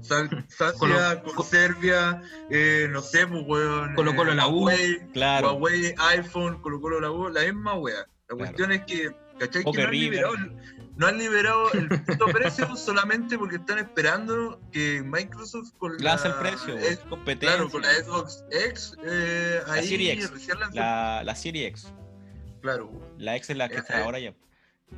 Sal- 0.00 0.44
Sacia 0.48 0.78
Colo- 0.78 1.22
con 1.22 1.34
co- 1.36 1.42
Serbia, 1.44 2.20
eh, 2.50 2.88
no 2.90 3.00
sé, 3.00 3.26
pues, 3.26 3.44
weón. 3.46 3.94
Colo 3.94 4.14
Colo 4.16 4.32
eh, 4.32 4.34
la 4.36 4.46
U. 4.48 4.64
Huawei, 4.64 4.98
Claro. 5.12 5.52
Huawei, 5.52 5.94
iPhone, 6.16 6.60
Colo 6.60 6.80
Colo 6.80 7.00
la 7.00 7.10
U, 7.10 7.28
la 7.28 7.42
misma 7.42 7.74
wea. 7.74 8.04
La 8.28 8.36
cuestión 8.36 8.72
es 8.72 8.82
que, 8.84 9.10
¿cachai? 9.38 9.62
Que 9.64 9.72
no 9.72 9.84
han, 9.84 9.90
liberado, 9.92 10.34
no 10.96 11.06
han 11.06 11.18
liberado 11.18 11.72
el 11.72 11.88
puto 11.88 12.26
precio 12.26 12.76
solamente 12.76 13.38
porque 13.38 13.56
están 13.56 13.78
esperando 13.78 14.60
que 14.70 15.02
Microsoft 15.02 15.72
con 15.78 15.96
Lanza 15.98 16.28
el 16.28 16.34
la, 16.34 16.40
precio, 16.40 16.76
es- 16.78 16.98
competencia. 17.00 17.56
claro, 17.56 17.70
con 17.70 17.82
la 17.82 17.92
Xbox 17.94 18.44
X, 18.50 18.96
eh, 19.04 19.60
La 19.66 19.72
ahí 19.74 19.86
Series 19.88 20.14
X. 20.14 20.30
recién 20.30 20.58
La, 20.74 21.22
la 21.24 21.34
Serie 21.34 21.66
X. 21.68 21.92
Claro. 22.60 22.90
La 23.18 23.36
X 23.36 23.50
es 23.50 23.56
la 23.56 23.68
que 23.68 23.76
Eh, 23.76 23.78
está 23.78 24.00
eh, 24.00 24.04
ahora 24.04 24.18
ya. 24.20 24.34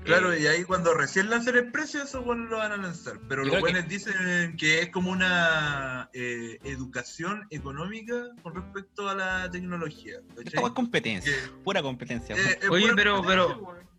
Claro, 0.03 0.33
Eh, 0.33 0.41
y 0.43 0.47
ahí 0.49 0.65
cuando 0.65 0.93
recién 0.93 1.31
lancen 1.31 1.55
el 1.57 1.71
precio, 1.71 2.03
eso 2.03 2.21
bueno 2.23 2.47
lo 2.47 2.57
van 2.57 2.73
a 2.73 2.77
lanzar. 2.77 3.21
Pero 3.29 3.43
los 3.43 3.51
creo 3.53 3.65
que- 3.65 3.73
buenos 3.73 3.89
dicen 3.89 4.57
que 4.57 4.81
es 4.83 4.89
como 4.91 5.13
una 5.13 6.11
eh, 6.13 6.59
educación 6.65 7.47
económica 7.51 8.31
con 8.43 8.57
respecto 8.57 9.09
a 9.09 9.15
la 9.15 9.51
tecnología. 9.51 10.17
weá 10.37 10.67
es 10.67 10.73
competencia. 10.73 11.33
Que- 11.33 11.49
Pura 11.63 11.81
competencia. 11.81 12.35
eh, 12.37 12.59
Oye, 12.69 12.83
pura 12.87 12.95
pero- 12.97 13.17
competencia, 13.19 13.55
pero- 13.55 13.63
weón. 13.63 13.94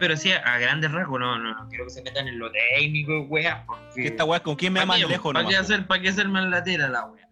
Pero 0.00 0.16
sí, 0.16 0.32
a 0.32 0.58
grandes 0.58 0.90
rasgos, 0.92 1.20
no, 1.20 1.38
no, 1.38 1.54
no 1.54 1.68
quiero 1.68 1.84
que 1.84 1.90
se 1.90 2.02
metan 2.02 2.28
en 2.28 2.38
lo 2.38 2.50
técnico, 2.50 3.22
weá. 3.22 3.64
Porque. 3.66 4.02
Que 4.02 4.08
esta 4.08 4.24
weá, 4.24 4.40
¿con 4.40 4.56
quién 4.56 4.72
me 4.72 4.80
da 4.80 4.86
¿Para 4.86 5.00
más 5.00 5.08
lejos 5.10 5.32
¿Para 5.32 5.48
qué 5.48 5.56
hacer, 5.56 5.86
para 5.86 6.02
qué 6.02 6.08
hacer 6.08 6.28
más 6.28 6.48
latera 6.48 6.88
la 6.88 7.04
weá? 7.06 7.26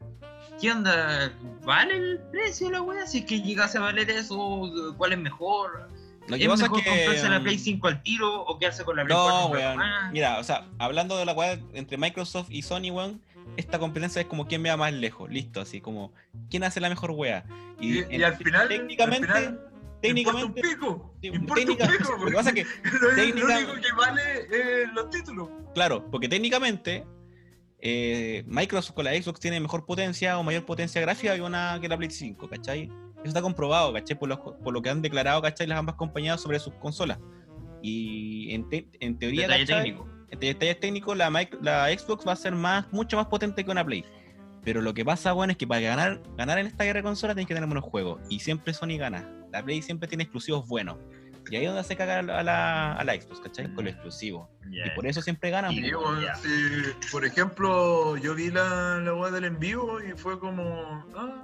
¿qué 0.61 0.70
onda? 0.72 1.32
¿Vale 1.62 1.97
el 1.97 2.20
precio 2.30 2.70
la 2.70 2.82
wea? 2.82 3.07
Si 3.07 3.18
es 3.18 3.24
que 3.24 3.40
llegase 3.40 3.78
a 3.78 3.82
valer 3.82 4.09
eso, 4.11 4.70
¿cuál 4.97 5.12
es 5.12 5.18
mejor? 5.18 5.88
Lo 6.26 6.36
¿Es 6.36 6.42
que 6.42 6.49
pasa 6.49 6.64
es 6.64 6.70
mejor 6.70 6.84
que. 6.84 6.90
comprarse 6.90 7.28
la 7.28 7.40
mm, 7.40 7.42
Play 7.42 7.59
5 7.59 7.88
al 7.88 8.03
tiro 8.03 8.42
o 8.45 8.59
quedarse 8.59 8.84
con 8.84 8.97
la 8.97 9.05
Play 9.05 9.16
No, 9.16 9.49
4? 9.49 9.51
weón. 9.51 9.80
Ah, 9.82 10.11
Mira, 10.12 10.38
o 10.38 10.45
sea, 10.45 10.66
hablando 10.78 11.18
de 11.18 11.26
la 11.26 11.32
weá 11.32 11.59
entre 11.74 11.99
Microsoft 11.99 12.49
y 12.51 12.62
Sony, 12.62 12.90
weón, 12.90 13.20
esta 13.57 13.78
competencia 13.78 14.20
es 14.22 14.26
como 14.26 14.47
quién 14.47 14.62
vea 14.62 14.76
más 14.76 14.92
lejos, 14.92 15.30
listo, 15.30 15.61
así 15.61 15.80
como 15.80 16.12
quién 16.51 16.64
hace 16.64 16.80
la 16.80 16.88
mejor 16.88 17.11
weá. 17.11 17.45
Y, 17.80 18.22
al 18.22 18.36
final. 18.36 18.68
técnicamente, 18.68 19.26
al 19.30 19.38
final, 19.38 19.61
técnicamente, 20.09 20.46
Importa 20.46 20.68
un 20.68 20.78
pico. 20.90 21.14
sí, 21.22 21.30
un 21.30 21.46
técnica- 21.46 21.88
pico, 21.88 22.16
lo 22.18 22.26
que 22.26 22.32
pasa 22.32 22.50
es 22.50 22.55
que, 22.55 22.64
Lo, 23.00 23.09
lo 23.11 23.14
técnica- 23.16 23.57
único 23.59 23.74
que 23.74 23.92
vale 23.96 24.22
es 24.50 24.92
los 24.92 25.11
títulos. 25.11 25.48
claro, 25.74 26.09
porque 26.11 26.28
técnicamente 26.28 27.05
eh, 27.80 28.44
Microsoft 28.46 28.94
con 28.94 29.05
la 29.05 29.12
Xbox 29.12 29.40
tiene 29.40 29.61
mejor 29.61 29.84
potencia 29.84 30.38
o 30.38 30.42
mayor 30.42 30.64
potencia 30.64 31.00
gráfica 31.00 31.34
que, 31.34 31.42
una, 31.42 31.78
que 31.80 31.88
la 31.88 31.96
Play 31.98 32.11
5, 32.11 32.48
¿cachai? 32.48 32.84
Eso 32.84 33.28
está 33.28 33.42
comprobado, 33.42 33.92
¿cachai? 33.92 34.18
Por 34.18 34.28
lo, 34.28 34.59
por 34.59 34.72
lo 34.72 34.80
que 34.82 34.90
han 34.90 35.02
declarado, 35.02 35.40
¿cachai? 35.42 35.66
Las 35.66 35.78
ambas 35.78 35.94
compañías 35.96 36.40
sobre 36.40 36.59
sus 36.59 36.74
consolas. 36.74 37.18
Y 37.82 38.55
en, 38.55 38.68
te- 38.68 38.88
en 39.00 39.18
teoría, 39.18 39.42
detalle 39.42 39.66
¿cachai? 39.66 39.84
técnico. 39.84 40.09
en 40.30 40.40
detalles 40.40 40.80
técnicos, 40.80 41.16
la, 41.16 41.30
la 41.61 41.88
Xbox 41.98 42.26
va 42.26 42.32
a 42.32 42.36
ser 42.36 42.52
más, 42.55 42.90
mucho 42.92 43.16
más 43.16 43.26
potente 43.26 43.64
que 43.64 43.70
una 43.70 43.84
Play. 43.84 44.05
Pero 44.64 44.80
lo 44.80 44.94
que 44.94 45.04
pasa, 45.04 45.32
bueno, 45.32 45.50
es 45.52 45.56
que 45.58 45.66
para 45.66 45.80
ganar, 45.80 46.22
ganar 46.36 46.58
en 46.58 46.66
esta 46.66 46.84
guerra 46.84 47.00
de 47.00 47.04
consolas 47.04 47.36
tienes 47.36 47.48
que 47.48 47.54
tener 47.54 47.68
buenos 47.68 47.84
juegos. 47.84 48.20
Y 48.30 48.40
siempre 48.40 48.72
Sony 48.72 48.96
gana. 48.98 49.28
La 49.52 49.62
Play 49.62 49.82
siempre 49.82 50.08
tiene 50.08 50.24
exclusivos 50.24 50.66
buenos. 50.66 50.96
Y 51.50 51.56
ahí 51.56 51.64
es 51.64 51.68
donde 51.68 51.84
se 51.84 51.94
caga 51.94 52.20
a 52.20 52.42
la, 52.42 52.94
a 52.94 53.04
la 53.04 53.12
Xbox, 53.14 53.40
¿cachai? 53.40 53.72
Con 53.74 53.84
lo 53.84 53.90
exclusivo. 53.90 54.48
Ya. 54.70 54.86
Y 54.86 54.90
por 54.96 55.06
eso 55.06 55.20
siempre 55.20 55.50
ganan. 55.50 55.72
Y 55.72 55.82
digo, 55.82 56.02
sí, 56.42 56.48
por 57.12 57.24
ejemplo, 57.26 58.16
yo 58.16 58.34
vi 58.34 58.50
la, 58.50 58.98
la 59.00 59.14
weá 59.14 59.30
del 59.30 59.44
en 59.44 59.58
vivo 59.58 60.00
y 60.02 60.12
fue 60.16 60.38
como, 60.38 60.64
ah, 61.14 61.42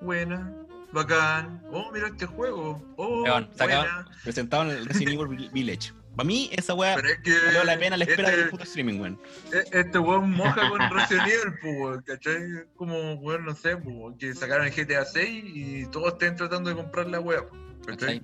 buena, 0.00 0.52
bacán, 0.92 1.60
oh, 1.72 1.90
mira 1.92 2.06
este 2.06 2.26
juego, 2.26 2.80
oh, 2.96 3.22
Weón, 3.24 3.50
buena. 3.58 4.06
presentaban 4.22 4.70
el 4.70 4.86
Resident 4.86 5.20
Evil 5.20 5.50
Village. 5.52 5.92
Para 6.16 6.26
mí, 6.26 6.48
esa 6.52 6.72
weá 6.74 6.94
es 6.94 7.18
que 7.22 7.32
valió 7.46 7.64
la 7.64 7.78
pena 7.78 7.96
la 7.96 8.04
espera 8.04 8.28
este, 8.30 8.40
del 8.40 8.48
puto 8.50 8.64
streaming, 8.64 9.00
weón. 9.00 9.20
e- 9.52 9.78
este 9.80 9.98
weón 9.98 10.30
moja 10.30 10.68
con 10.70 10.80
Resident 10.90 11.28
Evil, 11.28 11.54
pues, 11.60 11.74
weón, 11.78 12.02
¿cachai? 12.02 12.34
Es 12.34 12.66
Como, 12.74 13.14
weón, 13.14 13.44
no 13.44 13.54
sé, 13.54 13.76
pues, 13.76 13.94
weón, 13.94 14.16
que 14.16 14.34
sacaron 14.34 14.66
el 14.66 14.72
GTA 14.72 15.04
6 15.04 15.44
y 15.46 15.86
todos 15.90 16.14
estén 16.14 16.34
tratando 16.36 16.70
de 16.70 16.76
comprar 16.76 17.06
la 17.08 17.20
weá, 17.20 17.42
¿cachai? 17.86 17.96
¿cachai? 17.96 18.18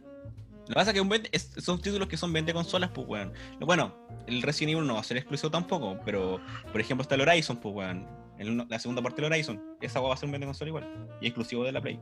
Lo 0.62 0.68
que 0.68 0.74
pasa 0.74 0.90
es 0.90 0.94
que 0.94 1.00
un 1.00 1.08
vende- 1.10 1.28
es- 1.32 1.50
son 1.58 1.80
títulos 1.82 2.08
que 2.08 2.16
son 2.16 2.32
vende 2.32 2.54
consolas, 2.54 2.90
pues, 2.94 3.06
weón. 3.06 3.32
Bueno, 3.60 3.94
el 4.26 4.40
Resident 4.42 4.72
Evil 4.76 4.86
no 4.86 4.94
va 4.94 5.00
a 5.00 5.04
ser 5.04 5.18
exclusivo 5.18 5.50
tampoco, 5.50 5.98
pero, 6.04 6.40
por 6.70 6.80
ejemplo, 6.80 7.02
está 7.02 7.14
el 7.16 7.20
Horizon, 7.22 7.58
pues, 7.58 7.74
weón. 7.74 8.08
El- 8.38 8.64
la 8.68 8.78
segunda 8.78 9.02
parte 9.02 9.20
del 9.20 9.30
Horizon. 9.30 9.62
Esa 9.82 10.00
va 10.00 10.14
a 10.14 10.16
ser 10.16 10.26
un 10.26 10.32
vende 10.32 10.46
consola 10.46 10.68
igual. 10.68 11.08
Y 11.20 11.26
exclusivo 11.26 11.62
de 11.64 11.72
la 11.72 11.80
Play. 11.82 12.00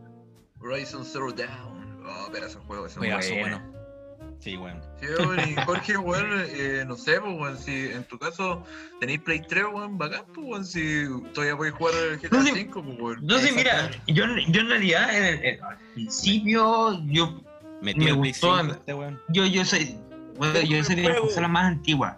Horizon 0.60 1.04
Zero 1.04 1.32
Dawn, 1.32 2.02
oh, 2.06 2.28
pero 2.30 2.46
ese 2.46 2.58
juego 2.60 2.86
es 2.86 2.92
un 2.96 2.98
Juegazo, 3.00 3.30
buena. 3.34 3.58
bueno. 3.58 3.79
Sí, 4.40 4.56
weón. 4.56 4.80
Sí, 5.00 5.06
weón, 5.18 5.38
y 5.50 5.54
Jorge, 5.66 5.96
weón, 5.98 6.26
eh, 6.48 6.84
no 6.86 6.96
sé, 6.96 7.20
pues, 7.20 7.32
weón, 7.38 7.58
si 7.58 7.88
en 7.92 8.04
tu 8.04 8.18
caso 8.18 8.64
tenéis 8.98 9.20
Play 9.20 9.42
3, 9.46 9.64
weón, 9.72 9.98
bacán, 9.98 10.24
pues, 10.34 10.46
weón, 10.46 10.64
si 10.64 11.04
todavía 11.34 11.56
podéis 11.56 11.74
jugar 11.76 11.94
el 11.94 12.18
GTA 12.18 12.38
No. 12.38 12.44
5, 12.54 12.82
pues, 12.82 12.98
weón. 13.00 13.18
No 13.26 13.38
sé, 13.38 13.52
mira, 13.52 13.90
yo, 14.06 14.24
yo 14.48 14.60
en 14.62 14.68
realidad 14.68 15.14
en 15.16 15.24
el- 15.24 15.44
en- 15.44 15.60
principio 15.94 17.00
yo, 17.06 17.42
Metió 17.82 18.02
Me 18.04 18.10
el 18.10 18.18
Play 18.20 18.30
gustó, 18.32 18.58
5 18.60 18.72
este 18.74 18.94
weón. 18.94 19.20
yo, 19.28 19.46
yo 19.46 19.64
soy, 19.64 19.98
bueno, 20.36 20.60
yo 20.60 20.84
soy 20.84 20.96
de 20.96 21.02
las 21.08 21.20
consolas 21.20 21.50
más 21.50 21.64
antiguas. 21.66 22.16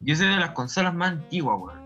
Yo 0.00 0.16
soy 0.16 0.26
de 0.28 0.36
las 0.36 0.50
consolas 0.50 0.94
más 0.94 1.12
antiguas, 1.12 1.56
weón. 1.60 1.84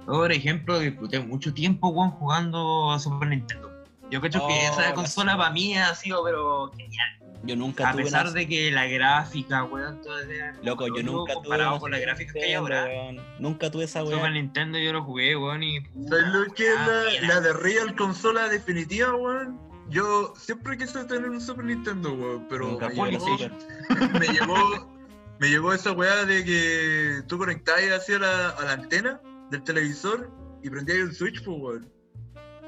Yo, 0.00 0.12
por 0.14 0.32
ejemplo, 0.32 0.78
disfruté 0.80 1.20
mucho 1.20 1.54
tiempo, 1.54 1.88
weón, 1.88 2.10
jugando 2.10 2.90
a 2.92 2.98
Super 2.98 3.28
Nintendo. 3.28 3.70
Yo 4.10 4.20
creo 4.20 4.42
Oh, 4.42 4.48
que 4.48 4.66
esa 4.66 4.82
la 4.82 4.94
consola 4.94 5.36
para 5.36 5.50
mí 5.50 5.76
ha 5.78 5.94
sido, 5.94 6.22
pero 6.24 6.70
genial. 6.76 7.08
Yo 7.44 7.56
nunca 7.56 7.88
A 7.88 7.92
tuve 7.92 8.04
pesar 8.04 8.26
una- 8.26 8.34
de 8.34 8.46
que 8.48 8.70
la 8.70 8.86
gráfica, 8.86 9.64
weón, 9.64 10.00
todo 10.00 10.18
era- 10.20 10.54
Loco, 10.62 10.86
yo 10.86 11.02
nunca 11.02 11.32
tuve 11.32 11.42
comparado 11.42 11.78
con 11.80 11.90
la 11.90 11.96
Super 11.98 12.08
gráfica 12.08 12.32
que 12.34 12.44
hay 12.44 12.52
ahora. 12.54 12.84
weón. 12.84 13.16
Nunca 13.40 13.70
tuve 13.70 13.84
esa 13.84 14.00
Super 14.02 14.18
weá. 14.18 14.30
Nintendo 14.30 14.78
yo 14.78 14.92
lo 14.92 15.02
jugué, 15.02 15.36
weón, 15.36 15.62
y. 15.62 15.80
¿Sabes 16.08 16.26
lo 16.28 16.44
que 16.54 16.68
es 16.68 16.78
la, 17.20 17.34
la 17.34 17.40
de 17.40 17.52
Real 17.52 17.96
consola 17.96 18.48
definitiva, 18.48 19.14
weón? 19.14 19.58
Yo 19.90 20.32
siempre 20.36 20.78
quise 20.78 21.04
tener 21.04 21.28
un 21.28 21.40
Super 21.40 21.64
Nintendo, 21.64 22.12
weón, 22.14 22.46
pero 22.48 22.68
Nunca 22.68 22.88
me 22.90 23.10
llegó, 23.10 23.26
Super. 23.26 23.52
me 24.20 24.26
llegó 24.28 24.92
me 25.40 25.48
llegó 25.48 25.72
esa 25.72 25.90
weá 25.90 26.24
de 26.24 26.44
que 26.44 27.22
tú 27.26 27.36
conectabas 27.36 27.82
así 27.90 28.12
a 28.12 28.20
la, 28.20 28.48
a 28.50 28.64
la 28.64 28.72
antena 28.74 29.20
del 29.50 29.64
televisor 29.64 30.30
y 30.62 30.70
prendías 30.70 30.98
el 30.98 31.12
Switch, 31.12 31.42
pues, 31.44 31.58
weón. 31.60 31.92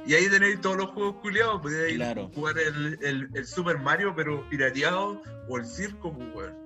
Y 0.07 0.15
ahí 0.15 0.29
tenéis 0.29 0.61
todos 0.61 0.77
los 0.77 0.91
juegos 0.91 1.17
culiados, 1.23 1.61
podías 1.63 1.89
ir 1.91 1.97
Claro. 1.97 2.31
jugar 2.35 2.59
el, 2.59 2.99
el, 3.03 3.29
el 3.35 3.47
Super 3.47 3.79
Mario, 3.79 4.13
pero 4.15 4.47
pirateado, 4.51 5.23
o 5.49 5.57
el 5.59 5.65
circo, 5.65 6.13
pues, 6.13 6.29
weón. 6.35 6.65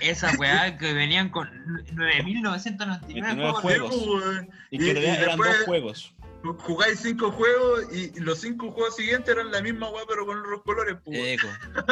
Esa 0.00 0.30
weá 0.38 0.78
que 0.78 0.92
venían 0.94 1.28
con 1.28 1.48
9999 1.92 3.00
29 3.06 3.52
juegos. 3.52 3.94
pues. 4.06 4.48
Y 4.70 4.78
que 4.78 4.84
Y- 4.84 4.86
y 4.86 4.90
eran 4.90 5.20
después- 5.26 5.50
dos 5.58 5.64
juegos. 5.66 6.14
Jugáis 6.60 7.00
cinco 7.00 7.30
juegos 7.32 7.84
y 7.94 8.18
los 8.18 8.40
cinco 8.40 8.70
juegos 8.70 8.96
siguientes 8.96 9.28
eran 9.34 9.50
la 9.50 9.60
misma 9.60 9.90
weá, 9.90 10.04
pero 10.08 10.24
con 10.24 10.38
otros 10.38 10.62
colores, 10.62 10.96
pues. 11.04 11.18
Eco. 11.18 11.48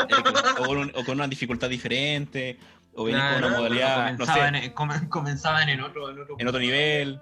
Eco. 0.08 0.62
O, 0.62 0.66
con 0.66 0.78
un- 0.78 0.92
o 0.94 1.04
con 1.04 1.16
una 1.16 1.28
dificultad 1.28 1.68
diferente. 1.68 2.58
O 2.94 3.04
venís 3.04 3.20
con 3.20 3.44
una 3.44 3.56
modalidad, 3.58 4.12
no 4.12 4.18
comenzaban, 4.18 4.54
sé, 4.54 4.64
en, 4.64 4.72
come- 4.72 5.08
comenzaban 5.10 5.68
en 5.68 5.80
otro, 5.82 6.10
en 6.10 6.20
otro, 6.20 6.36
en 6.38 6.48
otro 6.48 6.60
nivel. 6.60 7.20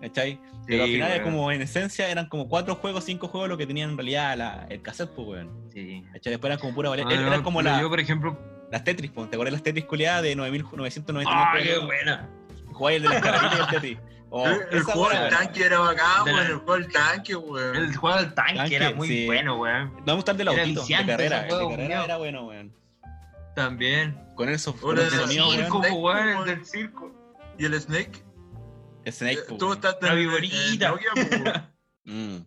¿Cachai? 0.00 0.40
Pero 0.66 0.84
al 0.84 0.90
final, 0.90 1.10
es 1.10 1.18
weón. 1.20 1.30
como 1.32 1.50
en 1.52 1.62
esencia, 1.62 2.08
eran 2.08 2.26
como 2.28 2.48
cuatro 2.48 2.74
juegos, 2.76 3.04
cinco 3.04 3.26
juegos 3.28 3.48
lo 3.48 3.56
que 3.56 3.66
tenían 3.66 3.90
en 3.90 3.96
realidad 3.96 4.36
la- 4.36 4.66
el 4.68 4.80
cassette, 4.82 5.10
pues, 5.10 5.26
weón. 5.28 5.50
Sí. 5.72 6.04
¿Cachai? 6.12 6.32
Después 6.32 6.50
eran 6.50 6.60
como 6.60 6.74
pura 6.74 6.90
valía. 6.90 7.04
Ah, 7.08 7.14
no, 7.16 7.26
eran 7.26 7.42
como 7.42 7.62
la- 7.62 7.80
Yo, 7.80 7.88
por 7.88 7.98
ejemplo. 8.00 8.38
las 8.70 8.84
Tetris, 8.84 9.10
pues. 9.10 9.28
¿Te 9.30 9.36
acuerdas 9.36 9.52
de 9.52 9.56
las 9.56 9.62
Tetris 9.64 9.84
culiadas 9.86 10.22
de 10.22 10.36
9.999 10.36 11.24
¡Ah, 11.28 11.54
qué 11.60 11.78
buena! 11.78 12.28
Jugáis 12.72 12.96
el 12.98 13.02
de 13.04 13.08
las 13.08 13.22
carabinitas 13.22 13.58
y 13.58 13.62
el 13.62 13.68
Tetris. 13.68 13.98
Oh, 14.30 14.46
el 14.46 14.60
el 14.72 14.82
juego 14.82 15.08
del 15.08 15.30
tanque 15.30 15.64
era 15.64 15.78
bacán, 15.78 16.24
De 16.26 16.32
weón. 16.34 16.44
la- 16.44 16.50
El 16.50 16.56
juego 16.58 16.74
del 16.74 16.92
tanque, 16.92 17.34
weón. 17.34 17.76
El 17.76 17.96
juego 17.96 18.16
del 18.18 18.34
tanque, 18.34 18.54
Tanque, 18.56 18.76
era 18.76 18.90
muy 18.92 19.08
sí. 19.08 19.24
bueno, 19.24 19.56
weón. 19.58 19.94
No 19.96 20.02
me 20.04 20.12
gusta 20.16 20.32
el 20.32 20.36
del 20.36 20.48
Era 20.48 20.60
autito, 20.64 20.84
de 20.84 21.06
carrera. 21.06 21.16
El 21.40 21.42
de 21.48 21.48
carrera 21.48 21.66
culiao. 21.76 22.04
era 22.04 22.16
bueno, 22.18 22.44
weón. 22.46 22.72
También. 23.56 24.18
Con 24.34 24.48
esos 24.50 24.74
con 24.76 24.96
Snake, 24.98 25.40
weón, 25.40 26.02
weón. 26.02 26.38
el 26.40 26.44
del 26.44 26.66
circo. 26.66 27.10
Y 27.58 27.64
el 27.64 27.80
Snake. 27.80 28.22
Snake, 29.12 29.38
eh, 29.40 29.44
pues, 29.48 29.58
Tú 29.58 29.66
weón. 29.66 29.76
estás 29.78 29.96
La 30.00 30.14
viborita. 30.14 30.94
Pues. 30.94 31.54
Mm. 32.04 32.38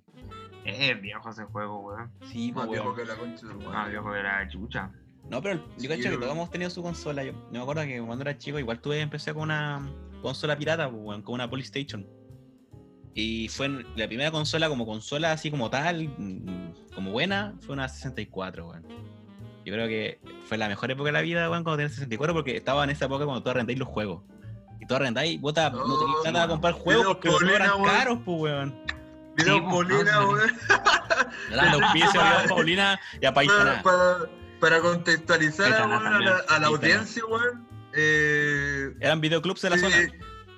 Es 0.65 1.01
viejo 1.01 1.29
ese 1.29 1.43
juego, 1.45 1.79
weón. 1.79 2.11
Sí, 2.31 2.51
pues, 2.51 2.65
Más 2.65 2.71
viejo 2.71 2.95
que 2.95 3.05
la 3.05 3.15
concha 3.15 3.45
Más 3.47 3.57
weón. 3.65 3.89
viejo 3.89 4.11
de 4.13 4.23
la 4.23 4.47
chucha. 4.49 4.91
No, 5.29 5.41
pero 5.41 5.55
yo 5.55 5.63
Sí, 5.77 5.87
cacho 5.87 6.09
que 6.09 6.17
todos 6.17 6.31
hemos 6.31 6.49
tenido 6.51 6.69
su 6.69 6.81
consola. 6.81 7.23
Yo, 7.23 7.31
yo 7.31 7.51
me 7.51 7.59
acuerdo 7.59 7.83
que 7.83 8.01
cuando 8.01 8.23
era 8.23 8.37
chico 8.37 8.59
igual 8.59 8.79
tuve, 8.81 8.99
empecé 8.99 9.33
con 9.33 9.43
una 9.43 9.87
consola 10.21 10.57
pirata, 10.57 10.89
pues, 10.89 11.01
weón, 11.03 11.21
con 11.21 11.35
una 11.35 11.49
Polystation. 11.49 12.07
Y 13.13 13.49
fue 13.49 13.67
la 13.95 14.07
primera 14.07 14.31
consola 14.31 14.69
como 14.69 14.85
consola 14.85 15.31
así 15.33 15.51
como 15.51 15.69
tal, 15.69 16.07
mm, 16.17 16.93
como 16.95 17.11
buena, 17.11 17.55
fue 17.61 17.73
una 17.73 17.87
64, 17.89 18.67
weón. 18.67 18.85
Yo 19.65 19.73
creo 19.73 19.87
que 19.87 20.19
fue 20.45 20.57
la 20.57 20.67
mejor 20.67 20.89
época 20.91 21.07
de 21.09 21.11
la 21.13 21.21
vida, 21.21 21.49
weón, 21.49 21.63
cuando 21.63 21.77
tenía 21.77 21.89
64, 21.89 22.33
porque 22.33 22.57
estaba 22.57 22.83
en 22.83 22.89
esa 22.89 23.05
época 23.05 23.25
cuando 23.25 23.43
tú 23.43 23.49
arrendáis 23.49 23.77
los 23.77 23.87
juegos. 23.87 24.23
Y 24.81 24.85
tú 24.85 24.95
arrendáis, 24.95 25.39
bota, 25.39 25.69
no 25.69 25.83
Oh, 25.83 25.99
tenías 25.99 26.17
plata 26.21 26.33
para 26.33 26.47
comprar 26.49 26.73
juegos 26.73 27.05
porque 27.07 27.27
los 27.29 27.41
weón. 27.41 27.83
caros, 27.85 28.19
pues, 28.25 28.41
weón. 28.41 28.83
Sí, 29.37 29.45
pues, 29.45 29.61
Paulina, 29.61 30.11
no, 30.11 30.29
weón. 30.31 30.51
Eran 31.51 31.79
los 31.79 31.91
pies, 31.93 32.09
a 32.15 32.43
Paulina 32.49 32.99
y 33.21 33.25
a 33.25 33.33
Para, 33.33 33.47
Paisana. 33.47 33.83
para, 33.83 34.17
para 34.59 34.81
contextualizar 34.81 35.67
a, 35.71 35.77
Paisana 35.87 35.97
weón, 35.99 36.13
a 36.13 36.19
la, 36.59 36.65
a 36.65 36.67
audiencia, 36.67 37.23
weón. 37.25 37.67
Eh, 37.93 38.93
Eran 38.99 39.21
videoclubs 39.21 39.61
de 39.61 39.69
la 39.69 39.77
Sí, 39.77 39.83
zona. 39.83 39.97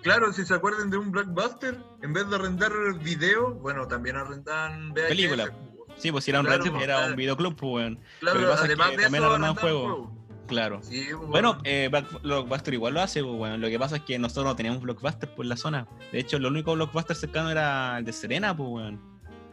Claro, 0.04 0.34
si 0.34 0.45
se 0.45 0.54
acuerdan 0.54 0.90
de 0.90 0.98
un 0.98 1.12
blockbuster, 1.12 1.78
en 2.02 2.14
vez 2.14 2.30
de 2.30 2.36
arrendar 2.36 2.72
video, 3.02 3.54
bueno, 3.56 3.88
también 3.88 4.18
arrendaban 4.18 4.91
VHS. 4.94 5.08
Película. 5.08 5.52
Sí, 5.98 6.12
pues 6.12 6.24
si 6.26 6.32
era 6.32 6.40
un, 6.41 6.45
Claro, 6.48 6.64
pues, 6.72 6.84
era 6.84 6.95
un 6.98 7.02
claro. 7.04 7.16
videoclub, 7.16 7.56
pues, 7.56 7.72
weón. 7.74 8.00
Claro, 8.20 8.40
Lo 8.40 8.45
que 8.48 8.52
pasa 8.52 8.64
es 8.64 8.70
además 8.70 8.90
que 8.91 8.98
de 8.98 9.04
también 9.04 9.24
eso 9.24 9.32
arrendaban 9.32 9.56
juegos. 9.58 9.84
juegos. 9.91 10.12
Claro. 10.54 10.80
Sí, 10.84 11.06
pues, 11.16 11.28
Bueno, 11.28 11.58
eh, 11.64 11.90
Blockbuster 12.24 12.74
igual 12.74 12.94
lo 12.94 13.02
hace, 13.02 13.22
pues, 13.24 13.36
weón. 13.36 13.60
Lo 13.62 13.68
que 13.70 13.78
pasa 13.80 13.98
es 13.98 14.02
que 14.04 14.18
nosotros 14.20 14.46
no 14.46 14.56
teníamos 14.56 14.82
Blockbuster 14.82 15.34
por 15.36 15.46
la 15.46 15.58
zona. 15.58 15.88
De 16.12 16.20
hecho, 16.20 16.40
lo 16.40 16.48
único 16.50 16.74
Blockbuster 16.74 17.16
cercano 17.16 17.50
era 17.52 17.98
el 17.98 18.06
de 18.06 18.14
Serena, 18.14 18.56
pues, 18.56 18.70
weón. 18.70 19.02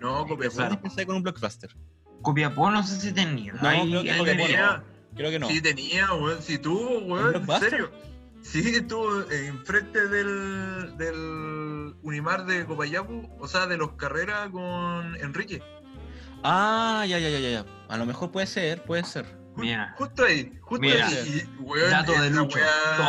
no, 0.00 0.26
copia 0.26 0.48
Yo 0.48 0.56
Claro. 0.56 0.74
empecé 0.74 1.04
con 1.06 1.16
un 1.16 1.22
Blockbuster. 1.22 1.70
Copiapó 2.22 2.70
no 2.70 2.82
sé 2.86 3.00
si 3.00 3.12
tenía. 3.12 3.52
No, 3.54 3.68
Ahí- 3.68 3.88
creo 3.90 4.02
que 4.02 4.16
Copiapó 4.18 4.42
venía. 4.44 4.76
no. 4.76 4.82
Creo 5.16 5.30
que 5.30 5.38
no. 5.38 5.48
Sí 5.48 5.60
tenía, 5.60 6.12
weón, 6.14 6.40
sí 6.42 6.58
tuvo, 6.58 6.98
¿Un 6.98 7.10
weón, 7.10 7.34
en 7.36 7.60
serio. 7.60 7.90
Sí, 8.42 8.60
estuvo 8.76 9.22
enfrente 9.30 10.08
del, 10.08 10.96
del 10.96 11.94
Unimar 12.02 12.46
de 12.46 12.64
Copayapu, 12.64 13.28
o 13.38 13.46
sea, 13.48 13.66
de 13.66 13.76
los 13.76 13.92
carreras 13.92 14.48
con 14.50 15.16
Enrique. 15.16 15.62
Ah, 16.42 17.04
ya, 17.06 17.18
ya, 17.18 17.28
ya, 17.28 17.38
ya. 17.38 17.66
A 17.90 17.96
lo 17.96 18.06
mejor 18.06 18.30
puede 18.30 18.46
ser, 18.46 18.82
puede 18.84 19.04
ser. 19.04 19.26
Mira. 19.56 19.94
justo 19.98 20.24
ahí, 20.24 20.56
justo 20.62 20.80
Mira. 20.80 21.06
ahí. 21.06 21.42
Weón, 21.58 21.90
Dato 21.90 22.12
de 22.12 22.30
Lucho. 22.30 22.58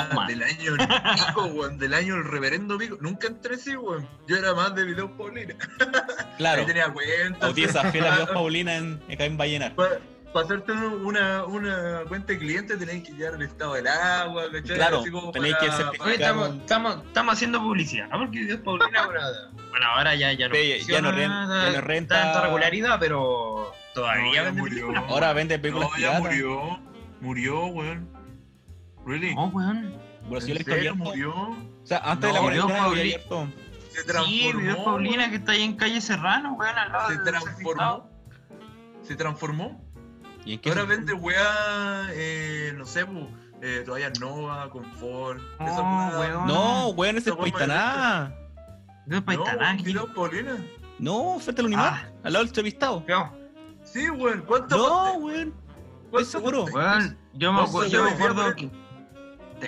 Toma. 0.09 0.27
del 0.27 0.43
año 0.43 0.71
el 0.79 0.87
pico, 1.27 1.45
weón, 1.45 1.77
del 1.77 1.93
año 1.93 2.15
el 2.15 2.23
reverendo 2.25 2.77
pico. 2.77 2.97
Nunca 2.99 3.27
entré 3.27 3.55
así, 3.55 3.77
weón. 3.77 4.09
Yo 4.27 4.37
era 4.37 4.53
más 4.55 4.73
de 4.75 4.83
videos 4.85 5.11
Paulina. 5.17 5.53
Claro. 6.37 6.61
Ahí 6.61 6.65
tenía 6.67 6.91
cuentas. 6.91 7.39
Bautiza 7.39 7.91
fiel 7.91 8.05
a 8.07 8.15
Dios 8.15 8.29
Paulina 8.33 8.75
en, 8.75 8.99
en 9.07 9.37
Vallenar. 9.37 9.75
Para 9.75 10.45
hacerte 10.45 10.71
una, 10.71 11.43
una 11.43 11.99
cuenta 12.07 12.33
de 12.33 12.39
cliente 12.39 12.75
tenéis 12.77 13.03
que 13.07 13.13
llevar 13.13 13.35
el 13.35 13.43
estado 13.43 13.75
del 13.75 13.85
agua, 13.87 14.45
¿cachai? 14.51 14.75
Claro, 14.77 15.01
Así 15.01 15.11
como 15.11 15.31
tenéis 15.31 15.55
para- 15.55 15.65
que 15.67 15.83
certificar- 15.83 16.05
Oye, 16.07 16.13
estamos, 16.15 16.55
estamos, 16.55 17.05
estamos 17.05 17.33
haciendo 17.33 17.59
publicidad, 17.59 18.07
¿no? 18.09 18.19
Porque 18.19 18.39
Dios 18.45 18.59
Paulina, 18.61 19.05
bueno, 19.05 19.21
bueno, 19.69 19.85
ahora 19.93 20.15
ya, 20.15 20.33
ya 20.33 20.47
no. 20.49 20.55
Sí, 20.55 20.79
ya 20.87 21.01
no 21.01 21.11
renta- 21.11 21.71
ya 21.71 21.81
no 21.81 21.87
renta- 21.87 22.21
Tanta 22.21 22.41
regularidad, 22.41 22.97
pero 22.99 23.71
todavía 23.93 24.43
vende 24.43 24.61
murió. 24.61 24.75
películas. 24.87 25.03
Ahora 25.09 25.33
vende 25.33 25.59
películas 25.59 25.89
No, 25.91 25.95
ya 25.97 26.07
piratas. 26.17 26.21
murió. 26.21 26.79
Murió, 27.21 27.65
weón. 27.67 28.09
Really? 29.05 29.35
No, 29.35 29.45
weón. 29.47 29.97
Pero 30.29 30.41
si 30.41 30.47
yo 30.47 30.51
¿En 30.53 30.57
le 30.57 30.61
he 30.61 30.63
serio 30.75 30.91
abierto. 30.91 31.03
murió? 31.09 31.31
O 31.33 31.85
sea, 31.85 31.97
antes 31.99 32.27
de 32.29 32.33
la 32.33 32.39
No, 32.39 32.43
cuarentena 32.45 32.83
había 32.85 33.01
abierto. 33.01 33.47
Se 33.91 34.01
Sí, 34.01 34.07
transformó. 34.07 34.61
Dios 34.61 34.77
Paulina 34.77 35.29
que 35.29 35.35
está 35.35 35.51
ahí 35.51 35.63
en 35.63 35.75
calle 35.75 35.99
Serrano, 36.01 36.53
weón, 36.53 36.77
al 36.77 36.91
lado 36.91 37.09
Se 37.09 37.17
transformó. 37.17 38.09
Se 39.03 39.15
transformó. 39.15 39.81
¿Y 40.45 40.53
en 40.53 40.59
qué 40.59 40.69
Ahora 40.69 40.83
vende 40.85 41.13
weá, 41.13 42.07
eh, 42.11 42.73
no 42.75 42.85
sé, 42.85 43.05
pu, 43.05 43.27
eh, 43.61 43.83
toalla 43.85 44.11
Nova, 44.19 44.69
Confort. 44.69 45.39
No, 45.59 45.67
esa 45.67 46.17
weón. 46.19 46.47
No, 46.47 46.87
weón, 46.89 47.17
ese 47.17 47.31
es 47.31 47.35
Paitaná. 47.35 48.33
Dios 49.05 49.19
No, 49.21 49.25
Paitaná, 49.25 49.73
video 49.83 50.13
Paulina. 50.13 50.57
No, 50.99 51.37
frente 51.39 51.61
al 51.61 51.65
Unimar, 51.67 52.11
al 52.23 52.33
lado 52.33 52.43
del 52.43 52.49
entrevistado. 52.49 53.03
Feo. 53.03 53.40
Sí, 53.91 54.09
weón. 54.09 54.41
¿Cuánto? 54.47 54.77
No, 54.77 55.13
weón. 55.17 55.53
cuánto- 56.09 56.19
estoy 56.19 56.25
seguro. 56.25 56.65
Weón, 56.65 57.17
yo 57.33 57.53
me, 57.53 57.61
acuerdo, 57.61 57.89
yo 57.89 58.03
me 58.03 58.11
acuerdo 58.11 58.55
que 58.55 58.69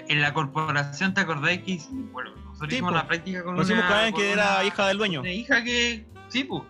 en 0.08 0.22
la 0.22 0.34
corporación, 0.34 1.14
¿te 1.14 1.22
acordáis 1.22 1.62
que 1.64 1.72
hicimos? 1.72 2.12
Bueno, 2.12 2.32
nosotros 2.36 2.70
Sí, 2.70 2.76
hicimos 2.76 2.92
po. 2.92 2.98
una 2.98 3.08
práctica 3.08 3.44
con 3.44 3.56
Nos 3.56 3.66
hicimos 3.66 3.84
una, 3.84 3.90
con 3.90 3.98
alguien 3.98 4.14
con 4.14 4.22
que 4.22 4.32
era 4.32 4.54
una- 4.56 4.64
hija 4.66 4.88
del 4.88 4.98
dueño. 4.98 5.20
Una 5.22 5.32
hija 5.32 5.64
que, 5.64 6.06
sí, 6.30 6.44
pues. 6.44 6.64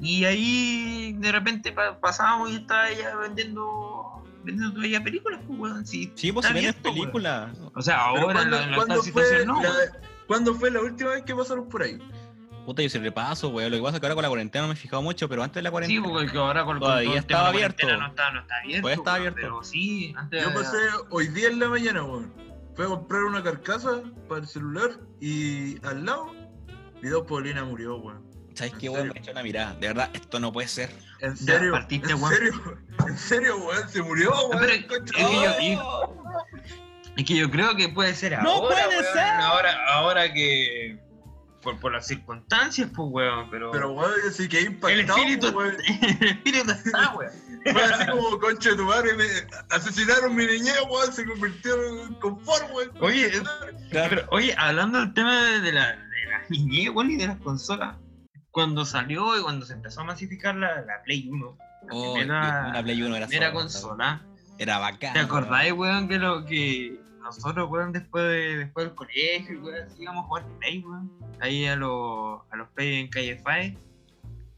Y 0.00 0.24
ahí 0.24 1.12
de 1.18 1.32
repente 1.32 1.72
pa- 1.72 1.98
pasábamos 1.98 2.50
y 2.50 2.56
estaba 2.56 2.88
ella 2.90 3.16
vendiendo, 3.16 4.22
vendiendo 4.44 4.74
todavía 4.74 5.02
películas, 5.02 5.40
pues, 5.46 5.58
weón. 5.58 5.86
Sí, 5.86 6.12
Sí, 6.14 6.32
pues 6.32 6.46
está 6.46 6.48
se 6.48 6.54
ven 6.54 6.64
en 6.64 6.68
abierto, 6.70 6.88
weón. 6.90 7.00
películas. 7.00 7.58
O 7.74 7.82
sea, 7.82 8.00
ahora 8.06 8.20
en 8.20 8.32
¿cuándo, 8.32 8.56
la, 8.56 8.62
en 8.64 8.70
la 8.70 8.76
cuándo 8.76 8.94
actual 8.94 9.12
fue 9.12 9.22
situación 9.24 9.46
no. 9.48 9.62
la. 9.62 9.70
¿Cuándo 10.26 10.54
fue 10.54 10.70
la 10.70 10.80
última 10.80 11.10
vez 11.10 11.22
que 11.24 11.34
pasaron 11.34 11.68
por 11.70 11.82
ahí? 11.82 11.98
Puta, 12.68 12.82
yo 12.82 12.90
se 12.90 12.98
repaso, 12.98 13.48
weón. 13.48 13.70
Lo 13.70 13.78
que 13.78 13.82
pasa 13.82 13.96
es 13.96 14.00
que 14.00 14.06
ahora 14.06 14.14
con 14.14 14.22
la 14.24 14.28
cuarentena 14.28 14.60
no 14.60 14.68
me 14.68 14.74
he 14.74 14.76
fijado 14.76 15.00
mucho, 15.00 15.26
pero 15.26 15.42
antes 15.42 15.54
de 15.54 15.62
la 15.62 15.70
Sí, 15.70 15.72
cuarentena. 15.72 16.06
porque 16.06 16.36
ahora 16.36 16.64
con, 16.66 16.72
con 16.74 16.80
Todavía 16.80 17.04
todo 17.08 17.14
el 17.14 17.18
estaba 17.20 17.42
la 17.44 17.48
abierto. 17.48 17.76
cuarentena 17.80 18.06
No 18.06 18.10
está, 18.10 18.30
no 18.32 18.40
está 18.40 18.56
abierto. 18.58 18.80
Todavía 18.82 18.94
estaba 18.98 19.16
abierto. 19.16 19.38
Pero 19.40 19.62
sí, 19.64 20.14
antes 20.18 20.42
Yo 20.44 20.52
pasé 20.52 20.76
hoy 21.08 21.28
día 21.28 21.48
en 21.48 21.60
la 21.60 21.68
mañana, 21.70 22.04
weón. 22.04 22.34
Fui 22.76 22.84
a 22.84 22.88
comprar 22.88 23.24
una 23.24 23.42
carcasa 23.42 24.02
para 24.28 24.42
el 24.42 24.46
celular 24.46 24.90
y 25.18 25.82
al 25.86 26.04
lado, 26.04 26.30
video 27.00 27.26
Paulina 27.26 27.64
murió, 27.64 27.96
weón. 27.96 28.22
¿Sabes 28.52 28.74
qué, 28.78 28.88
¿En 28.88 28.92
weón? 28.92 29.08
Me 29.08 29.14
he 29.14 29.18
hecho 29.18 29.30
una 29.30 29.42
mirada. 29.42 29.72
De 29.76 29.86
verdad, 29.86 30.10
esto 30.12 30.38
no 30.38 30.52
puede 30.52 30.68
ser. 30.68 30.90
En 31.20 31.38
serio, 31.38 31.72
partiste, 31.72 32.12
en 32.12 32.22
weón. 32.22 32.34
serio, 32.34 32.78
en 33.08 33.16
serio, 33.16 33.56
weón, 33.64 33.88
se 33.88 34.02
murió, 34.02 34.30
weón. 34.48 34.58
pero- 34.60 34.72
es 34.74 34.84
que 34.84 35.74
yo-. 35.74 36.14
Es 37.16 37.24
que 37.24 37.34
yo 37.34 37.50
creo 37.50 37.74
que 37.76 37.88
puede 37.88 38.14
ser 38.14 38.32
¡No 38.42 38.50
ahora. 38.50 38.74
puede 38.74 38.88
weón, 38.88 39.04
ser! 39.14 39.24
Ahora, 39.40 39.86
ahora 39.94 40.32
que. 40.34 41.07
Por, 41.68 41.80
por 41.80 41.92
las 41.92 42.06
circunstancias, 42.06 42.88
pues, 42.94 43.08
weón. 43.10 43.50
Pero. 43.50 43.70
Pero, 43.72 43.92
weón, 43.92 44.10
yo 44.24 44.30
sí 44.30 44.48
que 44.48 44.60
el 44.60 44.66
impactado, 44.68 45.18
espíritu. 45.18 45.48
weón. 45.48 45.76
el 46.20 46.28
espíritu 46.28 46.70
está, 46.70 47.14
weón. 47.14 47.32
Fue 47.70 47.82
así 47.84 48.06
como, 48.06 48.38
concha 48.38 48.70
de 48.70 48.76
tu 48.76 48.84
madre, 48.84 49.14
me 49.14 49.24
asesinaron 49.70 50.34
mi 50.34 50.46
niñez, 50.46 50.78
weón, 50.90 51.12
se 51.12 51.26
convirtió 51.26 51.74
en 52.06 52.14
confort, 52.14 52.70
weón. 52.72 52.90
Oye, 53.00 53.30
Claro. 53.90 54.08
pero, 54.16 54.26
oye, 54.30 54.54
hablando 54.56 55.00
del 55.00 55.12
tema 55.12 55.42
de, 55.44 55.60
de 55.60 55.72
la, 55.72 55.88
de 55.88 56.24
la 56.30 56.42
niñez, 56.48 56.90
weón, 56.94 57.10
y 57.10 57.16
de 57.16 57.26
las 57.26 57.36
consolas. 57.38 57.96
Cuando 58.50 58.84
salió 58.86 59.38
y 59.38 59.42
cuando 59.42 59.66
se 59.66 59.74
empezó 59.74 60.00
a 60.00 60.04
masificar 60.04 60.54
la, 60.56 60.80
la 60.80 61.02
Play 61.04 61.28
1, 61.28 61.58
la 61.58 61.88
Oh, 61.90 62.14
primera, 62.14 62.66
una 62.70 62.82
Play 62.82 63.02
1 63.02 63.16
era 63.16 63.26
primera 63.26 63.52
consola. 63.52 64.22
Era 64.58 64.78
bacán. 64.78 65.12
¿Te 65.12 65.20
acordáis, 65.20 65.72
weón, 65.74 66.08
que 66.08 66.18
lo 66.18 66.44
que 66.46 66.98
nosotros, 67.36 67.70
weón, 67.70 67.92
después, 67.92 68.24
de, 68.24 68.56
después 68.58 68.86
del 68.86 68.94
colegio, 68.94 69.60
weón, 69.62 69.82
así 69.86 70.02
íbamos 70.02 70.24
a 70.24 70.28
jugar 70.28 70.46
Play, 70.58 70.78
weón? 70.80 71.10
Ahí 71.40 71.64
a 71.66 71.76
los, 71.76 72.40
a 72.50 72.56
los 72.56 72.68
Play 72.70 73.00
en 73.00 73.08
Calle. 73.08 73.40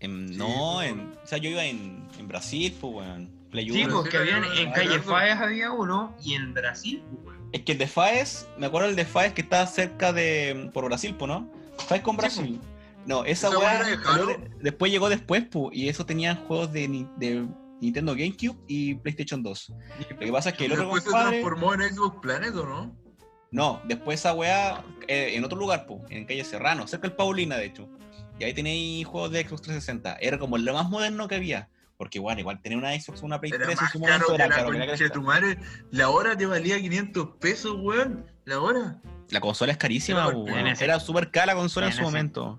En- 0.01 0.29
Sí, 0.29 0.37
no, 0.37 0.83
en, 0.83 1.13
o 1.23 1.27
sea, 1.27 1.39
yo 1.39 1.51
iba 1.51 1.65
en, 1.65 2.07
en 2.19 2.29
Brasil, 2.29 2.75
pues, 2.81 2.95
weón. 2.95 3.31
Play 3.51 3.69
Sí, 3.71 3.85
1. 3.85 3.95
porque 3.95 4.17
había 4.17 4.39
en, 4.39 4.69
Ah, 4.69 4.73
Calle. 4.73 4.99
Faes 5.01 5.37
había 5.39 5.73
uno 5.73 6.15
y 6.25 6.35
en 6.35 6.55
Brasil, 6.55 7.03
pues, 7.11 7.25
weón. 7.37 7.49
Es 7.53 7.63
que 7.63 7.73
el 7.73 7.79
de 7.79 7.87
Faes, 7.89 8.49
me 8.57 8.67
acuerdo 8.67 8.89
el 8.89 8.97
de 8.97 9.05
Faes 9.05 9.33
que 9.35 9.41
está 9.43 9.67
cerca 9.67 10.13
de. 10.13 10.71
por 10.73 10.85
Brasil, 10.85 11.15
pues, 11.19 11.29
¿no? 11.29 11.51
Faes 11.89 12.03
con 12.03 12.17
Brasil. 12.17 12.61
No, 13.07 13.25
esa 13.25 13.49
¿Esa 13.49 13.59
weá 13.59 13.83
después 14.61 14.93
llegó 14.93 15.09
después, 15.09 15.45
pues, 15.51 15.75
y 15.77 15.89
eso 15.89 16.05
tenían 16.07 16.37
juegos 16.47 16.71
de, 16.73 16.87
Ni- 16.87 17.09
de 17.17 17.47
Nintendo 17.81 18.13
GameCube 18.13 18.59
y 18.67 18.95
PlayStation 18.97 19.43
2. 19.43 19.73
Lo 20.11 20.19
que 20.19 20.33
pasa 20.33 20.51
es 20.51 20.57
que 20.57 20.67
el 20.67 20.73
otro 20.73 20.85
Después 20.85 21.05
se 21.05 21.11
transformó 21.11 21.75
en 21.75 21.95
Xbox 21.95 22.21
Planet, 22.21 22.55
¿o 22.55 22.67
no? 22.67 22.97
No, 23.53 23.81
después 23.85 24.21
esa 24.21 24.33
weá 24.33 24.85
eh, 25.09 25.33
en 25.35 25.45
otro 25.45 25.59
lugar, 25.59 25.87
pues, 25.87 26.03
en 26.11 26.25
calle 26.25 26.45
Serrano, 26.45 26.87
cerca 26.87 27.09
del 27.09 27.17
Paulina, 27.17 27.57
de 27.57 27.67
hecho. 27.67 27.89
Y 28.39 28.45
ahí 28.45 28.55
tenéis 28.55 29.07
juegos 29.07 29.33
de 29.33 29.43
Xbox 29.43 29.63
360. 29.63 30.17
Era 30.21 30.39
como 30.39 30.57
lo 30.57 30.73
más 30.73 30.89
moderno 30.89 31.29
que 31.29 31.35
había. 31.35 31.69
Porque, 31.99 32.19
bueno, 32.19 32.41
igual 32.41 32.63
tener 32.63 32.79
una 32.79 32.99
Xbox 32.99 33.23
o 33.23 33.27
una 33.27 33.39
Play 33.39 33.53
Era 33.53 33.67
3 33.67 33.79
en 33.79 33.89
su 33.89 34.01
caro 34.01 34.01
momento 34.01 34.27
que 34.29 34.35
era 34.35 34.49
la 34.49 34.55
caro. 34.55 34.71
que 34.71 35.05
la 35.05 35.11
tu 35.11 35.21
madre. 35.21 35.59
La 35.91 36.09
hora 36.09 36.35
te 36.35 36.47
valía 36.47 36.81
500 36.81 37.29
pesos, 37.39 37.77
weón. 37.79 38.25
La 38.47 38.61
hora. 38.61 38.99
La 39.29 39.41
consola 39.41 39.73
es 39.73 39.79
carísima, 39.79 40.29
weón. 40.29 40.67
Era 40.67 40.99
súper 40.99 41.31
cara 41.31 41.47
la 41.47 41.55
consola 41.57 41.87
en 41.87 41.93
en 41.93 41.99
su 41.99 42.03
momento. 42.03 42.59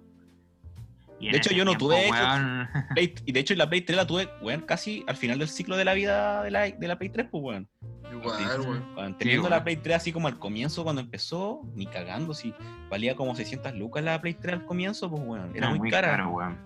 Y 1.21 1.29
De 1.29 1.37
hecho, 1.37 1.53
yo 1.53 1.63
no 1.63 1.71
tiempo, 1.71 1.85
tuve 1.89 2.07
Xbox. 2.07 2.19
weón, 2.19 2.69
Play- 2.95 3.15
y 3.25 3.31
de 3.31 3.39
hecho, 3.39 3.53
la 3.55 3.69
Play 3.69 3.81
3 3.81 3.95
la 3.95 4.07
tuve, 4.07 4.27
weón, 4.41 4.61
casi 4.61 5.03
al 5.07 5.15
final 5.15 5.37
del 5.39 5.47
ciclo 5.49 5.77
de 5.77 5.85
la 5.85 5.93
vida 5.93 6.43
de 6.43 6.51
la, 6.51 6.61
de 6.71 6.87
la 6.87 6.97
Play 6.97 7.09
3, 7.09 7.27
pues, 7.29 7.43
weón. 7.43 7.69
Igual, 8.11 8.59
weón. 8.61 8.95
Weón, 8.97 9.17
Teniendo 9.17 9.47
la 9.49 9.63
Play 9.63 9.77
3 9.77 9.95
así 9.97 10.11
como 10.11 10.27
al 10.27 10.39
comienzo, 10.39 10.83
cuando 10.83 11.01
empezó, 11.01 11.61
ni 11.75 11.85
cagando, 11.85 12.33
si 12.33 12.53
valía 12.89 13.15
como 13.15 13.35
600 13.35 13.75
lucas 13.75 14.03
la 14.03 14.19
Play 14.19 14.33
3 14.33 14.55
al 14.55 14.65
comienzo, 14.65 15.09
pues, 15.09 15.21
weón. 15.23 15.55
Era 15.55 15.69
no, 15.69 15.75
muy, 15.77 15.91
cara. 15.91 16.09
caro, 16.09 16.29
weón. 16.31 16.57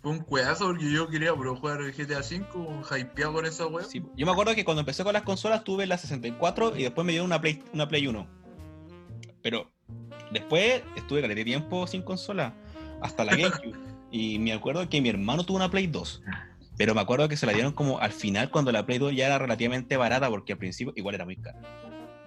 Fue 0.00 0.12
un 0.12 0.20
cuedazo 0.20 0.66
porque 0.68 0.90
yo 0.92 1.08
quería 1.08 1.34
puro 1.34 1.56
jugar 1.56 1.80
GTA 1.92 2.20
V, 2.20 2.98
hypeado 3.00 3.32
con 3.32 3.44
esa 3.46 3.66
weón. 3.66 3.84
Sí, 3.84 4.02
yo 4.16 4.26
me 4.26 4.32
acuerdo 4.32 4.54
que 4.54 4.64
cuando 4.64 4.80
empecé 4.80 5.04
con 5.04 5.12
las 5.12 5.22
consolas 5.22 5.64
tuve 5.64 5.86
la 5.86 5.98
64 5.98 6.76
y 6.76 6.84
después 6.84 7.04
me 7.04 7.12
dieron 7.12 7.26
una 7.26 7.40
Play, 7.40 7.62
una 7.74 7.86
Play 7.88 8.06
1. 8.06 8.26
Pero 9.42 9.70
después 10.32 10.82
estuve 10.96 11.20
caleta 11.20 11.38
de 11.38 11.44
tiempo 11.44 11.86
sin 11.86 12.02
consola, 12.02 12.54
hasta 13.02 13.24
la 13.24 13.32
GameCube. 13.36 13.76
Y 14.10 14.38
me 14.38 14.52
acuerdo 14.52 14.88
que 14.88 15.00
mi 15.00 15.08
hermano 15.08 15.44
tuvo 15.44 15.56
una 15.56 15.70
Play 15.70 15.86
2. 15.86 16.22
Pero 16.76 16.94
me 16.94 17.00
acuerdo 17.00 17.28
que 17.28 17.36
se 17.36 17.44
la 17.44 17.52
dieron 17.52 17.72
como 17.72 17.98
al 17.98 18.12
final 18.12 18.50
cuando 18.50 18.70
la 18.70 18.86
Play 18.86 18.98
2 18.98 19.14
ya 19.14 19.26
era 19.26 19.38
relativamente 19.38 19.96
barata 19.96 20.28
porque 20.28 20.52
al 20.52 20.58
principio 20.58 20.92
igual 20.96 21.16
era 21.16 21.24
muy 21.24 21.36
cara. 21.36 21.58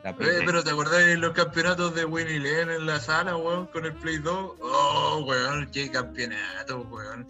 Eh, 0.03 0.13
2. 0.17 0.43
pero 0.45 0.63
¿te 0.63 0.71
acordás 0.71 1.05
de 1.05 1.17
los 1.17 1.31
campeonatos 1.31 1.95
de 1.95 2.05
Winnie 2.05 2.39
Len 2.39 2.69
en 2.69 2.85
la 2.85 2.99
sala, 2.99 3.37
weón, 3.37 3.67
con 3.67 3.85
el 3.85 3.93
Play 3.93 4.17
2? 4.17 4.51
Oh, 4.61 5.23
weón, 5.25 5.69
qué 5.71 5.89
campeonato, 5.89 6.81
weón. 6.89 7.27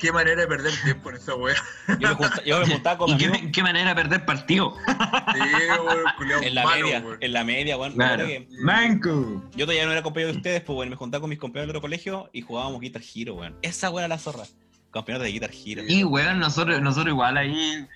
Qué 0.00 0.12
manera 0.12 0.40
de 0.42 0.46
perder 0.46 0.72
tiempo 0.84 1.10
en 1.10 1.16
esa 1.16 1.34
weón. 1.34 1.56
Yo 1.98 2.08
me, 2.08 2.14
junta- 2.14 2.44
yo 2.44 2.60
me 2.60 2.66
juntaba 2.66 2.98
con 2.98 3.10
¿Y 3.10 3.12
mi 3.14 3.18
qué, 3.18 3.26
amigo 3.26 3.48
qué 3.52 3.62
manera 3.62 3.88
de 3.90 3.94
perder 3.94 4.24
partido? 4.24 4.74
Sí, 4.86 5.40
weón, 5.84 6.04
culiao 6.16 6.42
en 6.42 6.54
la 6.54 6.64
malo, 6.64 6.84
media, 6.86 7.00
weón. 7.00 7.18
en 7.20 7.32
la 7.32 7.44
media, 7.44 7.76
weón. 7.76 7.92
Claro. 7.94 8.26
Manco. 8.62 9.42
Yo 9.56 9.64
todavía 9.66 9.86
no 9.86 9.92
era 9.92 10.02
compañero 10.02 10.32
de 10.32 10.38
ustedes, 10.38 10.60
pues 10.62 10.74
bueno, 10.74 10.90
me 10.90 10.96
juntaba 10.96 11.20
con 11.20 11.30
mis 11.30 11.38
compañeros 11.38 11.68
del 11.68 11.76
otro 11.76 11.80
colegio 11.82 12.30
y 12.32 12.42
jugábamos 12.42 12.80
Guitar 12.80 13.02
Hero, 13.14 13.34
weón. 13.34 13.56
Esa 13.62 13.90
weón 13.90 14.00
era 14.04 14.08
la 14.08 14.18
zorra. 14.18 14.44
Campeonato 14.92 15.24
de 15.24 15.32
Guitar 15.32 15.50
Hero. 15.52 15.82
Y, 15.86 16.04
weón, 16.04 16.38
nosotros, 16.38 16.80
nosotros 16.80 17.12
igual 17.12 17.36
ahí. 17.36 17.86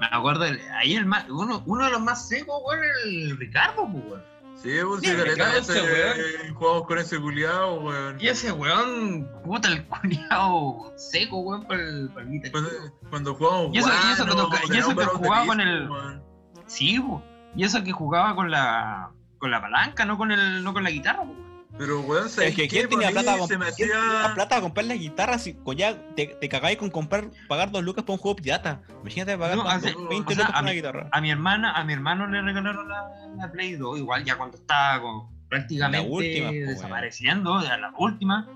Me 0.00 0.06
acuerdo, 0.10 0.44
ahí 0.76 0.94
el 0.94 1.06
más, 1.06 1.28
uno, 1.30 1.62
uno 1.66 1.84
de 1.84 1.90
los 1.92 2.00
más 2.00 2.28
secos, 2.28 2.60
weón, 2.64 2.80
el 3.04 3.36
Ricardo, 3.38 3.88
pues, 3.90 4.04
weón. 4.04 4.31
Sí, 4.62 4.68
weón, 4.70 5.00
cago 5.36 5.58
ese, 5.58 5.78
ese 5.78 6.46
eh, 6.46 6.50
jugamos 6.54 6.86
con 6.86 6.98
ese 6.98 7.18
culiao, 7.20 7.80
weón. 7.80 8.16
Y 8.20 8.28
ese 8.28 8.52
weón, 8.52 9.28
puta, 9.44 9.68
el 9.68 9.84
culiao 9.86 10.92
seco, 10.96 11.38
weón, 11.40 11.64
para 11.66 11.82
el, 11.82 12.08
para 12.10 12.26
el 12.26 12.50
Cuando, 12.50 12.70
Hero. 12.70 12.94
cuando 13.10 13.34
jugamos 13.34 13.74
Y 13.74 13.78
eso- 13.78 13.88
y 13.88 14.12
eso 14.12 14.24
que 14.24 14.32
guano, 14.32 14.48
toca- 14.48 14.60
y 14.74 14.78
eso 14.78 14.96
que 14.96 15.04
jugaba 15.04 15.46
con 15.46 15.60
el- 15.60 15.90
weón. 15.90 16.22
Sí, 16.66 17.00
po. 17.00 17.22
Y 17.56 17.64
eso 17.64 17.82
que 17.82 17.92
jugaba 17.92 18.34
con 18.34 18.50
la, 18.50 19.10
con 19.38 19.50
la 19.50 19.60
palanca, 19.60 20.04
no 20.04 20.16
con, 20.16 20.30
el, 20.32 20.62
no 20.64 20.72
con 20.72 20.84
la 20.84 20.90
guitarra, 20.90 21.24
po. 21.24 21.34
Pero, 21.82 22.00
weón, 22.00 22.26
Es 22.26 22.32
¿sabes 22.32 22.54
que? 22.54 22.68
¿quién 22.68 22.88
tenía 22.88 23.10
plata, 23.10 23.46
se 23.46 23.58
me 23.58 23.64
¿quién 23.72 23.88
tenía 23.90 24.20
hacía... 24.20 24.34
plata 24.34 24.56
a 24.56 24.60
comprar 24.60 24.86
las 24.86 24.98
guitarras 24.98 25.48
con 25.64 25.76
ya 25.76 25.96
te, 26.14 26.26
te 26.40 26.48
cagáis 26.48 26.78
con 26.78 26.90
comprar, 26.90 27.28
pagar 27.48 27.70
dos 27.72 27.82
lucas 27.82 28.04
por 28.04 28.14
un 28.14 28.18
juego 28.20 28.36
pirata? 28.36 28.80
Imagínate 29.00 29.36
pagar 29.36 29.56
No, 29.56 29.68
hace- 29.68 29.94
20 30.08 30.32
o 30.32 30.36
sea, 30.36 30.44
lucas 30.44 30.52
por 30.52 30.62
una 30.62 30.72
guitarra. 30.72 31.08
A 31.10 31.20
mi 31.20 31.30
hermana, 31.30 31.72
a 31.72 31.82
mi 31.84 31.92
hermano 31.92 32.26
le 32.28 32.40
regalaron 32.40 32.88
la, 32.88 33.04
la 33.36 33.50
Play 33.50 33.74
2, 33.74 33.98
igual 33.98 34.24
ya 34.24 34.36
cuando 34.36 34.56
estaba 34.58 35.02
con- 35.02 35.28
prácticamente 35.48 36.08
última, 36.08 36.50
desapareciendo, 36.50 37.62
ya 37.62 37.76
la 37.76 37.92
última. 37.98 38.48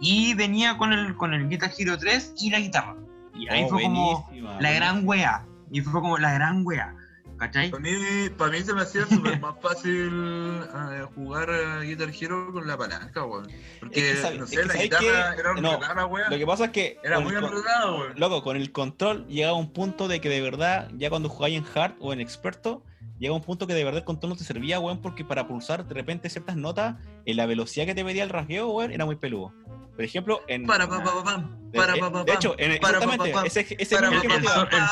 Y 0.00 0.34
venía 0.34 0.78
con 0.78 0.92
el, 0.92 1.16
con 1.16 1.34
el 1.34 1.48
Guitar 1.48 1.72
Hero 1.76 1.98
3 1.98 2.34
y 2.38 2.50
la 2.50 2.60
guitarra. 2.60 2.94
Y 3.34 3.48
ahí 3.48 3.64
Oh, 3.64 3.68
fue 3.68 3.82
como 3.82 4.30
la 4.60 4.70
gran 4.72 5.02
wea. 5.06 5.44
Y 5.70 5.80
fue 5.80 6.00
como 6.00 6.16
la 6.18 6.32
gran 6.32 6.62
wea. 6.64 6.94
¿Cachai? 7.38 7.70
Para 7.70 7.82
mí, 7.82 7.90
para 8.36 8.50
mí 8.52 8.60
se 8.60 8.74
me 8.74 8.82
hacía 8.82 9.06
súper 9.06 9.40
más 9.40 9.54
fácil 9.60 10.10
eh, 10.12 11.06
jugar 11.14 11.50
a 11.50 11.80
Guitar 11.80 12.10
Hero 12.10 12.52
con 12.52 12.66
la 12.66 12.76
palanca, 12.76 13.24
weón. 13.24 13.48
Porque, 13.80 14.10
Es 14.10 14.16
que 14.16 14.22
sabe- 14.22 14.38
no 14.38 14.44
es 14.44 14.50
sé, 14.50 14.56
que 14.56 14.64
la 14.66 14.74
guitarra 14.74 15.34
que- 15.34 15.40
era 15.40 15.54
no, 15.54 15.74
enredada, 15.74 16.06
weón. 16.06 16.30
Lo 16.30 16.36
que 16.38 16.46
pasa 16.46 16.64
es 16.66 16.70
que. 16.72 16.98
Era 17.02 17.20
muy 17.20 17.34
con- 17.34 17.44
enredada, 17.44 17.92
weón. 17.94 18.12
Loco, 18.16 18.42
con 18.42 18.56
el 18.56 18.72
control 18.72 19.26
llega 19.26 19.50
a 19.50 19.54
un 19.54 19.72
punto 19.72 20.08
de 20.08 20.20
que 20.20 20.28
de 20.28 20.40
verdad, 20.40 20.90
ya 20.96 21.08
cuando 21.10 21.28
jugáis 21.28 21.56
en 21.58 21.64
hard 21.74 21.94
o 22.00 22.12
en 22.12 22.20
experto, 22.20 22.82
llega 23.18 23.34
un 23.34 23.42
punto 23.42 23.66
que 23.66 23.74
de 23.74 23.84
verdad 23.84 23.98
el 24.00 24.04
control 24.04 24.30
no 24.30 24.36
te 24.36 24.44
servía, 24.44 24.78
weón, 24.80 25.00
porque 25.00 25.24
para 25.24 25.46
pulsar 25.48 25.86
de 25.86 25.94
repente 25.94 26.28
ciertas 26.30 26.56
notas, 26.56 26.96
en 27.24 27.36
la 27.36 27.46
velocidad 27.46 27.86
que 27.86 27.94
te 27.94 28.04
pedía 28.04 28.22
el 28.24 28.30
rasgueo, 28.30 28.68
weón, 28.68 28.92
era 28.92 29.04
muy 29.04 29.16
peludo. 29.16 29.52
Por 29.94 30.04
ejemplo, 30.04 30.42
en. 30.46 30.64
Para, 30.66 30.88
pa, 30.88 31.02
pa, 31.02 31.12
pa, 31.12 31.24
pam. 31.24 31.57
De- 31.70 31.78
eh, 31.78 32.00
pa, 32.00 32.24
de 32.24 32.32
hecho, 32.32 32.54
exactamente, 32.58 33.32
ese, 33.44 33.76
el 33.78 33.86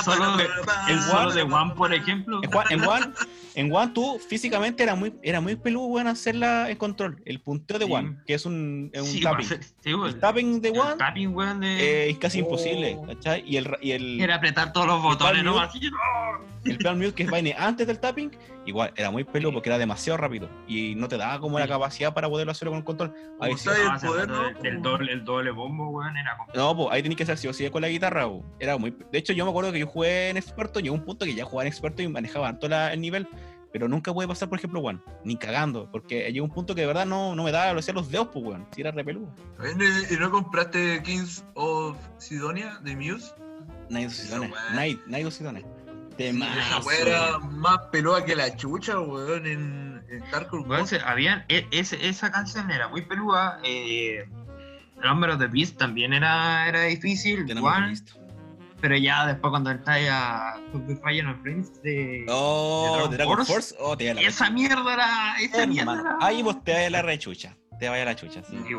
solo 0.04 0.36
de- 0.36 0.48
El 0.88 1.00
solo 1.00 1.32
de 1.32 1.42
One, 1.42 1.74
por 1.74 1.92
ejemplo. 1.94 2.40
En 2.42 2.50
Juan, 2.50 2.66
en 2.70 2.84
One, 2.84 3.06
en 3.54 3.72
One 3.74 3.92
tú 3.92 4.18
físicamente 4.28 4.82
era 4.82 4.94
muy, 4.94 5.14
era 5.22 5.40
muy 5.40 5.56
peludo, 5.56 5.86
weón, 5.86 6.06
hacerla 6.08 6.70
en 6.70 6.76
control. 6.76 7.22
El 7.24 7.40
punteo 7.40 7.78
de 7.78 7.86
Sí. 7.86 7.92
One, 7.92 8.16
que 8.26 8.34
es 8.34 8.44
un, 8.46 8.90
es 8.92 9.00
un 9.02 9.06
Sí, 9.08 9.20
tapping. 9.20 9.48
pues, 9.48 9.74
sí, 9.80 9.94
weón. 9.94 10.08
El 10.08 10.20
tapping 10.20 10.60
de 10.60 10.68
El 10.68 10.78
One 10.78 10.96
tapping, 10.96 11.34
weón, 11.34 11.60
de... 11.60 12.06
eh, 12.06 12.10
es 12.10 12.18
casi 12.18 12.40
Oh. 12.40 12.44
imposible, 12.44 12.98
¿cachai? 13.06 13.42
Y 13.46 13.56
el, 13.56 13.76
y 13.80 13.92
el, 13.92 14.20
Era 14.20 14.34
apretar 14.36 14.72
todos 14.72 14.86
los 14.86 15.02
botones, 15.02 15.42
¿no? 15.44 15.54
mute. 15.54 15.90
El 16.64 16.78
plan 16.78 16.98
mute 16.98 17.12
que 17.14 17.24
viene 17.24 17.54
antes 17.56 17.86
del 17.86 18.00
tapping, 18.00 18.30
igual, 18.66 18.92
era 18.96 19.12
muy 19.12 19.22
peludo 19.22 19.52
porque 19.52 19.68
era 19.68 19.78
demasiado 19.78 20.16
rápido. 20.16 20.48
Y 20.66 20.96
no 20.96 21.06
te 21.06 21.16
daba 21.16 21.38
como 21.38 21.60
la 21.60 21.68
capacidad 21.68 22.12
para 22.12 22.28
poderlo 22.28 22.50
hacerlo 22.50 22.72
con 22.72 22.78
el 22.78 22.84
control. 22.84 23.14
Ahí 23.40 23.52
sí, 23.56 23.64
¿Sabes 23.64 23.84
no, 23.84 23.94
el 23.94 24.00
poder, 24.00 24.28
no? 24.28 24.60
del 24.62 24.82
doble, 24.82 25.12
el 25.12 25.24
doble 25.24 25.50
bombo, 25.52 25.90
weón, 25.90 26.16
era. 26.16 26.36
No, 26.66 26.76
pues 26.76 26.88
ahí 26.90 27.02
tenías 27.02 27.16
que 27.16 27.22
hacer 27.22 27.38
sí 27.38 27.48
o 27.48 27.52
sí 27.52 27.68
con 27.70 27.82
la 27.82 27.88
guitarra. 27.88 28.26
po. 28.26 28.44
Era 28.58 28.76
muy... 28.76 28.90
De 29.12 29.18
hecho, 29.18 29.32
yo 29.32 29.44
me 29.44 29.50
acuerdo 29.50 29.72
que 29.72 29.78
yo 29.78 29.86
jugué 29.86 30.30
en 30.30 30.36
experto, 30.36 30.80
llegó 30.80 30.94
un 30.94 31.04
punto 31.04 31.24
que 31.24 31.34
ya 31.34 31.44
jugaba 31.44 31.62
en 31.62 31.68
experto 31.68 32.02
y 32.02 32.08
manejaba 32.08 32.48
harto 32.48 32.68
la- 32.68 32.92
el 32.92 33.00
nivel, 33.00 33.28
pero 33.72 33.88
nunca 33.88 34.12
pude 34.12 34.26
pasar, 34.26 34.48
por 34.48 34.58
ejemplo, 34.58 34.80
One, 34.80 35.00
ni 35.24 35.36
cagando, 35.36 35.88
porque 35.92 36.32
llegó 36.32 36.44
un 36.46 36.52
punto 36.52 36.74
que 36.74 36.80
de 36.80 36.86
verdad 36.88 37.06
no, 37.06 37.34
no 37.36 37.44
me 37.44 37.52
daba 37.52 37.66
velocidad 37.68 37.94
los 37.94 38.10
dedos, 38.10 38.28
pues, 38.32 38.44
weón, 38.44 38.66
si 38.74 38.80
era 38.80 38.90
re 38.90 39.04
peludo. 39.04 39.32
Oye, 39.60 39.74
¿Y 40.10 40.14
no 40.16 40.30
compraste 40.30 41.02
Kings 41.04 41.44
of 41.54 41.96
Sidonia 42.18 42.78
de 42.82 42.96
Muse? 42.96 43.32
Nadie 43.90 44.10
Sidone, 44.10 44.48
weá. 44.48 44.70
nadie, 44.72 44.98
nadie 45.06 45.30
Sidone. 45.30 45.64
De 46.16 46.30
Esa 46.30 46.38
más. 46.38 46.86
weá 46.86 46.98
era 47.00 47.38
más 47.38 47.78
peluda 47.92 48.24
que 48.24 48.34
la 48.34 48.56
chucha, 48.56 48.98
weón, 48.98 49.46
en, 49.46 50.02
en 50.08 50.20
Hardcore 50.32 50.86
se- 50.86 51.00
habían, 51.00 51.44
e- 51.48 51.66
ese- 51.70 52.08
esa 52.08 52.32
canción 52.32 52.70
era 52.70 52.88
muy 52.88 53.02
peluda. 53.02 53.60
Eh, 53.62 54.24
Of 55.04 55.38
the 55.38 55.46
Beast 55.46 55.76
también 55.76 56.12
era, 56.12 56.68
era 56.68 56.82
difícil. 56.84 57.44
Visto. 57.44 58.14
pero 58.80 58.96
ya 58.96 59.26
después 59.26 59.50
cuando 59.50 59.70
estáis 59.70 60.08
a 60.10 60.58
Fire 61.02 61.26
and 61.26 61.42
Friends 61.42 61.82
de... 61.82 62.26
Oh, 62.28 63.06
de 63.10 63.16
Dragon 63.16 63.36
Force. 63.36 63.52
Force. 63.52 63.76
Oh, 63.78 63.96
te 63.96 64.04
vaya 64.08 64.20
la 64.20 64.28
Esa 64.28 64.50
mierda 64.50 64.92
era... 64.94 65.36
Esa 65.40 65.66
mierda 65.66 65.92
Hermano, 65.92 66.16
era... 66.18 66.26
ahí 66.26 66.42
vos 66.42 66.62
te 66.64 66.72
vaya 66.72 66.90
la 66.90 67.02
rechucha. 67.02 67.56
Te 67.78 67.88
vaya 67.88 68.04
la 68.04 68.16
chucha, 68.16 68.42
sí. 68.42 68.56
Sí. 68.66 68.74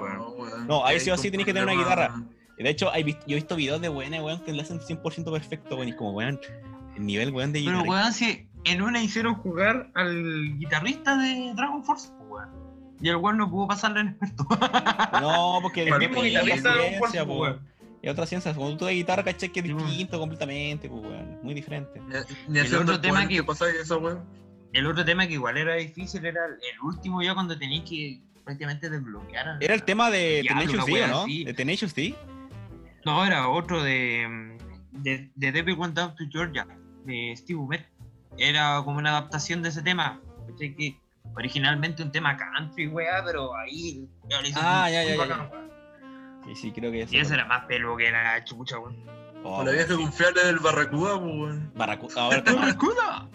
No, 0.68 0.86
ahí 0.86 1.00
sí 1.00 1.10
o 1.12 1.18
sí 1.18 1.30
tenés 1.30 1.46
que 1.46 1.54
tener 1.54 1.68
una 1.70 1.84
problema- 1.86 2.26
De 2.58 2.70
hecho, 2.70 2.92
hay 2.92 3.04
yo 3.04 3.18
he 3.28 3.36
visto 3.36 3.56
videos 3.56 3.80
de 3.82 3.90
buena, 3.90 4.22
weón, 4.24 4.44
que 4.44 4.52
le 4.54 4.62
hacen 4.64 4.80
100% 4.80 5.32
perfecto, 5.32 5.76
weón. 5.76 5.90
Y 5.90 5.96
como, 5.96 6.12
weón, 6.12 6.40
el 6.96 7.06
nivel, 7.06 7.32
weón, 7.32 7.54
de 7.54 7.62
Pero 7.64 7.80
guitarra- 7.84 7.90
weón, 7.90 8.14
si 8.14 8.50
en 8.66 8.82
una 8.82 9.02
hicieron 9.02 9.36
jugar 9.36 9.92
al 9.94 10.58
guitarrista 10.58 11.16
de 11.18 11.54
Dragon 11.56 11.84
Force. 11.84 12.10
Y 13.00 13.10
el 13.10 13.16
weón 13.18 13.38
no 13.38 13.50
pudo 13.50 13.68
pasarle 13.68 14.02
en 14.02 14.08
experto. 14.10 14.48
No, 15.22 15.60
porque 15.62 15.84
El 15.84 15.98
mismo 16.00 16.24
es 16.24 16.34
guitarrista 16.34 17.24
weón. 17.24 17.60
Y 18.02 18.10
otra 18.10 18.26
ciencia, 18.26 18.54
cuando 18.54 18.78
tú 18.78 18.86
de 18.86 18.94
guitarra, 18.94 19.24
caché 19.24 19.52
que 19.52 19.60
es 19.60 19.66
distinto 19.66 20.20
completamente, 20.20 20.88
pues, 20.90 21.02
weón. 21.04 21.40
Muy 21.44 21.54
diferente. 21.54 22.00
El 22.54 22.76
otro 22.76 23.00
tema 23.02 23.28
que- 23.28 23.36
que 23.36 23.44
pasa 23.44 23.70
eso, 23.70 23.98
weón. 24.00 24.24
El 24.74 24.86
otro 24.86 25.04
tema 25.06 25.26
que 25.28 25.34
igual 25.34 25.58
era 25.58 25.76
difícil 25.76 26.26
era 26.26 26.46
el 26.46 26.80
último 26.84 27.22
ya 27.22 27.34
cuando 27.34 27.58
tenías 27.58 27.90
que 27.90 28.22
prácticamente 28.44 28.90
desbloquear. 28.90 29.58
Era 29.62 29.74
el 29.74 29.84
tema 29.84 30.10
de 30.12 30.44
Tenacious 30.48 30.86
D, 30.86 31.08
¿no? 31.08 31.26
De 31.26 31.54
Tenacious 31.54 31.96
D. 31.96 32.16
No, 33.06 33.26
era 33.26 33.48
otro 33.50 33.82
de, 33.84 34.28
mm, 34.28 35.02
de, 35.04 35.32
de 35.36 35.52
Devil 35.52 35.76
Went 35.76 35.96
Down 35.96 36.16
to 36.16 36.26
Georgia, 36.32 36.68
de 37.06 37.34
Steve 37.38 37.58
Ballmer. 37.60 37.86
Era 38.38 38.82
como 38.84 39.00
una 39.00 39.10
adaptación 39.12 39.62
de 39.64 39.70
ese 39.70 39.82
tema. 39.82 40.20
Originalmente 41.38 42.04
un 42.04 42.12
tema 42.12 42.36
country, 42.36 42.88
weá, 42.88 43.24
pero 43.26 43.56
ahí... 43.56 44.08
ya 44.30 44.42
lo 44.42 44.48
hizo 44.48 44.60
Ah, 44.62 44.90
ya, 44.90 45.04
ya, 45.04 45.12
ya. 45.12 45.18
bacán. 45.18 45.50
Sí, 46.46 46.56
sí, 46.56 46.72
creo 46.72 46.92
que 46.92 47.08
Y 47.10 47.18
ese 47.20 47.34
era 47.34 47.46
más 47.46 47.66
pelo 47.66 47.96
que 47.98 48.12
la 48.12 48.44
chucha, 48.44 48.80
weón. 48.80 48.96
Oh, 49.44 49.64
la 49.64 49.72
vieja 49.72 49.88
sí. 49.90 49.94
confiable 49.96 50.44
del 50.46 50.60
Barracuda, 50.60 51.16
weón. 51.16 51.72
Barracu- 51.76 52.12
Ahora, 52.18 52.44
toma. 52.44 52.62
¡Barracuda! 52.62 53.30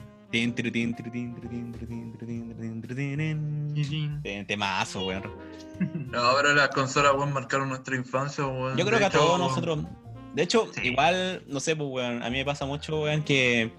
Te- 4.22 4.44
Temazo, 4.44 5.06
weón. 5.06 5.22
No, 6.10 6.18
ahora 6.20 6.52
las 6.54 6.68
consolas, 6.70 7.12
weón, 7.14 7.32
marcaron 7.32 7.68
nuestra 7.68 7.96
infancia, 7.96 8.46
weón. 8.46 8.76
Yo 8.76 8.84
creo 8.84 8.98
De 8.98 9.00
que 9.00 9.04
a 9.04 9.10
todos 9.10 9.38
nosotros. 9.38 9.80
De 10.34 10.42
hecho, 10.42 10.68
Sí. 10.72 10.88
igual, 10.88 11.42
no 11.46 11.60
sé, 11.60 11.76
pues, 11.76 11.88
weón. 11.90 12.22
A 12.22 12.30
mí 12.30 12.38
me 12.38 12.44
pasa 12.44 12.64
mucho, 12.64 13.02
weón, 13.02 13.22
que 13.22 13.72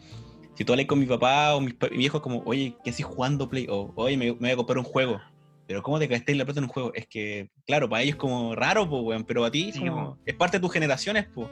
si 0.56 0.64
tú 0.66 0.74
hablas 0.74 0.86
con 0.88 1.00
mi 1.00 1.06
papá 1.06 1.56
o 1.56 1.62
mis 1.62 1.74
pa- 1.74 1.90
mi 1.90 1.98
viejo, 1.98 2.22
como, 2.22 2.44
oye, 2.46 2.76
¿qué 2.84 2.90
haces 2.92 3.06
jugando 3.06 3.50
Play? 3.50 3.68
O, 3.70 3.92
oye, 3.96 4.18
me, 4.18 4.26
me 4.34 4.40
voy 4.40 4.52
a 4.52 4.56
comprar 4.56 4.78
un 4.78 4.84
juego. 4.84 5.20
Pero, 5.68 5.82
¿cómo 5.82 5.98
te 5.98 6.08
gastáis 6.08 6.38
la 6.38 6.44
plata 6.46 6.60
en 6.60 6.66
un 6.66 6.70
juego? 6.70 6.92
Es 6.94 7.08
que, 7.08 7.50
claro, 7.66 7.88
para 7.90 8.02
ellos 8.04 8.16
es 8.16 8.20
como 8.20 8.54
raro, 8.54 8.88
pues, 8.90 9.02
weón. 9.04 9.24
Pero 9.24 9.46
a 9.46 9.52
ti 9.52 9.70
es 9.70 9.76
Sí, 9.76 9.80
como- 9.80 10.16
po. 10.16 10.18
es 10.26 10.36
parte 10.36 10.58
de 10.58 10.62
tus 10.62 10.72
generaciones, 10.74 11.28
pues. 11.34 11.48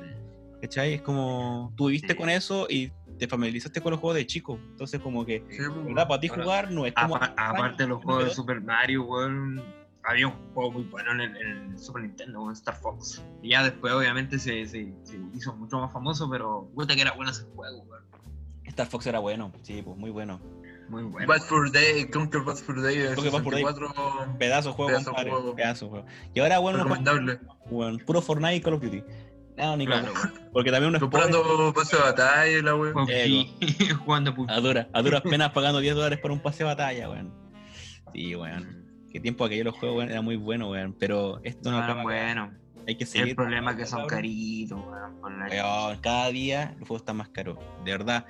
¿Cachai? 0.61 0.94
Es 0.95 1.02
como, 1.02 1.73
tú 1.76 1.88
viviste 1.88 2.10
Sí. 2.14 2.15
con 2.15 2.30
eso 2.30 2.68
y 2.69 2.91
te 3.18 3.28
familiarizaste 3.28 3.82
con 3.82 3.91
los 3.91 3.99
juegos 3.99 4.15
de 4.18 4.28
chico. 4.28 4.60
Entonces, 4.72 4.99
como 4.99 5.26
que, 5.26 5.44
Sí, 5.49 5.60
¿verdad? 5.86 6.07
Para 6.07 6.19
ti 6.19 6.28
jugar 6.28 6.72
no 6.72 6.86
es 6.86 6.94
como. 6.94 7.15
Apa- 7.15 7.34
aparte 7.38 7.84
de 7.84 7.90
los 7.90 8.03
juegos 8.03 8.26
de 8.26 8.30
Super 8.32 8.61
Mario, 8.61 9.03
weón, 9.06 9.64
había 10.03 10.28
un 10.28 10.34
juego 10.53 10.72
muy 10.73 10.84
bueno 10.84 11.11
en 11.14 11.22
el, 11.22 11.38
en 11.38 11.48
el 11.72 11.80
Super 11.80 12.03
Nintendo, 12.03 12.41
weón, 12.41 12.53
Star 12.53 12.76
Fox. 12.76 13.23
Y 13.41 13.49
ya 13.52 13.64
después, 13.64 13.94
obviamente, 13.94 14.38
se, 14.38 14.65
se, 14.68 14.94
se 15.03 15.19
hizo 15.34 15.56
mucho 15.56 15.80
más 15.80 15.91
famoso, 15.91 16.30
pero 16.30 16.69
puta 16.76 16.94
que 16.95 17.02
era 17.02 17.14
bueno 17.14 17.32
ese 17.32 17.44
juego, 17.56 17.80
weón. 17.84 18.02
Star 18.72 18.88
Fox 18.88 19.06
era 19.07 19.19
bueno, 19.19 19.52
sí, 19.61 19.81
pues, 19.84 19.98
muy 19.98 20.10
bueno. 20.10 20.39
Muy 20.89 21.03
bueno. 21.03 21.27
Bad 21.27 21.41
for 21.43 21.72
Day, 21.72 22.06
Conquer 22.10 22.41
Bad 22.41 22.56
for 22.57 22.81
Day 22.81 22.98
de 22.98 23.15
Conquer 23.15 23.31
Bad 23.31 23.43
Fur 23.43 23.53
Day. 23.53 23.64
64, 23.64 24.38
Pedazo 24.38 24.73
juego, 24.73 24.89
Pedazo 24.89 25.06
compadre. 25.06 25.30
juego. 25.31 25.56
Pedazo 25.56 25.89
juego. 25.89 26.06
Y 26.34 26.39
ahora, 26.41 26.60
bueno, 26.60 26.77
recomendable. 26.80 27.39
Weón, 27.69 27.98
puro 27.99 28.22
Fortnite 28.22 28.56
y 28.56 28.61
Call 28.61 28.73
of 28.73 28.81
Duty. 28.81 29.03
No, 29.57 29.77
ni 29.77 29.85
Claro. 29.85 30.11
Porque 30.52 30.72
también 30.72 30.89
uno 30.89 30.99
Comprando 30.99 31.72
pase 31.73 31.95
de 31.95 32.02
batalla 32.03 32.61
la 32.64 32.76
weón. 32.76 32.93
PUBG, 32.93 33.95
jugando 34.06 34.34
a, 34.48 34.60
dura- 34.60 34.89
a 34.91 35.02
duras 35.02 35.22
penas 35.22 35.52
pagando 35.52 35.80
10 35.80 35.95
dólares 35.95 36.19
por 36.19 36.31
un 36.31 36.39
pase 36.39 36.60
de 36.60 36.64
batalla, 36.65 37.10
weón. 37.10 37.34
Sí, 38.14 38.35
weón. 38.35 38.81
Qué 39.11 39.19
tiempo 39.19 39.45
aquellos 39.45 39.65
los 39.65 39.77
juegos, 39.77 39.98
weón, 39.99 40.10
era 40.10 40.22
muy 40.22 40.35
bueno, 40.35 40.69
weón. 40.72 40.93
Pero 40.99 41.39
esto 41.43 41.72
no 41.72 41.77
No, 41.77 41.84
acaba, 41.84 42.03
bueno. 42.03 42.52
Hay 42.88 42.95
que 42.98 43.06
seguir. 43.06 43.30
El 43.30 43.35
problema 43.35 43.72
es 43.72 43.77
que 43.77 43.85
son 43.85 44.07
caritos, 44.07 44.80
Weón, 45.22 45.98
cada 46.02 46.30
día 46.31 46.76
los 46.80 46.88
juegos 46.88 47.02
están 47.03 47.18
más 47.18 47.30
caros. 47.30 47.57
De 47.85 47.91
verdad. 47.91 48.26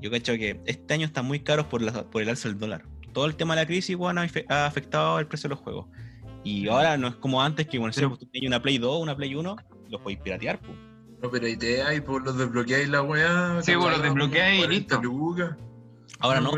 Yo 0.00 0.10
cacho 0.10 0.34
que 0.34 0.60
este 0.66 0.94
año 0.94 1.06
están 1.06 1.24
muy 1.26 1.40
caros 1.40 1.66
por, 1.66 1.82
la- 1.82 2.04
por 2.10 2.22
el 2.22 2.28
alza 2.28 2.48
del 2.48 2.58
dólar. 2.58 2.84
Todo 3.12 3.26
el 3.26 3.36
tema 3.36 3.54
de 3.54 3.62
la 3.62 3.66
crisis, 3.66 3.96
weón, 3.96 4.18
ha, 4.18 4.66
afectado 4.66 5.18
el 5.18 5.26
precio 5.26 5.48
de 5.48 5.54
los 5.54 5.62
juegos. 5.62 5.86
Y 6.42 6.68
ahora 6.68 6.96
no 6.98 7.08
es 7.08 7.14
como 7.16 7.40
antes 7.40 7.66
que, 7.66 7.78
bueno, 7.78 7.92
si 7.92 8.04
vos 8.04 8.18
tenías 8.18 8.48
una 8.48 8.60
Play 8.60 8.78
2, 8.78 9.00
una 9.02 9.16
Play 9.16 9.34
1, 9.34 9.56
los 9.88 10.00
podéis 10.00 10.20
piratear, 10.20 10.60
pues. 10.60 10.76
No, 11.22 11.30
pero 11.30 11.46
ahí 11.46 11.56
te 11.56 11.82
hay, 11.82 12.00
pues 12.00 12.22
los 12.22 12.36
desbloqueáis 12.36 12.88
la 12.88 13.02
weá. 13.02 13.62
Sí, 13.62 13.72
pues, 13.74 13.92
los 13.92 14.02
desbloqueáis 14.02 14.58
y 14.58 14.64
40 14.64 15.00
listo. 15.00 15.56
Ahora 16.18 16.40
no, 16.40 16.50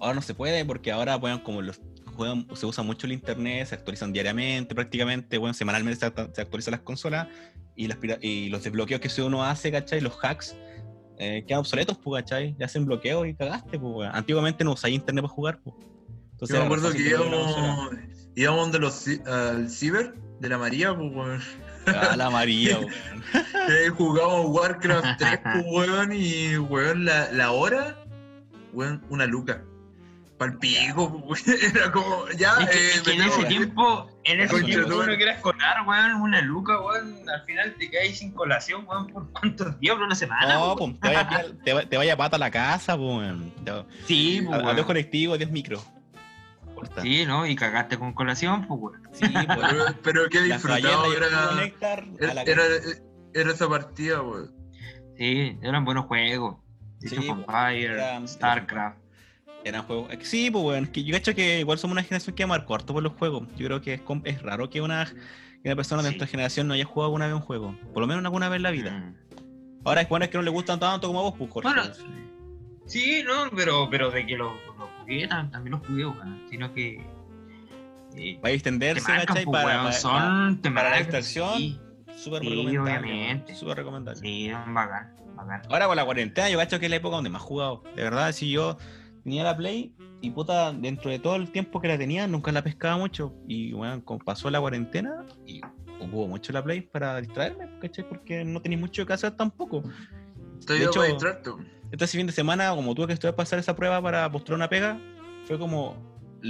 ahora 0.00 0.14
no 0.14 0.22
se 0.22 0.34
puede 0.34 0.64
porque 0.64 0.92
ahora, 0.92 1.16
weón, 1.16 1.40
como 1.40 1.60
los 1.62 1.80
juegan, 2.14 2.46
se 2.54 2.66
usa 2.66 2.84
mucho 2.84 3.06
el 3.06 3.12
internet, 3.12 3.66
se 3.66 3.74
actualizan 3.74 4.12
diariamente, 4.12 4.74
prácticamente, 4.74 5.38
bueno, 5.38 5.54
semanalmente 5.54 6.06
se, 6.06 6.12
se 6.34 6.40
actualizan 6.40 6.72
las 6.72 6.80
consolas 6.80 7.28
y, 7.74 7.88
las 7.88 7.98
y 8.20 8.48
los 8.48 8.62
desbloqueos 8.64 9.00
que 9.00 9.08
si 9.08 9.20
uno 9.20 9.44
hace, 9.44 9.70
¿cachai? 9.72 10.00
Los 10.00 10.16
hacks 10.22 10.56
eh, 11.18 11.44
quedan 11.46 11.60
obsoletos, 11.60 11.98
pues, 11.98 12.22
¿cachai? 12.22 12.54
Le 12.58 12.64
hacen 12.64 12.84
bloqueo 12.84 13.24
y 13.24 13.34
cagaste, 13.34 13.78
pues, 13.78 13.94
weón. 13.94 14.10
Antiguamente 14.14 14.64
no 14.64 14.72
usáis 14.72 14.94
internet 14.94 15.22
para 15.22 15.34
jugar, 15.34 15.60
pues. 15.62 15.76
Entonces, 16.32 16.54
Yo 16.54 16.60
me 16.60 16.66
acuerdo 16.66 16.92
que 16.92 17.02
íbamos, 17.02 17.56
íbamos 18.34 18.60
donde 18.62 18.78
los, 18.78 19.06
al 19.26 19.70
ciber 19.70 20.14
de 20.40 20.48
la 20.48 20.58
María, 20.58 20.94
pues 20.94 21.12
weón. 21.14 21.42
Ah, 21.86 22.14
la 22.16 22.28
María, 22.28 22.78
weón. 22.80 22.92
Eh, 23.70 23.88
jugábamos 23.88 24.46
Warcraft 24.50 25.18
3, 25.18 25.40
pues, 25.42 25.64
weón, 25.70 26.12
y 26.12 26.58
weón, 26.58 27.04
la, 27.06 27.32
la 27.32 27.52
hora, 27.52 27.96
weón, 28.72 29.02
una 29.08 29.26
luca. 29.26 29.64
Palpico, 30.36 31.24
pues, 31.26 31.46
weón. 31.46 31.60
Era 31.74 31.92
como, 31.92 32.28
ya, 32.36 32.56
Es 32.60 32.68
que, 32.68 32.76
eh, 32.76 32.90
es 32.94 33.02
que 33.02 33.12
en 33.12 33.22
ese 33.22 33.44
tiempo, 33.44 34.10
en 34.26 34.40
ese 34.40 34.62
tiempo 34.62 34.86
tu 34.88 34.94
uno 34.94 35.04
madre. 35.04 35.16
quiere 35.16 35.32
escolar, 35.32 35.86
weón, 35.86 36.12
una 36.20 36.40
luca, 36.42 36.80
weón, 36.80 37.28
al 37.28 37.42
final 37.44 37.74
te 37.78 37.90
caes 37.90 38.18
sin 38.18 38.32
colación, 38.32 38.84
weón, 38.86 39.06
por 39.08 39.30
cuántos 39.32 39.78
días, 39.80 39.94
por 39.96 40.04
una 40.04 40.14
semana. 40.14 40.54
No, 40.54 40.74
weón. 40.74 40.96
pues, 40.96 41.00
te 41.00 41.08
vaya, 41.08 41.20
a 41.20 41.28
pillar- 41.28 41.64
te, 41.64 41.72
va- 41.72 41.84
te 41.86 41.96
vaya 41.96 42.12
a 42.12 42.16
pata 42.16 42.36
a 42.36 42.38
la 42.38 42.50
casa, 42.50 42.96
pues, 42.96 43.08
weón. 43.18 43.52
Sí, 44.06 44.38
a- 44.38 44.46
pues, 44.46 44.60
a 44.60 44.64
weón. 44.64 44.76
dos 44.76 44.86
colectivos, 44.86 45.38
10 45.38 45.50
micros. 45.50 45.86
Corta. 46.74 47.00
Sí, 47.00 47.24
¿no? 47.24 47.46
Y 47.46 47.56
cagaste 47.56 47.98
con 47.98 48.12
colación, 48.12 48.66
pues, 48.66 48.80
weón. 48.80 49.02
Sí, 49.12 49.26
pues. 49.32 49.46
Pero, 49.70 49.84
pero 50.02 50.28
qué 50.28 50.42
disfrutado 50.42 51.12
era, 51.12 51.52
néctar 51.54 52.00
a 52.00 52.24
era, 52.24 52.34
la 52.34 52.42
era, 52.42 52.62
era 53.32 53.50
esa 53.52 53.68
partida, 53.68 54.20
weón. 54.22 54.52
Sí, 55.16 55.58
eran 55.62 55.84
buenos 55.84 56.04
juegos. 56.06 56.56
Age 57.04 57.16
Sí, 57.16 57.28
of. 57.28 57.38
Empires, 57.38 58.30
StarCraft. 58.32 58.98
Eran 59.66 59.82
juegos. 59.82 60.08
Sí, 60.20 60.48
pues 60.50 60.62
bueno, 60.62 60.86
que 60.92 61.02
yo 61.02 61.12
cacho 61.12 61.34
que 61.34 61.58
igual 61.58 61.76
somos 61.78 61.92
una 61.94 62.02
generación 62.04 62.36
que 62.36 62.46
marcó 62.46 62.76
harto 62.76 62.92
por 62.94 63.02
los 63.02 63.12
juegos. 63.14 63.48
Yo 63.56 63.66
creo 63.66 63.80
que 63.80 64.00
es, 64.24 64.42
raro 64.42 64.70
que 64.70 64.80
una, 64.80 65.04
que 65.06 65.68
una 65.68 65.74
persona 65.74 66.02
de 66.02 66.08
Sí. 66.08 66.14
nuestra 66.14 66.28
generación 66.28 66.68
no 66.68 66.74
haya 66.74 66.84
jugado 66.84 67.06
alguna 67.06 67.26
vez 67.26 67.34
un 67.34 67.40
juego. 67.40 67.76
Por 67.92 68.00
lo 68.00 68.06
menos 68.06 68.24
alguna 68.24 68.48
vez 68.48 68.58
en 68.58 68.62
la 68.62 68.70
vida. 68.70 68.90
Mm. 68.92 69.14
Ahora 69.84 70.02
es 70.02 70.08
bueno 70.08 70.24
es 70.24 70.30
que 70.30 70.38
no 70.38 70.42
le 70.44 70.50
gustan 70.50 70.78
tanto 70.78 71.08
como 71.08 71.18
a 71.18 71.22
vos, 71.22 71.34
pues, 71.36 71.50
Jorge. 71.50 71.68
Bueno, 71.68 71.92
sí, 72.86 73.22
no, 73.26 73.50
pero, 73.56 73.88
pero 73.90 74.10
de 74.12 74.24
que 74.24 74.36
los 74.36 74.52
los 74.78 74.88
jugué, 75.00 75.28
tam- 75.28 75.50
también 75.50 75.72
los 75.72 75.86
jugué, 75.86 76.06
weón. 76.06 76.42
Sino 76.48 76.72
que. 76.72 77.00
eh, 78.16 78.34
Va 78.36 78.40
a 78.40 78.42
te 78.50 78.54
extenderse, 78.54 79.04
¿cachai? 79.04 79.44
po, 79.44 79.50
Para, 79.52 79.82
para- 79.82 79.92
son. 79.92 80.60
te 80.62 80.70
para 80.70 80.90
la. 81.00 81.22
Sí, 81.22 81.80
Súper 82.16 82.42
Sí, 82.42 82.48
recomendable. 82.50 83.44
Súper 83.54 83.76
recomendable. 83.78 84.20
sí, 84.20 84.48
bacán, 84.50 85.12
bacán. 85.34 85.62
Ahora 85.68 85.86
con 85.88 85.96
la 85.96 86.04
cuarentena, 86.04 86.48
yo 86.50 86.56
cacho 86.58 86.78
que 86.78 86.86
es 86.86 86.90
la 86.90 86.96
época 86.96 87.16
donde 87.16 87.30
más 87.30 87.42
he 87.42 87.44
jugado. 87.44 87.82
De 87.94 88.02
verdad, 88.04 88.32
si 88.32 88.50
yo 88.50 88.78
tenía 89.26 89.42
la 89.42 89.56
Play 89.56 89.92
y 90.20 90.30
puta, 90.30 90.72
dentro 90.72 91.10
de 91.10 91.18
todo 91.18 91.34
el 91.34 91.50
tiempo 91.50 91.80
que 91.80 91.88
la 91.88 91.98
tenía, 91.98 92.28
nunca 92.28 92.52
la 92.52 92.62
pescaba 92.62 92.96
mucho. 92.96 93.34
Y 93.48 93.72
bueno, 93.72 94.00
como 94.04 94.20
pasó 94.20 94.48
la 94.50 94.60
cuarentena 94.60 95.26
y 95.44 95.60
ocupo 96.00 96.28
mucho 96.28 96.52
la 96.52 96.62
Play 96.62 96.82
para 96.82 97.20
distraerme, 97.20 97.68
¿cachai? 97.80 98.08
Porque 98.08 98.44
no 98.44 98.62
tenéis 98.62 98.80
mucho 98.80 99.04
que 99.04 99.12
hacer 99.12 99.32
tampoco. 99.32 99.82
Estoy 100.60 100.78
De 100.78 100.84
hecho- 100.84 101.00
para 101.00 101.08
distraerte. 101.12 101.50
Este 101.90 102.06
fin 102.06 102.28
de 102.28 102.32
semana, 102.32 102.70
como 102.70 102.94
tuve 102.94 103.08
que 103.08 103.12
estudiar 103.14 103.34
hacer 103.36 103.58
esa 103.58 103.74
prueba 103.74 104.00
para 104.00 104.30
postular 104.30 104.58
una 104.58 104.68
pega, 104.68 104.96
fue 105.44 105.58
como 105.58 105.96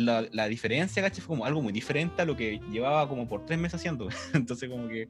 la, 0.05 0.27
la 0.32 0.47
diferencia, 0.48 1.02
¿cachai? 1.02 1.20
Fue 1.20 1.35
como 1.36 1.44
algo 1.47 1.62
muy 1.62 1.73
diferente 1.73 2.23
a 2.23 2.24
lo 2.24 2.36
que 2.36 2.60
llevaba 2.70 3.09
como 3.09 3.27
por 3.28 3.44
tres 3.47 3.59
meses 3.59 3.81
haciendo. 3.81 4.09
Entonces, 4.35 4.68
como 4.68 4.89
que 4.89 5.09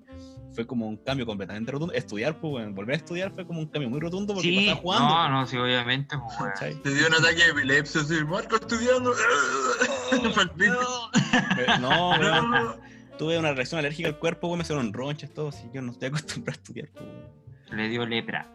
fue 0.52 0.66
como 0.66 0.86
un 0.86 0.96
cambio 0.96 1.26
completamente 1.26 1.70
rotundo. 1.72 1.92
Estudiar, 1.94 2.38
pues, 2.40 2.50
bueno, 2.52 2.72
volver 2.72 2.94
a 2.94 2.98
estudiar 2.98 3.32
fue 3.34 3.46
como 3.46 3.60
un 3.60 3.66
cambio 3.66 3.90
muy 3.90 4.00
rotundo 4.00 4.34
porque 4.34 4.48
Sí, 4.48 4.56
pasaba 4.56 4.80
jugando. 4.80 5.08
no, 5.08 5.28
no, 5.40 5.46
sí, 5.46 5.56
obviamente, 5.56 6.16
pues. 6.38 6.82
Te 6.82 6.94
dio 6.94 7.06
un 7.08 7.14
ataque 7.14 7.44
de 7.44 7.50
epilepsia, 7.50 8.00
así, 8.00 8.14
Marco 8.24 8.56
estudiando. 8.56 9.12
Pero 11.56 11.78
No, 11.78 12.10
weón, 12.18 12.50
No. 12.50 12.76
tuve 13.18 13.38
una 13.38 13.52
reacción 13.52 13.78
alérgica 13.78 14.08
al 14.08 14.18
cuerpo, 14.18 14.46
weón, 14.48 14.58
me 14.58 14.62
hicieron 14.62 14.92
ronchas, 14.92 15.30
todo, 15.32 15.48
así 15.48 15.68
yo 15.72 15.82
no 15.82 15.92
estoy 15.92 16.08
acostumbrado 16.08 16.56
a 16.58 16.62
estudiar. 16.62 16.88
pues. 16.92 17.04
Le 17.72 17.88
dio 17.88 18.06
lepra. 18.06 18.48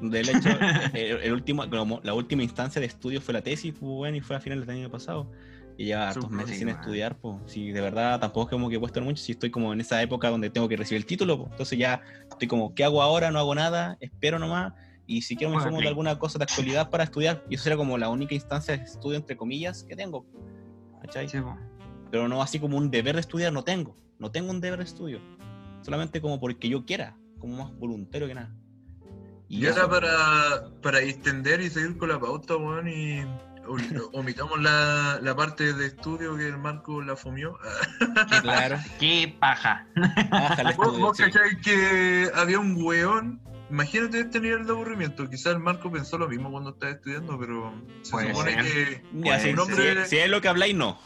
Del 0.00 0.28
hecho, 0.28 0.48
el, 0.94 1.20
el 1.22 1.32
último, 1.32 1.68
como 1.68 2.00
la 2.04 2.14
última 2.14 2.42
instancia 2.42 2.80
de 2.80 2.86
estudio 2.86 3.20
fue 3.20 3.34
la 3.34 3.42
tesis, 3.42 3.72
pues, 3.72 3.82
bueno, 3.82 4.16
y 4.16 4.20
fue 4.20 4.36
a 4.36 4.40
finales 4.40 4.66
del 4.66 4.76
año 4.78 4.90
pasado. 4.90 5.30
Y 5.78 5.84
lleva 5.84 6.08
hartos 6.08 6.30
meses 6.30 6.52
sí, 6.52 6.58
sin 6.58 6.68
weón. 6.68 6.80
estudiar, 6.80 7.16
pues. 7.18 7.36
Sí, 7.46 7.70
de 7.70 7.80
verdad, 7.80 8.18
tampoco 8.18 8.48
es 8.48 8.50
como 8.50 8.68
que 8.68 8.76
he 8.76 8.80
puesto 8.80 9.00
mucho, 9.02 9.22
si 9.22 9.32
estoy 9.32 9.50
como 9.50 9.72
en 9.72 9.80
esa 9.80 10.00
época 10.02 10.30
donde 10.30 10.48
tengo 10.48 10.68
que 10.68 10.76
recibir 10.76 11.02
el 11.02 11.06
título, 11.06 11.38
pues. 11.38 11.50
Entonces 11.50 11.78
ya 11.78 12.00
estoy 12.30 12.48
como, 12.48 12.74
¿qué 12.74 12.84
hago 12.84 13.02
ahora? 13.02 13.30
No 13.30 13.38
hago 13.38 13.54
nada, 13.54 13.96
espero 14.00 14.38
nomás. 14.38 14.72
Y 15.06 15.22
si 15.22 15.36
quiero 15.36 15.50
me 15.52 15.56
informo 15.56 15.80
de 15.80 15.88
alguna 15.88 16.18
cosa 16.18 16.38
de 16.38 16.44
actualidad 16.44 16.90
para 16.90 17.04
estudiar. 17.04 17.44
Y 17.48 17.54
eso 17.54 17.64
será 17.64 17.76
como 17.76 17.96
la 17.96 18.08
única 18.08 18.34
instancia 18.34 18.76
de 18.76 18.84
estudio, 18.84 19.16
entre 19.16 19.36
comillas, 19.36 19.84
que 19.84 19.94
tengo. 19.94 20.26
¿Cachai? 21.02 21.28
Sí, 21.28 21.40
po. 21.40 21.56
Pero 22.10 22.28
no 22.28 22.42
así 22.42 22.58
como 22.58 22.76
un 22.76 22.90
deber 22.90 23.14
de 23.14 23.20
estudiar, 23.20 23.52
no 23.52 23.62
tengo. 23.62 23.96
No 24.18 24.30
tengo 24.30 24.50
un 24.50 24.60
deber 24.60 24.78
de 24.78 24.84
estudio. 24.84 25.20
Solamente 25.82 26.20
como 26.20 26.40
porque 26.40 26.68
yo 26.68 26.84
quiera, 26.84 27.16
como 27.38 27.56
más 27.56 27.78
voluntario 27.78 28.26
que 28.26 28.34
nada. 28.34 28.52
Y 29.48 29.64
eso. 29.66 29.80
ahora 29.80 30.00
para, 30.00 30.80
para 30.82 31.00
extender 31.00 31.60
y 31.60 31.70
seguir 31.70 31.96
con 31.98 32.08
la 32.08 32.18
pauta, 32.18 32.56
weón, 32.56 32.88
y 32.88 33.24
omitamos 34.12 34.60
la, 34.60 35.18
la 35.22 35.34
parte 35.36 35.72
de 35.74 35.86
estudio 35.86 36.36
que 36.36 36.46
el 36.48 36.58
Marco 36.58 37.02
la 37.02 37.16
fumió. 37.16 37.58
Que 38.30 38.40
claro. 38.40 38.78
Qué 39.00 39.36
paja. 39.38 39.86
El 39.94 40.64
¿Vos, 40.64 40.70
estudio, 40.70 40.98
vos 40.98 41.16
sí. 41.16 41.24
que 41.62 42.30
había 42.34 42.58
un 42.58 42.76
weón? 42.82 43.40
Imagínate 43.68 44.20
este 44.20 44.38
nivel 44.40 44.64
de 44.64 44.72
aburrimiento. 44.72 45.28
Quizás 45.28 45.54
el 45.54 45.58
Marco 45.58 45.90
pensó 45.90 46.16
lo 46.18 46.28
mismo 46.28 46.50
cuando 46.52 46.70
estaba 46.70 46.92
estudiando, 46.92 47.36
pero 47.38 47.74
se 48.02 48.12
Puede 48.12 48.28
supone 48.30 48.52
ser. 48.52 48.62
que 48.62 49.02
hombre- 49.60 50.04
si- 50.04 50.10
si 50.10 50.18
es 50.18 50.28
lo 50.30 50.40
que 50.40 50.48
habláis, 50.48 50.74
no. 50.74 50.98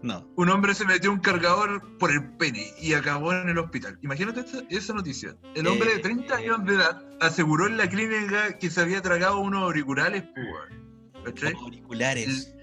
No. 0.00 0.24
un 0.36 0.48
hombre 0.48 0.74
se 0.74 0.84
metió 0.84 1.10
un 1.12 1.18
cargador 1.18 1.98
por 1.98 2.12
el 2.12 2.24
pene 2.36 2.72
y 2.80 2.94
acabó 2.94 3.32
en 3.32 3.48
el 3.48 3.58
hospital. 3.58 3.98
Imagínate 4.00 4.40
esta- 4.40 4.62
esa 4.70 4.92
noticia. 4.94 5.34
El 5.56 5.66
hombre 5.66 5.90
Eh, 5.90 5.94
de 5.96 6.00
30 6.00 6.36
años 6.36 6.64
de 6.64 6.76
edad 6.76 7.02
aseguró 7.20 7.66
en 7.66 7.76
la 7.76 7.88
clínica 7.88 8.56
que 8.58 8.70
se 8.70 8.80
había 8.80 9.02
tragado 9.02 9.40
unos 9.40 9.60
auriculares. 9.64 10.22
pues, 10.34 10.46
¿Cachai? 11.34 11.54
Auriculares. 11.54 12.54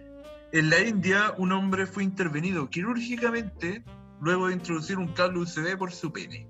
En 0.52 0.70
la 0.70 0.80
India, 0.82 1.34
un 1.38 1.52
hombre 1.52 1.86
fue 1.86 2.04
intervenido 2.04 2.70
quirúrgicamente 2.70 3.84
luego 4.22 4.48
de 4.48 4.54
introducir 4.54 4.98
un 4.98 5.08
cable 5.10 5.40
USB 5.40 5.78
por 5.78 5.92
su 5.92 6.12
pene. 6.14 6.48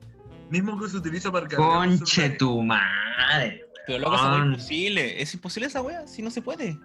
Mismo 0.49 0.79
que 0.79 0.87
se 0.89 0.97
utiliza 0.97 1.31
para 1.31 1.47
cargar 1.47 1.67
Conche 1.87 2.29
tu 2.31 2.61
madre. 2.61 3.65
Pero 3.87 3.99
loco, 3.99 4.15
eso 4.15 4.37
es 4.37 4.45
imposible. 4.45 5.21
Es 5.21 5.33
imposible 5.33 5.67
esa 5.67 5.81
wea, 5.81 6.07
si 6.07 6.21
no 6.21 6.29
se 6.29 6.41
puede. 6.41 6.77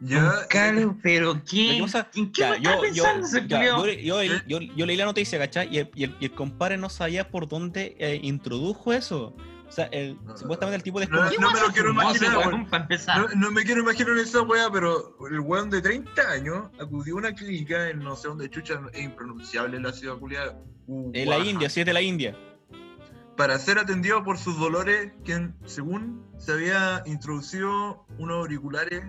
Ya, 0.00 0.46
cable, 0.48 0.88
pero 1.02 1.34
Lo 1.34 1.44
que 1.44 1.50
¿qué? 1.74 1.78
pasa- 1.82 2.08
¿En 2.14 2.30
qué 2.30 2.40
Ya, 2.42 2.50
me 2.52 2.60
yo, 2.62 2.70
leí 4.86 4.96
la 4.96 5.04
noticia, 5.06 5.38
¿cachai? 5.38 5.68
Y 5.74 5.78
el, 5.78 5.90
y 5.94 6.04
el- 6.04 6.16
y 6.20 6.24
el 6.26 6.30
compadre 6.32 6.76
no 6.76 6.88
sabía 6.88 7.28
por 7.28 7.48
dónde 7.48 7.96
eh, 7.98 8.20
introdujo 8.22 8.92
eso. 8.92 9.34
O 9.68 9.72
sea, 9.72 9.84
el, 9.86 10.18
No, 10.24 10.36
supuestamente 10.36 10.76
el 10.76 10.82
tipo 10.82 10.98
de 10.98 11.06
no, 11.06 11.22
no 11.22 11.52
me 11.52 11.60
lo 11.60 11.68
quiero 11.72 11.90
imaginar, 11.90 12.38
weón, 12.38 12.66
para 12.66 12.84
empezar. 12.84 13.18
No, 13.20 13.28
no 13.34 13.50
me 13.50 13.64
quiero 13.64 13.82
imaginar 13.82 14.16
esa 14.16 14.42
wea, 14.42 14.70
pero 14.70 15.16
el 15.30 15.40
weón 15.40 15.68
de 15.68 15.82
30 15.82 16.22
años 16.30 16.70
acudió 16.80 17.14
a 17.16 17.18
una 17.18 17.34
clínica 17.34 17.90
en 17.90 17.98
no 17.98 18.16
sé 18.16 18.28
dónde 18.28 18.48
chucha, 18.48 18.80
es 18.92 19.02
impronunciable 19.02 19.78
la 19.78 19.92
ciudad 19.92 20.16
culiada. 20.16 20.58
En 20.88 21.28
la 21.28 21.38
India, 21.38 21.68
sí 21.68 21.80
es 21.80 21.86
de 21.86 21.92
la 21.92 22.00
India. 22.00 22.36
Para 23.36 23.58
ser 23.58 23.78
atendido 23.78 24.24
por 24.24 24.38
sus 24.38 24.58
dolores, 24.58 25.12
que 25.24 25.50
según 25.66 26.26
se 26.38 26.52
había 26.52 27.02
introducido 27.06 28.06
unos 28.18 28.38
auriculares 28.38 29.04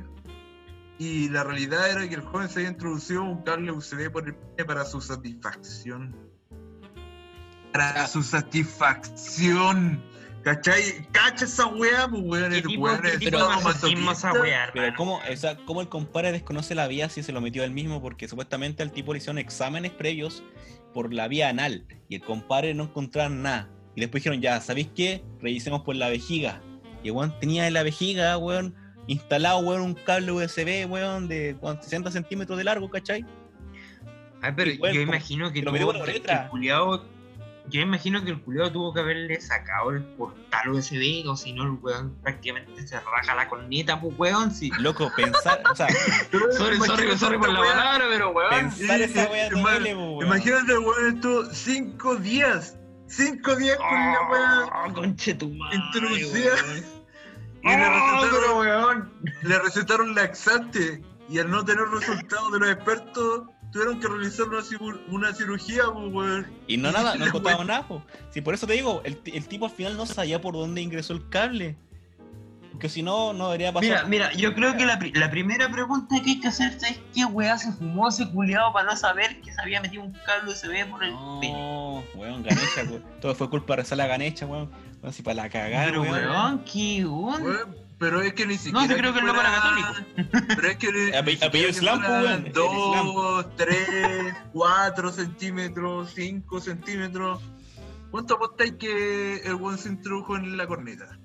y 0.99 1.29
la 1.29 1.45
realidad 1.45 1.89
era 1.89 2.07
que 2.07 2.15
el 2.15 2.21
joven 2.21 2.49
se 2.49 2.59
había 2.59 2.71
introducido 2.71 3.23
un 3.23 3.41
cable 3.43 3.71
USB 3.71 4.11
por 4.11 4.27
el 4.27 4.35
pene 4.35 4.65
para 4.65 4.83
su 4.83 4.99
satisfacción. 4.99 6.13
Para 7.71 8.05
su 8.07 8.21
satisfacción. 8.21 10.03
¿Cachai? 10.43 11.05
Cacha 11.11 11.45
esa 11.45 11.65
weá, 11.67 12.07
pues 12.07 12.21
weón. 12.23 12.51
¿Qué 12.51 12.57
el 12.59 12.77
weón 12.77 13.05
es 13.05 13.19
tipo 13.19 13.37
de 13.37 14.11
esa 14.11 14.31
weá, 14.33 14.69
Pero? 14.73 14.95
¿cómo, 14.95 15.19
o 15.31 15.35
sea, 15.35 15.57
¿cómo 15.65 15.81
el 15.81 15.89
compadre 15.89 16.31
desconoce 16.31 16.75
la 16.75 16.87
vía 16.87 17.09
si 17.09 17.23
se 17.23 17.31
lo 17.31 17.41
metió 17.41 17.63
él 17.63 17.71
mismo? 17.71 18.01
Porque 18.01 18.27
supuestamente 18.27 18.81
al 18.83 18.91
tipo 18.91 19.13
le 19.13 19.17
hicieron 19.17 19.37
exámenes 19.37 19.91
previos 19.91 20.43
por 20.93 21.13
la 21.13 21.27
vía 21.27 21.49
anal 21.49 21.85
y 22.07 22.15
el 22.15 22.21
compadre 22.21 22.73
no 22.73 22.83
encontraron 22.85 23.41
nada. 23.43 23.69
Y 23.95 24.01
después 24.01 24.23
dijeron, 24.23 24.41
ya, 24.41 24.61
¿sabéis 24.61 24.87
qué? 24.95 25.23
Revisemos 25.41 25.81
por 25.81 25.95
la 25.95 26.09
vejiga. 26.09 26.61
Y 27.03 27.07
el 27.09 27.13
weón 27.15 27.37
tenía 27.39 27.67
en 27.67 27.73
la 27.73 27.83
vejiga, 27.83 28.37
weón, 28.37 28.73
instalado, 29.07 29.59
weón, 29.59 29.81
un 29.81 29.93
cable 29.93 30.31
USB, 30.31 30.85
weón, 30.89 31.27
de 31.27 31.57
¿cuánto? 31.59 31.83
60 31.83 32.11
centímetros 32.11 32.57
de 32.57 32.63
largo, 32.63 32.89
¿cachai? 32.89 33.25
Ay, 34.41 34.53
pero 34.55 34.71
Y, 34.71 34.77
weón, 34.77 34.95
yo 34.95 35.01
imagino 35.01 35.51
que 35.51 35.59
lo 35.61 35.65
tuvo 35.65 35.73
metió 35.73 35.87
por 35.87 35.95
la 35.97 36.05
que- 36.05 36.31
el 36.31 36.49
culiao- 36.49 37.03
yo 37.69 37.81
imagino 37.81 38.23
que 38.23 38.31
el 38.31 38.41
culiado 38.41 38.71
tuvo 38.71 38.93
que 38.93 38.99
haberle 38.99 39.39
sacado 39.41 39.91
el 39.91 40.03
portal 40.03 40.69
USB, 40.69 41.27
o 41.27 41.35
si 41.35 41.53
no 41.53 41.63
el 41.63 41.71
weón 41.81 42.15
prácticamente 42.21 42.87
se 42.87 42.99
raja 42.99 43.35
la 43.35 43.47
corneta, 43.47 43.99
pues 43.99 44.13
weón, 44.17 44.51
sí. 44.51 44.71
Loco, 44.79 45.11
pensar, 45.15 45.61
o 45.71 45.75
sea, 45.75 45.87
Sorry, 46.57 46.77
sorry, 46.79 47.17
sorry 47.17 47.37
por 47.37 47.49
la 47.49 47.61
weá. 47.61 47.71
palabra, 47.73 48.05
pero 48.09 48.29
weón. 48.31 48.49
pensar 48.49 49.01
esa 49.01 49.25
duele, 49.51 49.95
po, 49.95 50.01
weón. 50.17 50.27
Imagínate, 50.27 50.77
weón, 50.77 51.15
esto 51.15 51.53
cinco 51.53 52.15
días. 52.15 52.75
Cinco 53.07 53.55
días 53.55 53.77
con 53.77 53.93
la 53.97 54.29
weá. 54.29 54.65
Oh, 54.87 54.93
conche 54.93 55.33
tu 55.33 55.49
madre. 55.49 55.77
Introducida. 55.77 56.55
Y 57.61 57.67
le 57.67 57.75
Oh, 57.75 58.61
recetaron, 58.63 59.11
le 59.43 59.59
recetaron 59.59 60.15
laxante. 60.15 61.03
Y 61.27 61.39
al 61.39 61.51
no 61.51 61.65
tener 61.65 61.83
resultados 61.89 62.53
de 62.53 62.59
los 62.59 62.69
expertos, 62.69 63.43
tuvieron 63.71 63.99
que 63.99 64.07
realizar 64.07 64.47
una, 64.47 64.59
ciru- 64.61 64.99
una 65.09 65.33
cirugía, 65.33 65.83
pues, 65.93 66.13
weón. 66.13 66.47
Y 66.67 66.77
no 66.77 66.91
nada, 66.91 67.15
no 67.15 67.25
wea- 67.41 67.65
nada, 67.65 67.87
po. 67.87 68.03
Si 68.31 68.41
por 68.41 68.53
eso 68.53 68.65
te 68.67 68.73
digo, 68.73 69.01
el, 69.05 69.19
el 69.25 69.47
tipo 69.47 69.65
al 69.65 69.71
final 69.71 69.95
no 69.97 70.05
sabía 70.05 70.41
por 70.41 70.53
dónde 70.55 70.81
ingresó 70.81 71.13
el 71.13 71.27
cable. 71.29 71.75
Porque 72.71 72.87
si 72.87 73.01
no, 73.03 73.33
no 73.33 73.47
debería 73.47 73.73
pasar. 73.73 73.89
Mira, 74.07 74.29
mira, 74.29 74.33
yo 74.33 74.53
creo 74.53 74.77
que 74.77 74.85
la, 74.85 74.97
pri- 74.99 75.11
la 75.13 75.29
primera 75.29 75.69
pregunta 75.69 76.15
que 76.23 76.29
hay 76.31 76.39
que 76.39 76.47
hacerse 76.47 76.87
es 76.89 76.99
qué 77.13 77.25
weá 77.25 77.57
se 77.57 77.71
fumó 77.73 78.07
ese 78.07 78.29
culiado 78.29 78.71
para 78.71 78.91
no 78.91 78.95
saber 78.95 79.41
que 79.41 79.51
se 79.51 79.59
había 79.61 79.81
metido 79.81 80.03
un 80.03 80.13
cable 80.25 80.51
USB 80.51 80.89
por 80.89 81.03
el 81.03 81.13
pene. 81.41 81.51
No, 81.53 82.03
weón, 82.15 82.43
Ganecha, 82.43 82.83
weón. 82.89 83.03
Todo 83.19 83.35
fue 83.35 83.49
culpa 83.49 83.73
de 83.75 83.81
rezar 83.81 83.97
la 83.97 84.07
Ganecha, 84.07 84.45
weón. 84.45 84.69
Weón, 85.01 85.13
si 85.13 85.21
para 85.23 85.35
la 85.35 85.49
cagada, 85.49 85.85
Pero 85.87 86.01
weón. 86.03 86.13
weón, 86.29 86.63
qué 86.63 87.03
onda. 87.05 87.43
Weón, 87.43 87.75
Pero 87.99 88.21
es 88.21 88.33
que 88.33 88.45
ni 88.45 88.55
siquiera. 88.57 88.87
No, 88.87 88.87
sí 88.93 88.99
creo 88.99 89.13
que 89.13 89.21
no 89.21 89.33
fuera- 89.33 89.49
era 89.49 89.61
católico. 89.61 90.45
Pero 90.55 90.67
es 90.69 90.77
que. 90.77 90.91
ni- 90.91 91.11
Ape- 91.17 91.37
ni 91.39 91.45
apellido 91.45 91.69
que 91.69 91.75
Islam, 91.75 91.99
pues, 91.99 92.09
weón, 92.23 92.45
el 92.45 92.53
Dos, 92.53 93.55
tres, 93.57 94.33
cuatro 94.53 95.11
centímetros, 95.11 96.11
cinco 96.15 96.61
centímetros. 96.61 97.41
¿Cuánto 98.11 98.35
apostáis 98.35 98.73
que 98.79 99.37
el 99.43 99.55
weón 99.55 99.77
se 99.77 99.89
introdujo 99.89 100.35
en 100.37 100.55
la 100.57 100.65
corneta? 100.65 101.19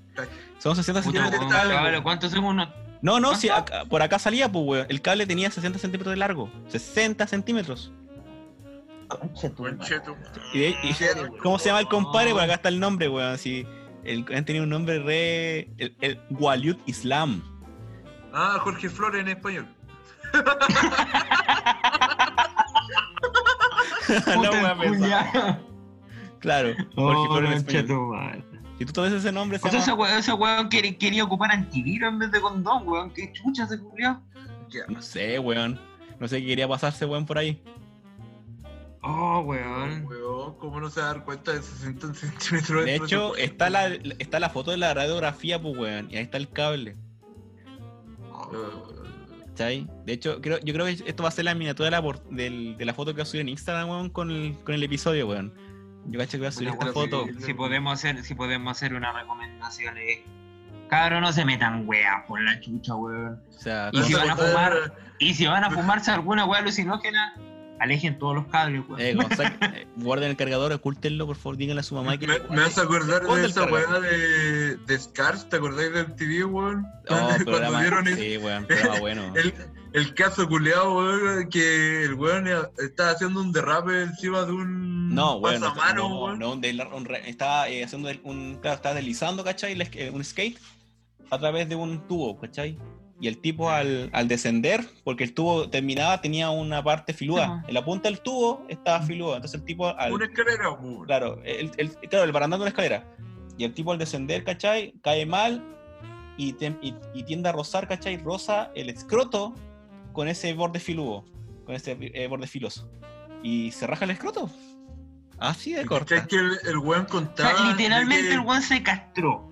Son 0.59 0.75
60 0.77 1.03
Puta, 1.03 1.23
centímetros. 1.31 2.03
¿Cuántos 2.03 2.33
somos 2.33 2.51
unos? 2.53 2.69
No, 3.03 3.21
no, 3.21 3.35
si 3.37 3.49
acá- 3.51 3.85
por 3.85 4.03
acá 4.03 4.19
salía, 4.19 4.51
pues, 4.51 4.65
weón. 4.67 4.87
El 4.89 5.01
cable 5.01 5.27
tenía 5.27 5.51
60 5.51 5.79
centímetros 5.79 6.13
de 6.13 6.17
largo. 6.17 6.51
60 6.69 7.27
centímetros. 7.27 7.93
Concheto. 9.57 10.17
Y 10.53 10.59
de- 10.59 10.69
y- 10.83 11.39
¿Cómo 11.43 11.59
se 11.59 11.67
llama 11.67 11.81
el 11.81 11.89
compadre? 11.89 12.33
Por 12.33 12.41
acá 12.41 12.55
está 12.55 12.69
el 12.69 12.81
nombre, 12.81 13.09
weón. 13.09 13.39
Si 13.39 13.67
el, 14.05 14.25
han 14.35 14.45
tenido 14.45 14.65
un 14.65 14.71
nombre 14.71 14.99
re. 15.01 15.71
El, 15.79 15.97
el 16.01 16.21
Waliud 16.31 16.77
Islam. 16.87 17.43
Ah, 18.33 18.59
Jorge 18.61 18.89
Flores 18.89 19.21
en 19.23 19.29
español. 19.29 19.67
Culiao. 24.87 25.59
Claro, 26.41 26.75
Oh, 26.97 27.13
Jorge 27.13 27.29
Flores 27.29 27.51
en 27.51 27.57
español. 27.57 28.45
Si 28.79 28.85
tú 28.85 28.93
tomas 28.93 29.13
ese 29.13 29.31
nombre, 29.31 29.59
se 29.59 29.69
O 29.69 29.71
sea, 29.71 29.79
ese 29.79 29.91
llama... 29.91 30.03
weón, 30.03 30.19
ese 30.19 30.33
weón 30.33 30.69
quería, 30.69 30.99
quería 30.99 31.25
ocupar 31.25 31.53
antivirus 31.53 32.09
en 32.09 32.19
vez 32.19 32.33
de 32.33 32.41
condón, 32.41 32.83
weón. 32.87 33.11
Qué 33.15 33.33
chucha 33.33 33.67
se 33.67 33.79
culiao. 33.79 34.21
No 34.89 35.01
sé, 35.01 35.39
weón. 35.39 35.79
No 36.19 36.27
sé 36.27 36.41
qué 36.41 36.47
quería 36.49 36.67
pasarse, 36.67 37.07
weón, 37.07 37.25
por 37.25 37.39
ahí. 37.39 37.63
Oh, 39.03 39.41
weón. 39.41 40.05
Weón, 40.07 40.07
¿cómo 40.59 40.81
no 40.81 40.91
se 40.91 41.01
va 41.01 41.11
a 41.11 41.15
dar 41.15 41.25
cuenta 41.25 41.53
de 41.53 41.63
60 41.63 42.15
centímetros 42.15 42.85
De 42.85 42.95
hecho, 42.95 43.33
presupuesto? 43.33 43.37
está 43.37 43.71
la, 43.71 43.87
está 44.19 44.41
la 44.41 44.51
foto 44.51 44.71
de 44.71 44.77
la 44.79 44.93
radiografía, 44.95 45.61
pues, 45.61 45.77
weón. 45.77 46.11
Y 46.11 46.17
ahí 46.17 46.23
está 46.25 46.37
el 46.39 46.49
cable. 46.51 46.97
¿Cachai? 49.49 49.89
De 50.05 50.13
hecho, 50.13 50.41
creo, 50.41 50.59
yo 50.61 50.75
creo 50.75 50.87
que 50.87 50.93
esto 51.07 51.23
va 51.23 51.29
a 51.29 51.33
ser 51.33 51.45
la 51.45 51.55
miniatura 51.55 51.87
de 51.87 51.91
la, 51.91 52.03
del- 52.31 52.77
de 52.77 52.85
la 52.85 52.95
foto 52.95 53.13
que 53.13 53.19
va 53.19 53.23
a 53.23 53.27
subir 53.27 53.43
en 53.43 53.49
Instagram, 53.51 53.89
weón, 53.89 54.11
con 54.11 54.31
el, 54.31 54.55
con 54.65 54.75
el 54.75 54.83
episodio, 54.83 55.29
weón. 55.29 55.53
Yo 56.07 56.19
cacho 56.19 56.33
que 56.33 56.39
voy 56.39 56.47
a 56.49 56.53
subir 56.53 56.69
Una 56.69 56.75
esta 56.79 56.85
weá 56.87 56.93
foto. 56.93 57.25
así. 57.31 57.43
Si 57.47 57.55
podemos 57.55 57.93
hacer, 57.95 58.23
si 58.25 58.35
podemos 58.35 58.73
hacer 58.77 58.95
una 58.95 59.13
recomendación 59.13 59.97
es. 59.99 60.21
Cabrón, 60.89 61.23
no 61.23 61.33
se 61.33 61.45
metan 61.47 61.89
weas 61.89 62.25
por 62.29 62.41
la 62.43 62.61
chucha, 62.61 62.95
weón. 62.95 63.41
O 63.49 63.53
sea, 63.53 63.91
Y 63.93 64.03
si 64.03 64.13
van 64.15 64.31
a 64.31 64.37
fumar, 64.37 64.73
y 65.19 65.35
si 65.35 65.47
van 65.47 65.65
a 65.65 65.71
fumarse 65.71 66.11
alguna 66.11 66.45
wea 66.45 66.61
alucinógena, 66.61 67.35
alejen 67.85 68.19
todos 68.19 68.35
los 68.35 68.47
cables, 68.49 68.83
weón. 68.89 69.01
eh, 69.01 69.15
eh, 69.75 69.87
guarden 69.97 70.31
el 70.31 70.37
cargador, 70.37 70.73
ocúltenlo, 70.73 71.27
por 71.27 71.37
favor, 71.37 71.57
díganle 71.57 71.81
a 71.81 71.85
su 71.85 71.95
mamá 71.95 72.19
que... 72.19 72.27
Me, 72.27 72.39
me 72.51 72.61
vas 72.63 72.77
a 72.79 72.83
acordar 72.83 73.23
¿Dónde 73.23 73.43
de 73.43 73.47
esa 73.49 73.65
weá 73.65 74.01
de, 74.01 74.77
de 74.77 74.99
Scars, 74.99 75.49
¿te 75.49 75.57
acordáis 75.57 75.93
del 75.93 76.15
TV, 76.15 76.45
weón? 76.45 76.87
Oh, 77.09 77.29
Cuando 77.45 77.79
vieron 77.79 78.09
el, 78.09 78.17
sí, 78.17 78.37
weón, 78.39 78.67
bueno. 79.01 79.33
el, 79.37 79.55
el 79.93 80.15
caso 80.15 80.49
culeado, 80.49 80.97
weón, 80.97 81.49
que 81.49 82.03
el 82.05 82.15
weón 82.15 82.49
estaba 82.79 83.11
haciendo 83.11 83.41
un 83.41 83.53
derrape 83.53 84.03
encima 84.03 84.45
de 84.45 84.53
un 84.53 85.15
No, 85.15 85.37
weón, 85.37 85.61
no, 85.61 85.69
pasamano, 85.75 86.09
no, 86.09 86.25
weón. 86.25 86.39
no, 86.39 86.53
un 86.53 87.15
estaba 87.27 87.69
eh, 87.69 87.85
haciendo 87.85 88.09
el- 88.11 88.21
un, 88.25 88.59
claro, 88.61 88.77
estaba 88.77 88.95
deslizando, 88.97 89.45
¿cachai? 89.45 89.77
Eh, 89.93 90.11
Un 90.11 90.25
skate 90.25 90.59
a 91.31 91.39
través 91.39 91.69
de 91.69 91.75
un 91.77 92.07
tubo, 92.09 92.39
¿cachai? 92.41 92.79
Y 93.21 93.29
el 93.29 93.39
tipo 93.39 93.71
al, 93.71 94.11
al 94.13 94.27
descender, 94.29 94.85
porque 95.05 95.23
el 95.25 95.35
tubo 95.35 95.71
terminaba, 95.71 96.21
tenía 96.21 96.51
una 96.51 96.83
parte 96.83 97.13
filuda. 97.15 97.45
Ajá. 97.45 97.65
En 97.69 97.75
la 97.75 97.85
punta 97.85 98.09
del 98.09 98.21
tubo 98.21 98.65
estaba 98.69 99.01
filuda. 99.03 99.37
Entonces 99.37 99.61
el 99.61 99.65
tipo 99.65 99.87
al, 99.97 100.13
Una 100.13 100.25
escalera, 100.27 100.71
weón. 100.73 101.05
Claro, 101.07 101.41
el, 101.45 101.71
el- 101.77 101.93
claro, 102.09 102.25
el 102.25 102.33
barandal 102.33 102.59
de 102.59 102.63
una 102.65 102.69
escalera. 102.71 103.05
Y 103.57 103.65
el 103.65 103.73
tipo 103.73 103.93
al 103.93 103.99
descender, 103.99 104.43
¿cachai? 104.43 104.95
Cae 105.03 105.25
mal 105.27 105.63
y, 106.37 106.55
te- 106.55 106.77
y, 106.83 106.95
y 107.15 107.23
tiende 107.23 107.49
a 107.49 107.53
rozar, 107.53 107.87
¿cachai? 107.87 108.17
Roza 108.17 108.71
el 108.75 108.91
escroto 108.91 109.55
con 110.13 110.27
ese 110.27 110.53
borde 110.53 110.81
filudo, 110.81 111.25
con 111.65 111.77
ese 111.77 111.97
eh, 112.01 112.27
borde 112.27 112.49
filoso. 112.49 112.91
Y 113.45 113.71
se 113.71 113.87
raja 113.87 114.05
el 114.07 114.11
escroto. 114.11 114.51
Así 115.39 115.73
de 115.73 115.87
corta. 115.87 116.17
¿Cachai 116.17 116.29
que 116.29 116.37
el, 116.37 116.59
el 116.69 116.79
weón 116.79 117.03
O 117.05 117.07
contaba? 117.07 117.51
sea, 117.57 117.63
de 117.67 117.71
literalmente 117.73 118.29
que- 118.29 118.35
el 118.35 118.41
weón 118.41 118.63
se 118.63 118.83
castró. 118.83 119.51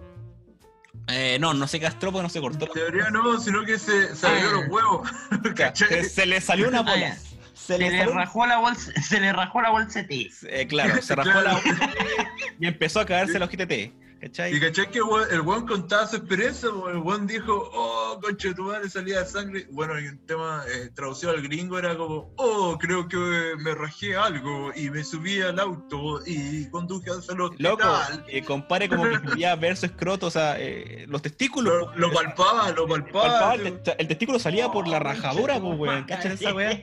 Eh, 1.08 1.36
no, 1.40 1.52
no 1.52 1.66
se 1.66 1.80
castró 1.80 2.12
porque 2.12 2.22
no 2.22 2.28
se 2.28 2.40
cortó. 2.40 2.66
En 2.66 2.72
teoría 2.72 3.10
no, 3.10 3.38
sino 3.40 3.64
que 3.64 3.78
se, 3.78 4.14
se 4.14 4.26
abrió 4.26 4.48
Ah. 4.48 4.52
los 4.52 4.68
huevos. 4.68 5.10
Se, 5.74 6.04
se 6.04 6.26
le 6.26 6.40
salió 6.40 6.68
una 6.68 6.78
Ah, 6.80 6.82
bola. 6.82 6.98
ya. 7.00 7.16
Se 7.54 7.74
Se 7.74 7.78
le 7.78 7.90
le 7.90 8.06
rajó 8.06 8.46
la 8.46 8.58
bolsa, 8.58 8.90
se 9.02 9.20
le 9.20 9.32
rajó 9.32 9.60
la 9.62 9.70
bolsa 9.70 10.02
de 10.02 10.08
té. 10.08 10.30
eh, 10.48 10.66
claro, 10.66 11.00
se 11.02 11.14
rajó 11.14 11.30
Claro. 11.30 11.60
la 11.64 11.92
y 12.58 12.66
empezó 12.66 13.00
a 13.00 13.06
caerse 13.06 13.38
de 13.56 13.66
té. 13.66 13.92
¿Cachai? 14.22 14.54
Y 14.54 14.60
cachai 14.60 14.88
que 14.88 14.98
el 14.98 15.04
weón- 15.04 15.26
el 15.32 15.40
weón 15.40 15.66
contaba 15.66 16.06
su 16.06 16.14
experiencia, 16.14 16.70
weón. 16.70 16.90
el 16.92 16.98
weón 16.98 17.26
dijo, 17.26 17.70
oh, 17.74 18.20
concha 18.22 18.48
de 18.48 18.54
tu 18.54 18.62
madre, 18.62 18.88
salía 18.88 19.18
de 19.18 19.26
sangre. 19.26 19.66
Bueno, 19.72 19.98
y 19.98 20.06
un 20.06 20.24
tema 20.26 20.62
eh, 20.72 20.90
traducido 20.94 21.32
al 21.32 21.42
gringo 21.42 21.76
era 21.76 21.96
como, 21.96 22.32
oh, 22.36 22.78
creo 22.78 23.08
que 23.08 23.16
me 23.58 23.74
rajé 23.74 24.14
algo 24.14 24.70
y 24.76 24.90
me 24.90 25.02
subí 25.02 25.40
al 25.42 25.58
auto 25.58 26.20
y 26.24 26.70
conduje 26.70 27.10
el 27.10 27.40
hospital. 27.40 27.56
Loco, 27.58 27.84
eh, 28.28 28.44
compare 28.44 28.88
como 28.88 29.02
que 29.10 29.20
quería 29.22 29.56
ver 29.56 29.76
su 29.76 29.86
escroto, 29.86 30.26
o 30.26 30.30
sea, 30.30 30.54
eh, 30.60 31.04
los 31.08 31.20
testículos. 31.20 31.72
Lo, 31.96 32.08
lo 32.08 32.12
palpaba, 32.12 32.70
lo 32.70 32.86
palpaba. 32.86 33.24
Palpaba, 33.28 33.54
el, 33.56 33.82
te- 33.82 34.00
el 34.00 34.06
testículo 34.06 34.38
salía 34.38 34.70
por 34.70 34.86
la 34.86 35.00
rajadura, 35.00 35.58
pues, 35.60 35.76
weón. 35.76 36.04
¿Cachai 36.04 36.34
esa 36.34 36.54
weá? 36.54 36.80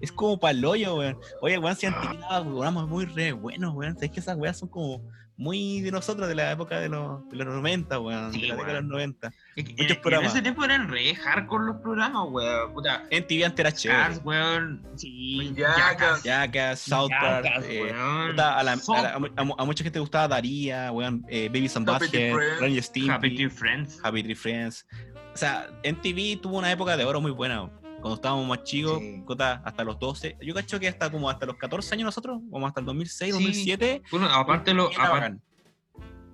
Es 0.00 0.12
como 0.12 0.38
pa'l 0.38 0.64
hoyo, 0.64 0.94
weón. 0.94 1.18
Oye, 1.42 1.58
weón, 1.58 1.74
si 1.74 1.86
antes 1.86 2.20
nada, 2.20 2.40
programas 2.44 2.86
muy 2.86 3.04
re 3.04 3.32
buenos, 3.32 3.74
weón. 3.74 3.94
Sabes 3.94 4.12
que 4.12 4.20
esas 4.20 4.36
weas 4.36 4.56
son 4.56 4.68
como 4.68 5.02
muy 5.38 5.80
de 5.82 5.90
nosotros, 5.92 6.28
de 6.28 6.34
la 6.34 6.50
época 6.52 6.78
de 6.80 6.88
los, 6.90 7.26
de 7.30 7.36
los 7.36 7.46
90, 7.46 7.98
weón. 8.00 8.32
Sí, 8.32 8.42
de 8.42 8.48
la 8.48 8.54
década 8.56 8.74
de 8.74 8.80
los 8.82 8.90
90. 8.90 9.32
Es 9.56 9.64
que 9.64 9.70
Muchos 9.72 9.86
en- 9.86 9.92
en 9.96 10.00
programas. 10.02 10.32
ese 10.32 10.42
tiempo 10.42 10.64
eran 10.64 10.88
re 10.90 11.14
hardcore 11.14 11.64
los 11.66 11.76
programas, 11.76 12.22
weón. 12.28 12.74
Puta. 12.74 13.04
En 13.10 13.26
TV 13.26 13.44
antes 13.44 13.60
era 13.60 13.72
chévere. 13.72 14.00
Cars, 14.00 14.20
weón. 14.24 14.82
Sí, 14.96 15.54
Jackass. 15.56 16.22
Jackass, 16.22 16.80
South 16.80 17.10
Park. 17.20 17.46
Eh, 17.64 17.82
weón. 17.92 18.30
puta, 18.32 18.58
a, 18.58 18.62
la- 18.64 18.72
a 18.72 18.76
la- 18.76 18.82
South 18.82 18.96
a 18.96 19.14
a 19.40 19.44
mu- 19.44 19.54
a 19.56 19.64
mucha 19.64 19.82
gente 19.84 19.98
gustaba 20.00 20.28
Daría, 20.28 20.90
weón. 20.92 21.24
Eh, 21.28 21.48
Baby 21.48 21.70
and 21.74 21.86
Butthead, 21.88 22.66
y 22.68 22.82
Stimpy, 22.82 23.10
Happy 23.10 23.34
Tree 23.36 23.48
Friends. 23.48 24.00
Happy 24.02 24.22
Tree 24.22 24.34
Friends. 24.34 24.86
O 25.34 25.36
sea, 25.38 25.68
MTV 25.84 26.40
tuvo 26.42 26.58
una 26.58 26.72
época 26.72 26.96
de 26.96 27.04
oro 27.04 27.20
muy 27.20 27.30
buena. 27.30 27.70
Cuando 28.00 28.14
estábamos 28.14 28.46
más 28.46 28.62
chicos, 28.64 28.98
Sí. 29.00 29.22
cota, 29.24 29.60
hasta 29.64 29.82
los 29.84 29.98
12. 29.98 30.36
Yo 30.40 30.54
cacho 30.54 30.78
que 30.78 30.88
hasta 30.88 31.10
como 31.10 31.28
hasta 31.28 31.46
los 31.46 31.56
14 31.56 31.94
años 31.94 32.04
nosotros, 32.06 32.40
como 32.50 32.66
hasta 32.66 32.80
el 32.80 32.86
2006, 32.86 33.34
Sí. 33.34 33.42
2007. 33.42 34.02
Bueno, 34.10 34.26
aparte, 34.26 34.72
lo, 34.72 34.88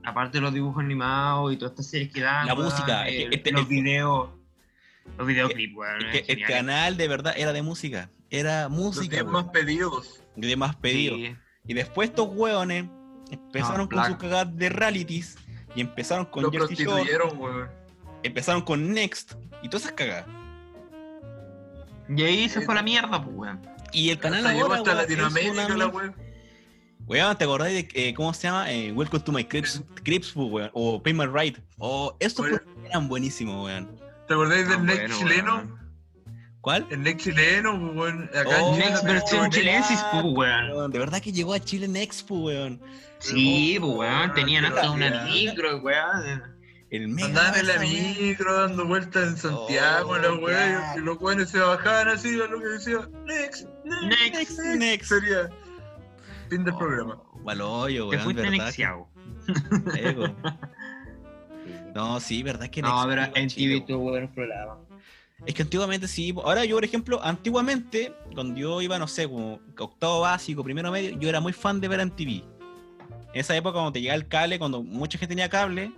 aparte, 0.04 0.40
los 0.40 0.52
dibujos 0.52 0.84
animados 0.84 1.52
y 1.52 1.56
todas 1.56 1.72
estas 1.72 1.86
series 1.86 2.12
que 2.12 2.20
dan. 2.20 2.46
La 2.46 2.54
música, 2.54 3.08
el- 3.08 3.32
este- 3.32 3.52
los 3.52 3.62
el- 3.62 3.66
videos. 3.68 4.30
Los 5.18 5.26
videoclips, 5.26 5.74
weón. 5.76 5.96
Es 6.06 6.12
que 6.12 6.18
es 6.18 6.28
el 6.30 6.34
genial. 6.36 6.50
canal 6.50 6.96
de 6.96 7.08
verdad 7.08 7.34
era 7.36 7.52
de 7.52 7.62
música. 7.62 8.10
Era 8.30 8.64
Los 8.64 8.72
música. 8.72 9.16
10 9.16 9.26
más 9.26 9.44
pedidos. 9.48 10.20
de 10.36 10.56
más 10.56 10.76
pedidos. 10.76 11.18
Sí. 11.18 11.36
Y 11.68 11.74
después 11.74 12.08
estos 12.10 12.28
hueones 12.32 12.86
empezaron 13.30 13.86
con 13.86 14.04
sus 14.06 14.16
cagadas 14.16 14.56
de 14.56 14.68
realities. 14.68 15.36
Y 15.76 15.80
empezaron 15.80 16.24
con 16.26 16.42
Lo 16.44 16.50
Jersey 16.52 16.76
Shore. 16.76 17.04
Empezaron 18.22 18.62
con 18.62 18.92
Next. 18.92 19.34
Y 19.62 19.68
todas 19.68 19.82
esas 19.84 19.92
cagadas. 19.94 20.26
Y 22.08 22.22
ahí 22.22 22.48
se 22.48 22.60
fue 22.62 22.74
a 22.74 22.76
la 22.76 22.82
mierda, 22.82 23.22
pues, 23.22 23.36
weón. 23.36 23.60
Y 23.92 24.10
el 24.10 24.18
canal 24.18 24.44
Hasta 24.46 24.60
ahora, 24.60 24.76
hasta 24.76 24.90
weón, 24.90 25.00
es 25.00 25.08
Latinoamérica 25.08 25.52
una 25.66 25.76
la 25.76 25.86
weón. 25.88 26.14
Weón, 27.06 27.36
¿te 27.36 27.44
acordás 27.44 27.68
de 27.68 27.88
eh, 27.94 28.14
cómo 28.14 28.32
se 28.34 28.42
llama? 28.48 28.70
Eh, 28.72 28.90
Welcome 28.92 29.22
to 29.24 29.32
my 29.32 29.44
Crips, 29.44 29.82
Crips 30.04 30.32
pues, 30.32 30.48
weón. 30.50 30.70
O 30.74 31.02
Pay 31.02 31.12
My 31.14 31.26
Ride. 31.26 31.62
O 31.78 32.16
estos 32.20 32.46
programas 32.46 32.86
eran 32.90 33.08
buenísimos, 33.08 33.64
weón. 33.64 34.00
¿Te 34.26 34.34
acordáis 34.34 34.68
del 34.68 34.78
Ah, 34.78 34.82
Next 34.82 34.98
bueno, 35.00 35.16
chileno? 35.18 35.54
weón. 35.56 35.84
¿Cuál? 36.62 36.86
El 36.90 37.02
Next 37.02 37.24
chileno, 37.24 37.74
weón. 37.92 38.30
Acá 38.34 38.62
Oh, 38.62 38.68
en 38.68 38.74
Chile 38.80 38.88
Next 38.90 39.04
versión 39.04 39.50
chilensis, 39.50 39.98
Ah, 40.02 40.08
pues, 40.12 40.24
weón. 40.24 40.70
weón, 40.70 40.90
De 40.92 40.98
verdad 40.98 41.20
que 41.20 41.30
llegó 41.32 41.52
a 41.52 41.60
Chile 41.60 41.88
Next, 41.88 42.26
pues, 42.26 42.40
weón. 42.40 42.80
Sí, 43.18 43.76
pues, 43.80 43.92
weón. 43.96 44.32
Tenían 44.34 44.64
hasta 44.64 44.82
weón. 44.90 44.94
una 45.02 45.24
micro, 45.24 45.76
weón. 45.82 46.53
El 46.94 47.08
mega. 47.08 47.26
Andaban 47.28 47.58
en 47.60 47.66
la 47.66 47.78
micro 47.78 48.54
dando 48.60 48.86
vueltas 48.86 49.28
en 49.28 49.36
Santiago, 49.36 50.10
Oh, 50.10 50.16
la 50.16 50.38
claro. 50.38 50.82
y 50.96 51.00
los 51.00 51.20
weones 51.20 51.48
se 51.50 51.58
bajaban 51.58 52.08
así 52.08 52.40
a 52.40 52.46
lo 52.46 52.60
que 52.60 52.66
decía, 52.66 53.08
next, 53.26 53.66
next, 53.84 54.34
Next, 54.34 54.58
next. 54.76 55.08
Sería 55.08 55.48
fin 56.48 56.62
del 56.64 56.74
Oh, 56.74 56.78
programa. 56.78 57.18
Hoyo, 57.44 58.08
weón. 58.08 58.22
fuiste. 58.22 58.42
No, 61.94 62.18
sí, 62.20 62.42
verdad 62.42 62.68
que 62.68 62.82
No, 62.82 63.04
pero 63.08 63.22
en 63.34 63.48
TV 63.48 63.80
tuvo 63.82 64.10
buenos 64.10 64.30
programas. 64.30 64.78
Es 65.46 65.54
que 65.54 65.62
antiguamente 65.62 66.08
sí. 66.08 66.34
Ahora 66.44 66.64
yo, 66.64 66.76
por 66.76 66.84
ejemplo, 66.84 67.20
antiguamente, 67.22 68.12
cuando 68.34 68.58
yo 68.58 68.80
iba, 68.82 68.98
no 68.98 69.06
sé, 69.06 69.28
como 69.28 69.60
octavo 69.78 70.20
básico, 70.20 70.64
primero 70.64 70.90
medio, 70.90 71.18
yo 71.18 71.28
era 71.28 71.40
muy 71.40 71.52
fan 71.52 71.80
de 71.80 71.88
ver 71.88 72.00
en 72.00 72.10
TV. 72.10 72.42
En 73.32 73.40
esa 73.40 73.54
época, 73.56 73.74
cuando 73.74 73.92
te 73.92 74.00
llegaba 74.00 74.16
el 74.16 74.26
cable, 74.28 74.58
cuando 74.58 74.82
mucha 74.82 75.18
gente 75.18 75.32
tenía 75.34 75.48
cable, 75.48 75.92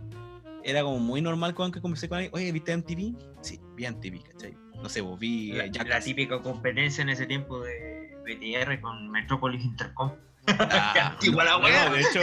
era 0.66 0.82
como 0.82 0.98
muy 0.98 1.22
normal 1.22 1.54
cuando 1.54 1.74
que 1.74 1.80
conversé 1.80 2.08
con 2.08 2.16
alguien, 2.18 2.34
oye, 2.34 2.50
¿viste 2.52 2.72
en 2.72 2.82
TV? 2.82 3.12
Sí, 3.40 3.60
vi 3.74 3.84
en 3.86 4.00
TV, 4.00 4.20
¿cachai? 4.20 4.56
No 4.82 4.88
sé, 4.88 5.00
vos 5.00 5.18
vi 5.18 5.52
La, 5.52 5.64
eh, 5.66 5.70
la 5.86 6.00
típica 6.00 6.40
competencia 6.42 7.02
en 7.02 7.08
ese 7.08 7.24
tiempo 7.26 7.60
de 7.60 8.16
BTR 8.24 8.80
con 8.80 9.10
Metropolis 9.10 9.64
Intercom. 9.64 10.12
Ah, 10.48 11.16
la 11.22 11.58
no, 11.58 11.92
de 11.94 12.00
hecho, 12.00 12.20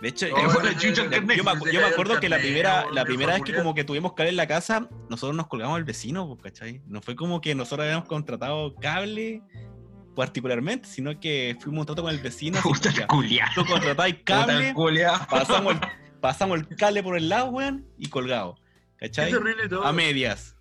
de 0.00 0.08
hecho, 0.08 0.26
Oh, 0.32 0.62
yo- 0.80 1.22
me, 1.22 1.36
yo 1.72 1.86
acuerdo 1.86 2.20
que 2.20 2.28
la 2.28 2.38
primera, 2.38 2.86
la 2.92 3.04
primera 3.04 3.34
vez 3.34 3.42
que 3.42 3.54
como 3.54 3.74
que 3.74 3.82
tuvimos 3.82 4.12
cable 4.14 4.30
en 4.30 4.36
la 4.36 4.46
casa, 4.46 4.88
nosotros 5.10 5.36
nos 5.36 5.48
colgamos 5.48 5.76
al 5.76 5.84
vecino, 5.84 6.28
pues, 6.28 6.40
¿cachai? 6.52 6.80
No 6.86 7.02
fue 7.02 7.16
como 7.16 7.40
que 7.40 7.54
nosotros 7.56 7.84
habíamos 7.84 8.08
contratado 8.08 8.74
cable 8.76 9.42
particularmente, 10.14 10.88
sino 10.88 11.18
que 11.20 11.56
fuimos 11.60 11.80
un 11.80 11.86
trato 11.86 12.02
con 12.02 12.12
el 12.12 12.20
vecino. 12.20 12.58
ya, 12.94 13.06
culia. 13.08 13.50
Tú 13.54 13.64
contratáis 13.66 14.16
cable, 14.24 14.74
pasamos 15.28 15.74
el, 15.74 15.80
pasamos 16.20 16.58
el 16.58 16.66
cable 16.76 17.02
por 17.02 17.16
el 17.16 17.28
lado, 17.28 17.50
weón, 17.50 17.86
y 17.98 18.08
colgado. 18.08 18.56
¿Cachai? 18.96 19.30
terrible 19.30 19.68
todo. 19.68 19.84
A 19.84 19.92
medias. 19.92 20.54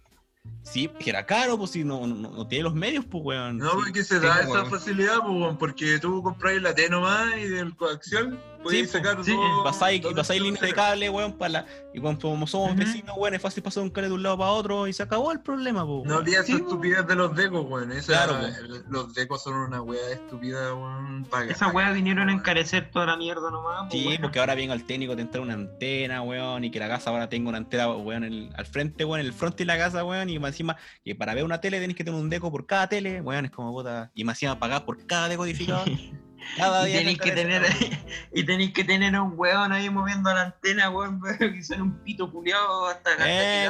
Sí, 0.62 0.90
que 1.00 1.10
era 1.10 1.26
caro, 1.26 1.58
pues 1.58 1.72
si 1.72 1.84
no, 1.84 2.08
no, 2.08 2.30
no 2.32 2.48
tiene 2.48 2.64
los 2.64 2.74
medios, 2.74 3.04
pues, 3.06 3.24
weón. 3.24 3.58
No, 3.58 3.72
Sí. 3.72 3.78
porque 3.84 4.04
se 4.04 4.20
da 4.20 4.34
pues, 4.36 4.46
esa 4.48 4.52
weón. 4.62 4.70
facilidad, 4.70 5.18
pues, 5.20 5.32
weón, 5.32 5.58
porque 5.58 6.00
tú 6.00 6.22
compras 6.24 6.62
la 6.62 6.74
T 6.74 6.90
nomás 6.90 7.36
y 7.38 7.48
del 7.48 7.76
coaxial 7.76 8.40
Podéis 8.64 8.88
Sí, 8.88 8.98
sacar 8.98 9.24
sí, 9.24 9.32
dos- 9.34 9.64
Pasáis, 9.64 10.02
dos 10.02 10.12
y 10.12 10.16
pasáis 10.16 10.42
línea 10.42 10.62
de 10.62 10.74
cable, 10.74 11.10
weón, 11.10 11.34
para 11.38 11.50
la. 11.50 11.66
Y 11.94 12.00
como 12.00 12.18
como 12.20 12.48
somos 12.48 12.76
vecinos, 12.76 13.16
weón, 13.18 13.34
es 13.34 13.42
fácil 13.42 13.64
pasar 13.64 13.84
un 13.84 13.90
cable 13.90 14.10
de 14.10 14.14
un 14.16 14.24
lado 14.24 14.38
para 14.38 14.52
otro 14.52 14.88
y 14.88 14.94
se 14.94 15.04
acabó 15.04 15.32
el 15.32 15.40
problema, 15.40 15.86
po. 15.86 16.04
No 16.06 16.18
olvides 16.18 16.46
Sí, 16.46 16.54
esa 16.54 16.62
estupidez 16.62 17.08
de 17.08 17.16
los 17.16 17.36
decos, 17.36 17.66
weón. 17.68 17.92
Esa- 17.92 18.26
Claro, 18.26 18.46
el- 18.46 18.84
Los 18.90 19.14
decos 19.14 19.44
son 19.44 19.54
una 19.56 19.82
weá 19.82 20.12
estúpida, 20.12 20.74
weón. 20.74 21.26
pa- 21.26 21.46
Esa 21.46 21.68
weá 21.70 21.92
vinieron 21.92 22.30
a 22.30 22.34
encarecer 22.34 22.90
toda 22.92 23.06
la 23.06 23.18
mierda 23.18 23.50
nomás. 23.52 23.92
Sí, 23.92 24.06
weón. 24.08 24.22
porque 24.22 24.40
ahora 24.40 24.56
venga 24.56 24.74
el 24.74 24.84
técnico 24.86 25.16
te 25.16 25.22
entra 25.22 25.42
una 25.42 25.54
antena, 25.54 26.22
weón, 26.22 26.64
y 26.64 26.72
que 26.72 26.80
la 26.80 26.88
casa 26.88 27.10
ahora 27.10 27.30
tenga 27.30 27.50
una 27.50 27.58
antena, 27.60 27.90
weón, 27.96 28.24
el- 28.24 28.50
al 28.56 28.66
frente, 28.66 29.06
weón, 29.06 29.22
en 29.22 29.28
el 29.28 29.34
frente 29.34 29.58
de 29.60 29.66
la 29.66 29.78
casa, 29.78 30.04
weón, 30.04 30.30
y 30.30 30.40
más 30.40 30.50
encima, 30.52 30.78
que 31.04 31.16
para 31.16 31.34
ver 31.34 31.44
una 31.46 31.62
tele 31.62 31.80
tenés 31.80 31.96
que 31.96 32.04
tener 32.04 32.20
un 32.20 32.30
deco 32.30 32.52
por 32.52 32.66
cada 32.66 32.88
tele, 32.90 33.22
weón, 33.22 33.46
es 33.46 33.52
como 33.52 33.72
puta, 33.72 34.12
y 34.14 34.24
más 34.24 34.36
encima 34.38 34.60
pagar 34.60 34.86
por 34.86 35.06
cada 35.06 35.30
decodificador. 35.30 35.86
Cada 36.56 36.88
Y 36.90 36.94
tenéis 36.94 37.18
te 37.20 37.24
que 37.26 37.32
tener 37.32 37.64
y 38.34 38.44
tenéis 38.46 38.74
que 38.74 38.84
tener 38.84 39.16
a 39.16 39.22
un 39.22 39.34
weón 39.36 39.72
ahí 39.74 39.90
moviendo 39.90 40.34
la 40.34 40.44
antena, 40.44 40.90
weón, 40.90 41.20
que 41.40 41.64
son 41.64 41.82
un 41.82 42.04
pito 42.04 42.32
culiado 42.32 42.88
hasta 42.88 43.12
Eh, 43.28 43.70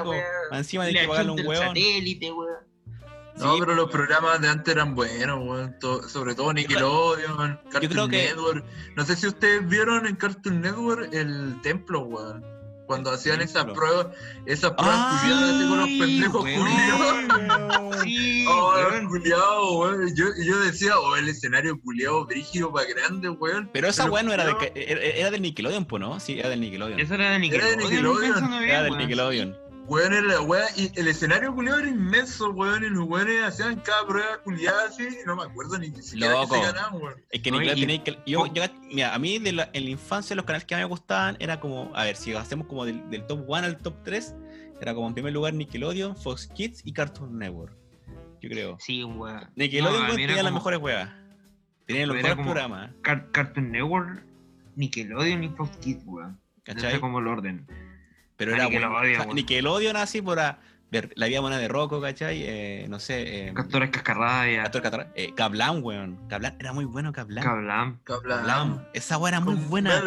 la 0.52 0.58
encima 0.60 0.86
tenés 0.86 1.02
que 1.02 1.08
pagarle 1.08 1.32
un 1.32 1.46
weón. 1.48 1.68
satélite, 1.68 2.32
weón. 2.32 2.68
No, 3.38 3.54
Sí, 3.54 3.60
pero 3.60 3.76
los 3.76 3.92
programas 3.92 4.42
de 4.42 4.50
antes 4.50 4.74
eran 4.74 4.96
buenos, 4.96 5.40
weón. 5.46 5.78
to- 5.80 6.08
sobre 6.10 6.34
todo 6.34 6.54
Nickelodeon, 6.54 7.60
Cartoon 7.72 8.10
que- 8.10 8.24
Network. 8.30 8.66
No 8.96 9.06
sé 9.06 9.16
si 9.16 9.28
ustedes 9.28 9.68
vieron 9.68 10.08
en 10.08 10.16
Cartoon 10.16 10.62
Network 10.62 11.14
el 11.14 11.60
templo, 11.62 12.02
weón. 12.02 12.44
Cuando 12.88 13.12
hacían 13.12 13.42
esas 13.42 13.66
pruebas, 13.66 14.08
esas 14.46 14.72
pruebas 14.72 14.98
Ah, 14.98 15.20
culiadas 15.22 15.66
con 15.70 15.78
los 15.78 15.88
sí, 15.88 16.00
pendejos 16.00 16.42
culiados. 16.42 18.02
Sí, 18.04 18.46
Oh, 18.50 18.74
weón. 18.76 19.08
culiado, 19.10 19.78
weón. 19.80 20.16
Yo, 20.16 20.26
yo 20.44 20.60
decía, 20.62 20.98
oh, 20.98 21.16
el 21.18 21.28
escenario 21.30 21.80
culiado 21.82 22.26
brígido 22.26 22.72
para 22.72 22.88
grande, 22.88 23.30
weón. 23.30 23.70
Pero 23.74 23.88
esa 23.90 24.10
weón 24.10 24.26
no 24.28 24.34
era, 24.34 24.46
de, 24.46 24.72
era, 24.76 25.02
era 25.02 25.32
del 25.32 25.42
Nickelodeon, 25.42 25.86
¿no? 26.00 26.20
Sí, 26.20 26.40
era 26.40 26.50
del 26.50 26.62
Nickelodeon. 26.62 27.00
Eso 27.00 27.14
era 27.16 27.32
de 27.32 27.40
Nickelodeon. 27.40 27.78
Nickelodeon. 27.80 28.22
pensando 28.34 28.58
bien, 28.60 28.70
Era 28.70 28.84
del. 28.84 28.98
Nickelodeon. 28.98 29.67
Weón, 29.88 30.12
era 30.12 30.22
la 30.22 30.42
weá, 30.42 30.66
y 30.76 30.92
el 31.00 31.08
escenario 31.08 31.56
culiado 31.56 31.80
era 31.80 31.88
inmenso, 31.90 32.50
weón, 32.52 32.84
y 32.84 32.90
los 32.90 33.08
weones 33.08 33.42
hacían 33.44 33.78
cada 33.80 34.06
prueba 34.06 34.38
culiada 34.44 34.88
así, 34.88 35.04
y 35.04 35.26
no 35.26 35.38
me 35.38 35.44
acuerdo 35.44 35.78
ni 35.80 35.88
siquiera 36.02 36.34
Loco. 36.34 36.56
que 36.56 36.60
se 36.60 36.66
ganaban, 36.66 37.02
weón. 37.02 37.14
Es 37.30 37.42
que 37.42 37.52
No, 37.52 37.60
Nickelodeon 37.60 37.78
y- 37.78 37.82
tenía 38.00 38.04
que. 38.04 38.20
Yo, 38.30 38.46
yo- 38.48 38.64
mira, 38.92 39.16
a 39.16 39.20
mí 39.20 39.40
de 39.40 39.54
la- 39.54 39.70
en 39.72 39.86
la 39.86 39.90
infancia 39.90 40.36
los 40.36 40.44
canales 40.44 40.66
que 40.66 40.76
más 40.76 40.82
me 40.84 40.90
gustaban 40.90 41.38
era 41.40 41.60
como. 41.62 41.90
A 41.96 42.04
ver, 42.04 42.18
si 42.18 42.34
hacemos 42.34 42.68
como 42.68 42.84
del, 42.86 43.10
del 43.10 43.26
top 43.28 43.46
1 43.48 43.66
al 43.66 43.78
top 43.78 43.96
3, 44.04 44.36
era 44.82 44.94
como 44.94 45.08
en 45.08 45.14
primer 45.14 45.32
lugar 45.32 45.54
Nickelodeon, 45.54 46.18
Fox 46.18 46.48
Kids 46.54 46.82
y 46.84 46.92
Cartoon 46.92 47.38
Network. 47.40 47.74
Yo 48.42 48.50
creo. 48.50 48.78
Sí, 48.82 49.04
weón. 49.06 49.50
Nickelodeon 49.56 49.94
No, 49.94 50.04
a 50.04 50.08
weón, 50.10 50.16
mí 50.18 50.28
tenía 50.28 50.44
las 50.44 50.52
como 50.52 50.60
mejores 50.60 50.80
weas. 50.82 51.10
Tenían 51.86 52.08
los 52.10 52.18
mejores 52.18 52.36
como- 52.36 52.52
programas. 52.52 52.92
Car- 53.02 53.32
Cartoon 53.32 53.72
Network, 53.72 54.22
Nickelodeon 54.76 55.44
y 55.46 55.50
Fox 55.50 55.78
Kids, 55.78 56.04
weón. 56.06 56.32
No 56.32 56.74
sé 56.74 56.82
¿Cachai? 56.82 57.00
cómo 57.00 57.20
el 57.20 57.28
orden. 57.28 57.66
Pero 58.38 58.54
Ah, 58.54 58.56
era 58.56 58.64
Nickelodeon, 58.66 58.92
bueno. 58.94 59.12
O 59.12 59.16
sea, 59.16 59.24
weón. 59.26 59.36
Nickelodeon 59.36 59.96
así 59.98 60.22
por 60.22 60.40
a- 60.40 60.60
ver 60.90 61.12
la 61.16 61.28
vida 61.28 61.42
buena 61.42 61.58
de 61.58 61.68
Rocco, 61.68 62.00
¿cachai? 62.00 62.44
Eh, 62.44 62.86
no 62.88 63.00
sé. 63.00 63.48
Eh, 63.50 63.54
Castores 63.54 63.90
Cascarrabia, 63.90 64.64
Castor 64.64 64.82
Catarra- 64.84 65.12
eh, 65.16 65.34
Kablam, 65.36 65.84
weón. 65.84 66.18
Kablam 66.30 66.54
era 66.60 66.72
muy 66.72 66.86
bueno. 66.86 67.12
Kablam. 67.12 67.44
Kablam. 67.44 68.00
Kablam. 68.06 68.86
Esa 68.94 69.18
wea 69.18 69.30
era 69.30 69.40
muy 69.42 69.56
Con 69.56 69.70
buena. 69.70 70.02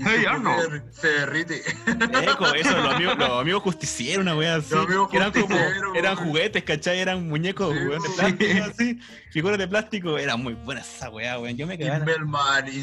Y. 1.00 1.62
Eco, 1.86 2.54
eso, 2.54 2.76
los 2.76 2.94
amigos, 2.94 3.18
los 3.18 3.30
amigos 3.40 3.62
justicieros, 3.64 4.22
una 4.22 4.34
wea 4.36 4.56
así. 4.56 4.74
Eran 5.12 5.32
como, 5.32 5.56
eran 5.94 6.16
juguetes, 6.16 6.64
¿cachai? 6.64 6.98
Eran 7.00 7.28
muñecos, 7.28 7.74
Sí, 7.74 7.86
weón, 7.86 8.02
de 8.02 8.08
plástico, 8.08 8.64
así. 8.70 8.98
Figuras 9.30 9.58
de 9.58 9.68
plástico. 9.68 10.18
Era 10.18 10.36
muy 10.36 10.54
buena 10.54 10.80
esa 10.80 11.10
wea, 11.10 11.38
weón. 11.38 11.56
Yo 11.56 11.66
me 11.66 11.76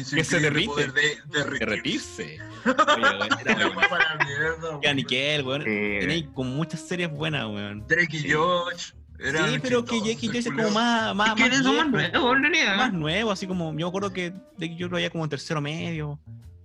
su 0.04 0.16
Que 0.16 0.24
se 0.24 0.40
derrite. 0.40 0.86
de 0.92 1.16
de 1.26 1.44
derretirse. 1.58 2.38
Oye, 2.64 2.74
weón, 3.02 3.28
era 3.40 3.56
La 3.58 3.66
muy 3.66 3.76
weá 3.76 3.88
buena. 3.88 3.88
para 3.88 4.14
la 4.16 4.24
mierda, 4.24 4.56
Era 4.56 4.78
weón. 4.78 4.96
Nickel, 4.96 5.42
weón. 5.44 5.62
Eh, 5.66 5.96
Tenéis 6.00 6.26
con 6.34 6.54
muchas 6.54 6.80
series 6.80 7.10
buenas, 7.10 7.46
weón. 7.46 7.86
Drake 7.86 8.16
y 8.16 8.20
Sí. 8.20 8.32
Josh. 8.32 8.92
eran 9.20 9.50
Sí, 9.54 9.58
pero 9.60 9.84
que 9.84 9.98
Jake 10.00 10.18
y 10.26 10.28
Josh 10.28 10.36
es 10.36 10.46
como 10.46 10.70
más, 10.70 11.14
más, 11.14 11.28
es 11.30 11.34
que 11.34 11.50
más 11.50 11.62
nuevo, 11.90 12.34
más 12.76 12.92
nuevo, 12.92 13.30
así 13.32 13.46
como, 13.48 13.70
yo 13.72 13.86
me 13.86 13.88
acuerdo 13.88 14.12
que 14.12 14.32
yo 14.76 14.86
lo 14.88 14.94
veía 14.96 15.10
como 15.10 15.24
en 15.24 15.30
tercero 15.30 15.60
medio. 15.60 16.20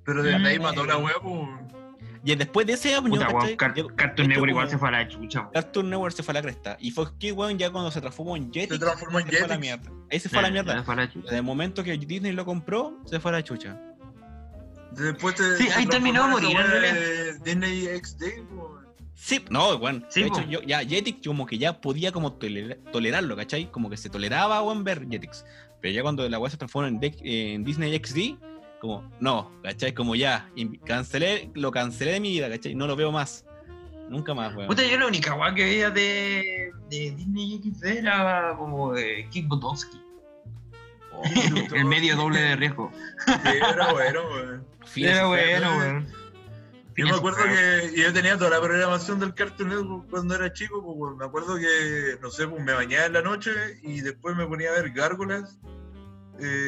Pero 0.05 0.21
de 0.23 0.35
ahí 0.35 0.59
Mm. 0.59 0.61
mató 0.61 0.85
la 0.85 0.97
weá, 0.97 1.15
pues. 1.21 1.47
Y 2.25 2.35
después 2.35 2.65
de 2.65 2.73
ese 2.73 2.95
año, 2.95 3.09
Puta, 3.09 3.27
weón, 3.27 3.39
¿cachai? 3.41 3.57
Car- 3.57 3.73
Yo- 3.75 3.87
Cartoon 3.87 4.27
de 4.27 4.33
Network 4.35 4.49
igual 4.51 4.69
se 4.69 4.77
fue 4.77 4.87
a 4.87 4.91
la 4.91 5.07
chucha, 5.09 5.39
weón. 5.41 5.51
Cartoon 5.53 5.89
Network 5.89 6.15
se 6.15 6.23
fue 6.23 6.31
a 6.31 6.35
la 6.35 6.41
cresta. 6.41 6.77
Y 6.79 6.91
Fox 6.91 7.11
Kids, 7.17 7.33
weón, 7.33 7.57
ya 7.57 7.69
cuando 7.69 7.91
se 7.91 7.99
transformó 7.99 8.37
en 8.37 8.45
Jetix, 8.53 8.73
Se 8.75 8.79
transformó 8.79 9.19
en 9.19 9.25
se 9.25 9.31
fue 9.31 9.39
a 9.39 9.47
la 9.47 9.55
Jetix. 9.55 9.61
mierda. 9.61 9.91
Ahí 10.09 10.19
se 10.21 10.29
fue 10.29 10.39
a 10.39 10.41
la 10.43 10.47
Eh, 10.47 10.51
mierda. 10.51 10.77
se 10.77 10.83
fue 10.83 10.93
a 10.93 10.97
la 10.97 11.07
chucha. 11.11 11.23
Desde 11.25 11.37
el 11.37 11.43
momento 11.43 11.83
que 11.83 11.97
Disney 11.97 12.31
lo 12.31 12.45
compró, 12.45 12.97
se 13.05 13.19
fue 13.19 13.31
a 13.31 13.33
la 13.33 13.43
chucha. 13.43 13.77
Después 14.91 15.35
te. 15.35 15.57
Sí, 15.57 15.67
ahí 15.75 15.85
terminó 15.87 16.23
de 16.23 16.29
esa 16.29 16.41
morir, 16.41 16.57
en 16.59 16.93
de 16.93 17.39
Disney 17.43 17.99
XD, 17.99 18.23
pues. 18.55 18.83
Sí, 19.15 19.43
no, 19.49 19.75
weón. 19.77 20.05
Sí, 20.09 20.21
de 20.21 20.27
hecho, 20.27 20.41
yo, 20.47 20.61
ya 20.61 20.79
Jetix 20.83 21.25
como 21.27 21.45
que 21.45 21.57
ya 21.57 21.81
podía 21.81 22.11
como 22.11 22.33
tolera- 22.33 22.77
tolerarlo, 22.91 23.35
¿cachai? 23.35 23.71
Como 23.71 23.89
que 23.89 23.97
se 23.97 24.09
toleraba, 24.09 24.61
weón, 24.61 24.83
ver 24.83 25.07
Jetix. 25.09 25.45
Pero 25.81 25.93
ya 25.93 26.01
cuando 26.03 26.27
la 26.29 26.39
weá 26.39 26.49
se 26.49 26.57
transformó 26.57 26.87
en 26.87 27.63
Disney 27.63 27.95
XD, 27.97 28.37
como, 28.83 29.09
no, 29.21 29.49
¿cachai? 29.63 29.93
Como 29.93 30.13
ya, 30.13 30.49
cancelé, 30.85 31.49
lo 31.53 31.71
cancelé 31.71 32.11
de 32.11 32.19
mi 32.19 32.31
vida, 32.31 32.49
¿cachai? 32.49 32.75
No 32.75 32.85
lo 32.85 32.97
veo 32.97 33.13
más. 33.13 33.45
Nunca 34.09 34.33
más, 34.33 34.53
weón. 34.53 34.67
Puta, 34.67 34.83
yo 34.83 34.99
la 34.99 35.07
única 35.07 35.33
weá 35.35 35.55
que 35.55 35.63
veía 35.63 35.89
de, 35.89 36.69
de 36.89 37.11
Disney 37.11 37.61
XD 37.63 37.85
era 37.85 38.53
como 38.57 38.91
de 38.91 39.25
Kick 39.31 39.47
Butowski. 39.47 40.01
El 41.73 41.85
medio 41.85 42.17
doble 42.17 42.41
de 42.41 42.57
riesgo. 42.57 42.91
Sí, 43.25 43.33
era 43.55 43.93
bueno, 43.93 44.19
weón. 44.33 44.67
Era 44.97 45.27
bueno, 45.27 45.77
weón. 45.77 46.07
Yo 46.97 47.05
me 47.05 47.15
acuerdo 47.15 47.39
que 47.45 47.93
yo 47.95 48.11
tenía 48.11 48.37
toda 48.37 48.49
la 48.49 48.61
programación 48.61 49.17
del 49.21 49.33
Cartoon 49.33 49.69
Network 49.69 50.09
cuando 50.09 50.35
era 50.35 50.51
chico, 50.51 50.83
pues, 50.83 51.15
me 51.15 51.23
acuerdo 51.23 51.55
que, 51.55 52.17
no 52.21 52.29
sé, 52.29 52.49
pues 52.49 52.61
me 52.61 52.73
bañaba 52.73 53.05
en 53.05 53.13
la 53.13 53.21
noche 53.21 53.51
y 53.81 54.01
después 54.01 54.35
me 54.35 54.45
ponía 54.45 54.71
a 54.71 54.73
ver 54.73 54.91
gárgolas. 54.91 55.57
Eh, 56.39 56.67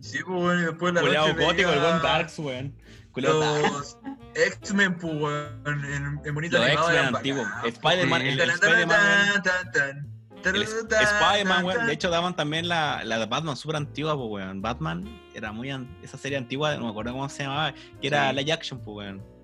sí, 0.00 0.18
pues, 0.24 0.42
bueno, 0.42 0.60
y 0.60 0.64
después 0.66 0.94
la 0.94 1.00
Culeado 1.00 1.28
noche 1.28 1.44
gótico, 1.44 1.70
el 1.70 1.80
buen 1.80 2.02
Darks, 2.02 2.38
weón. 2.38 2.74
Los 3.14 3.98
X-Men, 4.34 4.98
pues, 4.98 5.14
weón, 5.14 5.84
en, 5.84 6.20
en 6.24 6.34
bonito 6.34 6.58
Los 6.58 6.68
X-Men 6.68 7.14
antiguos. 7.14 7.46
pues. 7.62 7.74
Spider-Man, 7.74 8.22
el, 8.22 8.28
el 8.40 8.50
weón. 8.50 8.90
El 10.54 11.02
Spider-Man. 11.02 11.86
De 11.86 11.92
hecho, 11.92 12.10
daban 12.10 12.36
también 12.36 12.68
la, 12.68 13.02
la 13.04 13.18
de 13.18 13.26
Batman 13.26 13.56
super 13.56 13.76
antigua, 13.76 14.14
pues, 14.16 14.28
weón. 14.30 14.62
Batman 14.62 15.20
era 15.34 15.52
muy. 15.52 15.70
an- 15.70 15.96
Esa 16.02 16.18
serie 16.18 16.38
antigua, 16.38 16.76
no 16.76 16.84
me 16.84 16.90
acuerdo 16.90 17.12
cómo 17.12 17.28
se 17.28 17.42
llamaba, 17.44 17.72
que 18.00 18.06
era 18.06 18.30
Sí. 18.30 18.36
action, 18.52 18.80
pues, 18.80 18.96
weón. 18.96 19.35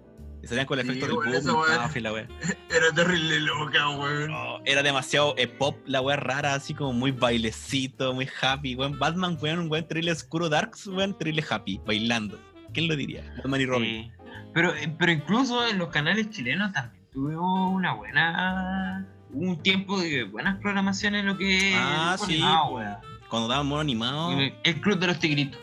Y 0.43 0.47
salían 0.49 0.67
con 0.67 0.79
el 0.79 0.85
Sí, 0.87 0.91
efecto 0.91 1.07
del 1.07 1.15
weón, 1.17 1.45
boom, 1.45 1.91
y 1.95 2.01
la 2.01 2.13
weá. 2.13 2.27
Era 2.69 2.93
terrible 2.95 3.41
loca, 3.41 3.89
weón. 3.91 4.31
No, 4.31 4.59
era 4.65 4.83
demasiado 4.83 5.35
eh, 5.39 5.47
pop, 5.47 5.77
la 5.87 6.01
weá 6.01 6.17
rara, 6.17 6.55
así 6.55 6.75
como 6.75 6.93
muy 6.93 7.13
bailecito, 7.13 8.13
muy 8.13 8.29
happy, 8.41 8.75
weón. 8.75 8.99
Batman, 8.99 9.39
weón, 9.41 9.61
un 9.61 9.71
weón 9.71 9.87
terrible 9.87 10.11
oscuro, 10.13 10.49
Darks, 10.49 10.87
weón, 10.89 11.17
terrible 11.17 11.45
happy, 11.49 11.81
bailando. 11.87 12.41
¿Quién 12.75 12.89
lo 12.89 12.97
diría? 12.97 13.23
Batman 13.37 13.61
y 13.61 13.67
Robin. 13.67 13.85
Sí. 14.05 14.13
Pero, 14.53 14.75
eh, 14.75 14.93
pero 14.99 15.13
incluso 15.13 15.67
en 15.67 15.79
los 15.79 15.89
canales 15.91 16.29
chilenos 16.31 16.73
también 16.73 17.05
tuvimos 17.13 17.73
una 17.73 17.95
buena. 17.95 19.07
hubo 19.31 19.51
Un 19.51 19.63
tiempo 19.63 20.01
de 20.01 20.25
buenas 20.25 20.59
programaciones 20.61 21.21
en 21.21 21.27
lo 21.27 21.39
que. 21.39 21.73
Ah, 21.77 22.17
sí, 22.19 22.35
animado, 22.43 22.67
weón. 22.75 22.97
Cuando 23.29 23.49
daban 23.49 23.67
mono 23.67 23.81
animado, 23.81 24.33
El, 24.39 24.55
el 24.65 24.81
Club 24.81 24.99
de 24.99 25.07
los 25.07 25.19
Tigritos. 25.21 25.61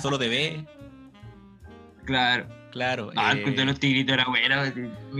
solo 0.00 0.18
TV, 0.18 0.66
Claro. 2.04 2.46
Claro. 2.72 3.10
Ah, 3.14 3.32
el 3.32 3.38
eh, 3.40 3.50
de 3.52 3.64
los 3.64 3.78
Tigritos 3.78 4.14
era 4.14 4.24
bueno. 4.26 4.64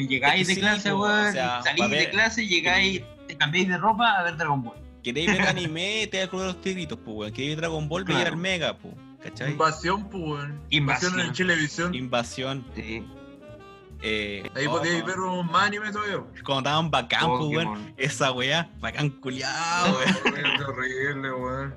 Llegáis 0.09 0.43
Es 0.43 0.49
que 0.49 0.55
de 0.55 0.55
sí, 0.55 0.61
clase, 0.61 0.93
weón. 0.93 1.27
o 1.29 1.33
sea, 1.33 1.63
salís 1.63 1.91
de 1.91 2.11
clase, 2.11 2.47
llegáis, 2.47 3.03
te 3.29 3.37
cambiáis 3.37 3.69
de 3.69 3.79
ropa 3.79 4.19
a 4.19 4.23
ver 4.25 4.37
Dragon 4.37 4.63
Ball. 4.63 4.77
¿Queréis 5.05 5.27
ver 5.29 5.43
anime? 5.43 6.07
Te 6.11 6.17
da 6.19 6.23
el 6.25 6.29
Club 6.29 6.41
de 6.43 6.47
los 6.49 6.61
tigritos, 6.61 6.99
pues, 7.05 7.17
weón. 7.17 7.33
¿Queréis 7.33 7.51
ver 7.57 7.61
Dragon 7.61 7.89
Ball? 7.89 8.05
Veía 8.05 8.21
Claro. 8.21 8.35
el 8.35 8.41
Mega, 8.41 8.77
pues. 8.79 8.95
¿Cachai? 9.23 9.53
Invasión, 9.53 10.09
pues, 10.11 10.23
weón. 10.25 10.61
Invasión 10.71 11.13
en 11.15 11.21
Invasión. 11.21 11.33
Chilevisión. 11.35 11.95
Invasión. 11.95 12.65
Sí. 12.75 13.05
Eh, 14.05 14.51
Ahí 14.57 14.67
oh, 14.67 14.73
podíais 14.73 15.05
ver 15.05 15.21
un 15.21 15.47
más 15.47 15.69
anime 15.69 15.93
todavía. 15.93 16.19
Cuando 16.45 16.69
estaban 16.69 16.91
bacán, 16.91 17.29
pues, 17.29 17.41
weón. 17.57 17.95
Esa 17.97 18.33
weá, 18.33 18.69
bacán 18.81 19.11
culiado, 19.11 19.97
weón. 19.97 20.17
Weón, 20.25 20.57
qué 20.59 20.65
horrible, 20.65 21.33
weón. 21.33 21.75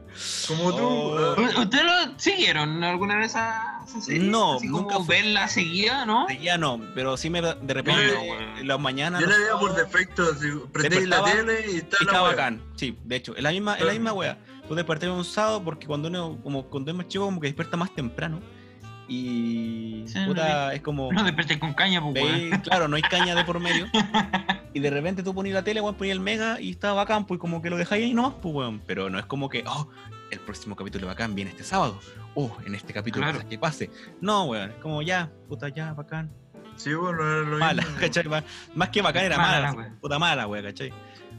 Como 0.47 0.75
tú. 0.75 0.83
Oh. 0.87 1.17
ah. 1.17 1.35
¿U- 1.57 1.61
¿Ustedes 1.61 1.83
lo 1.85 2.19
siguieron 2.19 2.83
alguna 2.83 3.17
vez 3.17 3.35
a 3.35 3.81
esa 3.87 4.01
serie? 4.01 4.27
No, 4.27 4.55
Así 4.55 4.67
nunca 4.67 4.95
como 4.95 5.05
fue- 5.05 5.17
verla 5.21 5.47
seguida, 5.47 6.05
¿no? 6.07 6.27
Ya 6.41 6.57
no, 6.57 6.81
pero 6.95 7.15
sí 7.15 7.29
me 7.29 7.41
de 7.43 7.73
repente 7.73 8.01
le- 8.07 8.59
en 8.61 8.67
las 8.67 8.79
mañanas. 8.79 9.21
Yo 9.21 9.27
la 9.27 9.37
veía 9.37 9.59
por 9.59 9.75
defecto, 9.75 10.23
así, 10.35 10.47
prendéis 10.73 11.07
la 11.07 11.23
tele 11.23 11.71
y 11.73 11.75
está 11.77 11.97
y 12.01 12.05
la 12.05 12.11
estaba 12.11 12.21
weá. 12.23 12.31
bacán. 12.31 12.61
Sí, 12.75 12.97
de 13.03 13.15
hecho, 13.17 13.35
es 13.35 13.43
la 13.43 13.51
misma, 13.51 13.75
es 13.75 13.85
la 13.85 13.91
misma 13.91 14.13
wea. 14.13 14.37
Tú 14.67 14.73
despertas 14.73 15.09
un 15.09 15.23
sábado 15.23 15.63
porque 15.63 15.85
cuando 15.85 16.07
uno, 16.07 16.39
como 16.41 16.63
cuando 16.65 16.89
es 16.89 16.97
más 16.97 17.07
chico, 17.07 17.25
como 17.25 17.39
que 17.39 17.45
despierta 17.47 17.77
más 17.77 17.93
temprano. 17.93 18.39
Y 19.07 20.03
Sí, 20.07 20.19
puta, 20.25 20.73
es 20.73 20.81
como. 20.81 21.11
No 21.13 21.23
desperté 21.23 21.59
con 21.59 21.73
caña, 21.73 22.01
pues, 22.01 22.15
weón. 22.15 22.35
veis- 22.51 22.61
claro, 22.63 22.87
no 22.87 22.95
hay 22.95 23.01
caña 23.03 23.35
de 23.35 23.43
por 23.43 23.59
medio. 23.59 23.85
y 24.73 24.79
de 24.79 24.89
repente 24.89 25.23
tú 25.23 25.33
ponías 25.33 25.53
la 25.53 25.63
tele, 25.63 25.81
weón, 25.81 25.95
ponías 25.95 26.15
el 26.15 26.21
mega 26.21 26.59
y 26.59 26.71
estaba 26.71 26.93
bacán, 26.95 27.25
pues 27.25 27.39
como 27.39 27.61
que 27.61 27.69
lo 27.69 27.77
dejáis 27.77 28.05
ahí 28.05 28.13
nomás, 28.13 28.33
pues 28.41 28.53
weón. 28.55 28.81
Pero 28.85 29.09
no 29.09 29.19
es 29.19 29.25
como 29.25 29.49
que, 29.49 29.63
oh, 29.67 29.89
el 30.31 30.39
próximo 30.39 30.75
capítulo 30.75 31.07
bacán 31.07 31.35
viene 31.35 31.51
este 31.51 31.63
sábado. 31.63 31.99
Oh, 32.33 32.55
en 32.65 32.75
este 32.75 32.93
capítulo 32.93 33.23
Claro. 33.23 33.37
pasa 33.39 33.49
que 33.49 33.57
pase. 33.59 33.89
No, 34.21 34.45
weón, 34.45 34.71
es 34.71 34.77
como 34.77 35.01
ya, 35.01 35.31
puta, 35.47 35.69
ya, 35.69 35.93
bacán. 35.93 36.31
Sí, 36.75 36.93
bueno, 36.93 37.21
era 37.21 37.41
lo 37.49 37.57
Mala, 37.57 37.83
mismo. 37.83 37.97
¿cachai? 38.01 38.23
Más- 38.25 38.43
Más 38.73 38.89
que 38.89 39.01
bacán 39.01 39.23
era 39.25 39.37
Mala 39.37 39.71
mala, 39.73 39.95
puta 40.01 40.19
mala, 40.19 40.47
weón, 40.47 40.65
¿cachai? 40.65 40.91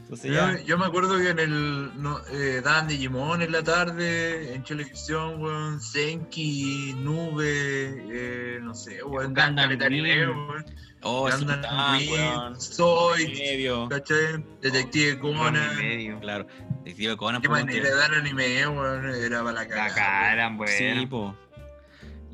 Entonces 0.09 0.31
Yo, 0.31 0.35
ya. 0.35 0.63
yo 0.63 0.77
me 0.77 0.85
acuerdo 0.85 1.17
que 1.17 1.29
en 1.31 1.39
el 1.39 2.01
no, 2.01 2.17
eh, 2.31 2.61
daban 2.63 2.87
Digimon 2.87 3.41
en 3.41 3.51
la 3.51 3.61
tarde, 3.61 4.53
en 4.55 4.63
televisión, 4.63 5.41
weón, 5.41 5.81
Senki, 5.81 6.95
Nube, 6.97 8.05
eh, 8.09 8.59
no 8.61 8.73
sé, 8.73 9.03
weón, 9.03 9.33
weón. 9.35 10.65
Oh, 11.03 11.23
weón. 11.25 12.55
Zoid, 12.59 13.37
Medio. 13.37 13.89
¿cachai? 13.89 14.43
Detective 14.61 15.19
Conan. 15.19 15.75
medio. 15.77 16.19
Claro. 16.21 16.47
Detective 16.85 17.17
Conan, 17.17 17.41
Qué 17.41 17.47
weón, 17.49 17.65
manera 17.65 17.83
que- 17.83 17.89
de 17.89 17.95
dar 17.95 18.13
anime, 18.13 18.67
weón, 18.67 19.05
era 19.13 19.39
para 19.43 19.51
la 19.51 19.61
La 19.63 19.67
cagada. 19.67 19.93
cara, 19.95 20.49
bueno. 20.55 20.71
Sí, 21.01 21.05
po. 21.05 21.35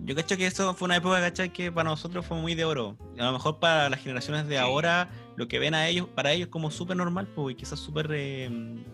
Yo 0.06 0.16
cacho 0.16 0.36
que 0.38 0.46
eso 0.46 0.74
fue 0.76 0.86
una 0.88 0.98
época, 0.98 1.20
¿cachai? 1.22 1.50
Que 1.52 1.72
para 1.72 1.90
nosotros 1.90 2.26
fue 2.26 2.38
muy 2.38 2.56
de 2.56 2.66
oro. 2.66 2.98
A 3.18 3.24
lo 3.24 3.32
mejor 3.34 3.60
para 3.60 3.90
las 3.90 4.02
generaciones 4.02 4.48
de 4.48 4.56
Sí. 4.56 4.62
ahora, 4.62 5.10
lo 5.36 5.48
que 5.48 5.60
ven 5.60 5.74
a 5.74 5.88
ellos, 5.88 6.08
para 6.08 6.32
ellos 6.32 6.50
como 6.50 6.70
súper 6.72 6.98
normal, 6.98 7.28
pues, 7.36 7.54
y 7.54 7.56
quizás 7.58 7.80
súper 7.80 8.08
eh, 8.12 8.50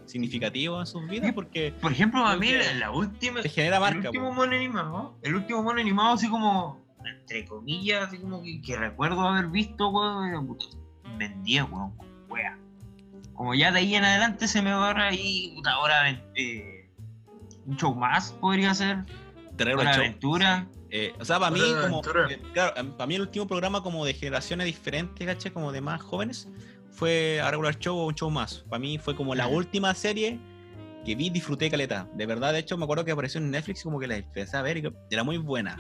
significativo 0.06 0.80
en 0.80 0.86
sus 0.86 1.07
vidas, 1.07 1.34
porque 1.34 1.74
Por 1.82 1.91
ejemplo, 1.91 2.26
a 2.26 2.36
mí 2.38 2.52
la 2.78 2.91
última. 2.91 3.41
te 3.41 3.49
genera 3.49 3.78
El 3.78 3.82
marca, 3.82 4.10
último 4.10 4.30
po. 4.30 4.34
mono 4.36 4.56
animado, 4.56 5.18
el 5.22 5.36
último 5.36 5.64
mono 5.64 5.80
animado, 5.80 6.14
así 6.14 6.30
como, 6.30 6.86
entre 7.06 7.45
comillas, 7.45 8.07
así 8.07 8.18
como 8.20 8.41
que, 8.44 8.61
que 8.61 8.78
recuerdo 8.78 9.22
haber 9.22 9.48
visto, 9.48 9.90
weón, 9.90 10.57
vendía, 11.18 11.66
weón, 11.66 11.94
wea. 12.30 12.57
Como 13.34 13.53
ya 13.56 13.72
de 13.72 13.80
ahí 13.80 13.95
en 13.95 14.03
adelante 14.03 14.48
se 14.48 14.61
me 14.61 14.72
va 14.74 14.91
ahí, 14.98 15.53
puta, 15.56 15.72
ahora 15.72 16.10
eh, 16.36 16.90
un 17.66 17.78
show 17.78 17.94
más 17.95 18.32
podría 18.34 18.74
ser, 18.74 19.06
Show. 19.94 20.03
Aventura. 20.03 20.68
Eh, 20.91 21.14
o 21.20 21.26
sea, 21.26 21.40
para 21.40 21.52
mí, 21.52 21.61
como. 21.82 22.02
Eh, 22.30 22.41
claro, 22.53 22.74
para 22.98 23.07
mí 23.07 23.16
el 23.16 23.22
último 23.22 23.48
programa 23.48 23.84
como 23.84 24.06
de 24.06 24.14
generaciones 24.14 24.66
diferentes, 24.66 25.26
¿cachai? 25.26 25.52
Como 25.52 25.72
de 25.72 25.82
más 25.82 26.02
jóvenes, 26.02 26.48
fue 26.91 27.40
a 27.41 27.52
regular 27.52 27.78
show 27.78 27.98
o 27.98 28.07
un 28.07 28.16
show 28.16 28.30
más. 28.32 28.66
Para 28.70 28.80
mí 28.80 28.98
fue 28.98 29.16
como 29.16 29.36
la 29.36 29.48
última 29.48 29.94
serie 29.94 30.40
que 31.06 31.16
vi, 31.16 31.30
disfruté 31.30 31.70
caleta. 31.70 32.07
De 32.16 32.26
verdad, 32.26 32.53
de 32.53 32.60
hecho, 32.60 32.78
me 32.78 32.84
acuerdo 32.86 33.06
que 33.06 33.11
apareció 33.11 33.40
en 33.40 33.52
Netflix 33.52 33.82
y 33.82 33.84
como 33.84 33.99
que 33.99 34.07
la 34.07 34.16
empecé 34.18 34.57
a 34.57 34.61
ver 34.61 34.78
y 34.78 34.82
que 34.82 34.94
era 35.11 35.24
muy 35.24 35.38
buena. 35.38 35.78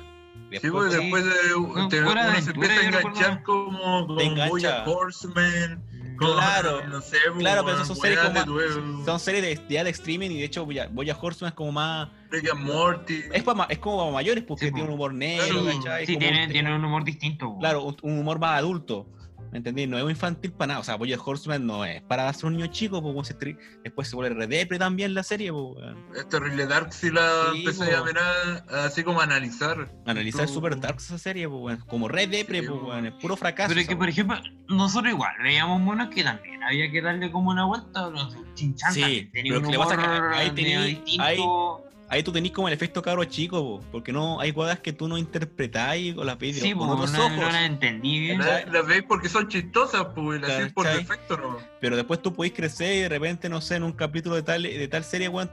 Sí, 0.51 0.69
pues 0.71 0.93
sí. 0.93 0.99
después 0.99 1.25
de, 1.25 1.31
No, 1.75 1.87
te- 1.89 2.01
fuera 2.03 2.23
de 2.25 2.29
uno 2.31 2.41
se 2.41 2.51
empieza 2.51 2.73
a 2.79 2.83
enganchar 2.85 3.43
como 3.43 4.07
con 4.07 4.19
engancha. 4.19 4.83
Horseman, 4.85 5.83
Claro, 6.17 6.85
no 6.87 7.01
sé, 7.01 7.17
claro, 7.37 7.63
pero 7.65 7.85
son 7.85 7.95
series 7.95 8.19
como 8.19 9.05
Son 9.05 9.19
series 9.19 9.67
de, 9.67 9.83
de 9.83 9.89
streaming 9.89 10.31
y 10.31 10.39
de 10.39 10.43
hecho 10.45 10.65
Boya, 10.65 10.87
Boya 10.87 11.17
Horseman 11.19 11.49
es 11.49 11.55
como 11.55 11.71
más... 11.71 12.09
Rick 12.31 12.49
and 12.51 12.61
Morty. 12.65 13.23
Es, 13.33 13.43
pa 13.43 13.53
ma- 13.53 13.67
es 13.69 13.77
como 13.79 13.97
para 13.99 14.11
mayores 14.11 14.43
porque 14.43 14.67
Sí, 14.67 14.71
tiene 14.71 14.87
un 14.87 14.93
humor 14.95 15.13
negro, 15.13 15.63
Claro. 15.81 16.05
Sí, 16.05 16.13
Como 16.13 16.19
tiene, 16.19 16.45
un- 16.45 16.51
tiene 16.51 16.75
un 16.75 16.85
humor 16.85 17.03
distinto, 17.03 17.47
weón. 17.47 17.59
Claro, 17.59 17.83
un, 18.01 18.19
humor 18.19 18.39
más 18.39 18.57
adulto. 18.59 19.07
¿Me 19.51 19.57
entendí? 19.57 19.87
No 19.87 19.97
es 19.97 20.03
un 20.03 20.11
infantil 20.11 20.51
para 20.51 20.67
nada. 20.67 20.79
O 20.81 20.83
sea, 20.83 20.93
Boya 20.93 21.17
Horseman 21.19 21.65
no 21.65 21.83
es 21.83 22.03
para 22.03 22.29
hacer 22.29 22.45
un 22.45 22.53
niño 22.55 22.67
chico, 22.67 23.01
pues, 23.01 23.35
después 23.83 24.07
se 24.07 24.15
vuelve 24.15 24.35
redepre 24.35 24.77
también 24.77 25.15
la 25.15 25.23
serie, 25.23 25.51
pues. 25.51 25.75
Es 26.15 26.29
terrible 26.29 26.67
Dark 26.67 26.93
si 26.93 27.09
la 27.09 27.27
Sí, 27.53 27.61
empecé 27.61 27.95
a 27.95 28.03
mirar 28.03 28.63
así 28.85 29.03
como 29.03 29.21
a 29.21 29.23
analizar. 29.23 29.91
Analizar 30.05 30.45
Tú- 30.45 30.53
super 30.53 30.79
dark 30.79 30.97
esa 30.99 31.17
serie, 31.17 31.49
pues, 31.49 31.61
weón. 31.63 31.79
Como 31.87 32.07
Red 32.07 32.29
Depre, 32.29 32.61
Sí, 32.61 32.67
pues. 32.67 33.05
Es 33.05 33.11
puro 33.13 33.35
fracaso. 33.35 33.69
Pero 33.69 33.81
es 33.81 33.87
que, 33.87 33.95
por 33.95 34.07
ejemplo, 34.09 34.37
nosotros 34.67 35.11
igual 35.13 35.33
veíamos 35.41 35.81
monos 35.81 36.09
que 36.09 36.23
también 36.23 36.61
había 36.63 36.91
que 36.91 37.01
darle 37.01 37.31
como 37.31 37.49
una 37.49 37.65
vuelta. 37.65 38.07
No 38.11 38.29
sé, 38.29 38.37
Chinchan 38.53 38.93
Sí, 38.93 39.31
tenía 39.33 39.53
pero 39.53 39.59
un 39.61 39.65
que 39.65 39.71
le 39.71 39.77
pasa 39.79 39.97
que 39.97 40.03
humor 40.07 40.33
ahí 40.35 40.51
medio 40.51 40.79
tení- 40.81 40.85
distinto. 41.03 41.85
Ahí 42.11 42.23
tú 42.23 42.31
tenés 42.31 42.51
como 42.51 42.67
el 42.67 42.73
efecto 42.73 43.03
cabro 43.03 43.23
chico, 43.25 43.61
po, 43.61 43.85
porque 43.91 44.11
no 44.11 44.39
hay 44.39 44.51
cosas 44.51 44.79
que 44.79 44.91
tú 44.91 45.07
no 45.07 45.17
interpretáis 45.17 46.17
o 46.17 46.23
las 46.23 46.39
veis 46.39 46.59
Sí, 46.59 46.73
con 46.73 46.87
pues, 46.87 46.91
otros 46.91 47.11
no, 47.11 47.25
ojos. 47.25 47.37
no 47.37 47.51
la 47.51 47.65
entendí 47.65 48.19
bien. 48.19 48.39
La, 48.39 48.65
la 48.65 48.81
veis 48.81 49.03
porque 49.07 49.29
son 49.29 49.47
chistosas, 49.47 50.07
pues, 50.15 50.39
y 50.39 50.41
las 50.41 50.51
hacéis 50.51 50.73
por 50.73 50.87
defecto, 50.87 51.37
¿no? 51.37 51.57
Pero 51.79 51.95
después 51.95 52.21
tú 52.21 52.33
podés 52.33 52.53
crecer 52.53 52.95
y 52.95 52.99
de 53.01 53.09
repente, 53.09 53.47
no 53.47 53.61
sé, 53.61 53.75
en 53.75 53.83
un 53.83 53.91
capítulo 53.91 54.35
de 54.35 54.41
tal, 54.41 54.63
de 54.63 54.87
tal 54.87 55.03
serie, 55.03 55.29
weón, 55.29 55.51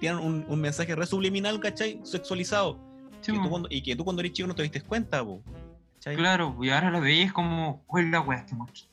tienen 0.00 0.18
un, 0.18 0.44
un 0.48 0.60
mensaje 0.60 0.94
re 0.96 1.06
subliminal, 1.06 1.60
¿cachai? 1.60 2.00
Sexualizado. 2.02 2.80
Sí, 3.20 3.30
y, 3.32 3.40
tú 3.40 3.48
cuando, 3.48 3.68
y 3.70 3.80
que 3.80 3.94
tú 3.94 4.04
cuando 4.04 4.20
eres 4.20 4.32
chico 4.32 4.48
no 4.48 4.54
te 4.56 4.64
diste 4.64 4.80
cuenta, 4.80 5.24
po. 5.24 5.40
¿Cachai? 6.02 6.16
Claro, 6.16 6.56
y 6.60 6.70
ahora 6.70 6.90
la 6.90 7.00
veis 7.00 7.32
como, 7.32 7.84
¿cuál 7.86 8.10
la 8.10 8.20
wea 8.20 8.44
que 8.46 8.54
mucho? 8.54 8.84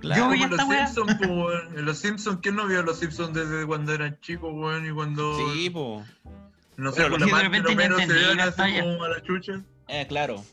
Claro. 0.00 0.24
Yo 0.24 0.30
vi 0.30 0.42
esta 0.42 0.56
los. 0.56 0.68
Simpsons, 0.68 1.20
weón. 1.20 1.78
En 1.78 1.84
los 1.84 1.98
Simpsons, 1.98 2.38
¿quién 2.42 2.56
no 2.56 2.66
vio 2.66 2.80
a 2.80 2.82
los 2.82 2.98
Simpsons 2.98 3.34
desde 3.34 3.66
cuando 3.66 3.92
eran 3.94 4.18
chicos, 4.20 4.50
weón? 4.52 4.86
Y 4.86 4.90
cuando, 4.92 5.36
Sí, 5.54 5.70
po. 5.70 6.04
no 6.76 6.92
sé, 6.92 7.02
Pero 7.02 7.18
la 7.18 7.26
de 7.26 7.42
repente 7.42 7.74
no 7.74 7.98
entendí 7.98 8.14
vean 8.14 8.36
la 8.36 8.44
así 8.44 8.56
talla. 8.56 8.82
como 8.82 9.04
a 9.04 9.08
la 9.08 9.22
chucha. 9.22 9.60
Eh, 9.88 10.06
claro. 10.08 10.44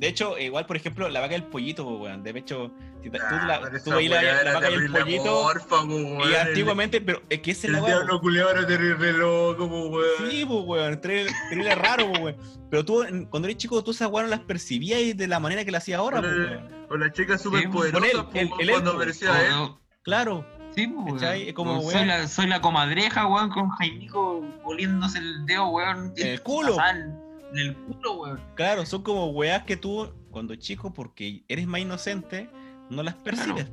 De 0.00 0.08
hecho, 0.08 0.38
igual, 0.38 0.64
por 0.64 0.76
ejemplo, 0.76 1.10
la 1.10 1.20
vaca 1.20 1.34
del 1.34 1.42
pollito, 1.44 1.84
po, 1.84 1.98
weón. 1.98 2.22
De 2.22 2.30
hecho, 2.30 2.70
si 3.02 3.10
tú, 3.10 3.18
Ah, 3.22 3.44
la, 3.46 3.82
tú 3.82 3.90
la, 3.90 3.96
weá 3.98 4.42
la 4.44 4.54
vaca 4.54 4.70
del 4.70 4.90
pollito. 4.90 5.46
weón. 5.46 6.30
Y 6.30 6.34
antiguamente, 6.34 7.02
pero 7.02 7.20
es 7.28 7.40
que 7.40 7.50
ese 7.50 7.66
es 7.66 7.74
El 7.74 7.84
diablo 7.84 8.18
terrible 8.66 9.12
loco, 9.12 9.66
weón. 9.66 10.30
Sí, 10.30 10.44
pues, 10.46 10.60
weón, 10.64 11.00
terrible, 11.02 11.74
raro, 11.74 12.08
pues, 12.08 12.20
weón. 12.22 12.36
Pero 12.70 12.84
tú, 12.84 13.04
cuando 13.28 13.46
eres 13.46 13.58
chico, 13.58 13.84
tú 13.84 13.90
esas 13.90 14.08
weas 14.10 14.24
no 14.26 14.30
las 14.30 14.40
percibías 14.40 15.16
de 15.16 15.26
la 15.28 15.38
manera 15.38 15.66
que 15.66 15.70
la 15.70 15.78
hacía 15.78 15.98
ahora, 15.98 16.20
pues, 16.22 16.32
weón. 16.32 16.86
Con 16.88 17.00
la 17.00 17.12
chica 17.12 17.36
super 17.36 17.60
Sí, 17.60 17.66
poderosa, 17.68 18.00
con 18.00 18.04
él, 18.04 18.24
po, 18.24 18.30
el- 18.38 18.46
weón, 18.48 18.60
el 18.62 18.70
cuando 18.70 18.90
aparecía 18.92 19.46
él. 19.48 19.68
Claro, 20.02 20.46
Sí, 20.74 20.86
pues, 20.86 21.20
weón. 21.22 21.34
Es 21.34 21.52
como, 21.52 21.78
weón. 21.80 21.92
soy, 21.92 22.06
la, 22.06 22.26
soy 22.26 22.46
la 22.46 22.62
comadreja, 22.62 23.26
weón, 23.26 23.50
con 23.50 23.68
Jaimico 23.68 24.42
oliéndose 24.64 25.18
el 25.18 25.44
dedo, 25.44 25.68
weón. 25.68 26.14
El 26.16 26.40
culo. 26.40 26.76
Sal, 26.76 27.20
En 27.52 27.58
el 27.58 27.76
culo, 27.76 28.12
weón. 28.20 28.40
claro, 28.54 28.86
son 28.86 29.02
como 29.02 29.26
weas 29.30 29.64
que 29.64 29.76
tú, 29.76 30.12
cuando 30.30 30.54
chico, 30.56 30.92
porque 30.92 31.42
eres 31.48 31.66
más 31.66 31.80
inocente, 31.80 32.48
no 32.90 33.02
las 33.02 33.14
percibes. 33.14 33.70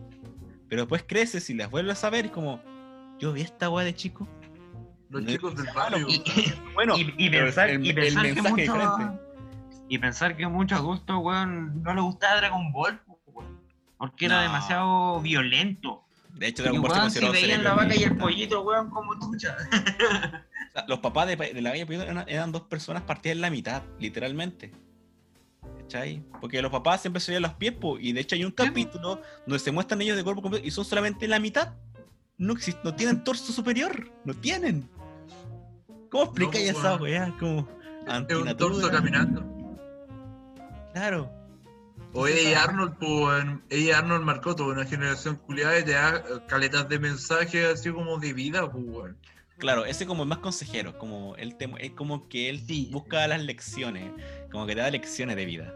Pero 0.68 0.82
después 0.84 1.04
creces 1.08 1.49
y 1.49 1.54
las 1.54 1.70
vuelves 1.70 2.04
a 2.04 2.10
ver 2.10 2.26
y 2.26 2.28
es 2.30 2.34
como, 2.34 2.62
yo 3.20 3.32
vi 3.34 3.41
esta 3.41 3.70
wea 3.70 3.86
de 3.86 3.94
chico. 3.95 4.28
Los 5.10 5.22
No, 5.24 5.30
chicos 5.30 5.56
del 5.56 5.68
barrio. 5.74 6.06
Y, 6.10 6.22
Bueno, 6.74 6.95
y, 6.98 7.06
pensar, 7.30 7.70
el- 7.70 7.86
y 7.86 7.90
el 7.90 7.95
pensar 7.95 8.24
que 8.26 8.34
mensaje 8.34 8.64
es 8.64 8.70
mucho- 8.70 8.74
diferente. 8.84 9.20
y 9.90 9.98
pensar 9.99 10.36
que 10.36 10.48
muchos 10.48 10.80
adultos, 10.80 11.16
weón, 11.22 11.82
no 11.84 11.94
les 11.94 12.04
gustaba 12.04 12.36
Dragon 12.38 12.72
Ball, 12.74 12.99
weón, 13.28 13.60
porque 13.98 14.26
era 14.26 14.41
demasiado 14.41 15.22
violento. 15.22 16.04
de 16.34 16.48
hecho, 16.48 16.64
Dragon 16.64 16.82
Ball 16.82 16.91
se 16.91 16.98
weón, 16.98 17.12
si 17.12 17.20
consideró 17.22 17.32
veían 17.48 17.64
la 17.64 17.74
vaca 17.74 17.95
y 17.95 18.04
el 18.04 18.18
pollito, 18.18 18.62
weón, 18.64 18.90
como 18.90 19.18
tucha. 19.20 19.56
Los 20.88 20.99
papás 20.99 21.28
de, 21.28 21.36
de 21.36 21.62
la 21.62 21.72
pollito 21.72 22.04
eran, 22.04 22.26
eran 22.28 22.52
dos 22.52 22.64
personas 22.64 23.04
partidas 23.04 23.36
en 23.36 23.41
la 23.41 23.49
mitad, 23.49 23.84
literalmente. 23.99 24.72
¿Cachai? 25.80 26.24
Porque 26.40 26.62
los 26.62 26.72
papás 26.72 27.02
siempre 27.02 27.20
se 27.20 27.32
veían 27.32 27.44
los 27.44 27.54
pies, 27.54 27.74
po, 27.74 27.98
y 27.98 28.12
de 28.12 28.22
hecho 28.22 28.36
hay 28.36 28.44
un 28.44 28.52
capítulo 28.52 29.22
donde 29.45 29.60
se 29.60 29.72
muestran 29.72 30.02
ellos 30.02 30.18
de 30.18 30.24
cuerpo 30.24 30.41
completo 30.41 30.66
y 30.66 30.72
son 30.72 30.86
solamente 30.86 31.28
la 31.28 31.40
mitad. 31.40 31.74
No, 32.38 32.54
no 32.84 32.95
tienen 32.95 33.24
torso 33.24 33.52
superior, 33.52 34.12
no 34.24 34.34
tienen. 34.34 34.88
¿Cómo 36.12 36.26
explicáis 36.26 36.74
po, 36.74 36.80
esa 36.80 36.95
weá? 36.98 37.34
Como 37.40 37.68
Es 38.08 38.36
un 38.36 38.58
torso 38.58 38.91
caminando. 38.91 39.44
Claro. 40.94 41.32
O 42.14 42.28
ella 42.28 42.64
Arnold, 42.64 42.95
pues, 42.99 43.45
ella 43.70 43.99
Arnold 43.99 44.24
marcó 44.24 44.56
toda 44.56 44.74
una 44.74 44.86
generación 44.86 45.36
culiada 45.36 45.80
y 45.80 45.84
te 45.84 45.91
da 45.91 46.24
caletas 46.48 46.88
de 46.90 46.99
mensajes 46.99 47.66
así 47.74 47.91
como 47.91 48.18
de 48.18 48.34
vida, 48.34 48.72
pues. 48.72 49.14
Claro, 49.58 49.86
ese 49.86 50.06
como 50.06 50.24
es 50.24 50.30
más 50.30 50.38
consejero, 50.40 50.98
como 50.98 51.36
él 51.38 51.56
te- 51.58 51.70
es 51.80 51.92
como 51.92 52.28
que 52.30 52.50
él 52.50 52.62
Sí. 52.66 52.90
busca 52.92 53.26
las 53.28 53.42
lecciones, 53.42 54.12
como 54.52 54.66
que 54.68 54.76
te 54.76 54.82
da 54.82 54.92
lecciones 54.92 55.36
de 55.36 55.46
vida. 55.46 55.74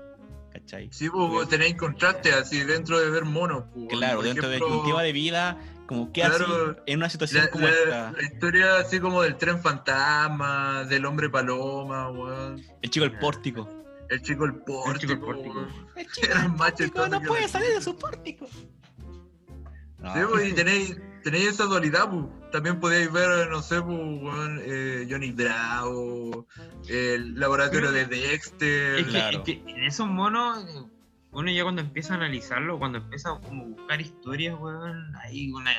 ¿Cachai? 0.53 0.90
Sí, 0.91 1.10
pues, 1.10 1.48
tenéis 1.48 1.76
contraste 1.76 2.34
así 2.34 2.60
dentro 2.64 2.99
de 2.99 3.10
ver 3.10 3.24
monos, 3.26 3.64
pues. 3.74 3.88
Claro, 3.90 4.18
Por 4.18 4.26
dentro 4.26 4.48
ejemplo, 4.49 4.68
de 4.70 4.80
un 4.82 4.86
tema 4.86 5.02
de 5.02 5.14
vida, 5.14 5.58
como 5.88 6.12
que 6.12 6.22
Claro, 6.22 6.72
así 6.72 6.82
en 6.88 6.98
una 6.99 7.10
situación 7.10 7.45
La, 7.45 7.49
como 7.49 7.68
la- 7.68 7.72
esta. 7.74 8.12
la 8.12 8.24
historia 8.24 8.76
así 8.78 8.99
como 8.99 9.22
del 9.22 9.38
tren 9.38 9.62
fantasma, 9.62 10.84
del 10.84 11.06
hombre 11.06 11.30
paloma, 11.30 12.10
weón. 12.12 12.62
El 12.82 12.90
chico 12.90 13.06
del 13.06 13.18
pórtico. 13.18 13.68
El 14.10 14.22
chico 14.22 14.44
el 14.44 14.56
pórtico, 14.56 14.98
chico 14.99 15.14
el 15.14 15.20
pórtico. 15.20 15.68
El 15.95 16.08
chico 16.12 16.49
más 16.58 16.72
pórtico 16.74 17.08
no 17.08 17.22
puede 17.22 17.48
salir 17.48 17.70
de 17.70 17.82
su 17.82 17.98
pórtico. 17.98 18.45
No, 19.99 20.14
Sí, 20.14 20.20
pues, 20.30 20.49
y 20.49 20.53
tenéis, 20.53 20.98
tenéis 21.24 21.48
esa 21.49 21.64
dualidad, 21.64 22.10
pues. 22.10 22.26
También 22.52 22.80
podéis 22.80 23.11
ver, 23.11 23.49
no 23.49 23.61
sé, 23.61 23.82
pues, 23.82 23.98
weón, 23.98 24.61
eh, 24.65 25.07
Johnny 25.10 25.32
Bravo, 25.32 26.45
el 26.90 27.40
laboratorio 27.40 27.91
de 27.91 28.06
Dexter. 28.06 28.95
Es 28.95 29.06
que, 29.06 29.11
Claro. 29.11 29.38
es 29.38 29.44
que 29.44 29.64
en 29.68 29.84
esos 29.84 30.07
monos, 30.07 30.65
uno 31.32 31.49
ya 31.52 31.64
cuando 31.64 31.82
empieza 31.82 32.14
a 32.14 32.18
analizarlo, 32.18 32.78
cuando 32.78 32.98
empieza 32.98 33.30
a 33.32 33.40
como 33.40 33.65
buscar 33.68 34.02
historias, 34.02 34.56
weón, 34.60 35.15
hay 35.23 35.49
una, 35.52 35.72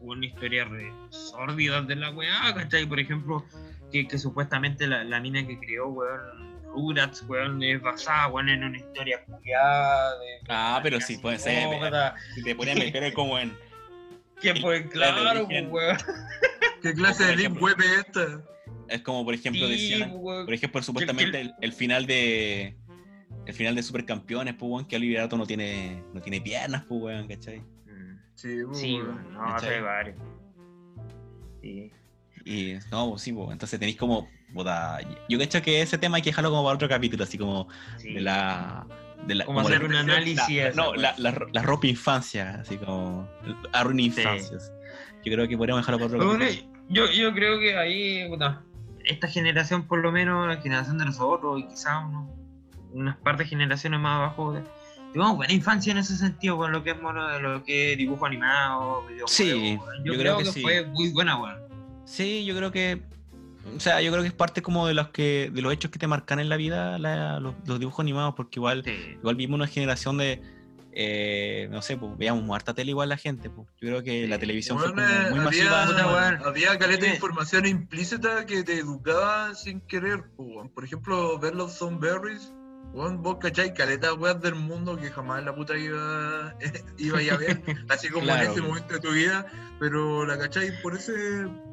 una 0.00 0.26
historia 0.26 0.64
re 0.66 0.92
sórdida 1.10 1.80
de 1.82 1.96
la 1.96 2.10
weá, 2.10 2.52
¿cachai? 2.54 2.84
Por 2.86 3.00
ejemplo, 3.00 3.44
que, 3.90 4.06
que 4.06 4.18
supuestamente 4.18 4.86
la, 4.86 5.04
la 5.04 5.20
mina 5.20 5.46
que 5.46 5.58
creó, 5.58 5.88
weón, 5.88 6.44
Rugrats, 6.74 7.22
weón, 7.28 7.62
es 7.62 7.80
basada, 7.80 8.26
weón, 8.26 8.48
en 8.48 8.64
una 8.64 8.76
historia 8.78 9.24
culiada. 9.24 10.18
de- 10.18 10.40
Ah, 10.48 10.80
pero 10.82 11.00
sí, 11.00 11.16
puede 11.18 11.38
ser. 11.38 11.68
Si 12.34 12.42
te 12.42 12.54
ponían 12.56 12.76
a 12.78 12.80
meter 12.84 13.12
como 13.14 13.38
en. 13.38 13.56
Que 14.44 14.60
pues, 14.60 14.86
claro, 14.90 15.46
pues, 15.46 15.64
weón. 15.70 15.96
¿Qué 16.82 16.92
clase 16.92 17.24
de 17.24 17.36
deep 17.36 17.60
web 17.62 17.76
es 17.80 18.04
esta? 18.06 18.42
Es 18.88 19.00
como, 19.00 19.24
por 19.24 19.32
ejemplo, 19.32 19.66
Sí, 19.66 19.72
decían. 19.72 20.12
Por 20.20 20.52
ejemplo, 20.52 20.82
supuestamente 20.82 21.40
el, 21.40 21.54
el 21.62 21.72
final 21.72 22.04
de. 22.06 22.76
El 23.46 23.54
final 23.54 23.74
de 23.74 23.82
Supercampeones, 23.82 24.54
pues, 24.54 24.70
weón, 24.70 24.84
que 24.86 24.96
Oliver 24.96 25.20
Atom 25.22 25.38
no 25.38 25.46
tiene, 25.46 26.02
no 26.12 26.20
tiene 26.20 26.40
piernas, 26.40 26.84
pues, 26.86 27.02
weón, 27.02 27.26
¿cachai? 27.26 27.62
Sí, 28.34 28.58
Sí, 28.72 28.94
weón. 28.94 29.08
weón, 29.08 29.32
no, 29.34 29.56
hay 29.56 29.80
varios. 29.80 30.16
Sí. 31.62 31.90
Y 32.44 32.74
no, 32.90 33.10
pues 33.10 33.22
sí, 33.22 33.32
pues, 33.32 33.50
entonces 33.52 33.80
tenéis 33.80 33.96
como. 33.96 34.28
puta, 34.52 34.98
yo 35.28 35.38
cacho 35.38 35.62
que 35.62 35.80
ese 35.80 35.96
tema 35.96 36.16
hay 36.16 36.22
que 36.22 36.30
dejarlo 36.30 36.50
como 36.50 36.64
para 36.64 36.74
otro 36.74 36.88
capítulo, 36.88 37.24
así 37.24 37.38
como 37.38 37.68
sí. 37.96 38.12
de 38.12 38.20
la. 38.20 38.86
De 39.26 39.34
la 39.34 39.44
Como 39.46 39.58
como 39.62 39.68
hacer 39.68 39.82
la- 39.82 39.88
un 39.88 39.94
análisis 39.94 40.56
la- 40.56 40.72
no, 40.72 40.90
weá. 40.90 41.14
la, 41.18 41.62
ropa 41.62 41.86
infancia, 41.86 42.58
así 42.60 42.76
como. 42.76 43.28
Arruina 43.72 44.02
infancias. 44.02 44.72
Yo 45.24 45.32
creo 45.32 45.48
que 45.48 45.56
podríamos 45.56 45.82
dejarlo 45.82 45.98
para 46.06 46.16
otro 46.18 46.36
bueno, 46.36 46.44
yo, 46.90 47.10
yo 47.10 47.32
creo 47.32 47.58
que 47.58 47.78
ahí, 47.78 48.28
puta, 48.28 48.62
esta 49.04 49.26
generación, 49.28 49.86
por 49.86 50.00
lo 50.00 50.12
menos, 50.12 50.46
la 50.46 50.58
generación 50.58 50.98
de 50.98 51.06
nosotros, 51.06 51.60
y 51.60 51.68
quizás 51.68 52.04
unas 52.92 53.16
partes 53.18 53.48
generaciones 53.48 54.00
más 54.00 54.16
abajo, 54.18 54.60
tuvimos 55.12 55.36
buena 55.36 55.52
infancia 55.52 55.92
en 55.92 55.98
ese 55.98 56.16
sentido, 56.16 56.56
con 56.56 56.72
lo 56.72 56.84
que 56.84 56.90
es 56.90 57.00
mono, 57.00 57.38
lo 57.38 57.64
que 57.64 57.92
es 57.92 57.98
dibujo 57.98 58.26
animado, 58.26 59.02
videojuegos. 59.06 59.30
Sí, 59.30 59.78
yo, 60.04 60.14
creo, 60.14 60.38
que, 60.38 60.44
sí. 60.44 60.60
fue 60.60 60.84
muy 60.86 61.10
buena, 61.10 61.40
weón. 61.40 61.58
Sí, 62.04 62.44
yo 62.44 62.54
creo 62.56 62.70
que. 62.70 63.02
O 63.76 63.80
sea, 63.80 64.00
yo 64.02 64.10
creo 64.10 64.22
que 64.22 64.28
es 64.28 64.34
parte 64.34 64.62
como 64.62 64.86
de 64.86 64.94
los 64.94 65.08
que 65.08 65.50
de 65.52 65.62
los 65.62 65.72
hechos 65.72 65.90
que 65.90 65.98
te 65.98 66.06
marcan 66.06 66.38
en 66.40 66.48
la 66.48 66.56
vida 66.56 66.98
la- 66.98 67.40
los, 67.40 67.54
los 67.66 67.78
dibujos 67.78 68.00
animados, 68.00 68.34
porque 68.36 68.58
igual, 68.58 68.82
Sí. 68.84 68.92
igual 69.18 69.36
vimos 69.36 69.56
una 69.56 69.66
generación 69.66 70.18
de. 70.18 70.40
eh, 70.96 71.66
no 71.72 71.82
sé, 71.82 71.96
pues 71.96 72.16
veíamos 72.16 72.48
harta 72.54 72.72
tele 72.72 72.90
igual 72.92 73.08
la 73.08 73.16
gente. 73.16 73.50
Pues. 73.50 73.66
Yo 73.80 73.88
creo 73.88 74.02
que 74.04 74.28
la 74.28 74.38
televisión 74.38 74.78
fue 74.78 74.92
Weón, 74.92 74.96
como 75.00 75.08
eh, 75.08 75.30
muy 75.30 75.46
había, 75.46 75.70
masiva. 75.70 76.12
weón. 76.12 76.38
había 76.46 76.78
caleta 76.78 77.00
de 77.04 77.08
Sí. 77.10 77.14
información 77.16 77.66
implícita 77.66 78.46
que 78.46 78.62
te 78.62 78.78
educaba 78.78 79.54
sin 79.54 79.80
querer. 79.80 80.22
weón. 80.36 80.68
Por 80.68 80.84
ejemplo, 80.84 81.36
ver 81.40 81.56
los 81.56 81.76
Zoneberries. 81.78 82.52
Weón, 82.94 83.22
vos 83.22 83.38
cachai 83.40 83.74
caleta 83.74 84.14
weas 84.14 84.40
del 84.40 84.54
mundo 84.54 84.96
que 84.96 85.10
jamás 85.10 85.40
en 85.40 85.46
la 85.46 85.54
puta 85.54 85.76
iba, 85.76 86.54
iba 86.98 87.18
a 87.18 87.36
ver, 87.36 87.60
así 87.88 88.08
como 88.08 88.24
Claro. 88.24 88.44
en 88.44 88.50
ese 88.52 88.62
momento 88.62 88.94
de 88.94 89.00
tu 89.00 89.10
vida, 89.12 89.46
pero 89.80 90.24
la 90.24 90.38
cachai 90.38 90.70
por 90.80 90.94
ese, 90.94 91.12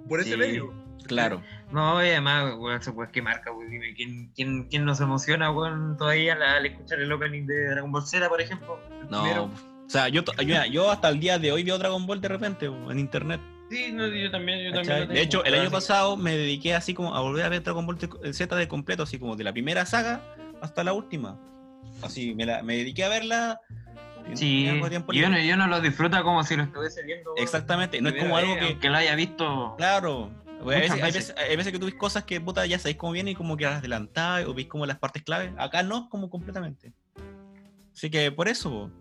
por 0.10 0.20
ese 0.20 0.32
Sí. 0.32 0.38
medio. 0.38 0.74
Claro. 1.08 1.42
No, 1.72 2.04
y 2.04 2.10
además, 2.10 2.54
weón, 2.58 2.80
eso 2.80 2.94
pues 2.96 3.10
que 3.10 3.22
marca, 3.22 3.52
weón. 3.52 3.70
Dime, 3.70 3.94
¿quién, 3.96 4.32
quién, 4.36 4.64
quién 4.70 4.84
nos 4.86 5.00
emociona, 5.02 5.52
weón, 5.52 5.96
todavía 5.98 6.34
al, 6.34 6.66
escuchar 6.66 7.00
el 7.00 7.12
opening 7.12 7.46
de 7.46 7.70
Dragon 7.70 7.92
Ball 7.92 8.06
Z, 8.06 8.28
por 8.28 8.42
ejemplo? 8.42 8.80
No. 9.10 9.22
primero. 9.22 9.44
O 9.46 9.90
sea, 9.90 10.08
yo, 10.08 10.24
yo, 10.46 10.66
yo 10.72 10.90
hasta 10.90 11.10
el 11.10 11.20
día 11.20 11.38
de 11.38 11.52
hoy 11.52 11.64
veo 11.64 11.78
Dragon 11.78 12.06
Ball 12.08 12.22
de 12.22 12.28
repente 12.30 12.66
en 12.66 12.98
internet. 12.98 13.42
Sí, 13.70 13.92
no, 13.94 14.06
yo 14.08 14.30
también, 14.32 14.64
yo 14.66 14.72
¿cachai? 14.72 15.00
también. 15.02 15.10
De 15.16 15.22
hecho, 15.22 15.44
el 15.46 15.54
año 15.54 15.72
pasado 15.72 16.18
me 16.18 16.36
dediqué 16.36 16.74
así 16.76 16.94
como 16.94 17.16
a 17.16 17.22
volver 17.22 17.46
a 17.46 17.50
ver 17.50 17.64
Dragon 17.64 17.86
Ball 17.86 17.98
Z 18.34 18.56
de 18.56 18.68
completo, 18.68 19.04
así 19.04 19.18
como 19.20 19.36
de 19.36 19.44
la 19.46 19.54
primera 19.54 19.86
saga 19.86 20.31
hasta 20.62 20.84
la 20.84 20.94
última. 20.94 21.40
Así, 22.02 22.34
me, 22.36 22.46
la, 22.46 22.64
me 22.64 22.78
dediqué 22.78 23.04
a 23.04 23.10
verla. 23.10 23.60
y 24.32 24.38
Sí, 24.38 24.66
y 24.66 25.24
uno, 25.24 25.40
y 25.40 25.52
uno 25.52 25.68
lo 25.68 25.82
disfruta 25.82 26.24
como 26.24 26.44
si 26.44 26.56
lo 26.56 26.64
estuviese 26.64 27.04
viendo. 27.04 27.34
Exactamente, 27.38 28.02
no 28.02 28.10
es 28.10 28.16
como 28.16 28.38
algo 28.38 28.56
que. 28.56 28.68
Aunque 28.68 28.90
lo 28.90 28.98
haya 28.98 29.16
visto. 29.16 29.76
Claro. 29.78 30.32
güey, 30.62 30.78
Hay 30.78 30.82
veces, 30.84 31.04
hay, 31.04 31.12
veces. 31.12 31.36
hay 31.38 31.56
veces 31.56 31.72
que 31.72 31.80
tú 31.80 31.86
ves 31.86 31.96
cosas 31.96 32.24
que 32.24 32.40
puta, 32.40 32.66
ya 32.66 32.80
sabéis 32.80 32.98
cómo 32.98 33.12
vienen 33.14 33.34
y 33.34 33.36
como 33.36 33.58
que 33.58 33.66
las 33.66 33.80
adelantáis 33.80 34.48
o 34.48 34.54
veis 34.54 34.68
como 34.68 34.86
las 34.86 35.00
partes 35.00 35.24
clave. 35.24 35.54
Acá 35.58 35.84
no, 35.84 36.10
como 36.10 36.30
completamente. 36.30 36.94
Así 37.94 38.10
que 38.10 38.32
por 38.32 38.48
eso. 38.48 38.70
po. 38.70 38.92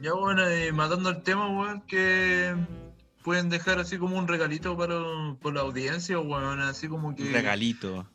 Ya 0.00 0.12
bueno, 0.12 0.46
eh, 0.46 0.72
matando 0.72 1.10
el 1.10 1.22
tema, 1.22 1.48
weón, 1.48 1.80
que 1.82 2.54
pueden 3.24 3.48
dejar 3.48 3.80
así 3.80 3.98
como 3.98 4.16
un 4.16 4.28
regalito 4.28 4.76
para 4.76 4.94
por 5.40 5.54
la 5.54 5.62
audiencia, 5.62 6.20
weón, 6.20 6.60
así 6.60 6.88
como 6.88 7.16
que... 7.16 7.24
Un 7.24 7.32
regalito. 7.32 8.08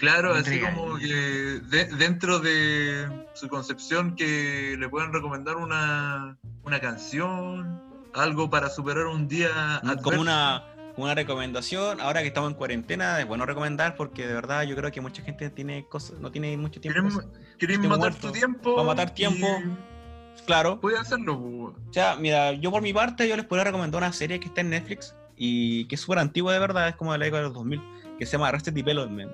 Claro, 0.00 0.32
así 0.34 0.60
como 0.60 0.96
que 0.98 1.06
de- 1.14 1.84
dentro 1.96 2.38
de 2.40 3.06
su 3.34 3.48
concepción 3.48 4.16
que 4.16 4.76
le 4.78 4.88
pueden 4.88 5.12
recomendar 5.12 5.56
una, 5.56 6.36
una 6.64 6.80
canción, 6.80 7.80
algo 8.14 8.48
para 8.50 8.68
superar 8.70 9.06
un 9.06 9.28
día 9.28 9.76
adverso. 9.76 10.02
Como 10.02 10.20
una, 10.22 10.64
una 10.96 11.14
recomendación. 11.14 12.00
Ahora 12.00 12.22
que 12.22 12.28
estamos 12.28 12.50
en 12.50 12.56
cuarentena, 12.56 13.20
es 13.20 13.26
bueno 13.26 13.44
recomendar 13.46 13.94
porque 13.94 14.26
de 14.26 14.32
verdad 14.34 14.62
yo 14.62 14.74
creo 14.74 14.90
que 14.90 15.00
mucha 15.00 15.22
gente 15.22 15.50
tiene 15.50 15.86
cosas, 15.86 16.18
no 16.18 16.32
tiene 16.32 16.56
mucho 16.56 16.80
tiempo. 16.80 16.98
¿Quieren, 17.00 17.14
para 17.16 17.26
eso. 17.28 17.56
quieren 17.58 17.80
Tiempo 17.80 17.88
matar 17.98 18.10
muerto. 18.12 18.26
tu 18.28 18.32
tiempo? 18.32 18.74
Para 18.74 18.86
matar 18.86 19.10
tiempo. 19.14 19.46
y 19.46 20.42
Claro. 20.46 20.80
Puede 20.80 20.98
hacerlo. 20.98 21.34
O 21.36 21.74
sea, 21.92 22.16
mira, 22.16 22.52
yo 22.52 22.70
por 22.70 22.80
mi 22.82 22.92
parte, 22.94 23.28
yo 23.28 23.36
les 23.36 23.44
podría 23.44 23.64
recomendar 23.64 24.02
una 24.02 24.12
serie 24.12 24.40
que 24.40 24.46
está 24.46 24.62
en 24.62 24.70
Netflix 24.70 25.14
y 25.36 25.84
que 25.86 25.94
es 25.96 26.00
súper 26.00 26.18
antigua 26.18 26.52
de 26.54 26.58
verdad, 26.58 26.88
es 26.88 26.96
como 26.96 27.12
de 27.12 27.18
la 27.18 27.24
década 27.26 27.42
de 27.42 27.48
los 27.48 27.54
2000, 27.54 27.82
que 28.18 28.24
se 28.26 28.32
llama 28.32 28.48
Arrested 28.48 28.72
Development, 28.72 29.30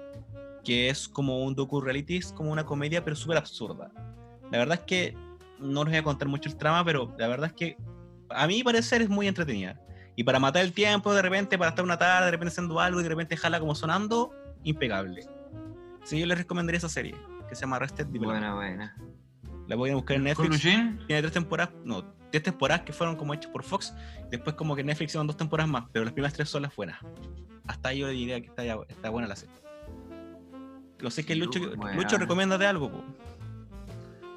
que 0.66 0.88
es 0.90 1.06
como 1.06 1.44
un 1.44 1.54
docu-reality, 1.54 2.16
es 2.16 2.32
como 2.32 2.50
una 2.50 2.66
comedia, 2.66 3.04
pero 3.04 3.14
súper 3.14 3.36
absurda. 3.38 3.92
La 4.50 4.58
verdad 4.58 4.80
es 4.80 4.84
que 4.84 5.14
no 5.60 5.84
les 5.84 5.92
voy 5.92 5.98
a 5.98 6.02
contar 6.02 6.26
mucho 6.26 6.48
el 6.48 6.56
trama, 6.56 6.84
pero 6.84 7.14
la 7.18 7.28
verdad 7.28 7.46
es 7.46 7.52
que 7.52 7.76
a 8.30 8.48
mi 8.48 8.64
parecer 8.64 9.00
es 9.00 9.08
muy 9.08 9.28
entretenida. 9.28 9.80
Y 10.16 10.24
para 10.24 10.40
matar 10.40 10.64
el 10.64 10.72
tiempo, 10.72 11.14
de 11.14 11.22
repente, 11.22 11.56
para 11.56 11.68
estar 11.70 11.84
una 11.84 11.96
tarde, 11.98 12.24
de 12.26 12.30
repente 12.32 12.50
haciendo 12.50 12.80
algo 12.80 12.98
y 12.98 13.04
de 13.04 13.08
repente 13.10 13.36
jala 13.36 13.60
como 13.60 13.74
sonando, 13.76 14.32
impecable. 14.64 15.22
Sí, 16.02 16.18
yo 16.18 16.26
les 16.26 16.36
recomendaría 16.38 16.78
esa 16.78 16.88
serie, 16.88 17.14
que 17.48 17.54
se 17.54 17.60
llama 17.60 17.76
Arrested 17.76 18.06
Development. 18.06 18.40
Buena, 18.40 18.54
buena. 18.54 18.96
La 19.68 19.76
voy 19.76 19.90
a 19.90 19.94
buscar 19.94 20.16
en 20.16 20.34
¿Con 20.34 20.48
Netflix 20.50 20.62
tiene 21.06 21.22
tres 21.22 21.32
temporadas, 21.32 21.74
no, 21.84 22.04
tres 22.30 22.42
temporadas 22.42 22.82
que 22.82 22.92
fueron 22.92 23.14
como 23.16 23.34
hechas 23.34 23.50
por 23.52 23.62
Fox. 23.62 23.94
Después 24.30 24.56
como 24.56 24.74
que 24.74 24.82
Netflix 24.82 25.10
hicieron 25.12 25.26
dos 25.28 25.36
temporadas 25.36 25.70
más, 25.70 25.84
pero 25.92 26.04
las 26.04 26.12
primeras 26.12 26.34
tres 26.34 26.48
son 26.48 26.62
las 26.62 26.74
buenas. 26.74 26.98
Hasta 27.66 27.90
ahí 27.90 27.98
yo 28.00 28.08
diría 28.08 28.40
que 28.40 28.46
está, 28.48 28.64
ya- 28.64 28.78
está 28.88 29.10
buena 29.10 29.28
la 29.28 29.36
serie. 29.36 29.54
Lo 31.00 31.10
sé 31.10 31.24
que 31.24 31.34
Sí, 31.34 31.40
Lucho, 31.40 31.60
buena. 31.76 31.96
Lucho 31.96 32.18
recomienda 32.18 32.58
de 32.58 32.66
algo, 32.66 32.90
po. 32.90 33.04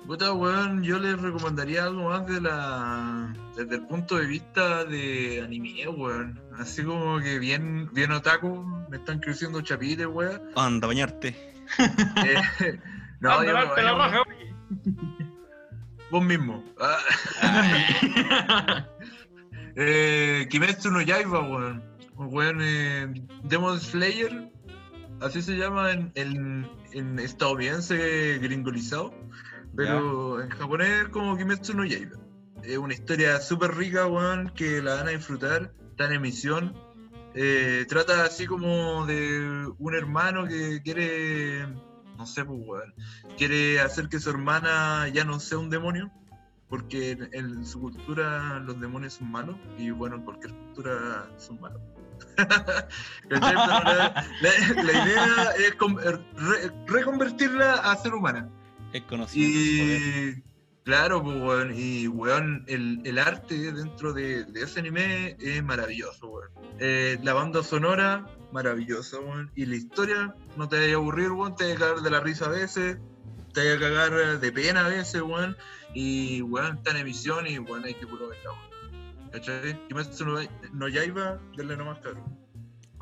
Puta, 0.10 0.34
weón, 0.34 0.82
yo 0.82 0.98
les 0.98 1.22
recomendaría 1.22 1.84
algo 1.84 2.10
más 2.10 2.26
de 2.26 2.42
la 2.42 3.32
desde 3.56 3.76
el 3.76 3.86
punto 3.86 4.18
de 4.18 4.26
vista 4.26 4.84
de 4.86 5.40
anime, 5.44 5.88
weón. 5.88 6.42
Así 6.58 6.84
como 6.84 7.20
que 7.20 7.38
bien, 7.38 7.94
bien 7.94 8.12
otaku, 8.12 8.66
me 8.90 8.98
están 8.98 9.20
creciendo 9.20 9.62
chapites, 9.62 10.08
weón. 10.08 10.42
Anda, 10.56 10.88
bañarte. 10.88 11.36
Eh, 12.26 12.80
no, 13.20 13.34
Anda, 13.34 13.46
yo 13.46 13.54
la 13.84 13.94
raja, 13.94 14.24
vos 16.10 16.24
mismo. 16.24 16.64
Ah. 16.82 16.98
eh, 19.76 20.48
Kimetsu 20.50 20.90
no 20.90 21.02
Yaiba, 21.02 21.42
weón. 21.42 21.84
Weón, 22.16 22.58
eh, 22.62 23.14
Demon 23.44 23.80
Slayer, 23.80 24.50
así 25.22 25.42
se 25.42 25.58
llama 25.58 25.92
en, 25.92 26.12
en, 26.16 26.70
en 26.92 27.20
estadounidense 27.20 28.38
gringolizado. 28.40 29.14
Pero 29.76 30.42
en 30.42 30.50
japonés 30.50 31.04
es 31.04 31.10
como 31.10 31.38
Kimetsu 31.38 31.74
no 31.74 31.86
Yaiba. 31.86 32.18
Es 32.64 32.78
una 32.78 32.94
historia 32.94 33.40
súper 33.40 33.76
rica, 33.76 34.08
weón, 34.08 34.50
que 34.50 34.82
la 34.82 34.96
van 34.96 35.08
a 35.08 35.12
disfrutar. 35.12 35.74
Está 35.92 36.06
en 36.06 36.14
emisión. 36.14 36.76
Eh, 37.36 37.86
trata 37.88 38.26
así 38.26 38.48
como 38.48 39.06
de 39.06 39.72
un 39.78 39.96
hermano 39.96 40.48
que 40.48 40.82
quiere, 40.82 41.68
no 42.18 42.26
sé, 42.26 42.44
pues, 42.44 42.60
weón, 42.66 42.94
quiere 43.38 43.80
hacer 43.80 44.10
que 44.10 44.20
su 44.20 44.32
hermana 44.32 45.08
ya 45.10 45.24
no 45.24 45.40
sea 45.40 45.60
un 45.60 45.70
demonio, 45.70 46.12
porque 46.68 47.12
en, 47.12 47.30
en 47.34 47.66
su 47.66 47.80
cultura 47.80 48.60
los 48.60 48.82
demonios 48.82 49.14
son 49.14 49.32
malos, 49.32 49.56
y 49.78 49.92
bueno, 49.92 50.16
en 50.16 50.24
cualquier 50.24 50.54
cultura 50.54 51.30
son 51.38 51.62
malos. 51.62 51.82
La, 53.30 55.04
idea 55.06 55.52
es 55.58 55.76
con- 55.76 55.98
re- 55.98 56.72
reconvertirla 56.88 57.74
a 57.74 57.96
ser 57.98 58.14
humana. 58.14 58.50
Es 58.94 59.04
conocido. 59.04 59.48
Y 59.48 60.44
claro, 60.84 61.22
pues, 61.24 61.38
weón, 61.38 61.74
y 61.76 62.08
weón, 62.08 62.64
el, 62.68 63.02
el 63.04 63.20
arte 63.20 63.72
dentro 63.72 64.14
de, 64.14 64.46
de 64.46 64.62
ese 64.64 64.80
anime 64.80 65.38
es 65.40 65.64
maravilloso, 65.64 66.28
weón. 66.28 66.50
Eh, 66.80 67.20
la 67.24 67.34
banda 67.34 67.62
sonora, 67.64 68.26
maravillosa, 68.52 69.20
weón. 69.20 69.52
Y 69.56 69.66
la 69.66 69.76
historia, 69.76 70.34
no 70.58 70.68
te 70.70 70.78
vaya 70.80 70.94
a 70.94 70.98
aburrir, 70.98 71.32
weón, 71.32 71.56
te 71.56 71.66
vaya 71.66 71.76
a 71.76 71.80
cagar 71.80 72.02
de 72.02 72.10
la 72.10 72.20
risa 72.22 72.46
a 72.46 72.50
veces, 72.50 72.98
te 73.54 73.60
vaya 73.60 73.76
a 73.76 73.80
cagar 73.80 74.40
de 74.40 74.52
pena 74.52 74.86
a 74.86 74.90
veces, 74.90 75.22
weón. 75.22 75.56
Y 75.94 76.42
weón, 76.42 76.78
está 76.78 76.92
en 76.92 76.98
emisión 76.98 77.46
y 77.48 77.60
weón, 77.60 77.84
hay 77.86 77.94
que 77.96 78.08
puro 78.08 78.28
verla, 78.30 78.52
weón. 78.52 78.69
¿Cachai? 79.32 79.80
Y 79.90 79.94
más 79.94 80.20
no, 80.22 80.40
no 80.74 80.88
Yaiba, 80.88 81.40
denle 81.56 81.78
nomás 81.78 82.00
caro. 82.00 82.24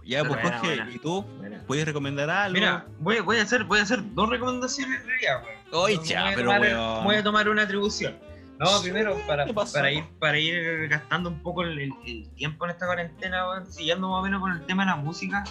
Ya, 0.05 0.23
pues 0.23 0.41
Buena, 0.41 0.57
Jorge, 0.59 0.75
buena. 0.77 0.91
¿y 0.91 0.99
tú? 0.99 1.21
Buena. 1.23 1.63
¿Puedes 1.67 1.85
recomendar 1.85 2.29
algo? 2.29 2.53
Mira, 2.53 2.85
voy, 2.99 3.19
voy 3.19 3.37
a 3.37 3.41
hacer, 3.43 3.65
voy 3.65 3.79
a 3.79 3.83
hacer 3.83 3.99
dos 4.13 4.29
recomendaciones 4.29 5.01
en 5.01 5.07
realidad, 5.07 5.43
weón. 5.43 5.83
Oye, 5.83 5.95
No, 5.97 6.03
ya, 6.03 6.31
pero 6.33 6.49
tomar- 6.51 6.61
weón. 6.61 7.03
Voy 7.03 7.15
a 7.15 7.23
tomar 7.23 7.49
una 7.49 7.61
atribución. 7.63 8.15
No, 8.59 8.81
primero, 8.81 9.15
para, 9.27 9.45
para, 9.71 9.91
ir, 9.91 10.03
para 10.19 10.39
ir 10.39 10.87
gastando 10.87 11.29
un 11.29 11.41
poco 11.43 11.61
el, 11.63 11.77
el- 11.77 11.91
el 12.05 12.29
tiempo 12.35 12.65
en 12.65 12.71
esta 12.71 12.85
cuarentena, 12.85 13.49
weón, 13.49 13.65
siguiendo 13.71 14.09
más 14.09 14.19
o 14.19 14.23
menos 14.23 14.39
con 14.41 14.51
el 14.53 14.65
tema 14.65 14.83
de 14.83 14.91
la 14.91 14.95
música, 14.95 15.43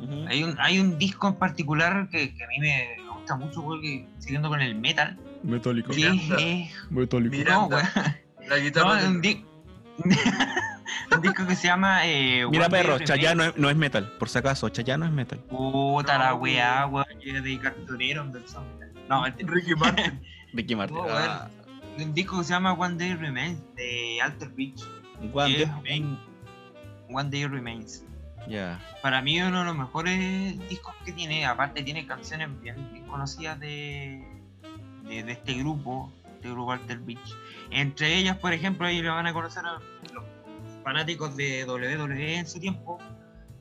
Ujú. 0.00 0.26
hay 0.28 0.44
un, 0.44 0.54
hay 0.60 0.78
un 0.80 0.98
disco 0.98 1.26
en 1.28 1.34
particular 1.36 2.08
que, 2.10 2.34
que 2.34 2.44
a 2.44 2.48
mí 2.48 2.58
me, 2.60 2.96
gusta 3.14 3.36
mucho, 3.36 3.60
weón, 3.62 3.80
que 3.80 4.06
siguiendo 4.18 4.50
con 4.50 4.60
el 4.60 4.74
metal. 4.74 5.18
Metálico. 5.42 5.90
Que 5.90 5.96
Miranda. 5.96 6.36
es. 6.40 6.90
Metálico. 6.90 7.50
No, 7.50 7.66
weón. 7.68 7.82
La 8.48 8.56
No, 8.58 8.62
guitarra 8.62 8.98
es 8.98 9.04
del- 9.04 9.20
un, 9.98 10.10
di- 10.10 10.16
un 11.14 11.20
disco 11.22 11.46
que 11.46 11.54
se 11.56 11.68
llama. 11.68 12.06
Eh, 12.06 12.46
Mira, 12.50 12.68
perro. 12.68 12.98
Chayá 12.98 13.34
no 13.34 13.44
es, 13.44 13.56
no 13.56 13.70
es 13.70 13.76
metal, 13.76 14.10
por 14.18 14.28
si 14.28 14.38
acaso, 14.38 14.68
Chayá 14.68 14.96
no 14.96 15.04
es 15.06 15.12
metal. 15.12 15.38
Puta 15.40 16.18
la 16.18 16.34
weá, 16.34 16.86
weón. 16.86 17.06
Yo 17.20 17.40
de 17.42 17.58
cartonero. 17.58 18.24
No. 19.08 19.24
Ricky 19.38 19.74
Martin. 19.74 20.20
Ricky 20.52 20.74
Martin. 20.76 20.96
No, 20.96 21.04
Ah, 21.08 21.48
Un 21.98 22.14
disco 22.14 22.38
que 22.38 22.44
se 22.44 22.50
llama 22.52 22.72
One 22.72 22.96
Day 22.96 23.14
Remains 23.14 23.60
de 23.76 24.18
Alter 24.22 24.48
Beach. 24.50 24.82
One 25.32 25.52
Day 25.54 25.64
Remains. 25.66 26.18
One 27.10 27.30
Day 27.30 27.46
Remains. 27.46 28.04
Ya. 28.48 28.78
Para 29.02 29.22
mí 29.22 29.40
uno 29.40 29.60
de 29.60 29.64
los 29.64 29.76
mejores 29.76 30.68
discos 30.68 30.94
que 31.04 31.12
tiene. 31.12 31.46
Aparte 31.46 31.82
tiene 31.82 32.06
canciones 32.06 32.48
bien, 32.60 32.76
bien 32.92 33.06
conocidas 33.06 33.58
de, 33.60 34.22
de, 35.08 35.22
de 35.22 35.32
este 35.32 35.54
grupo, 35.54 36.12
este 36.44 36.50
grupo 36.50 36.72
Alter 36.72 36.98
Beach. 36.98 37.34
Entre 37.70 38.18
ellas, 38.18 38.36
por 38.36 38.52
ejemplo, 38.52 38.86
ahí 38.86 39.00
lo 39.00 39.14
van 39.14 39.26
a 39.26 39.32
conocer 39.32 39.62
los 40.12 40.24
fanáticos 40.82 41.34
de 41.36 41.64
WWE 41.64 42.36
en 42.36 42.46
su 42.46 42.60
tiempo. 42.60 42.98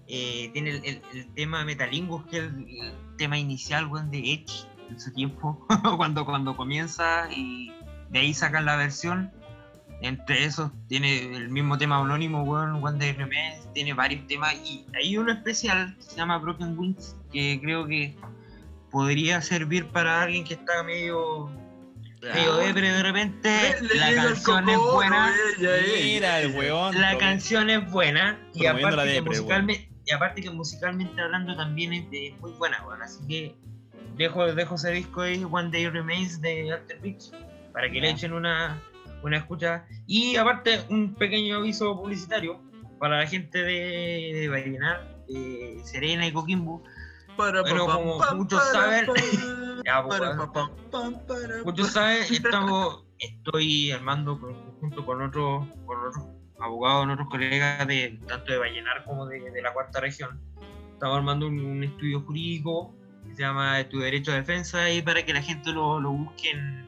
Eh, 0.07 0.49
tiene 0.51 0.81
el, 0.83 1.01
tema 1.33 1.63
Metalingus, 1.63 2.25
que 2.25 2.37
es 2.37 2.43
el, 2.43 2.93
tema 3.17 3.37
inicial 3.37 3.87
weón, 3.87 4.11
de 4.11 4.19
Edge 4.19 4.67
en 4.89 4.99
su 4.99 5.13
tiempo, 5.13 5.65
cuando, 5.97 6.25
cuando 6.25 6.57
comienza 6.57 7.29
y 7.31 7.71
de 8.09 8.19
ahí 8.19 8.33
sacan 8.33 8.65
la 8.65 8.75
versión. 8.75 9.31
Entre 10.01 10.43
esos 10.43 10.69
tiene 10.89 11.33
el 11.33 11.47
mismo 11.47 11.77
tema 11.77 11.97
anónimo, 11.97 12.43
weón, 12.43 12.83
One 12.83 13.15
tiene 13.73 13.93
varios 13.93 14.27
temas 14.27 14.55
y 14.55 14.85
hay 14.93 15.17
uno 15.17 15.31
especial 15.31 15.95
que 15.95 16.03
se 16.03 16.17
llama 16.17 16.37
Broken 16.39 16.77
Wings, 16.77 17.15
que 17.31 17.61
creo 17.61 17.87
que 17.87 18.17
podría 18.91 19.41
servir 19.41 19.87
para 19.87 20.23
alguien 20.23 20.43
que 20.43 20.55
está 20.55 20.83
medio, 20.83 21.49
medio 22.33 22.55
depre 22.57 22.91
de 22.91 23.03
repente. 23.03 23.75
Le- 23.81 23.87
le 23.95 24.15
la 24.15 24.23
canción 24.23 24.69
es 24.69 24.77
buena. 24.77 25.33
ella, 25.57 25.77
ella. 25.77 26.03
Mira 26.03 26.39
el 26.41 26.55
weón. 26.55 26.99
La 27.01 27.17
canción 27.17 27.69
es 27.69 27.89
buena 27.91 28.39
y 28.53 28.65
aparte, 28.65 28.95
la 28.95 29.03
depre, 29.05 29.29
musicalmente, 29.37 29.89
y 30.05 30.11
aparte 30.13 30.41
que 30.41 30.49
musicalmente 30.49 31.21
hablando 31.21 31.55
también 31.55 31.93
es, 31.93 32.09
de- 32.11 32.35
muy 32.39 32.51
buena, 32.53 32.83
weón. 32.85 33.01
Así 33.01 33.25
que 33.27 33.55
dejo, 34.17 34.53
dejo 34.53 34.75
ese 34.75 34.91
disco 34.91 35.21
ahí, 35.21 35.43
One 35.49 35.69
Day 35.71 35.89
Remains 35.89 36.39
de 36.41 36.71
Alter 36.71 36.99
Beach, 37.01 37.31
para 37.73 37.89
que 37.89 37.99
le 37.99 38.09
echen 38.11 38.33
una, 38.33 38.79
una 39.23 39.37
escucha. 39.37 39.85
Y 40.07 40.35
aparte, 40.35 40.81
un 40.89 41.15
pequeño 41.15 41.57
aviso 41.57 41.95
publicitario 41.99 42.61
para 42.99 43.17
la 43.19 43.27
gente 43.27 43.59
de, 43.59 44.31
de 44.33 44.47
Vallenar, 44.49 45.07
de 45.27 45.81
Serena 45.83 46.25
y 46.27 46.31
Coquimbo. 46.31 46.83
Para, 47.37 47.61
Bueno, 47.61 47.85
pa, 47.87 47.93
como 47.93 48.19
muchos 48.35 48.61
saben- 48.71 49.05
Muchos 51.65 51.87
saben, 51.91 52.23
estamos, 52.35 53.05
estoy 53.19 53.91
armando 53.91 54.39
con- 54.39 54.53
junto 54.79 55.05
con 55.05 55.21
otros, 55.21 55.65
con 55.85 55.97
otros 56.07 56.25
abogados, 56.59 57.07
otros 57.11 57.27
colegas 57.29 57.87
de 57.87 58.19
tanto 58.27 58.51
de 58.51 58.57
Vallenar 58.59 59.03
como 59.05 59.25
de, 59.25 59.39
de 59.51 59.61
la 59.61 59.73
cuarta 59.73 59.99
región. 59.99 60.39
Estamos 60.93 61.17
armando 61.17 61.47
un, 61.47 61.59
un 61.59 61.83
estudio 61.83 62.21
jurídico 62.21 62.93
que 63.27 63.35
se 63.35 63.41
llama 63.41 63.83
Tu 63.89 63.99
Derecho 63.99 64.31
a 64.31 64.35
Defensa 64.35 64.89
y 64.89 65.01
para 65.01 65.25
que 65.25 65.33
la 65.33 65.41
gente 65.41 65.71
lo, 65.71 65.99
lo 65.99 66.11
busque 66.11 66.51
en, 66.51 66.87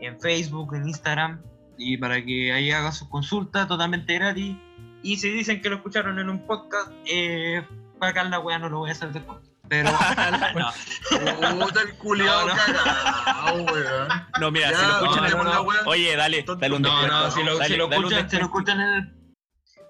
en 0.00 0.20
Facebook, 0.20 0.74
en 0.74 0.86
Instagram 0.88 1.40
y 1.78 1.96
para 1.96 2.22
que 2.24 2.52
ahí 2.52 2.70
haga 2.70 2.92
su 2.92 3.08
consulta 3.08 3.66
totalmente 3.66 4.14
gratis. 4.14 4.56
Y 5.02 5.16
si 5.16 5.30
dicen 5.30 5.60
que 5.60 5.70
lo 5.70 5.76
escucharon 5.76 6.18
en 6.20 6.28
un 6.28 6.46
podcast, 6.46 6.92
eh, 7.10 7.66
para 7.98 8.10
acá 8.10 8.24
la 8.24 8.38
wea 8.38 8.58
no 8.60 8.68
lo 8.68 8.78
voy 8.80 8.90
a 8.90 8.92
hacer 8.92 9.10
después. 9.12 9.38
Pero 9.72 9.90
no. 11.50 11.64
Puta 11.66 11.80
el 11.80 11.94
culiao 11.94 12.46
No, 12.46 12.54
no. 13.56 13.72
weón. 13.72 14.08
No, 14.38 14.50
mira, 14.50 14.70
Ya, 14.70 14.76
si 14.78 14.84
lo 14.84 14.92
escuchan 14.92 15.22
no, 15.30 15.38
en 15.38 15.44
no, 15.44 15.50
la 15.50 15.60
wea. 15.62 15.78
Oye, 15.86 16.14
dale, 16.16 16.44
dale 16.58 16.74
un 16.76 16.82
No, 16.82 17.06
no, 17.06 17.30
si 17.30 17.42
lo, 17.42 17.56
dale, 17.56 17.68
si 17.68 17.76
lo 17.78 17.90
escuchan, 17.90 18.28
si 18.30 18.36
lo 18.36 18.44
escuchan 18.44 18.80
en 18.80 18.88
el 18.88 19.12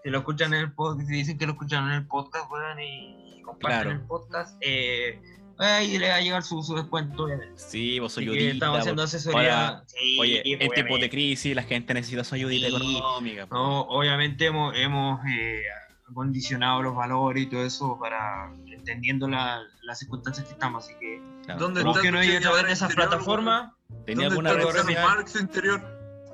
si 0.05 0.11
lo 0.11 0.19
escuchan 0.19 0.55
en 0.55 0.61
el 0.61 0.73
podcast, 0.73 1.09
si 1.09 1.15
dicen 1.17 1.39
que 1.39 1.47
lo 1.47 1.53
escuchan 1.53 1.87
en 1.89 1.95
el 1.95 2.07
podcast, 2.07 2.49
weón, 2.51 2.79
y 2.81 3.41
comparten 3.43 3.81
Claro. 3.83 3.91
el 3.91 4.01
podcast, 4.07 4.57
eh, 4.61 5.21
ahí 5.59 5.99
le 5.99 6.09
va 6.11 6.15
a 6.17 6.21
llegar 6.21 6.43
su, 6.45 6.63
su 6.63 6.75
descuento, 6.77 7.25
obviamente. 7.25 7.55
Sí, 7.57 7.99
vos 7.99 8.13
soy 8.13 8.25
ayudita. 8.25 8.53
estamos 8.53 8.79
haciendo 8.81 9.03
asesoría. 9.03 9.83
Sí, 9.87 10.17
Oye, 10.21 10.43
en 10.45 10.71
tiempos 10.71 11.01
de 11.01 11.11
crisis 11.11 11.55
la 11.57 11.63
gente 11.65 11.93
necesita 11.95 12.23
su 12.25 12.35
ayudita 12.37 12.69
Sí. 12.69 12.75
económica. 12.77 13.47
No, 13.51 13.81
obviamente 13.83 14.47
hemos, 14.47 14.77
hemos 14.77 15.21
eh, 15.27 15.63
acondicionado 16.09 16.83
los 16.83 16.95
valores 16.97 17.45
y 17.45 17.47
todo 17.47 17.65
eso 17.65 17.97
para 18.01 18.51
entendiendo 18.83 19.29
la- 19.29 19.63
las 19.83 19.99
circunstancias 20.01 20.47
que 20.47 20.53
estamos, 20.53 20.85
así 20.85 20.95
que 20.99 21.23
Claro. 21.45 21.61
¿Dónde 21.61 21.81
está 21.81 22.01
tu 22.01 22.17
ahí 22.17 22.37
a 22.37 22.41
través 22.41 22.67
de 22.67 22.73
esas 22.73 22.95
plataformas. 22.95 23.73
¿Tenía 24.07 24.29
¿Dónde 24.29 24.51
alguna 24.51 24.69
está 24.71 24.83
red? 24.89 25.03
Marx 25.03 25.41
interior? 25.41 25.81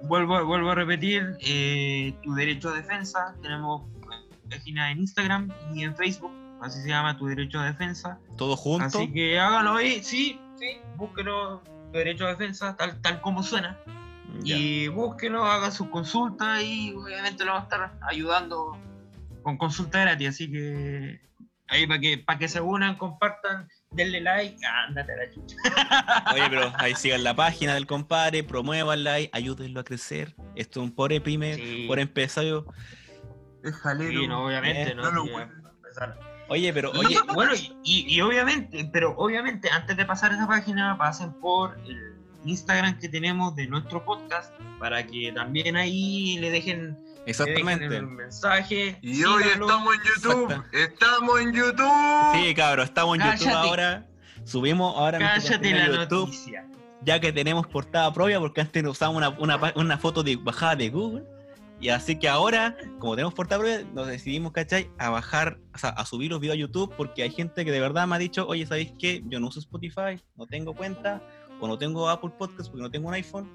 Vuelvo, 0.02 0.44
vuelvo 0.44 0.70
a 0.70 0.74
repetir, 0.74 1.36
eh, 1.40 2.14
tu 2.22 2.34
derecho 2.34 2.68
a 2.70 2.74
defensa, 2.74 3.34
tenemos 3.42 3.82
página 4.50 4.90
en 4.92 4.98
Instagram 5.00 5.50
y 5.74 5.82
en 5.82 5.94
Facebook, 5.96 6.30
así 6.62 6.80
se 6.82 6.88
llama 6.88 7.16
tu 7.18 7.26
derecho 7.26 7.58
a 7.58 7.64
defensa. 7.66 8.18
¿Todo 8.36 8.56
junto? 8.56 8.86
Así 8.86 9.12
que 9.12 9.38
háganlo 9.40 9.74
ahí, 9.74 10.02
sí, 10.04 10.40
sí, 10.56 10.78
búsquenlo, 10.96 11.62
tu 11.92 11.98
derecho 11.98 12.26
a 12.26 12.30
defensa, 12.30 12.76
tal, 12.76 13.00
tal 13.02 13.20
como 13.20 13.42
suena. 13.42 13.76
Ya. 14.42 14.56
Y 14.56 14.88
búsquenlo, 14.88 15.44
hagan 15.44 15.72
sus 15.72 15.88
consultas 15.88 16.62
y 16.62 16.92
obviamente 16.94 17.44
lo 17.44 17.52
vamos 17.52 17.68
a 17.72 17.74
estar 17.74 17.98
ayudando 18.08 18.76
con 19.42 19.56
consulta 19.56 20.00
gratis, 20.00 20.28
así 20.28 20.50
que 20.50 21.20
ahí 21.68 21.86
para 21.86 22.00
que, 22.00 22.18
para 22.18 22.38
que 22.38 22.48
se 22.48 22.60
unan, 22.60 22.96
compartan, 22.96 23.68
denle 23.90 24.20
like, 24.20 24.56
ándate 24.86 25.12
a 25.12 25.16
la 25.16 25.30
chucha. 25.30 25.56
Oye, 26.34 26.42
pero 26.50 26.72
ahí 26.78 26.94
sigan 26.94 27.24
la 27.24 27.34
página 27.34 27.74
del 27.74 27.86
compadre, 27.86 28.42
promuévanla 28.42 29.16
ayúdenlo 29.32 29.80
a 29.80 29.84
crecer. 29.84 30.34
Esto 30.56 30.80
es 30.80 30.84
un 30.88 30.94
pobre 30.94 31.20
pyme, 31.20 31.54
Sí. 31.54 31.84
por 31.86 31.98
empresario. 31.98 32.66
Es 33.62 33.74
jalero. 33.76 34.20
Sí, 34.20 34.26
no, 34.28 34.46
obviamente, 34.46 34.92
Eh, 34.92 34.94
no, 34.94 35.10
lo 35.10 35.24
empezar. 35.40 36.18
Oye, 36.48 36.72
pero 36.72 36.90
oye, 36.92 37.16
bueno, 37.34 37.52
y, 37.84 38.14
y- 38.16 38.20
obviamente, 38.22 38.88
pero 38.92 39.14
obviamente 39.18 39.68
antes 39.70 39.96
de 39.96 40.04
pasar 40.06 40.32
a 40.32 40.36
esa 40.36 40.46
página, 40.46 40.96
pasen 40.96 41.32
por 41.40 41.78
el 41.86 42.14
Instagram 42.46 42.98
que 42.98 43.08
tenemos 43.08 43.54
de 43.56 43.66
nuestro 43.66 44.04
podcast 44.04 44.54
para 44.78 45.04
que 45.06 45.32
también 45.32 45.76
ahí 45.76 46.38
le 46.38 46.50
dejen 46.50 46.96
exactamente. 47.26 47.96
el 47.96 48.06
mensaje. 48.06 48.98
Y 49.02 49.24
hoy 49.24 49.42
estamos 49.44 49.94
en 49.94 50.00
YouTube. 50.02 50.50
Exacto. 50.50 50.76
Estamos 50.76 51.40
en 51.40 51.52
YouTube. 51.52 52.34
Sí, 52.34 52.54
cabrón, 52.54 52.84
estamos 52.84 53.18
en 53.18 53.32
YouTube 53.32 53.52
ahora. 53.52 54.06
Subimos 54.44 54.96
ahora 54.96 55.18
Cállate 55.18 55.72
la 55.72 55.84
a 55.84 55.86
YouTube, 55.88 56.26
noticia. 56.26 56.66
ya 57.02 57.20
que 57.20 57.32
tenemos 57.32 57.66
portada 57.66 58.12
propia, 58.12 58.40
porque 58.40 58.62
antes 58.62 58.82
usábamos 58.84 59.34
una, 59.38 59.72
una, 59.74 59.98
foto 59.98 60.22
de 60.22 60.36
bajada 60.36 60.76
de 60.76 60.88
Google. 60.88 61.24
Y 61.80 61.90
así 61.90 62.18
que 62.18 62.28
ahora, 62.28 62.76
como 62.98 63.14
tenemos 63.14 63.34
portada 63.34 63.60
propia, 63.60 63.86
nos 63.92 64.06
decidimos, 64.06 64.52
¿cachai? 64.52 64.90
A 64.98 65.10
bajar, 65.10 65.58
o 65.74 65.78
sea, 65.78 65.90
a 65.90 66.06
subir 66.06 66.30
los 66.30 66.40
videos 66.40 66.54
a 66.54 66.58
YouTube, 66.60 66.92
porque 66.96 67.22
hay 67.22 67.30
gente 67.30 67.64
que 67.64 67.70
de 67.70 67.80
verdad 67.80 68.06
me 68.06 68.16
ha 68.16 68.18
dicho, 68.18 68.46
oye, 68.48 68.66
¿sabéis 68.66 68.92
qué? 68.98 69.22
Yo 69.26 69.38
no 69.38 69.48
uso 69.48 69.60
Spotify, 69.60 70.20
no 70.36 70.46
tengo 70.46 70.74
cuenta, 70.74 71.22
o 71.60 71.68
no 71.68 71.78
tengo 71.78 72.08
Apple 72.08 72.30
Podcast 72.38 72.70
porque 72.70 72.82
no 72.82 72.90
tengo 72.90 73.08
un 73.08 73.14
iPhone. 73.14 73.50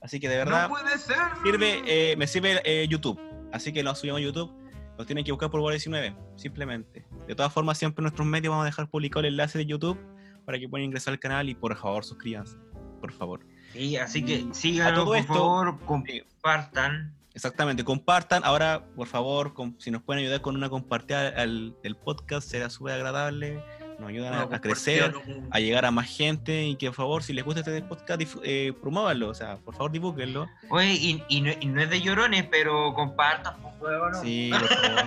Así 0.00 0.20
que 0.20 0.28
de 0.28 0.36
verdad, 0.36 0.68
No 0.68 0.74
puede 0.74 0.96
ser. 0.98 1.16
sirve, 1.42 1.82
eh, 1.86 2.16
me 2.16 2.26
sirve 2.26 2.60
eh, 2.64 2.86
YouTube. 2.88 3.18
Así 3.52 3.72
que 3.72 3.82
lo 3.82 3.94
subimos 3.94 4.20
a 4.20 4.22
YouTube. 4.24 4.52
Nos 4.96 5.06
tienen 5.06 5.24
que 5.24 5.32
buscar 5.32 5.50
por 5.50 5.60
Bola 5.60 5.74
19, 5.74 6.14
simplemente. 6.36 7.06
De 7.26 7.34
todas 7.34 7.52
formas, 7.52 7.78
siempre 7.78 8.00
en 8.02 8.04
nuestros 8.04 8.26
medios 8.26 8.50
vamos 8.50 8.62
a 8.64 8.66
dejar 8.66 8.88
publicado 8.88 9.20
el 9.20 9.26
enlace 9.34 9.58
de 9.58 9.66
YouTube 9.66 9.98
para 10.44 10.58
que 10.58 10.68
puedan 10.68 10.84
ingresar 10.86 11.12
al 11.12 11.20
canal 11.20 11.48
y 11.48 11.54
por 11.54 11.76
favor 11.76 12.04
suscríbanse. 12.04 12.56
Por 13.00 13.12
favor. 13.12 13.40
Sí, 13.72 13.96
así 13.96 14.24
que 14.24 14.46
síganos, 14.52 15.04
por 15.04 15.16
esto- 15.16 15.34
favor, 15.34 15.78
compartan. 15.84 17.14
Exactamente, 17.34 17.84
compartan. 17.84 18.42
Ahora, 18.44 18.84
por 18.96 19.06
favor, 19.06 19.54
si 19.78 19.90
nos 19.92 20.02
pueden 20.02 20.24
ayudar 20.24 20.40
con 20.40 20.56
una 20.56 20.68
compartida 20.68 21.28
al, 21.28 21.76
del 21.84 21.94
podcast, 21.94 22.48
será 22.50 22.68
súper 22.68 22.94
agradable. 22.94 23.62
Nos 23.98 24.08
ayudan 24.10 24.32
a- 24.34 24.46
No, 24.46 24.54
a, 24.54 24.60
crecer, 24.60 25.12
a 25.50 25.58
llegar 25.60 25.84
a 25.84 25.90
más 25.90 26.06
gente 26.08 26.62
y 26.64 26.76
que, 26.76 26.86
por 26.86 26.94
favor, 26.94 27.22
si 27.22 27.32
les 27.32 27.44
gusta 27.44 27.60
este 27.60 27.82
podcast, 27.82 28.20
eh, 28.44 28.72
promuévanlo. 28.80 29.28
O 29.28 29.34
sea, 29.34 29.56
por 29.56 29.74
favor, 29.74 29.90
divulguenlo. 29.90 30.48
Oye, 30.70 30.92
y, 30.94 31.24
y 31.28 31.40
no, 31.40 31.50
y 31.60 31.66
no 31.66 31.80
es 31.82 31.90
de 31.90 32.00
llorones, 32.00 32.46
pero 32.50 32.94
compartan, 32.94 33.56
por 33.62 33.72
favor. 33.80 34.12
¿no? 34.12 34.22
Sí, 34.22 34.50
por 34.52 34.68
favor. 34.68 35.04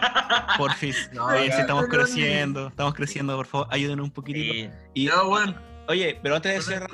Porfis. 0.57 1.09
Oye, 1.19 1.47
ya, 1.47 1.59
estamos 1.61 1.85
creciendo, 1.87 2.67
estamos 2.67 2.93
creciendo, 2.93 3.35
por 3.37 3.45
favor, 3.47 3.67
ayúdenos 3.71 4.03
un 4.05 4.11
poquitito. 4.11 4.53
Sí. 4.53 4.69
Y, 4.93 5.09
bueno. 5.25 5.55
oye, 5.87 6.19
pero 6.21 6.35
antes 6.35 6.53
de 6.53 6.61
cerrar, 6.61 6.89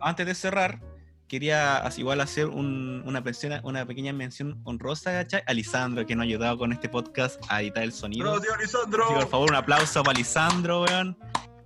antes 0.00 0.26
de 0.26 0.34
cerrar, 0.34 0.80
quería 1.28 1.76
as- 1.78 1.98
igual 1.98 2.20
hacer 2.20 2.46
un- 2.46 3.02
una, 3.06 3.22
pensión, 3.22 3.60
una 3.62 3.84
pequeña 3.86 4.12
mención 4.12 4.60
honrosa 4.64 5.12
¿cachai? 5.12 5.42
a 5.46 5.52
Lisandro, 5.52 6.06
que 6.06 6.16
nos 6.16 6.22
ha 6.24 6.26
ayudado 6.26 6.58
con 6.58 6.72
este 6.72 6.88
podcast 6.88 7.40
a 7.48 7.60
editar 7.62 7.82
el 7.84 7.92
sonido. 7.92 8.24
Bravo, 8.24 8.40
tío 8.40 8.56
Lisandro. 8.56 9.04
Así 9.04 9.14
que, 9.14 9.20
por 9.20 9.28
favor, 9.30 9.50
un 9.50 9.56
aplauso 9.56 10.02
para 10.02 10.18
Lisandro, 10.18 10.82
weón. 10.82 11.16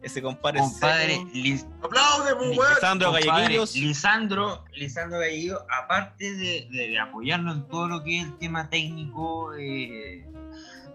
Ese 0.02 0.20
compadre 0.20 0.58
es 0.58 0.64
Compadre. 0.72 1.24
Lis- 1.32 1.64
Aplaude, 1.80 2.34
pues, 2.34 2.58
weón. 2.58 2.74
Lisandro 2.74 3.12
Galleguillos. 3.12 3.76
Lisandro, 3.76 4.64
Lisandro 4.74 5.20
Galleguillo, 5.20 5.60
aparte 5.80 6.34
de, 6.34 6.68
de- 6.72 6.98
apoyarnos 6.98 7.56
en 7.58 7.68
todo 7.68 7.86
lo 7.86 8.02
que 8.02 8.18
es 8.18 8.24
el 8.24 8.36
tema 8.38 8.68
técnico, 8.68 9.54
eh, 9.54 10.26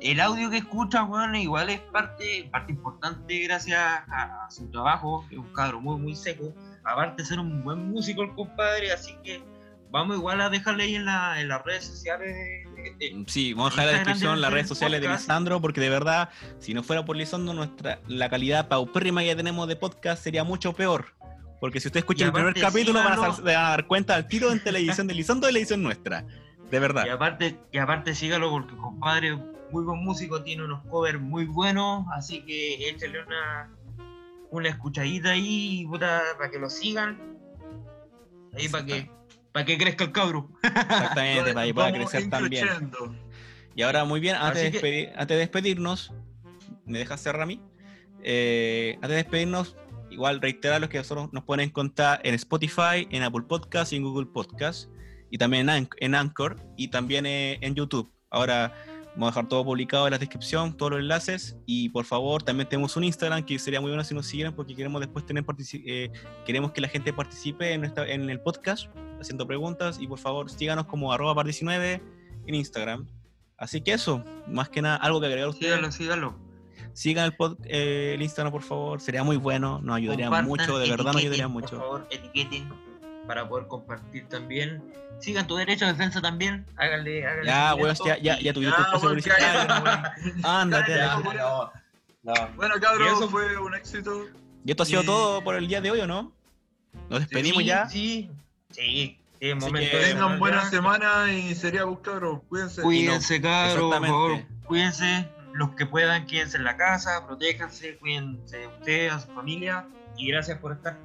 el 0.02 0.20
audio 0.20 0.50
que 0.50 0.58
escucha, 0.58 1.06
weón, 1.06 1.36
igual 1.38 1.70
es 1.70 1.80
parte, 1.80 2.50
parte 2.52 2.74
importante 2.74 3.40
gracias 3.44 3.80
a, 3.80 4.46
a 4.46 4.52
su 4.52 4.68
trabajo, 4.70 5.26
es 5.32 5.38
un 5.38 5.54
cabro 5.54 5.80
muy, 5.80 5.98
muy 5.98 6.14
seco. 6.16 6.54
Aparte 6.88 7.22
de 7.22 7.28
ser 7.28 7.40
un 7.40 7.64
buen 7.64 7.90
músico 7.92 8.24
el 8.24 8.34
compadre, 8.34 8.92
así 8.92 9.16
que 9.24 9.42
vamos 9.92 10.18
igual 10.18 10.42
a 10.42 10.50
dejarle 10.50 10.84
ahí 10.84 10.96
en, 10.96 11.06
la, 11.06 11.40
en 11.42 11.48
las 11.50 11.64
redes 11.64 11.86
sociales 11.86 12.34
de- 12.34 12.82
de- 12.82 12.96
de- 13.16 13.24
Sí, 13.28 13.54
vamos 13.54 13.78
a 13.78 13.82
dejar 13.82 13.88
en 13.88 13.92
la 13.92 13.98
descripción 14.00 14.32
del- 14.34 14.42
las 14.42 14.54
redes 14.54 14.68
sociales 14.68 15.02
de. 15.02 15.08
Lisandro, 15.10 15.62
porque 15.62 15.82
de 15.82 15.90
verdad, 15.90 16.30
si 16.60 16.74
no 16.74 16.84
fuera 16.84 17.04
por 17.06 17.16
Lisandro, 17.16 17.54
nuestra, 17.54 18.00
la 18.08 18.30
calidad 18.30 18.68
paupérrima 18.68 19.22
que 19.24 19.36
tenemos 19.36 19.68
de 19.68 19.76
podcast 19.76 20.24
sería 20.24 20.44
mucho 20.44 20.74
peor. 20.74 21.14
Porque 21.60 21.80
si 21.80 21.88
usted 21.88 22.02
escucha 22.02 22.24
Y 22.24 22.28
el 22.28 22.34
primer 22.34 22.54
capítulo, 22.54 23.00
van 23.04 23.14
a, 23.14 23.22
dar- 23.22 23.36
se 23.36 23.42
van 23.42 23.56
a 23.56 23.70
dar 23.70 23.88
cuenta 23.88 24.14
al 24.16 24.28
tiro 24.28 24.52
entre 24.52 24.72
la 24.72 24.78
edición 24.78 25.08
de 25.08 25.16
Lisandro 25.16 25.50
y 25.50 25.54
la 25.54 25.60
edición 25.60 25.82
nuestra. 25.82 26.24
De 26.70 26.80
verdad. 26.80 27.06
Y 27.06 27.10
aparte, 27.10 27.58
y 27.72 27.78
aparte 27.80 28.14
sígalo 28.14 28.50
porque 28.52 28.76
compadre, 28.76 29.36
muy 29.72 29.84
buen 29.84 30.04
músico, 30.04 30.44
tiene 30.44 30.64
unos 30.66 30.84
covers 30.86 31.20
muy 31.20 31.46
buenos, 31.46 32.06
así 32.14 32.42
que 32.44 32.90
échale 32.90 33.24
una, 33.24 33.70
una 34.52 34.70
escuchadita 34.70 35.32
ahí, 35.32 35.86
puta, 35.88 36.22
para 36.38 36.50
que 36.50 36.60
lo 36.60 36.70
sigan. 36.70 37.38
Ahí 38.54 38.68
para 38.70 38.86
que, 38.86 39.12
para 39.52 39.66
que 39.66 39.78
crezca 39.78 40.04
el 40.06 40.12
cabro. 40.12 40.50
Exactamente, 40.64 41.54
para 41.54 41.66
que 41.66 41.74
pueda 41.74 41.92
crecer 41.92 42.30
también. 42.30 42.68
Y 43.76 43.82
ahora, 43.84 44.06
muy 44.06 44.20
bien, 44.20 44.36
antes 44.36 44.64
de, 44.64 44.72
que- 44.72 44.78
despedir- 44.82 45.12
antes 45.16 45.36
de 45.36 45.40
despedirnos, 45.40 46.14
¿me 46.86 46.98
dejas 47.00 47.22
cerrar 47.22 47.44
a 47.44 47.46
mí? 47.46 47.62
Eh, 48.24 48.94
antes 48.96 49.10
de 49.12 49.16
despedirnos, 49.18 49.76
igual 50.10 50.42
reiterar 50.42 50.82
los 50.82 50.90
que 50.90 50.98
nosotros 50.98 51.32
nos 51.34 51.44
pueden 51.44 51.68
encontrar 51.70 52.20
en 52.24 52.34
Spotify, 52.34 53.08
en 53.12 53.22
Apple 53.24 53.44
Podcast 53.48 53.94
y 53.94 53.98
en 53.98 54.04
Google 54.04 54.26
Podcast, 54.28 54.90
y 55.30 55.38
también 55.38 55.70
en, 55.70 55.86
Anch- 55.86 55.96
en 56.00 56.16
Anchor 56.16 56.56
y 56.76 56.88
también 56.88 57.26
eh, 57.26 57.60
en 57.62 57.76
YouTube. 57.76 58.12
Ahora 58.30 58.74
vamos 59.18 59.30
a 59.30 59.32
dejar 59.32 59.48
todo 59.50 59.66
publicado 59.66 60.08
en 60.08 60.12
la 60.12 60.18
descripción, 60.18 60.78
todos 60.78 60.92
los 60.94 61.00
enlaces, 61.02 61.58
y 61.66 61.90
por 61.90 62.06
favor, 62.06 62.44
también 62.44 62.70
tenemos 62.70 62.96
un 62.96 63.04
Instagram 63.04 63.44
que 63.44 63.58
sería 63.60 63.82
muy 63.82 63.90
bueno 63.90 64.04
si 64.04 64.14
nos 64.14 64.26
siguieran 64.28 64.54
porque 64.56 64.76
queremos 64.76 65.02
después 65.02 65.26
tener 65.26 65.44
eh, 65.74 66.10
queremos 66.46 66.72
que 66.72 66.82
la 66.82 66.88
gente 66.88 67.12
participe 67.12 67.74
en, 67.74 67.82
nuestra- 67.82 68.08
en 68.10 68.30
el 68.30 68.40
podcast 68.40 68.88
haciendo 69.20 69.46
preguntas, 69.48 69.98
y 70.00 70.08
por 70.08 70.20
favor, 70.20 70.50
síganos 70.50 70.86
como 70.86 71.12
arroba 71.12 71.34
par19 71.44 72.02
en 72.46 72.56
Instagram. 72.56 73.08
Así 73.58 73.82
que 73.82 73.94
eso, 73.94 74.24
más 74.48 74.70
que 74.70 74.82
nada, 74.84 74.98
algo 74.98 75.20
que 75.20 75.26
agregar 75.26 75.50
ustedes. 75.50 75.74
Sígalo, 75.74 75.92
sígalo. 75.92 76.36
Sigan 76.94 77.26
el, 77.26 77.36
pod- 77.36 77.58
eh, 77.66 78.14
el 78.14 78.22
Instagram, 78.22 78.52
por 78.52 78.62
favor. 78.62 79.02
Sería 79.02 79.24
muy 79.24 79.38
bueno. 79.38 79.80
Nos 79.84 79.98
ayudaría 79.98 80.28
Compartan, 80.28 80.48
mucho, 80.48 80.78
de 80.80 80.90
verdad 80.90 81.06
nos 81.14 81.16
ayudaría 81.18 81.48
mucho. 81.48 81.70
Por 81.72 81.80
favor, 81.80 82.08
etiqueten 82.12 82.70
para 83.26 83.50
poder 83.50 83.68
compartir 83.68 84.28
también. 84.28 84.84
Sigan 85.20 85.48
tu 85.48 85.56
derecho 85.56 85.86
a 85.86 85.90
defensa 85.90 86.22
también. 86.22 86.66
Háganle, 86.76 87.26
háganle. 87.26 87.46
Ya, 87.48 87.76
weón, 87.76 87.96
ya, 88.06 88.18
ya, 88.20 88.40
ya 88.40 88.54
tu 88.54 88.62
Ya, 88.62 88.70
weón, 88.70 89.02
publicitario. 89.02 89.74
Ándate. 90.44 90.96
No, 91.00 91.72
no. 92.24 92.48
Bueno, 92.56 92.76
cabrón, 92.82 93.08
eso- 93.08 93.30
fue 93.30 93.58
un 93.58 93.74
éxito. 93.76 94.26
Y 94.66 94.72
esto 94.72 94.84
ha 94.84 94.86
sido 94.86 95.04
Y- 95.04 95.06
todo 95.06 95.44
por 95.44 95.56
el 95.56 95.68
día 95.68 95.82
de 95.82 95.92
hoy, 95.92 96.02
¿o 96.02 96.08
no? 96.08 96.32
Nos 97.10 97.20
despedimos 97.22 97.60
Sí, 97.60 97.66
ya. 97.66 97.88
Sí, 97.90 98.30
sí. 98.72 99.20
Sí, 99.40 99.54
momento 99.54 99.72
que 99.92 99.98
de 99.98 100.04
Tengan 100.06 100.24
cerrar 100.24 100.40
buena 100.40 100.64
ya. 100.64 100.70
semana 100.70 101.32
y 101.34 101.54
sería 101.56 101.84
buscaros. 101.84 102.40
Cuídense. 102.50 102.82
Cuídense, 102.82 103.40
cabros, 103.42 103.96
por 103.96 104.08
favor. 104.08 104.42
Cuídense. 104.66 105.30
Los 105.54 105.70
que 105.72 105.86
puedan, 105.86 106.26
quédense 106.28 106.58
en 106.58 106.64
la 106.64 106.76
casa, 106.76 107.26
protéjanse, 107.26 107.98
cuídense 107.98 108.58
de 108.58 108.68
ustedes, 108.68 109.14
a 109.14 109.20
su 109.20 109.28
familia. 109.34 109.86
Y 110.18 110.28
gracias 110.32 110.58
por 110.60 110.74
estar. 110.74 110.98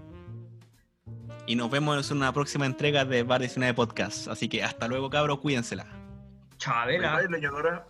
Y 1.46 1.56
nos 1.56 1.70
vemos 1.70 2.10
en 2.10 2.18
una 2.18 2.32
próxima 2.32 2.66
entrega 2.66 3.04
de 3.04 3.22
Bar 3.22 3.40
19 3.40 3.74
Podcast. 3.74 4.28
Así 4.28 4.48
que 4.48 4.62
hasta 4.62 4.88
luego, 4.88 5.10
cabros. 5.10 5.40
Cuídensela. 5.40 5.86
Chabela. 6.58 7.16
Bye, 7.16 7.26
bye, 7.26 7.36
leñadora. 7.38 7.86